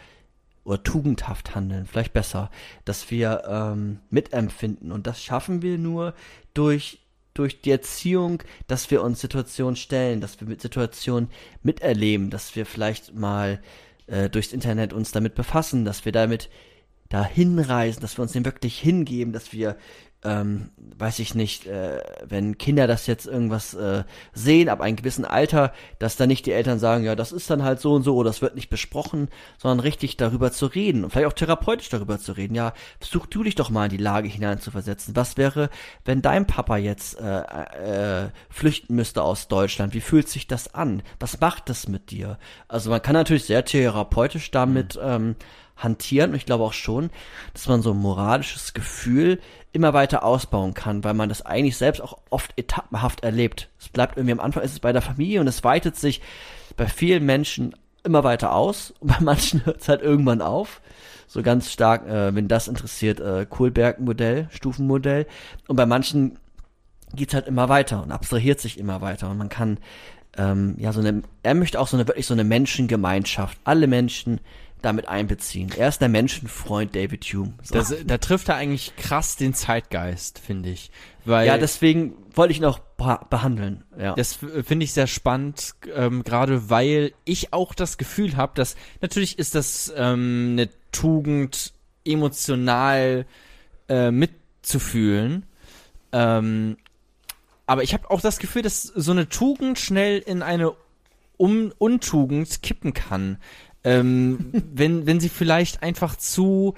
[0.65, 2.51] oder tugendhaft handeln, vielleicht besser,
[2.85, 4.93] dass wir ähm, mitempfinden.
[4.93, 6.15] Und das schaffen wir nur
[6.55, 7.01] durch
[7.35, 11.31] durch die Erziehung, dass wir uns Situationen stellen, dass wir mit Situationen
[11.65, 13.61] miterleben, dass wir vielleicht mal
[14.07, 16.49] äh, durchs Internet uns damit befassen, dass wir damit
[17.15, 19.77] da hinreisen, dass wir uns dem wirklich hingeben, dass wir,
[20.25, 24.03] ähm, weiß ich nicht, äh, wenn Kinder das jetzt irgendwas äh,
[24.33, 27.63] sehen, ab einem gewissen Alter, dass dann nicht die Eltern sagen, ja, das ist dann
[27.63, 29.29] halt so und so oder das wird nicht besprochen,
[29.59, 32.57] sondern richtig darüber zu reden und vielleicht auch therapeutisch darüber zu reden.
[32.57, 35.15] Ja, versuch du dich doch mal in die Lage hineinzuversetzen.
[35.15, 35.71] Was wäre,
[36.05, 39.95] wenn dein Papa jetzt äh, äh, flüchten müsste aus Deutschland?
[39.95, 41.05] Wie fühlt sich das an?
[41.21, 42.39] Was macht das mit dir?
[42.67, 45.03] Also man kann natürlich sehr therapeutisch damit mhm.
[45.05, 45.37] ähm,
[45.77, 46.31] hantieren.
[46.31, 47.11] Und ich glaube auch schon,
[47.53, 49.41] dass man so ein moralisches Gefühl
[49.73, 53.69] immer weiter ausbauen kann, weil man das eigentlich selbst auch oft etappenhaft erlebt.
[53.79, 56.21] Es bleibt irgendwie am Anfang ist es bei der Familie und es weitet sich
[56.77, 60.81] bei vielen Menschen immer weiter aus und bei manchen hört es halt irgendwann auf.
[61.27, 65.27] So ganz stark, äh, wenn das interessiert, äh, Kohlberg-Modell, Stufenmodell.
[65.67, 66.39] Und bei manchen
[67.17, 69.79] geht's halt immer weiter und abstrahiert sich immer weiter und man kann
[70.37, 74.41] ähm, ja so eine, er möchte auch so eine wirklich so eine Menschengemeinschaft, alle Menschen
[74.85, 75.73] damit einbeziehen.
[75.77, 77.55] Er ist der Menschenfreund David Hume.
[77.63, 77.75] So.
[77.75, 80.91] Das, da trifft er eigentlich krass den Zeitgeist, finde ich.
[81.25, 83.85] Weil ja, deswegen wollte ich ihn auch behandeln.
[83.99, 84.15] Ja.
[84.15, 89.39] Das finde ich sehr spannend, ähm, gerade weil ich auch das Gefühl habe, dass natürlich
[89.39, 91.73] ist das ähm, eine Tugend,
[92.05, 93.27] emotional
[93.89, 95.47] äh, mitzufühlen.
[96.13, 96.77] Ähm,
[97.67, 100.73] aber ich habe auch das Gefühl, dass so eine Tugend schnell in eine
[101.37, 103.39] um Untugend kippen kann.
[103.85, 106.75] Ähm, wenn, wenn sie vielleicht einfach zu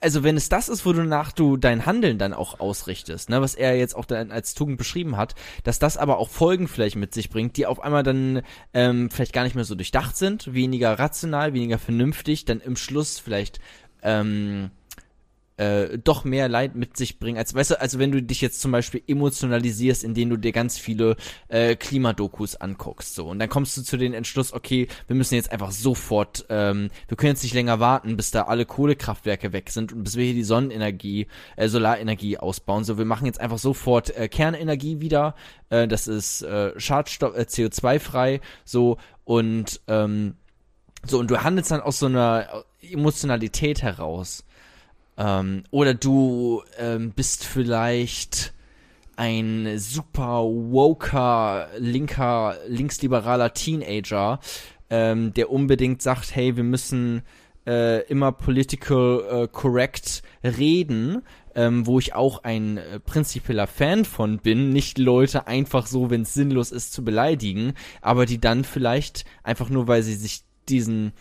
[0.00, 3.76] also wenn es das ist, wonach du dein Handeln dann auch ausrichtest, ne, was er
[3.76, 7.30] jetzt auch dann als Tugend beschrieben hat, dass das aber auch Folgen vielleicht mit sich
[7.30, 8.42] bringt, die auf einmal dann
[8.74, 13.18] ähm, vielleicht gar nicht mehr so durchdacht sind, weniger rational, weniger vernünftig, dann im Schluss
[13.18, 13.58] vielleicht
[14.02, 14.70] ähm,
[15.58, 18.60] äh, doch mehr Leid mit sich bringen, als weißt du, also wenn du dich jetzt
[18.60, 21.16] zum Beispiel emotionalisierst, indem du dir ganz viele
[21.48, 23.26] äh, Klimadokus anguckst, so.
[23.26, 27.16] Und dann kommst du zu den Entschluss, okay, wir müssen jetzt einfach sofort, ähm, wir
[27.16, 30.34] können jetzt nicht länger warten, bis da alle Kohlekraftwerke weg sind und bis wir hier
[30.34, 32.96] die Sonnenenergie, äh, Solarenergie ausbauen, so.
[32.96, 35.34] Wir machen jetzt einfach sofort äh, Kernenergie wieder,
[35.70, 38.96] äh, das ist äh, Schadstoff, äh, CO2 frei, so.
[39.24, 40.36] Und ähm,
[41.04, 44.44] so und du handelst dann aus so einer Emotionalität heraus.
[45.18, 48.54] Ähm, oder du ähm, bist vielleicht
[49.16, 54.38] ein super woker, linker, linksliberaler Teenager,
[54.90, 57.22] ähm, der unbedingt sagt, hey, wir müssen
[57.66, 61.22] äh, immer political äh, correct reden,
[61.56, 66.22] ähm, wo ich auch ein äh, prinzipieller Fan von bin, nicht Leute einfach so, wenn
[66.22, 71.12] es sinnlos ist, zu beleidigen, aber die dann vielleicht einfach nur, weil sie sich diesen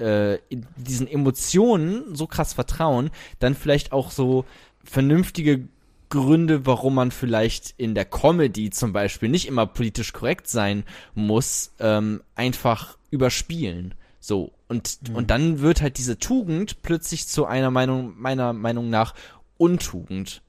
[0.00, 0.38] äh,
[0.76, 4.44] diesen Emotionen so krass vertrauen, dann vielleicht auch so
[4.84, 5.68] vernünftige
[6.08, 11.72] Gründe, warum man vielleicht in der Comedy zum Beispiel nicht immer politisch korrekt sein muss,
[11.78, 13.94] ähm, einfach überspielen.
[14.18, 14.52] So.
[14.68, 15.16] Und, mhm.
[15.16, 19.14] und dann wird halt diese Tugend plötzlich zu einer Meinung, meiner Meinung nach
[19.56, 20.42] Untugend.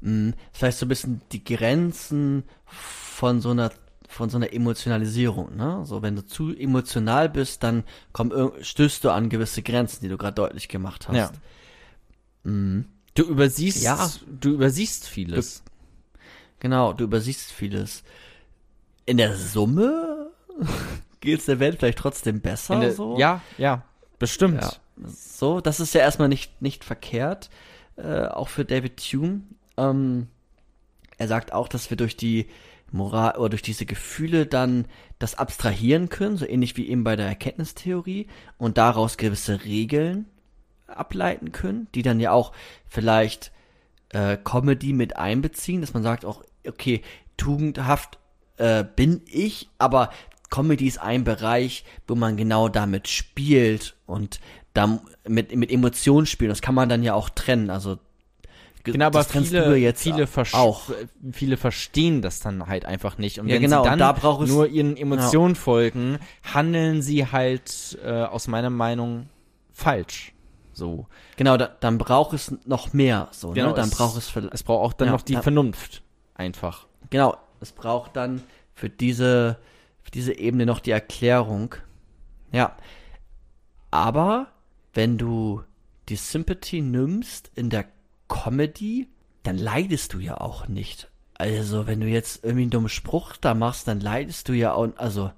[0.00, 0.34] Mhm.
[0.52, 3.70] Das heißt so ein bisschen die Grenzen von so einer
[4.16, 5.82] von so einer Emotionalisierung, ne?
[5.84, 10.16] So, wenn du zu emotional bist, dann komm, stößt du an gewisse Grenzen, die du
[10.16, 11.16] gerade deutlich gemacht hast.
[11.16, 11.30] Ja.
[12.44, 12.86] Mhm.
[13.14, 14.10] Du übersiehst, ja.
[14.40, 15.62] du übersiehst vieles.
[15.62, 16.20] Du,
[16.60, 18.02] genau, du übersiehst vieles.
[19.04, 20.30] In der Summe
[21.20, 23.18] geht's der Welt vielleicht trotzdem besser, der, so?
[23.18, 23.82] Ja, ja,
[24.18, 24.62] bestimmt.
[24.62, 24.72] Ja.
[25.06, 27.50] So, das ist ja erstmal nicht, nicht verkehrt,
[27.96, 29.42] äh, auch für David Hume.
[29.76, 30.28] Ähm,
[31.18, 32.48] er sagt auch, dass wir durch die
[32.96, 34.86] Moral oder durch diese Gefühle dann
[35.18, 38.26] das abstrahieren können, so ähnlich wie eben bei der Erkenntnistheorie
[38.58, 40.26] und daraus gewisse Regeln
[40.86, 42.52] ableiten können, die dann ja auch
[42.86, 43.52] vielleicht
[44.10, 47.02] äh, Comedy mit einbeziehen, dass man sagt auch, okay,
[47.36, 48.18] tugendhaft
[48.56, 50.10] äh, bin ich, aber
[50.50, 54.40] Comedy ist ein Bereich, wo man genau damit spielt und
[54.74, 56.50] da mit, mit Emotionen spielen.
[56.50, 57.70] Das kann man dann ja auch trennen.
[57.70, 57.98] Also
[58.92, 60.90] Genau, aber viele, jetzt viele, auch.
[61.32, 63.40] viele verstehen das dann halt einfach nicht.
[63.40, 65.60] Und ja, wenn genau, sie dann da braucht nur ihren Emotionen ja.
[65.60, 69.28] folgen, handeln sie halt äh, aus meiner Meinung
[69.72, 70.32] falsch.
[70.72, 71.06] So.
[71.36, 73.28] Genau, da, dann braucht es noch mehr.
[73.32, 73.54] So, ne?
[73.54, 73.74] genau, ne?
[73.74, 76.02] Dann es, braucht es es braucht auch dann ja, noch die Vernunft
[76.34, 76.86] einfach.
[77.10, 78.42] Genau, es braucht dann
[78.74, 79.58] für diese
[80.02, 81.74] für diese Ebene noch die Erklärung.
[82.52, 82.76] Ja.
[83.90, 84.48] Aber
[84.94, 85.62] wenn du
[86.08, 87.86] die Sympathy nimmst in der
[88.28, 89.08] Comedy,
[89.42, 91.10] dann leidest du ja auch nicht.
[91.34, 94.88] Also, wenn du jetzt irgendwie einen dummen Spruch da machst, dann leidest du ja auch,
[94.96, 95.30] also,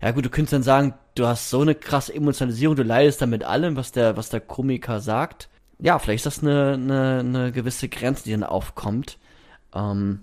[0.00, 3.30] ja gut, du könntest dann sagen, du hast so eine krasse Emotionalisierung, du leidest dann
[3.30, 5.48] mit allem, was der, was der Komiker sagt.
[5.78, 9.18] Ja, vielleicht ist das eine, eine, eine gewisse Grenze, die dann aufkommt.
[9.74, 10.20] Ähm,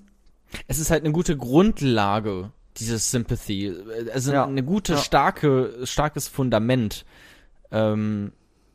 [0.67, 3.73] es ist halt eine gute Grundlage, dieses Sympathy.
[4.14, 4.99] Also ja, eine gute, ja.
[4.99, 7.06] starke, starkes Fundament,
[7.72, 8.31] ähm,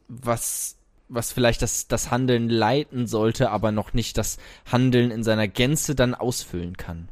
[0.09, 0.76] was
[1.09, 4.39] was vielleicht das, das Handeln leiten sollte, aber noch nicht das
[4.71, 7.09] Handeln in seiner Gänze dann ausfüllen kann.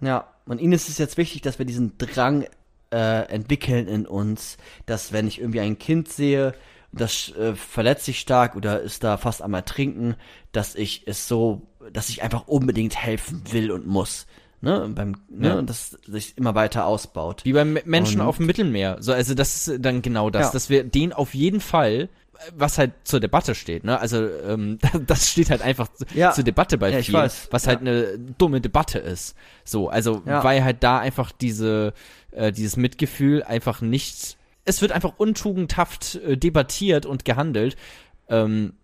[0.00, 2.46] Ja, und ihnen ist es jetzt wichtig, dass wir diesen Drang
[2.90, 6.54] äh, entwickeln in uns, dass wenn ich irgendwie ein Kind sehe,
[6.92, 10.16] das äh, verletzt sich stark oder ist da fast am Ertrinken,
[10.52, 11.62] dass ich es so,
[11.92, 14.26] dass ich einfach unbedingt helfen will und muss.
[14.60, 15.54] Ne, beim, ne, ja.
[15.54, 17.44] und das sich immer weiter ausbaut.
[17.44, 18.96] Wie beim Menschen und, auf dem Mittelmeer.
[18.98, 20.52] So, also das ist dann genau das, ja.
[20.52, 22.08] dass wir den auf jeden Fall
[22.56, 23.98] was halt zur Debatte steht, ne?
[23.98, 26.32] Also ähm, das steht halt einfach ja.
[26.32, 27.86] zur Debatte bei ja, vielen, was halt ja.
[27.86, 29.34] halt eine dumme Debatte ist.
[29.64, 31.92] So, also weil halt da einfach diese
[32.32, 37.76] äh, dieses Mitgefühl einfach nicht, es wird einfach untugendhaft äh, debattiert und gehandelt,
[38.28, 38.74] ähm,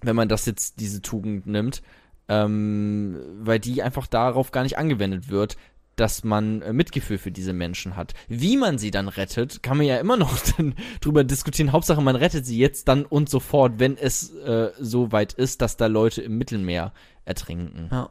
[0.00, 1.82] wenn man das jetzt diese Tugend nimmt,
[2.28, 5.56] ähm, weil die einfach darauf gar nicht angewendet wird.
[5.98, 8.14] Dass man äh, Mitgefühl für diese Menschen hat.
[8.28, 11.72] Wie man sie dann rettet, kann man ja immer noch dann drüber diskutieren.
[11.72, 15.76] Hauptsache, man rettet sie jetzt dann und sofort, wenn es äh, so weit ist, dass
[15.76, 16.92] da Leute im Mittelmeer
[17.24, 17.88] ertrinken.
[17.90, 18.10] Ja.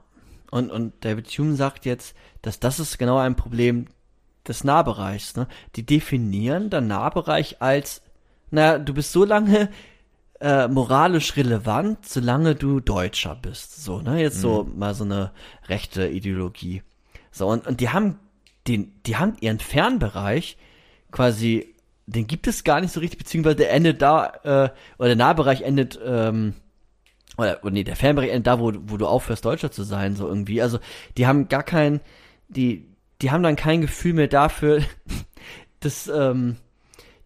[0.52, 3.88] Und, und David Hume sagt jetzt, dass das ist genau ein Problem
[4.48, 5.36] des Nahbereichs.
[5.36, 5.48] Ne?
[5.76, 8.02] Die definieren den Nahbereich als,
[8.50, 9.70] naja, du bist so lange
[10.40, 13.84] äh, moralisch relevant, solange du Deutscher bist.
[13.84, 14.22] So, ne?
[14.22, 14.42] Jetzt mhm.
[14.42, 15.32] so mal so eine
[15.68, 16.84] rechte Ideologie.
[17.38, 18.20] So, und, und die haben
[18.68, 20.58] den, die haben ihren Fernbereich
[21.12, 21.76] quasi,
[22.06, 25.62] den gibt es gar nicht so richtig, beziehungsweise der endet da, äh, oder der Nahbereich
[25.62, 26.54] endet, ähm,
[27.38, 30.28] oder, oder nee, der Fernbereich endet da, wo, wo du aufhörst, Deutscher zu sein, so
[30.28, 30.62] irgendwie.
[30.62, 30.80] Also,
[31.18, 32.02] die haben gar kein,
[32.48, 32.88] die,
[33.22, 34.84] die haben dann kein Gefühl mehr dafür,
[35.80, 36.58] dass, ähm,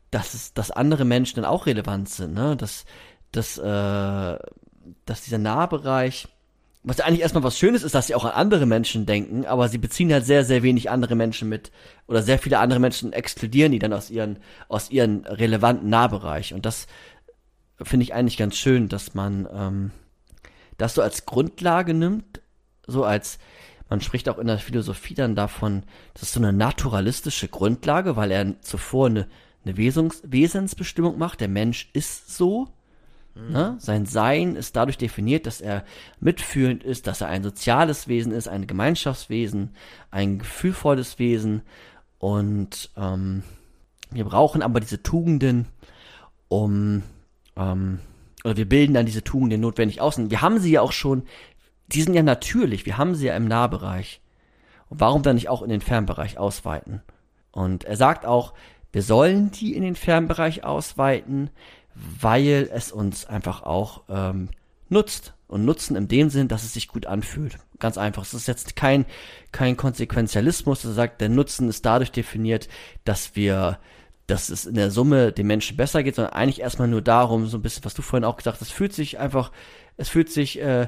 [0.10, 2.56] dass es, dass andere Menschen dann auch relevant sind, ne?
[2.58, 2.86] Dass,
[3.32, 4.40] dass, äh,
[5.06, 6.28] dass dieser Nahbereich,
[6.84, 9.70] was ja eigentlich erstmal was Schönes ist, dass sie auch an andere Menschen denken, aber
[9.70, 11.72] sie beziehen halt sehr, sehr wenig andere Menschen mit
[12.08, 16.54] oder sehr viele andere Menschen exkludieren die dann aus ihren, aus ihren relevanten Nahbereich.
[16.54, 16.88] Und das
[17.82, 19.92] finde ich eigentlich ganz schön, dass man ähm,
[20.78, 22.42] das so als Grundlage nimmt,
[22.88, 23.38] so als
[23.90, 28.32] man spricht auch in der Philosophie dann davon, das ist so eine naturalistische Grundlage, weil
[28.32, 29.28] er zuvor eine,
[29.66, 31.42] eine Wesungs Wesensbestimmung macht.
[31.42, 32.70] Der Mensch ist so.
[33.36, 33.76] Ne?
[33.80, 35.84] Sein Sein ist dadurch definiert, dass er
[36.20, 39.76] mitfühlend ist, dass er ein soziales Wesen ist, ein Gemeinschaftswesen,
[40.10, 41.62] ein gefühlvolles Wesen.
[42.20, 43.44] Und ähm,
[44.12, 45.68] wir brauchen aber diese Tugenden,
[46.50, 47.04] um
[47.56, 48.00] ähm,
[48.44, 50.18] oder wir bilden dann diese Tugenden notwendig aus.
[50.18, 51.24] Und wir haben sie ja auch schon
[51.94, 54.22] die sind ja natürlich, wir haben sie ja im Nahbereich.
[54.90, 57.02] Und warum dann nicht auch in den Fernbereich ausweiten?
[57.52, 58.54] Und er sagt auch,
[58.92, 61.50] wir sollen die in den Fernbereich ausweiten,
[61.96, 64.50] weil es uns einfach auch ähm,
[64.90, 65.34] nutzt.
[65.48, 67.58] Und nutzen in dem Sinn, dass es sich gut anfühlt.
[67.78, 68.24] Ganz einfach.
[68.24, 69.06] Es ist jetzt kein,
[69.52, 72.70] kein Konsequenzialismus, der sagt, der Nutzen ist dadurch definiert,
[73.04, 73.78] dass wir,
[74.28, 77.58] dass es in der Summe dem Menschen besser geht, sondern eigentlich erstmal nur darum, so
[77.58, 79.52] ein bisschen, was du vorhin auch gesagt hast, es fühlt sich einfach,
[79.98, 80.88] es fühlt sich äh,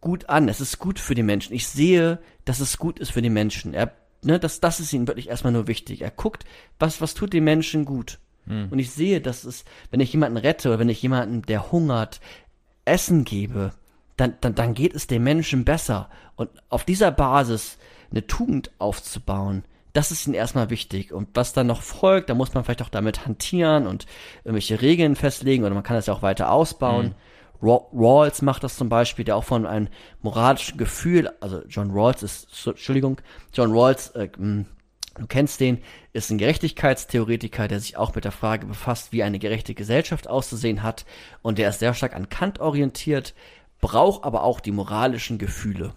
[0.00, 0.48] gut an.
[0.48, 1.54] Es ist gut für die Menschen.
[1.54, 3.74] Ich sehe, dass es gut ist für die Menschen.
[3.74, 6.00] Er, ne, das, das ist ihm wirklich erstmal nur wichtig.
[6.00, 6.44] Er guckt,
[6.78, 8.18] was, was tut den Menschen gut.
[8.48, 8.68] Hm.
[8.70, 12.20] Und ich sehe, dass es, wenn ich jemanden rette oder wenn ich jemanden, der hungert,
[12.84, 13.72] Essen gebe,
[14.16, 16.08] dann, dann, dann geht es dem Menschen besser.
[16.36, 17.78] Und auf dieser Basis
[18.10, 21.12] eine Tugend aufzubauen, das ist ihnen erstmal wichtig.
[21.12, 24.06] Und was dann noch folgt, da muss man vielleicht auch damit hantieren und
[24.44, 27.06] irgendwelche Regeln festlegen oder man kann das ja auch weiter ausbauen.
[27.06, 27.14] Hm.
[27.60, 29.88] Rawls macht das zum Beispiel, der auch von einem
[30.22, 33.20] moralischen Gefühl, also John Rawls ist, Entschuldigung,
[33.52, 34.28] John Rawls, äh,
[35.18, 35.82] du kennst den,
[36.12, 40.82] ist ein Gerechtigkeitstheoretiker, der sich auch mit der Frage befasst, wie eine gerechte Gesellschaft auszusehen
[40.82, 41.04] hat
[41.42, 43.34] und der ist sehr stark an Kant orientiert,
[43.80, 45.94] braucht aber auch die moralischen Gefühle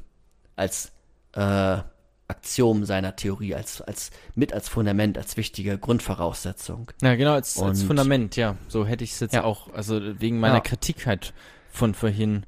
[0.55, 0.91] als
[1.33, 1.79] äh,
[2.31, 6.89] Aktion seiner Theorie, als, als mit als Fundament, als wichtige Grundvoraussetzung.
[7.01, 8.55] Ja, genau, als, als Fundament, ja.
[8.69, 9.43] So hätte ich es jetzt ja.
[9.43, 10.59] auch, also wegen meiner ja.
[10.61, 11.33] Kritik halt
[11.69, 12.45] von vorhin.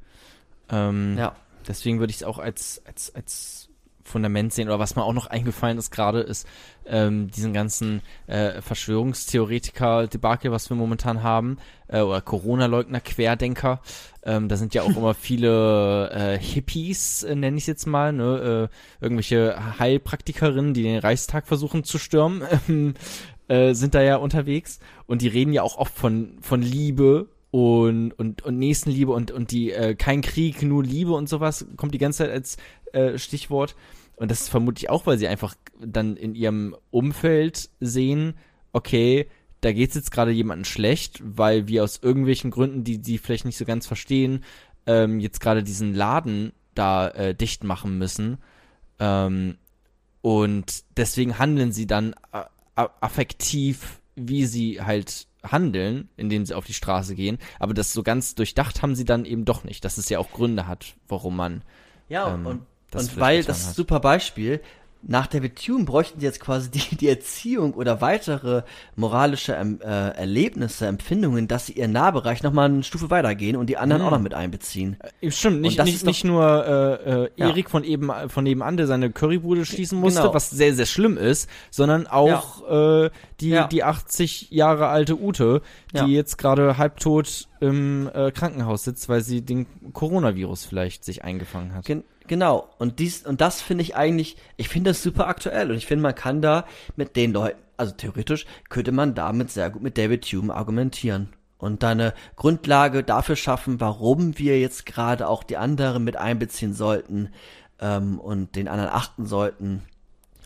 [0.69, 1.35] Ähm, ja.
[1.67, 3.62] Deswegen würde ich es auch als, als, als
[4.03, 4.67] Fundament sehen.
[4.67, 6.47] Oder was mir auch noch eingefallen ist gerade, ist
[6.85, 11.57] ähm, diesen ganzen äh, Verschwörungstheoretiker-Debakel, was wir momentan haben,
[11.87, 13.81] äh, oder Corona-Leugner, Querdenker.
[14.23, 18.69] Ähm, da sind ja auch immer viele äh, Hippies, äh, nenne ich jetzt mal, ne?
[18.69, 22.43] äh, irgendwelche Heilpraktikerinnen, die den Reichstag versuchen zu stürmen,
[23.47, 24.79] äh, sind da ja unterwegs.
[25.05, 29.51] Und die reden ja auch oft von, von Liebe und, und, und Nächstenliebe und, und
[29.51, 32.57] die äh, kein Krieg, nur Liebe und sowas, kommt die ganze Zeit als
[32.93, 33.75] äh, Stichwort.
[34.15, 38.33] Und das ist vermutlich auch, weil sie einfach dann in ihrem Umfeld sehen,
[38.71, 39.27] okay,
[39.61, 43.57] da geht's jetzt gerade jemandem schlecht, weil wir aus irgendwelchen Gründen, die sie vielleicht nicht
[43.57, 44.43] so ganz verstehen,
[44.87, 48.39] ähm, jetzt gerade diesen Laden da äh, dicht machen müssen.
[48.97, 49.57] Ähm,
[50.21, 56.73] und deswegen handeln sie dann äh, affektiv, wie sie halt handeln, indem sie auf die
[56.73, 57.37] Straße gehen.
[57.59, 60.31] Aber das so ganz durchdacht haben sie dann eben doch nicht, dass es ja auch
[60.31, 61.61] Gründe hat, warum man.
[62.09, 62.61] Ja, ähm, und
[62.93, 64.61] und weil, das ist ein super Beispiel,
[65.05, 68.63] nach David Hume bräuchten sie jetzt quasi die, die Erziehung oder weitere
[68.95, 73.77] moralische ähm, äh, Erlebnisse, Empfindungen, dass sie ihren Nahbereich nochmal eine Stufe weitergehen und die
[73.77, 74.07] anderen mhm.
[74.07, 74.97] auch noch mit einbeziehen.
[75.21, 77.69] Äh, stimmt, nicht, nicht, nicht nur äh, äh, Erik ja.
[77.69, 80.33] von eben von nebenan, der seine Currybude schließen musste, genau.
[80.33, 83.05] was sehr, sehr schlimm ist, sondern auch ja.
[83.05, 83.09] äh,
[83.41, 83.67] die, ja.
[83.67, 85.61] die 80 Jahre alte Ute,
[85.93, 91.73] die jetzt gerade halbtot im äh, Krankenhaus sitzt, weil sie den Coronavirus vielleicht sich eingefangen
[91.73, 91.85] hat.
[91.85, 95.77] Gen Genau, und dies und das finde ich eigentlich, ich finde das super aktuell und
[95.77, 99.81] ich finde, man kann da mit den Leuten, also theoretisch könnte man damit sehr gut
[99.81, 105.43] mit David Hume argumentieren und da eine Grundlage dafür schaffen, warum wir jetzt gerade auch
[105.43, 107.29] die anderen mit einbeziehen sollten
[107.79, 109.83] ähm, und den anderen achten sollten.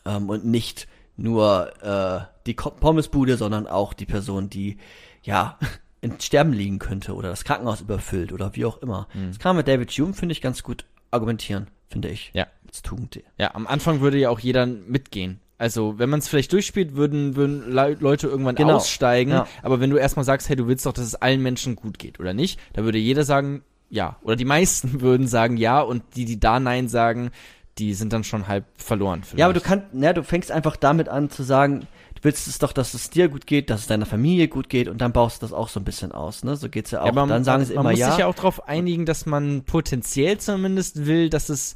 [0.06, 4.78] ähm, und nicht nur äh, die Pommesbude, sondern auch die Person, die
[5.24, 5.58] ja
[6.02, 9.08] in Sterben liegen könnte oder das Krankenhaus überfüllt oder wie auch immer.
[9.30, 12.32] Das kann man mit David Hume, finde ich, ganz gut argumentieren, finde ich.
[12.34, 12.48] Ja.
[12.68, 13.20] Als Tugend.
[13.38, 15.40] Ja, am Anfang würde ja auch jeder mitgehen.
[15.58, 18.76] Also, wenn man es vielleicht durchspielt, würden, würden Le Leute irgendwann Genau.
[18.76, 19.32] aussteigen.
[19.32, 19.48] Ja.
[19.64, 22.20] Aber wenn du erstmal sagst, hey, du willst doch, dass es allen Menschen gut geht,
[22.20, 22.60] oder nicht?
[22.74, 24.18] Da würde jeder sagen, ja.
[24.22, 25.82] Oder die meisten würden sagen, ja.
[25.82, 27.32] Und die, die da Nein sagen,
[27.80, 29.24] die sind dann schon halb verloren.
[29.24, 29.40] Vielleicht.
[29.40, 31.88] Ja, aber du kannst, ne, du fängst einfach damit an zu sagen,
[32.18, 34.88] du willst es doch, dass es dir gut geht, dass es deiner Familie gut geht
[34.88, 36.56] und dann baust du das auch so ein bisschen aus, ne?
[36.56, 37.06] So geht's ja auch.
[37.06, 38.10] Ja, aber dann sagen sie man immer muss ja.
[38.12, 41.76] sich ja auch darauf einigen, dass man potenziell zumindest will, dass es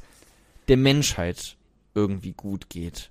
[0.68, 1.56] der Menschheit
[1.94, 3.10] irgendwie gut geht.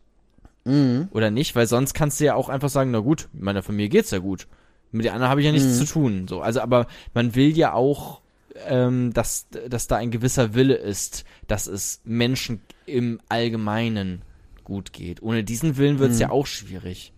[0.66, 1.10] Mhm.
[1.12, 1.56] Oder nicht?
[1.56, 4.48] Weil sonst kannst du ja auch einfach sagen, na gut, meiner Familie geht's ja gut.
[4.92, 5.86] Mit der anderen habe ich ja nichts Mhm.
[5.86, 6.28] zu tun.
[6.28, 8.22] So, also, aber man will ja auch,
[8.68, 14.22] ähm, dass, dass da ein gewisser Wille ist, dass es Menschen im Allgemeinen
[14.64, 15.22] gut geht.
[15.24, 16.22] Ohne diesen Willen wird's Mhm.
[16.22, 17.14] ja auch schwierig.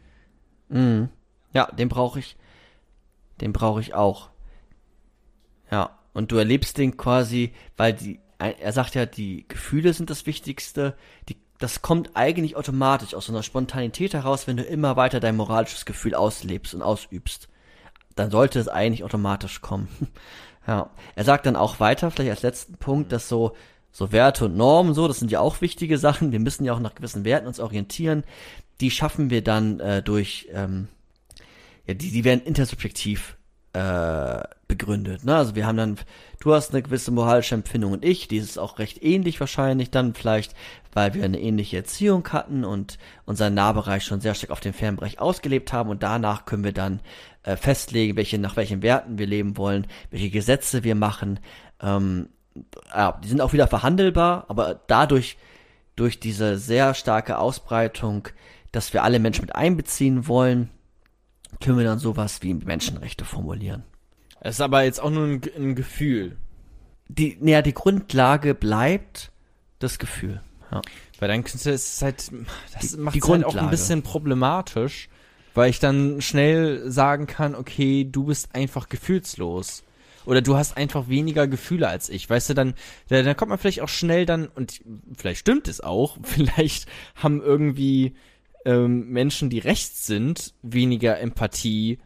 [0.73, 1.09] Mhm.
[1.53, 2.35] Ja, den brauche ich.
[3.39, 4.29] Den brauche ich auch.
[5.71, 10.25] Ja, und du erlebst den quasi, weil die, er sagt ja, die Gefühle sind das
[10.25, 10.95] Wichtigste.
[11.29, 15.37] Die, das kommt eigentlich automatisch aus so einer Spontanität heraus, wenn du immer weiter dein
[15.37, 17.47] moralisches Gefühl auslebst und ausübst.
[18.15, 19.87] Dann sollte es eigentlich automatisch kommen.
[20.67, 23.55] ja, er sagt dann auch weiter, vielleicht als letzten Punkt, dass so
[23.93, 26.33] so Werte und Normen, so, das sind ja auch wichtige Sachen.
[26.33, 28.25] Wir müssen ja auch nach gewissen Werten uns orientieren.
[28.81, 30.89] Die schaffen wir dann äh, durch ähm,
[31.85, 33.37] ja, die, die werden intersubjektiv
[33.73, 35.25] äh, begründet.
[35.25, 35.35] Ne?
[35.35, 35.97] Also wir haben dann,
[36.39, 40.13] du hast eine gewisse moralische Empfindung und ich, die ist auch recht ähnlich wahrscheinlich dann
[40.13, 40.55] vielleicht,
[40.93, 45.19] weil wir eine ähnliche Erziehung hatten und unseren Nahbereich schon sehr stark auf den Fernbereich
[45.19, 47.01] ausgelebt haben und danach können wir dann
[47.43, 51.39] äh, festlegen, welche nach welchen Werten wir leben wollen, welche Gesetze wir machen.
[51.81, 52.29] Ähm,
[52.93, 55.37] ja, die sind auch wieder verhandelbar, aber dadurch
[55.95, 58.27] durch diese sehr starke Ausbreitung,
[58.71, 60.69] dass wir alle Menschen mit einbeziehen wollen,
[61.61, 63.83] können wir dann sowas wie Menschenrechte formulieren.
[64.41, 66.37] Es ist aber jetzt auch nur ein, ein Gefühl.
[67.07, 69.31] Die, naja, die Grundlage bleibt
[69.79, 70.41] das Gefühl.
[70.71, 70.81] Ja.
[71.19, 72.31] Weil dann könnte es halt,
[72.73, 75.09] das macht es halt auch ein bisschen problematisch,
[75.53, 79.83] weil ich dann schnell sagen kann, okay, du bist einfach gefühlslos.
[80.25, 82.29] Oder du hast einfach weniger Gefühle als ich.
[82.29, 82.73] Weißt du, dann,
[83.09, 84.81] da, dann kommt man vielleicht auch schnell dann, und
[85.17, 88.13] vielleicht stimmt es auch, vielleicht haben irgendwie
[88.65, 91.99] ähm, Menschen, die rechts sind, weniger Empathie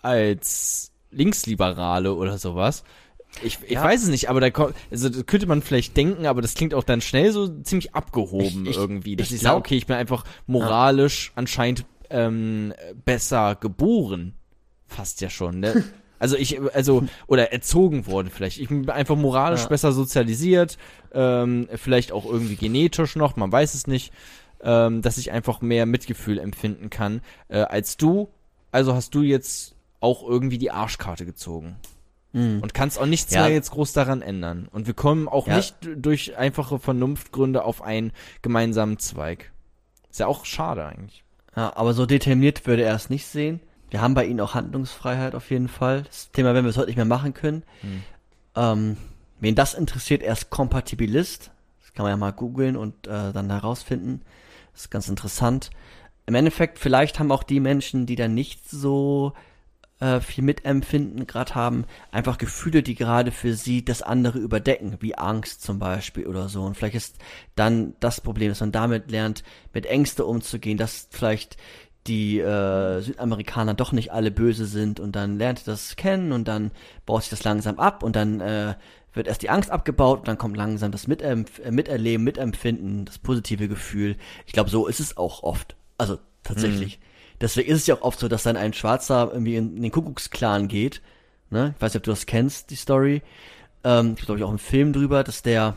[0.00, 2.84] als Linksliberale oder sowas.
[3.42, 3.82] Ich, ich Ja.
[3.82, 6.72] weiß es nicht, aber da kommt, also das könnte man vielleicht denken, aber das klingt
[6.74, 9.16] auch dann schnell so ziemlich abgehoben Ich- ich- irgendwie.
[9.16, 12.72] Dass ich ich, sage, okay, ich bin einfach moralisch anscheinend ähm,
[13.04, 14.34] besser geboren.
[14.86, 15.82] Fast ja schon, ne?
[16.24, 18.58] Also ich, also, oder erzogen worden vielleicht.
[18.58, 19.68] Ich bin einfach moralisch Ja.
[19.68, 20.78] besser sozialisiert,
[21.12, 24.10] ähm, vielleicht auch irgendwie genetisch noch, man weiß es nicht,
[24.62, 28.28] ähm, dass ich einfach mehr Mitgefühl empfinden kann äh, als du.
[28.72, 31.76] Also hast du jetzt auch irgendwie die Arschkarte gezogen.
[32.32, 32.60] Mhm.
[32.62, 33.42] Und kannst auch nichts Ja.
[33.42, 34.66] mehr jetzt groß daran ändern.
[34.72, 35.56] Und wir kommen auch Ja.
[35.56, 39.52] nicht durch einfache Vernunftgründe auf einen gemeinsamen Zweig.
[40.10, 41.22] Ist ja auch schade eigentlich.
[41.54, 43.60] Ja, aber so determiniert würde er es nicht sehen.
[43.94, 46.02] Wir haben bei ihnen auch Handlungsfreiheit auf jeden Fall.
[46.02, 47.62] Das Thema werden wir es heute nicht mehr machen können.
[47.80, 48.02] Hm.
[48.56, 48.96] Ähm,
[49.38, 51.52] wen das interessiert, er ist Kompatibilist.
[51.80, 54.22] Das kann man ja mal googeln und äh, dann herausfinden.
[54.72, 55.70] Das ist ganz interessant.
[56.26, 59.32] Im Endeffekt, vielleicht haben auch die Menschen, die dann nicht so
[60.00, 65.14] äh, viel Mitempfinden gerade haben, einfach Gefühle, die gerade für sie das andere überdecken, wie
[65.14, 66.64] Angst zum Beispiel oder so.
[66.64, 67.18] Und vielleicht ist
[67.54, 71.56] dann das Problem, dass man damit lernt, mit Ängste umzugehen, dass vielleicht
[72.06, 76.46] die äh, Südamerikaner doch nicht alle böse sind und dann lernt ihr das kennen und
[76.46, 76.70] dann
[77.06, 78.74] baut sich das langsam ab und dann äh,
[79.14, 83.18] wird erst die Angst abgebaut und dann kommt langsam das Miterf äh, Miterleben, Mitempfinden, das
[83.18, 84.16] positive Gefühl.
[84.46, 85.76] Ich glaube, so ist es auch oft.
[85.96, 86.98] Also tatsächlich.
[87.40, 89.92] Deswegen ist es ja auch oft so, dass dann ein Schwarzer irgendwie in, in den
[89.92, 91.00] Kuckucksklan geht.
[91.50, 91.74] Ne?
[91.76, 93.22] Ich weiß nicht, ob du das kennst, die Story.
[93.82, 95.76] Ähm, ich glaube ich auch einen Film drüber, dass der,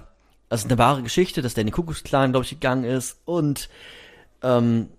[0.50, 3.70] also eine wahre Geschichte, dass der in den Kuckucksklan, glaube ich, gegangen ist und
[4.44, 4.90] ähm,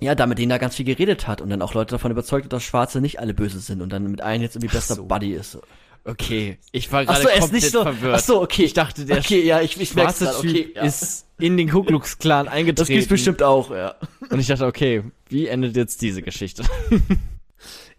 [0.00, 2.44] ja, da mit denen da ganz viel geredet hat und dann auch Leute davon überzeugt
[2.44, 5.04] hat, dass Schwarze nicht alle böse sind und dann mit einem jetzt irgendwie bester so.
[5.04, 5.58] Buddy ist.
[6.04, 8.14] Okay, ich war gerade so, komplett nicht so, verwirrt.
[8.14, 8.64] ach so, okay.
[8.64, 10.82] Ich dachte, der okay, ja, ich, ich schwarze grad, Typ okay, ja.
[10.82, 12.92] ist in den Ku Klux Klan das eingetreten.
[12.92, 13.94] gibt's bestimmt auch, ja.
[14.30, 16.64] Und ich dachte, okay, wie endet jetzt diese Geschichte?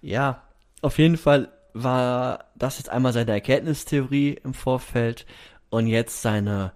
[0.02, 0.44] Ja,
[0.82, 5.26] auf jeden Fall war das jetzt einmal seine Erkenntnistheorie im Vorfeld
[5.70, 6.72] und jetzt seine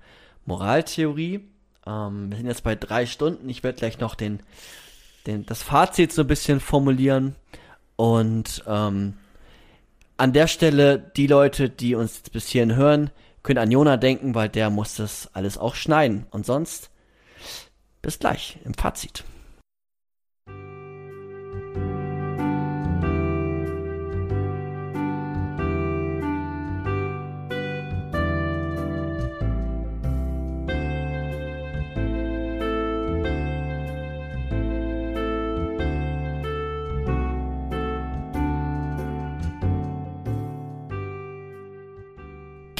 [0.45, 1.41] Moraltheorie.
[1.85, 3.49] Ähm, wir sind jetzt bei drei Stunden.
[3.49, 4.41] Ich werde gleich noch den,
[5.27, 7.35] den, das Fazit so ein bisschen formulieren.
[7.95, 9.15] Und ähm,
[10.17, 13.09] an der Stelle, die Leute, die uns jetzt bis hierhin hören,
[13.41, 16.25] können an Jona denken, weil der muss das alles auch schneiden.
[16.31, 16.89] Und sonst,
[18.01, 19.23] bis gleich im Fazit.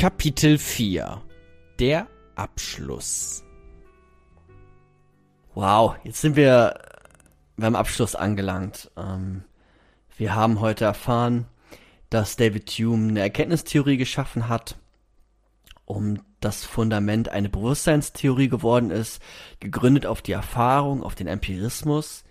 [0.04, 1.22] Kapitel 4
[1.80, 3.42] Der Abschluss.
[5.54, 6.78] Wow, jetzt sind wir
[7.56, 8.92] beim Abschluss angelangt.
[8.98, 9.46] Ähm,
[10.18, 11.46] wir haben heute erfahren,
[12.10, 14.78] dass David Hume eine Erkenntnistheorie geschaffen hat,
[15.86, 19.22] um das Fundament eine Bewusstseinstheorie geworden ist,
[19.62, 22.26] gegründet auf die Erfahrung, auf den Empirismus,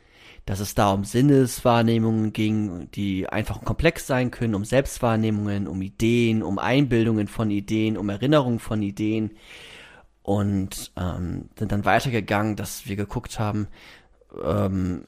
[0.46, 6.42] dass es da um Sinneswahrnehmungen ging, die einfach komplex sein können, um Selbstwahrnehmungen, um Ideen,
[6.42, 9.30] um Einbildungen von Ideen, um Erinnerungen von Ideen
[10.22, 13.68] und ähm, sind dann weitergegangen, dass wir geguckt haben,
[14.42, 15.04] ähm,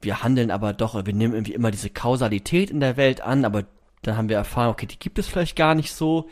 [0.00, 3.64] wir handeln aber doch, wir nehmen irgendwie immer diese Kausalität in der Welt an, aber
[4.02, 6.28] dann haben wir erfahren, okay, die gibt es vielleicht gar nicht so.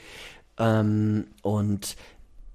[0.59, 1.97] Ähm, und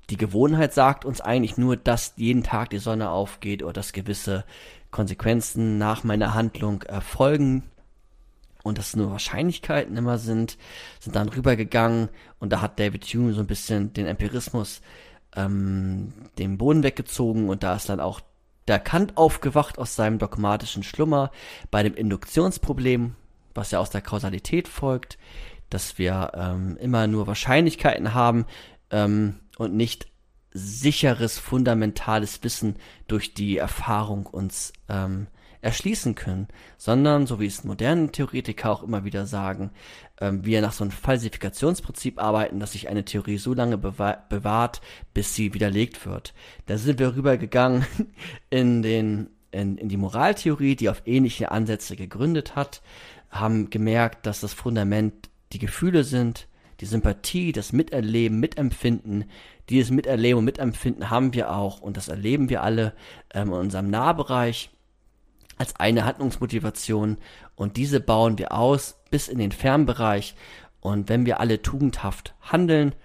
[0.09, 4.43] die Gewohnheit sagt uns eigentlich nur, dass jeden Tag die Sonne aufgeht oder dass gewisse
[4.92, 7.64] Konsequenzen nach meiner Handlung erfolgen
[8.64, 10.58] und dass nur Wahrscheinlichkeiten immer sind,
[11.00, 12.09] sind dann rübergegangen
[12.40, 14.82] und da hat David Hume so ein bisschen den Empirismus
[15.35, 18.22] ähm, den Boden weggezogen und da ist dann auch
[18.68, 21.32] der Kant aufgewacht aus seinem dogmatischen Schlummer
[21.72, 23.16] bei dem Induktionsproblem,
[23.56, 25.18] was ja aus der Kausalität folgt,
[25.69, 28.45] dass wir ähm, immer nur Wahrscheinlichkeiten haben
[28.92, 30.08] ähm, und nicht
[30.52, 32.76] sicheres, fundamentales Wissen
[33.08, 35.28] durch die Erfahrung uns ähm,
[35.61, 36.48] erschließen können,
[36.78, 39.72] sondern, so wie es moderne Theoretiker auch immer wieder sagen,
[40.22, 44.82] ähm, wir nach so einem Falsifikationsprinzip arbeiten, dass sich eine Theorie so lange bewahr bewahrt,
[45.14, 46.34] bis sie widerlegt wird.
[46.66, 47.86] Da sind wir rübergegangen
[48.50, 52.84] in den in, in die Moraltheorie, die auf ähnliche Ansätze gegründet hat,
[53.32, 56.48] haben gemerkt, dass das Fundament die Gefühle sind,
[56.80, 59.25] die Sympathie, das Miterleben, Mitempfinden,
[59.69, 62.93] dieses Miterleben und Mitempfinden haben wir auch und das erleben wir alle
[63.33, 64.72] ähm, in unserem Nahbereich
[65.58, 67.17] als eine Handlungsmotivation
[67.56, 70.35] und diese bauen wir aus bis in den Fernbereich
[70.80, 72.95] und wenn wir alle tugendhaft handeln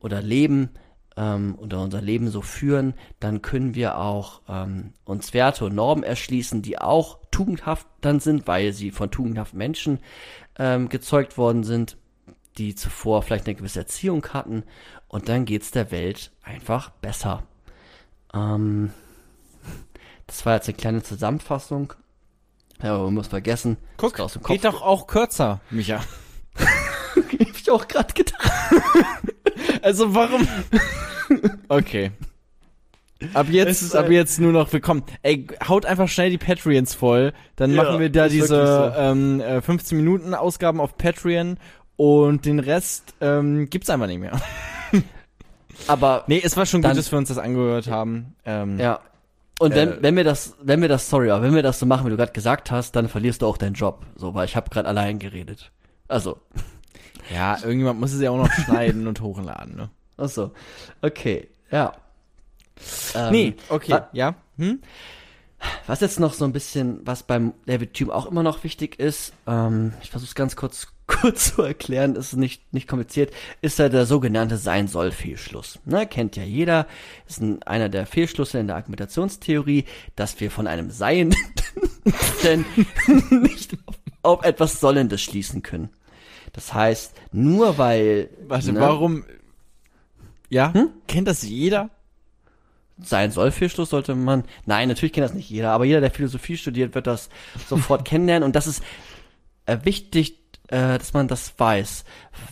[0.00, 0.70] oder leben
[1.16, 6.02] ähm, oder unser Leben so führen, dann können wir auch ähm, uns Werte und Normen
[6.02, 10.00] erschließen, die auch tugendhaft dann sind, weil sie von tugendhaften Menschen
[10.58, 11.96] ähm, gezeugt worden sind,
[12.60, 14.64] die zuvor vielleicht eine gewisse Erziehung hatten
[15.08, 17.42] und dann geht's der Welt einfach besser.
[18.34, 18.92] Ähm,
[20.26, 21.94] das war jetzt eine kleine Zusammenfassung.
[22.82, 23.78] Ja, aber man muss vergessen.
[23.96, 24.16] Guck,
[24.46, 26.00] geht doch auch kürzer, Micha.
[26.56, 28.50] Hab ich auch gerade gedacht.
[29.82, 30.46] also warum?
[31.68, 32.12] okay.
[33.34, 35.02] Ab jetzt, ab jetzt nur noch willkommen.
[35.22, 37.34] Ey, haut einfach schnell die Patreons voll.
[37.56, 38.92] Dann ja, machen wir da diese so.
[38.98, 41.58] ähm, 15 äh, Minuten Ausgaben auf Patreon
[42.00, 44.40] und den Rest ähm, gibt's einfach nicht mehr.
[45.86, 48.36] Aber nee, es war schon gut, dass wir uns das angehört haben.
[48.46, 49.00] Ähm, ja,
[49.58, 51.84] und wenn, äh, wenn wir das, wenn wir das, sorry, aber wenn wir das so
[51.84, 54.06] machen, wie du gerade gesagt hast, dann verlierst du auch deinen Job.
[54.16, 55.70] So, weil ich habe gerade allein geredet.
[56.08, 56.38] Also.
[57.32, 59.88] Ja, irgendjemand muss es ja auch noch schneiden und hochladen, ne?
[60.16, 60.50] Ach so.
[61.00, 61.92] Okay, ja.
[63.14, 64.34] Ähm, nee, okay, wa ja.
[64.56, 64.80] Hm?
[65.86, 69.32] Was jetzt noch so ein bisschen, was beim David Hume auch immer noch wichtig ist,
[69.46, 73.88] ähm, ich versuche es ganz kurz kurz zu erklären, ist nicht, nicht kompliziert, ist ja
[73.88, 75.80] der sogenannte Sein-Soll-Fehlschluss.
[75.84, 76.86] Ne, kennt ja jeder,
[77.26, 79.84] ist ein, einer der Fehlschlüsse in der Argumentationstheorie,
[80.16, 81.34] dass wir von einem Sein
[82.44, 82.64] denn
[83.30, 85.90] nicht auf, auf, etwas Sollendes schließen können.
[86.52, 88.30] Das heißt, nur weil...
[88.46, 89.24] Warte, ne, warum...
[90.48, 90.90] Ja, hm?
[91.06, 91.90] kennt das jeder?
[93.02, 94.44] sein soll Fehlschluss sollte man.
[94.66, 97.30] Nein, natürlich kennt das nicht jeder, aber jeder, der Philosophie studiert, wird das
[97.66, 98.44] sofort kennenlernen.
[98.44, 98.82] Und das ist
[99.64, 100.39] äh, wichtig
[100.70, 102.04] äh, dass man das weiß,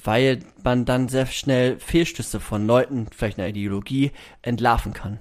[0.05, 4.11] weil man dann sehr schnell Fehlschlüsse von Leuten, vielleicht einer Ideologie,
[4.43, 5.21] entlarven kann.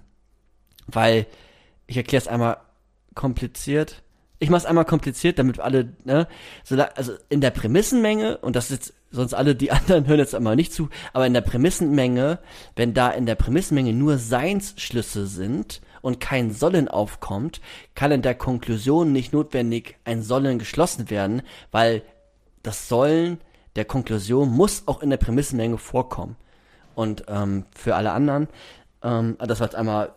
[0.88, 1.28] Weil,
[1.86, 2.58] ich erkläre es einmal
[3.14, 4.04] kompliziert.
[4.40, 6.28] Ich mache es einmal kompliziert, damit alle, ne,
[6.64, 10.36] so, also in der Prämissenmenge, und das ist jetzt, sonst alle die anderen hören jetzt
[10.36, 12.40] einmal nicht zu, aber in der Prämissenmenge,
[12.76, 17.60] wenn da in der Prämissenmenge nur Seinsschlüsse sind, und kein Sollen aufkommt,
[17.96, 22.02] kann in der Konklusion nicht notwendig ein Sollen geschlossen werden, weil
[22.68, 23.40] das Sollen
[23.76, 26.36] der Konklusion muss auch in der Prämissenmenge vorkommen.
[26.96, 28.48] Und ähm, für alle anderen,
[29.04, 30.14] ähm, das war jetzt einmal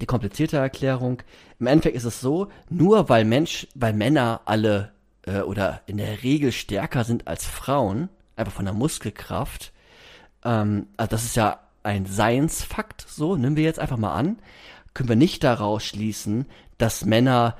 [0.00, 1.22] die komplizierte Erklärung.
[1.60, 4.92] Im Endeffekt ist es so, nur weil Mensch, weil Männer alle
[5.26, 9.72] äh, oder in der Regel stärker sind als Frauen, einfach von der Muskelkraft,
[10.44, 14.38] ähm, also das ist ja ein Seinsfakt, so nehmen wir jetzt einfach mal an,
[14.94, 16.46] können wir nicht daraus schließen,
[16.78, 17.56] dass Männer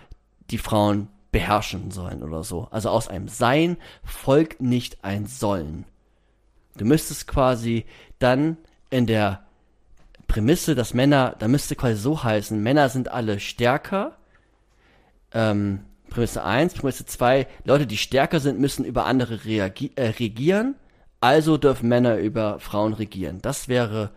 [0.51, 2.69] die Frauen beherrschen sollen oder so.
[2.71, 5.85] Also aus einem Sein folgt nicht ein Sollen.
[6.77, 7.85] Du müsstest quasi
[8.19, 8.57] dann
[8.91, 9.43] in der
[10.29, 14.17] Prämisse, dass Männer, da müsste quasi so heißen, Männer sind alle stärker.
[15.33, 20.75] Ähm, Prämisse 1, Prämisse 2, Leute, die stärker sind, müssen über andere äh, regieren.
[21.21, 23.41] also dürfen Männer über Frauen regieren.
[23.41, 24.11] Das wäre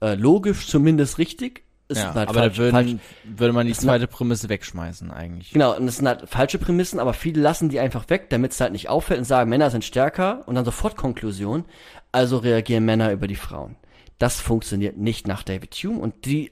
[0.00, 1.64] äh, logisch zumindest richtig.
[1.90, 5.10] Ist Ja, halt aber falsch- da würden, falsch- würde man die ist zweite Prämisse wegschmeißen
[5.10, 5.50] eigentlich.
[5.50, 8.60] Genau, und das sind halt falsche Prämissen, aber viele lassen die einfach weg, damit es
[8.60, 11.64] halt nicht auffällt und sagen, Männer sind stärker und dann sofort Konklusion,
[12.12, 13.74] also reagieren Männer über die Frauen.
[14.18, 16.50] Das funktioniert nicht nach David Hume und die,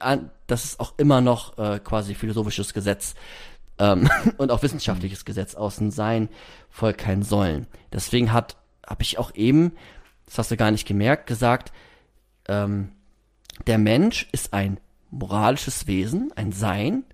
[0.48, 3.14] das ist auch immer noch äh, quasi philosophisches Gesetz
[3.78, 6.28] ähm, und auch wissenschaftliches Gesetz außen sein
[6.68, 7.68] folgt kein Sollen.
[7.92, 9.70] Deswegen hat, habe ich auch eben,
[10.26, 11.72] das hast du gar nicht gemerkt, gesagt,
[12.48, 12.88] ähm,
[13.66, 14.80] der Mensch ist ein
[15.10, 17.04] moralisches Wesen, ein Sein,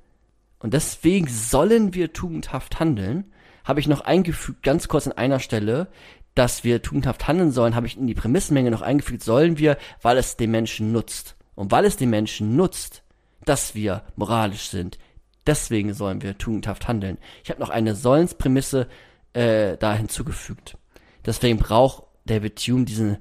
[0.65, 3.31] und deswegen sollen wir tugendhaft handeln.
[3.65, 5.89] Habe ich noch eingefügt, ganz kurz an einer Stelle,
[6.35, 10.17] dass wir tugendhaft handeln sollen, habe ich in die Prämissenmenge noch eingefügt, sollen wir, weil
[10.17, 11.37] es den Menschen nutzt.
[11.55, 13.03] Und weil es den Menschen nutzt,
[13.45, 14.99] dass wir moralisch sind,
[15.47, 17.19] deswegen sollen wir tugendhaft handeln.
[17.43, 18.89] Ich habe noch eine Sollensprämisse
[19.35, 20.79] äh, da hinzugefügt.
[21.27, 23.19] Deswegen braucht David Hume diesen,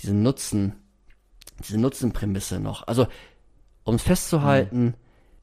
[0.00, 0.74] diesen Nutzen,
[1.64, 2.86] diese Nutzenprämisse noch.
[2.86, 3.06] Also,
[3.84, 4.94] um es festzuhalten,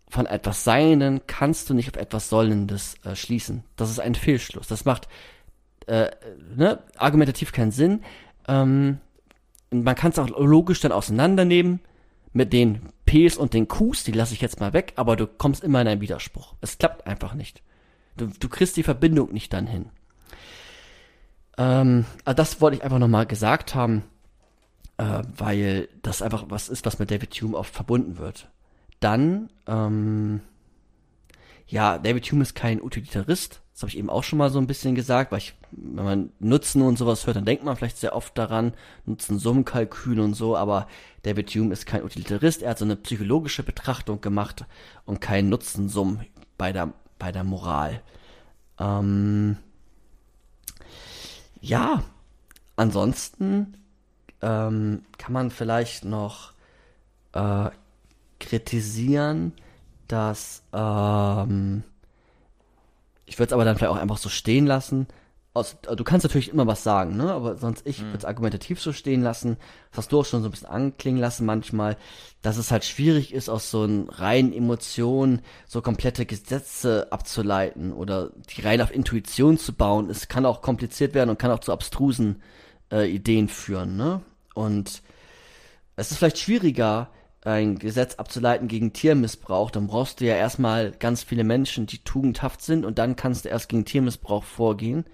[0.09, 3.63] von etwas Seinen kannst du nicht auf etwas Sollendes äh, schließen.
[3.75, 4.67] Das ist ein Fehlschluss.
[4.67, 5.07] Das macht
[5.85, 6.09] äh,
[6.55, 8.03] ne, argumentativ keinen Sinn.
[8.47, 8.99] Ähm,
[9.71, 11.79] man kann es auch logisch dann auseinandernehmen
[12.33, 15.63] mit den Ps und den Qs, die lasse ich jetzt mal weg, aber du kommst
[15.63, 16.55] immer in einen Widerspruch.
[16.61, 17.61] Es klappt einfach nicht.
[18.17, 19.89] Du, du kriegst die Verbindung nicht dann hin.
[21.57, 24.03] Ähm, also das wollte ich einfach nochmal gesagt haben,
[24.99, 28.49] äh, weil das einfach was ist, was mit David Hume oft verbunden wird.
[28.99, 30.41] Dann, ähm,
[31.67, 33.61] ja, David Hume ist kein Utilitarist.
[33.71, 36.29] Das habe ich eben auch schon mal so ein bisschen gesagt, weil ich, wenn man
[36.39, 38.73] Nutzen und sowas hört, dann denkt man vielleicht sehr oft daran,
[39.05, 40.85] Nutzen-Summenkalkül und so, aber
[41.23, 42.61] David Hume ist kein Utilitarist.
[42.61, 44.65] Er hat so eine psychologische Betrachtung gemacht
[45.05, 46.19] und kein Nutzensum
[46.57, 48.01] bei der, bei der Moral.
[48.77, 49.55] Ähm,
[51.61, 52.03] ja,
[52.75, 53.75] ansonsten
[54.41, 56.53] ähm, kann man vielleicht noch
[57.33, 57.69] äh,
[58.39, 59.53] kritisieren,
[60.07, 61.83] dass ähm,
[63.25, 65.07] ich würde es aber dann vielleicht auch einfach so stehen lassen.
[65.53, 67.31] Aus, du kannst natürlich immer was sagen, ne?
[67.33, 69.57] Aber sonst ich würde es argumentativ so stehen lassen.
[69.91, 71.97] Das hast du auch schon so ein bisschen anklingen lassen manchmal,
[72.41, 78.31] dass es halt schwierig ist, aus so einen reinen Emotionen so komplette Gesetze abzuleiten oder
[78.55, 80.09] die rein auf Intuition zu bauen.
[80.09, 84.21] Es kann auch kompliziert werden und kann auch zu abstrusen äh, Ideen führen, ne?
[84.53, 85.01] Und
[85.95, 87.09] es ist vielleicht schwieriger,
[87.41, 92.61] ein Gesetz abzuleiten gegen Tiermissbrauch, dann brauchst du ja erstmal ganz viele Menschen, die tugendhaft
[92.61, 95.05] sind und dann kannst du erst gegen Tiermissbrauch vorgehen.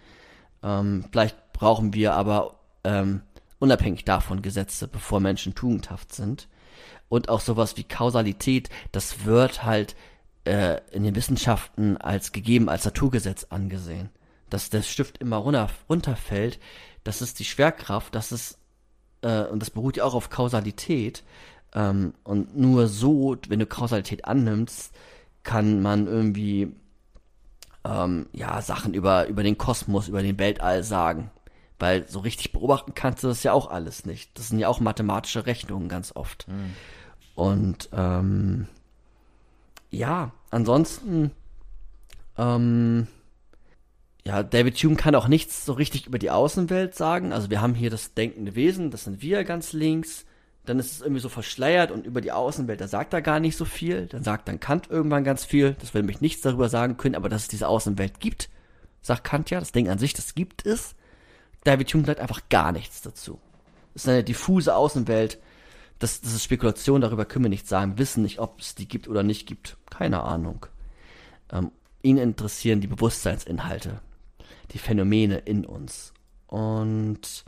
[0.64, 3.22] Ähm, vielleicht brauchen wir aber ähm,
[3.60, 6.48] unabhängig davon Gesetze, bevor Menschen tugendhaft sind.
[7.08, 9.96] Und auch sowas wie Kausalität, das wird halt
[10.46, 14.10] äh, in den Wissenschaften als gegeben, als Naturgesetz angesehen.
[14.50, 16.60] Dass der Stift immer runter, runterfällt,
[17.06, 18.58] das ist die Schwerkraft, das ist,
[19.22, 21.24] äh, und das beruht ja auch auf Kausalität.
[21.74, 24.94] Ähm, und nur so, wenn du Kausalität annimmst,
[25.44, 26.74] kann man irgendwie
[27.86, 31.30] ähm, ja Sachen über über den Kosmos, über den Weltall sagen,
[31.78, 34.38] weil so richtig beobachten kannst du das ja auch alles nicht.
[34.38, 36.48] Das sind ja auch mathematische Rechnungen ganz oft.
[37.36, 38.68] Und ähm,
[39.92, 41.32] ja, ansonsten
[42.38, 43.08] ähm,
[44.28, 47.32] ja, David Hume kann auch nichts so richtig über die Außenwelt sagen.
[47.32, 50.26] Also wir haben hier das denkende Wesen, das sind wir ganz links.
[50.66, 53.56] Dann ist es irgendwie so verschleiert und über die Außenwelt, da sagt er gar nicht
[53.56, 54.08] so viel.
[54.08, 55.76] Dann sagt dann Kant irgendwann ganz viel.
[55.80, 58.50] Das will mich nichts darüber sagen können, aber dass es diese Außenwelt gibt,
[59.04, 59.60] sagt Kant ja.
[59.60, 60.96] Das Ding an sich, das gibt es.
[61.64, 63.40] David Hume sagt einfach gar nichts dazu.
[63.94, 65.40] Es ist eine diffuse Außenwelt.
[66.00, 68.00] Das, das ist Spekulation, darüber können wir nichts sagen.
[68.00, 69.78] Wissen nicht, ob es die gibt oder nicht gibt.
[69.92, 70.66] Keine Ahnung.
[71.52, 71.72] Ähm,
[72.02, 74.00] ihn interessieren die Bewusstseinsinhalte,
[74.72, 76.14] die Phänomene in uns.
[76.48, 77.46] Und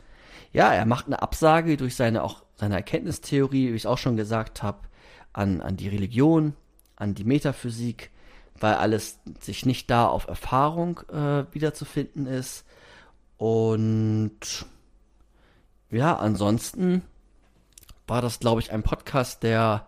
[0.52, 4.62] ja, er macht eine Absage durch seine auch seine Erkenntnistheorie, wie ich auch schon gesagt
[4.62, 4.80] habe,
[5.32, 6.54] an, an die Religion,
[6.96, 8.10] an die Metaphysik,
[8.58, 12.64] weil alles sich nicht da auf Erfahrung äh, wiederzufinden ist.
[13.36, 14.66] Und
[15.90, 17.02] ja, ansonsten
[18.08, 19.86] war das, glaube ich, ein Podcast, der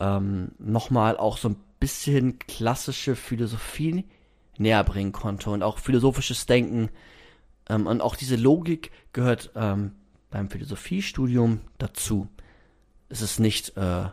[0.00, 4.04] ähm, nochmal auch so ein bisschen klassische Philosophie
[4.58, 6.90] näher bringen konnte und auch philosophisches Denken.
[7.68, 9.92] Ähm, und auch diese Logik gehört ähm,
[10.30, 12.28] beim Philosophiestudium dazu.
[13.08, 14.06] Es ist nicht äh,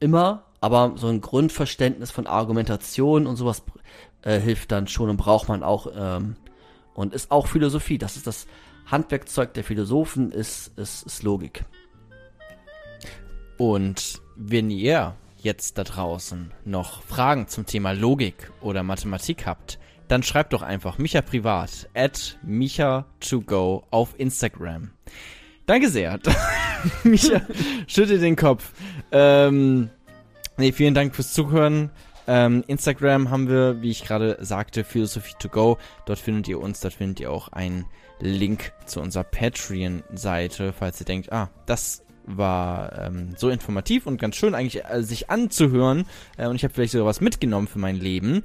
[0.00, 3.62] immer, aber so ein Grundverständnis von Argumentation und sowas
[4.22, 6.36] äh, hilft dann schon und braucht man auch ähm,
[6.94, 7.98] und ist auch Philosophie.
[7.98, 8.46] Das ist das
[8.86, 11.64] Handwerkzeug der Philosophen, ist, ist, ist Logik.
[13.58, 15.14] Und wenn ihr
[15.46, 20.98] jetzt da draußen noch Fragen zum Thema Logik oder Mathematik habt, dann schreibt doch einfach
[20.98, 24.90] Micha privat at Micha2go auf Instagram.
[25.64, 26.18] Danke sehr.
[27.04, 27.42] Micha,
[27.86, 28.72] schütte den Kopf.
[29.12, 29.90] Ähm,
[30.56, 31.90] nee, vielen Dank fürs Zuhören.
[32.28, 35.78] Ähm, Instagram haben wir, wie ich gerade sagte, Philosophie to go.
[36.06, 37.86] Dort findet ihr uns, dort findet ihr auch einen
[38.18, 44.36] Link zu unserer Patreon-Seite, falls ihr denkt, ah, das war ähm, so informativ und ganz
[44.36, 46.06] schön eigentlich äh, sich anzuhören
[46.36, 48.42] äh, und ich habe vielleicht sogar was mitgenommen für mein Leben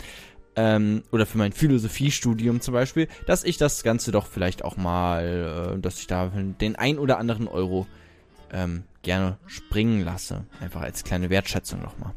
[0.56, 5.76] ähm, oder für mein Philosophiestudium zum Beispiel, dass ich das Ganze doch vielleicht auch mal,
[5.76, 7.88] äh, dass ich da den ein oder anderen Euro
[8.52, 10.46] ähm, gerne springen lasse.
[10.60, 12.14] Einfach als kleine Wertschätzung nochmal.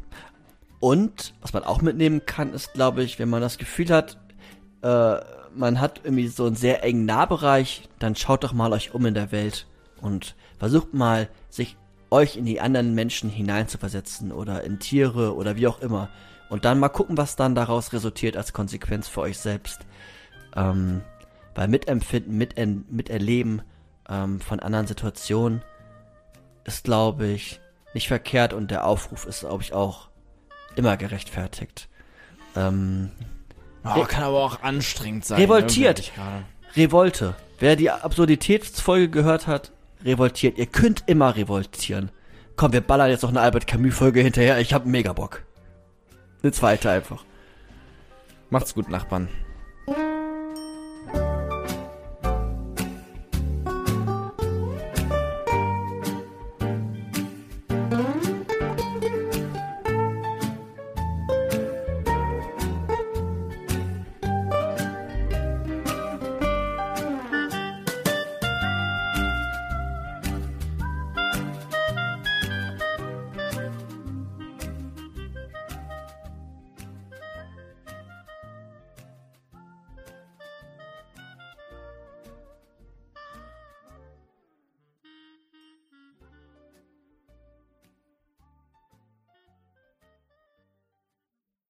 [0.81, 4.19] Und was man auch mitnehmen kann, ist, glaube ich, wenn man das Gefühl hat,
[4.83, 5.17] äh,
[5.57, 9.15] man hat irgendwie so einen sehr engen Nahbereich, dann schaut doch mal euch um in
[9.15, 9.67] der Welt
[10.01, 10.35] und
[10.65, 11.77] versucht mal, sich
[12.09, 16.09] euch in die anderen Menschen hineinzuversetzen oder in Tiere oder wie auch immer.
[16.49, 19.81] Und dann mal gucken, was dann daraus resultiert als Konsequenz für euch selbst.
[20.57, 21.03] Ähm,
[21.55, 22.57] weil Mitempfinden, mit
[22.91, 23.61] Miterleben
[24.09, 25.61] ähm, von anderen Situationen
[26.65, 27.61] ist, glaube ich,
[27.93, 30.09] nicht verkehrt und der Aufruf ist, glaube ich, auch
[30.77, 31.91] immer gerechtfertigt.
[32.57, 33.11] Ähm,
[33.85, 35.43] oh, kann aber auch anstrengend sein.
[35.43, 36.11] Revoltiert.
[36.75, 37.35] Revolte.
[37.59, 39.74] Wer die Absurditätsfolge gehört hat,
[40.05, 40.59] revoltiert.
[40.59, 42.11] Ihr könnt immer revoltieren.
[42.57, 44.59] Komm, wir ballern jetzt noch eine Albert Camus-Folge hinterher.
[44.61, 45.43] Ich hab mega Bock.
[46.43, 47.25] Eine zweite einfach.
[48.51, 49.29] Macht's gut, Nachbarn.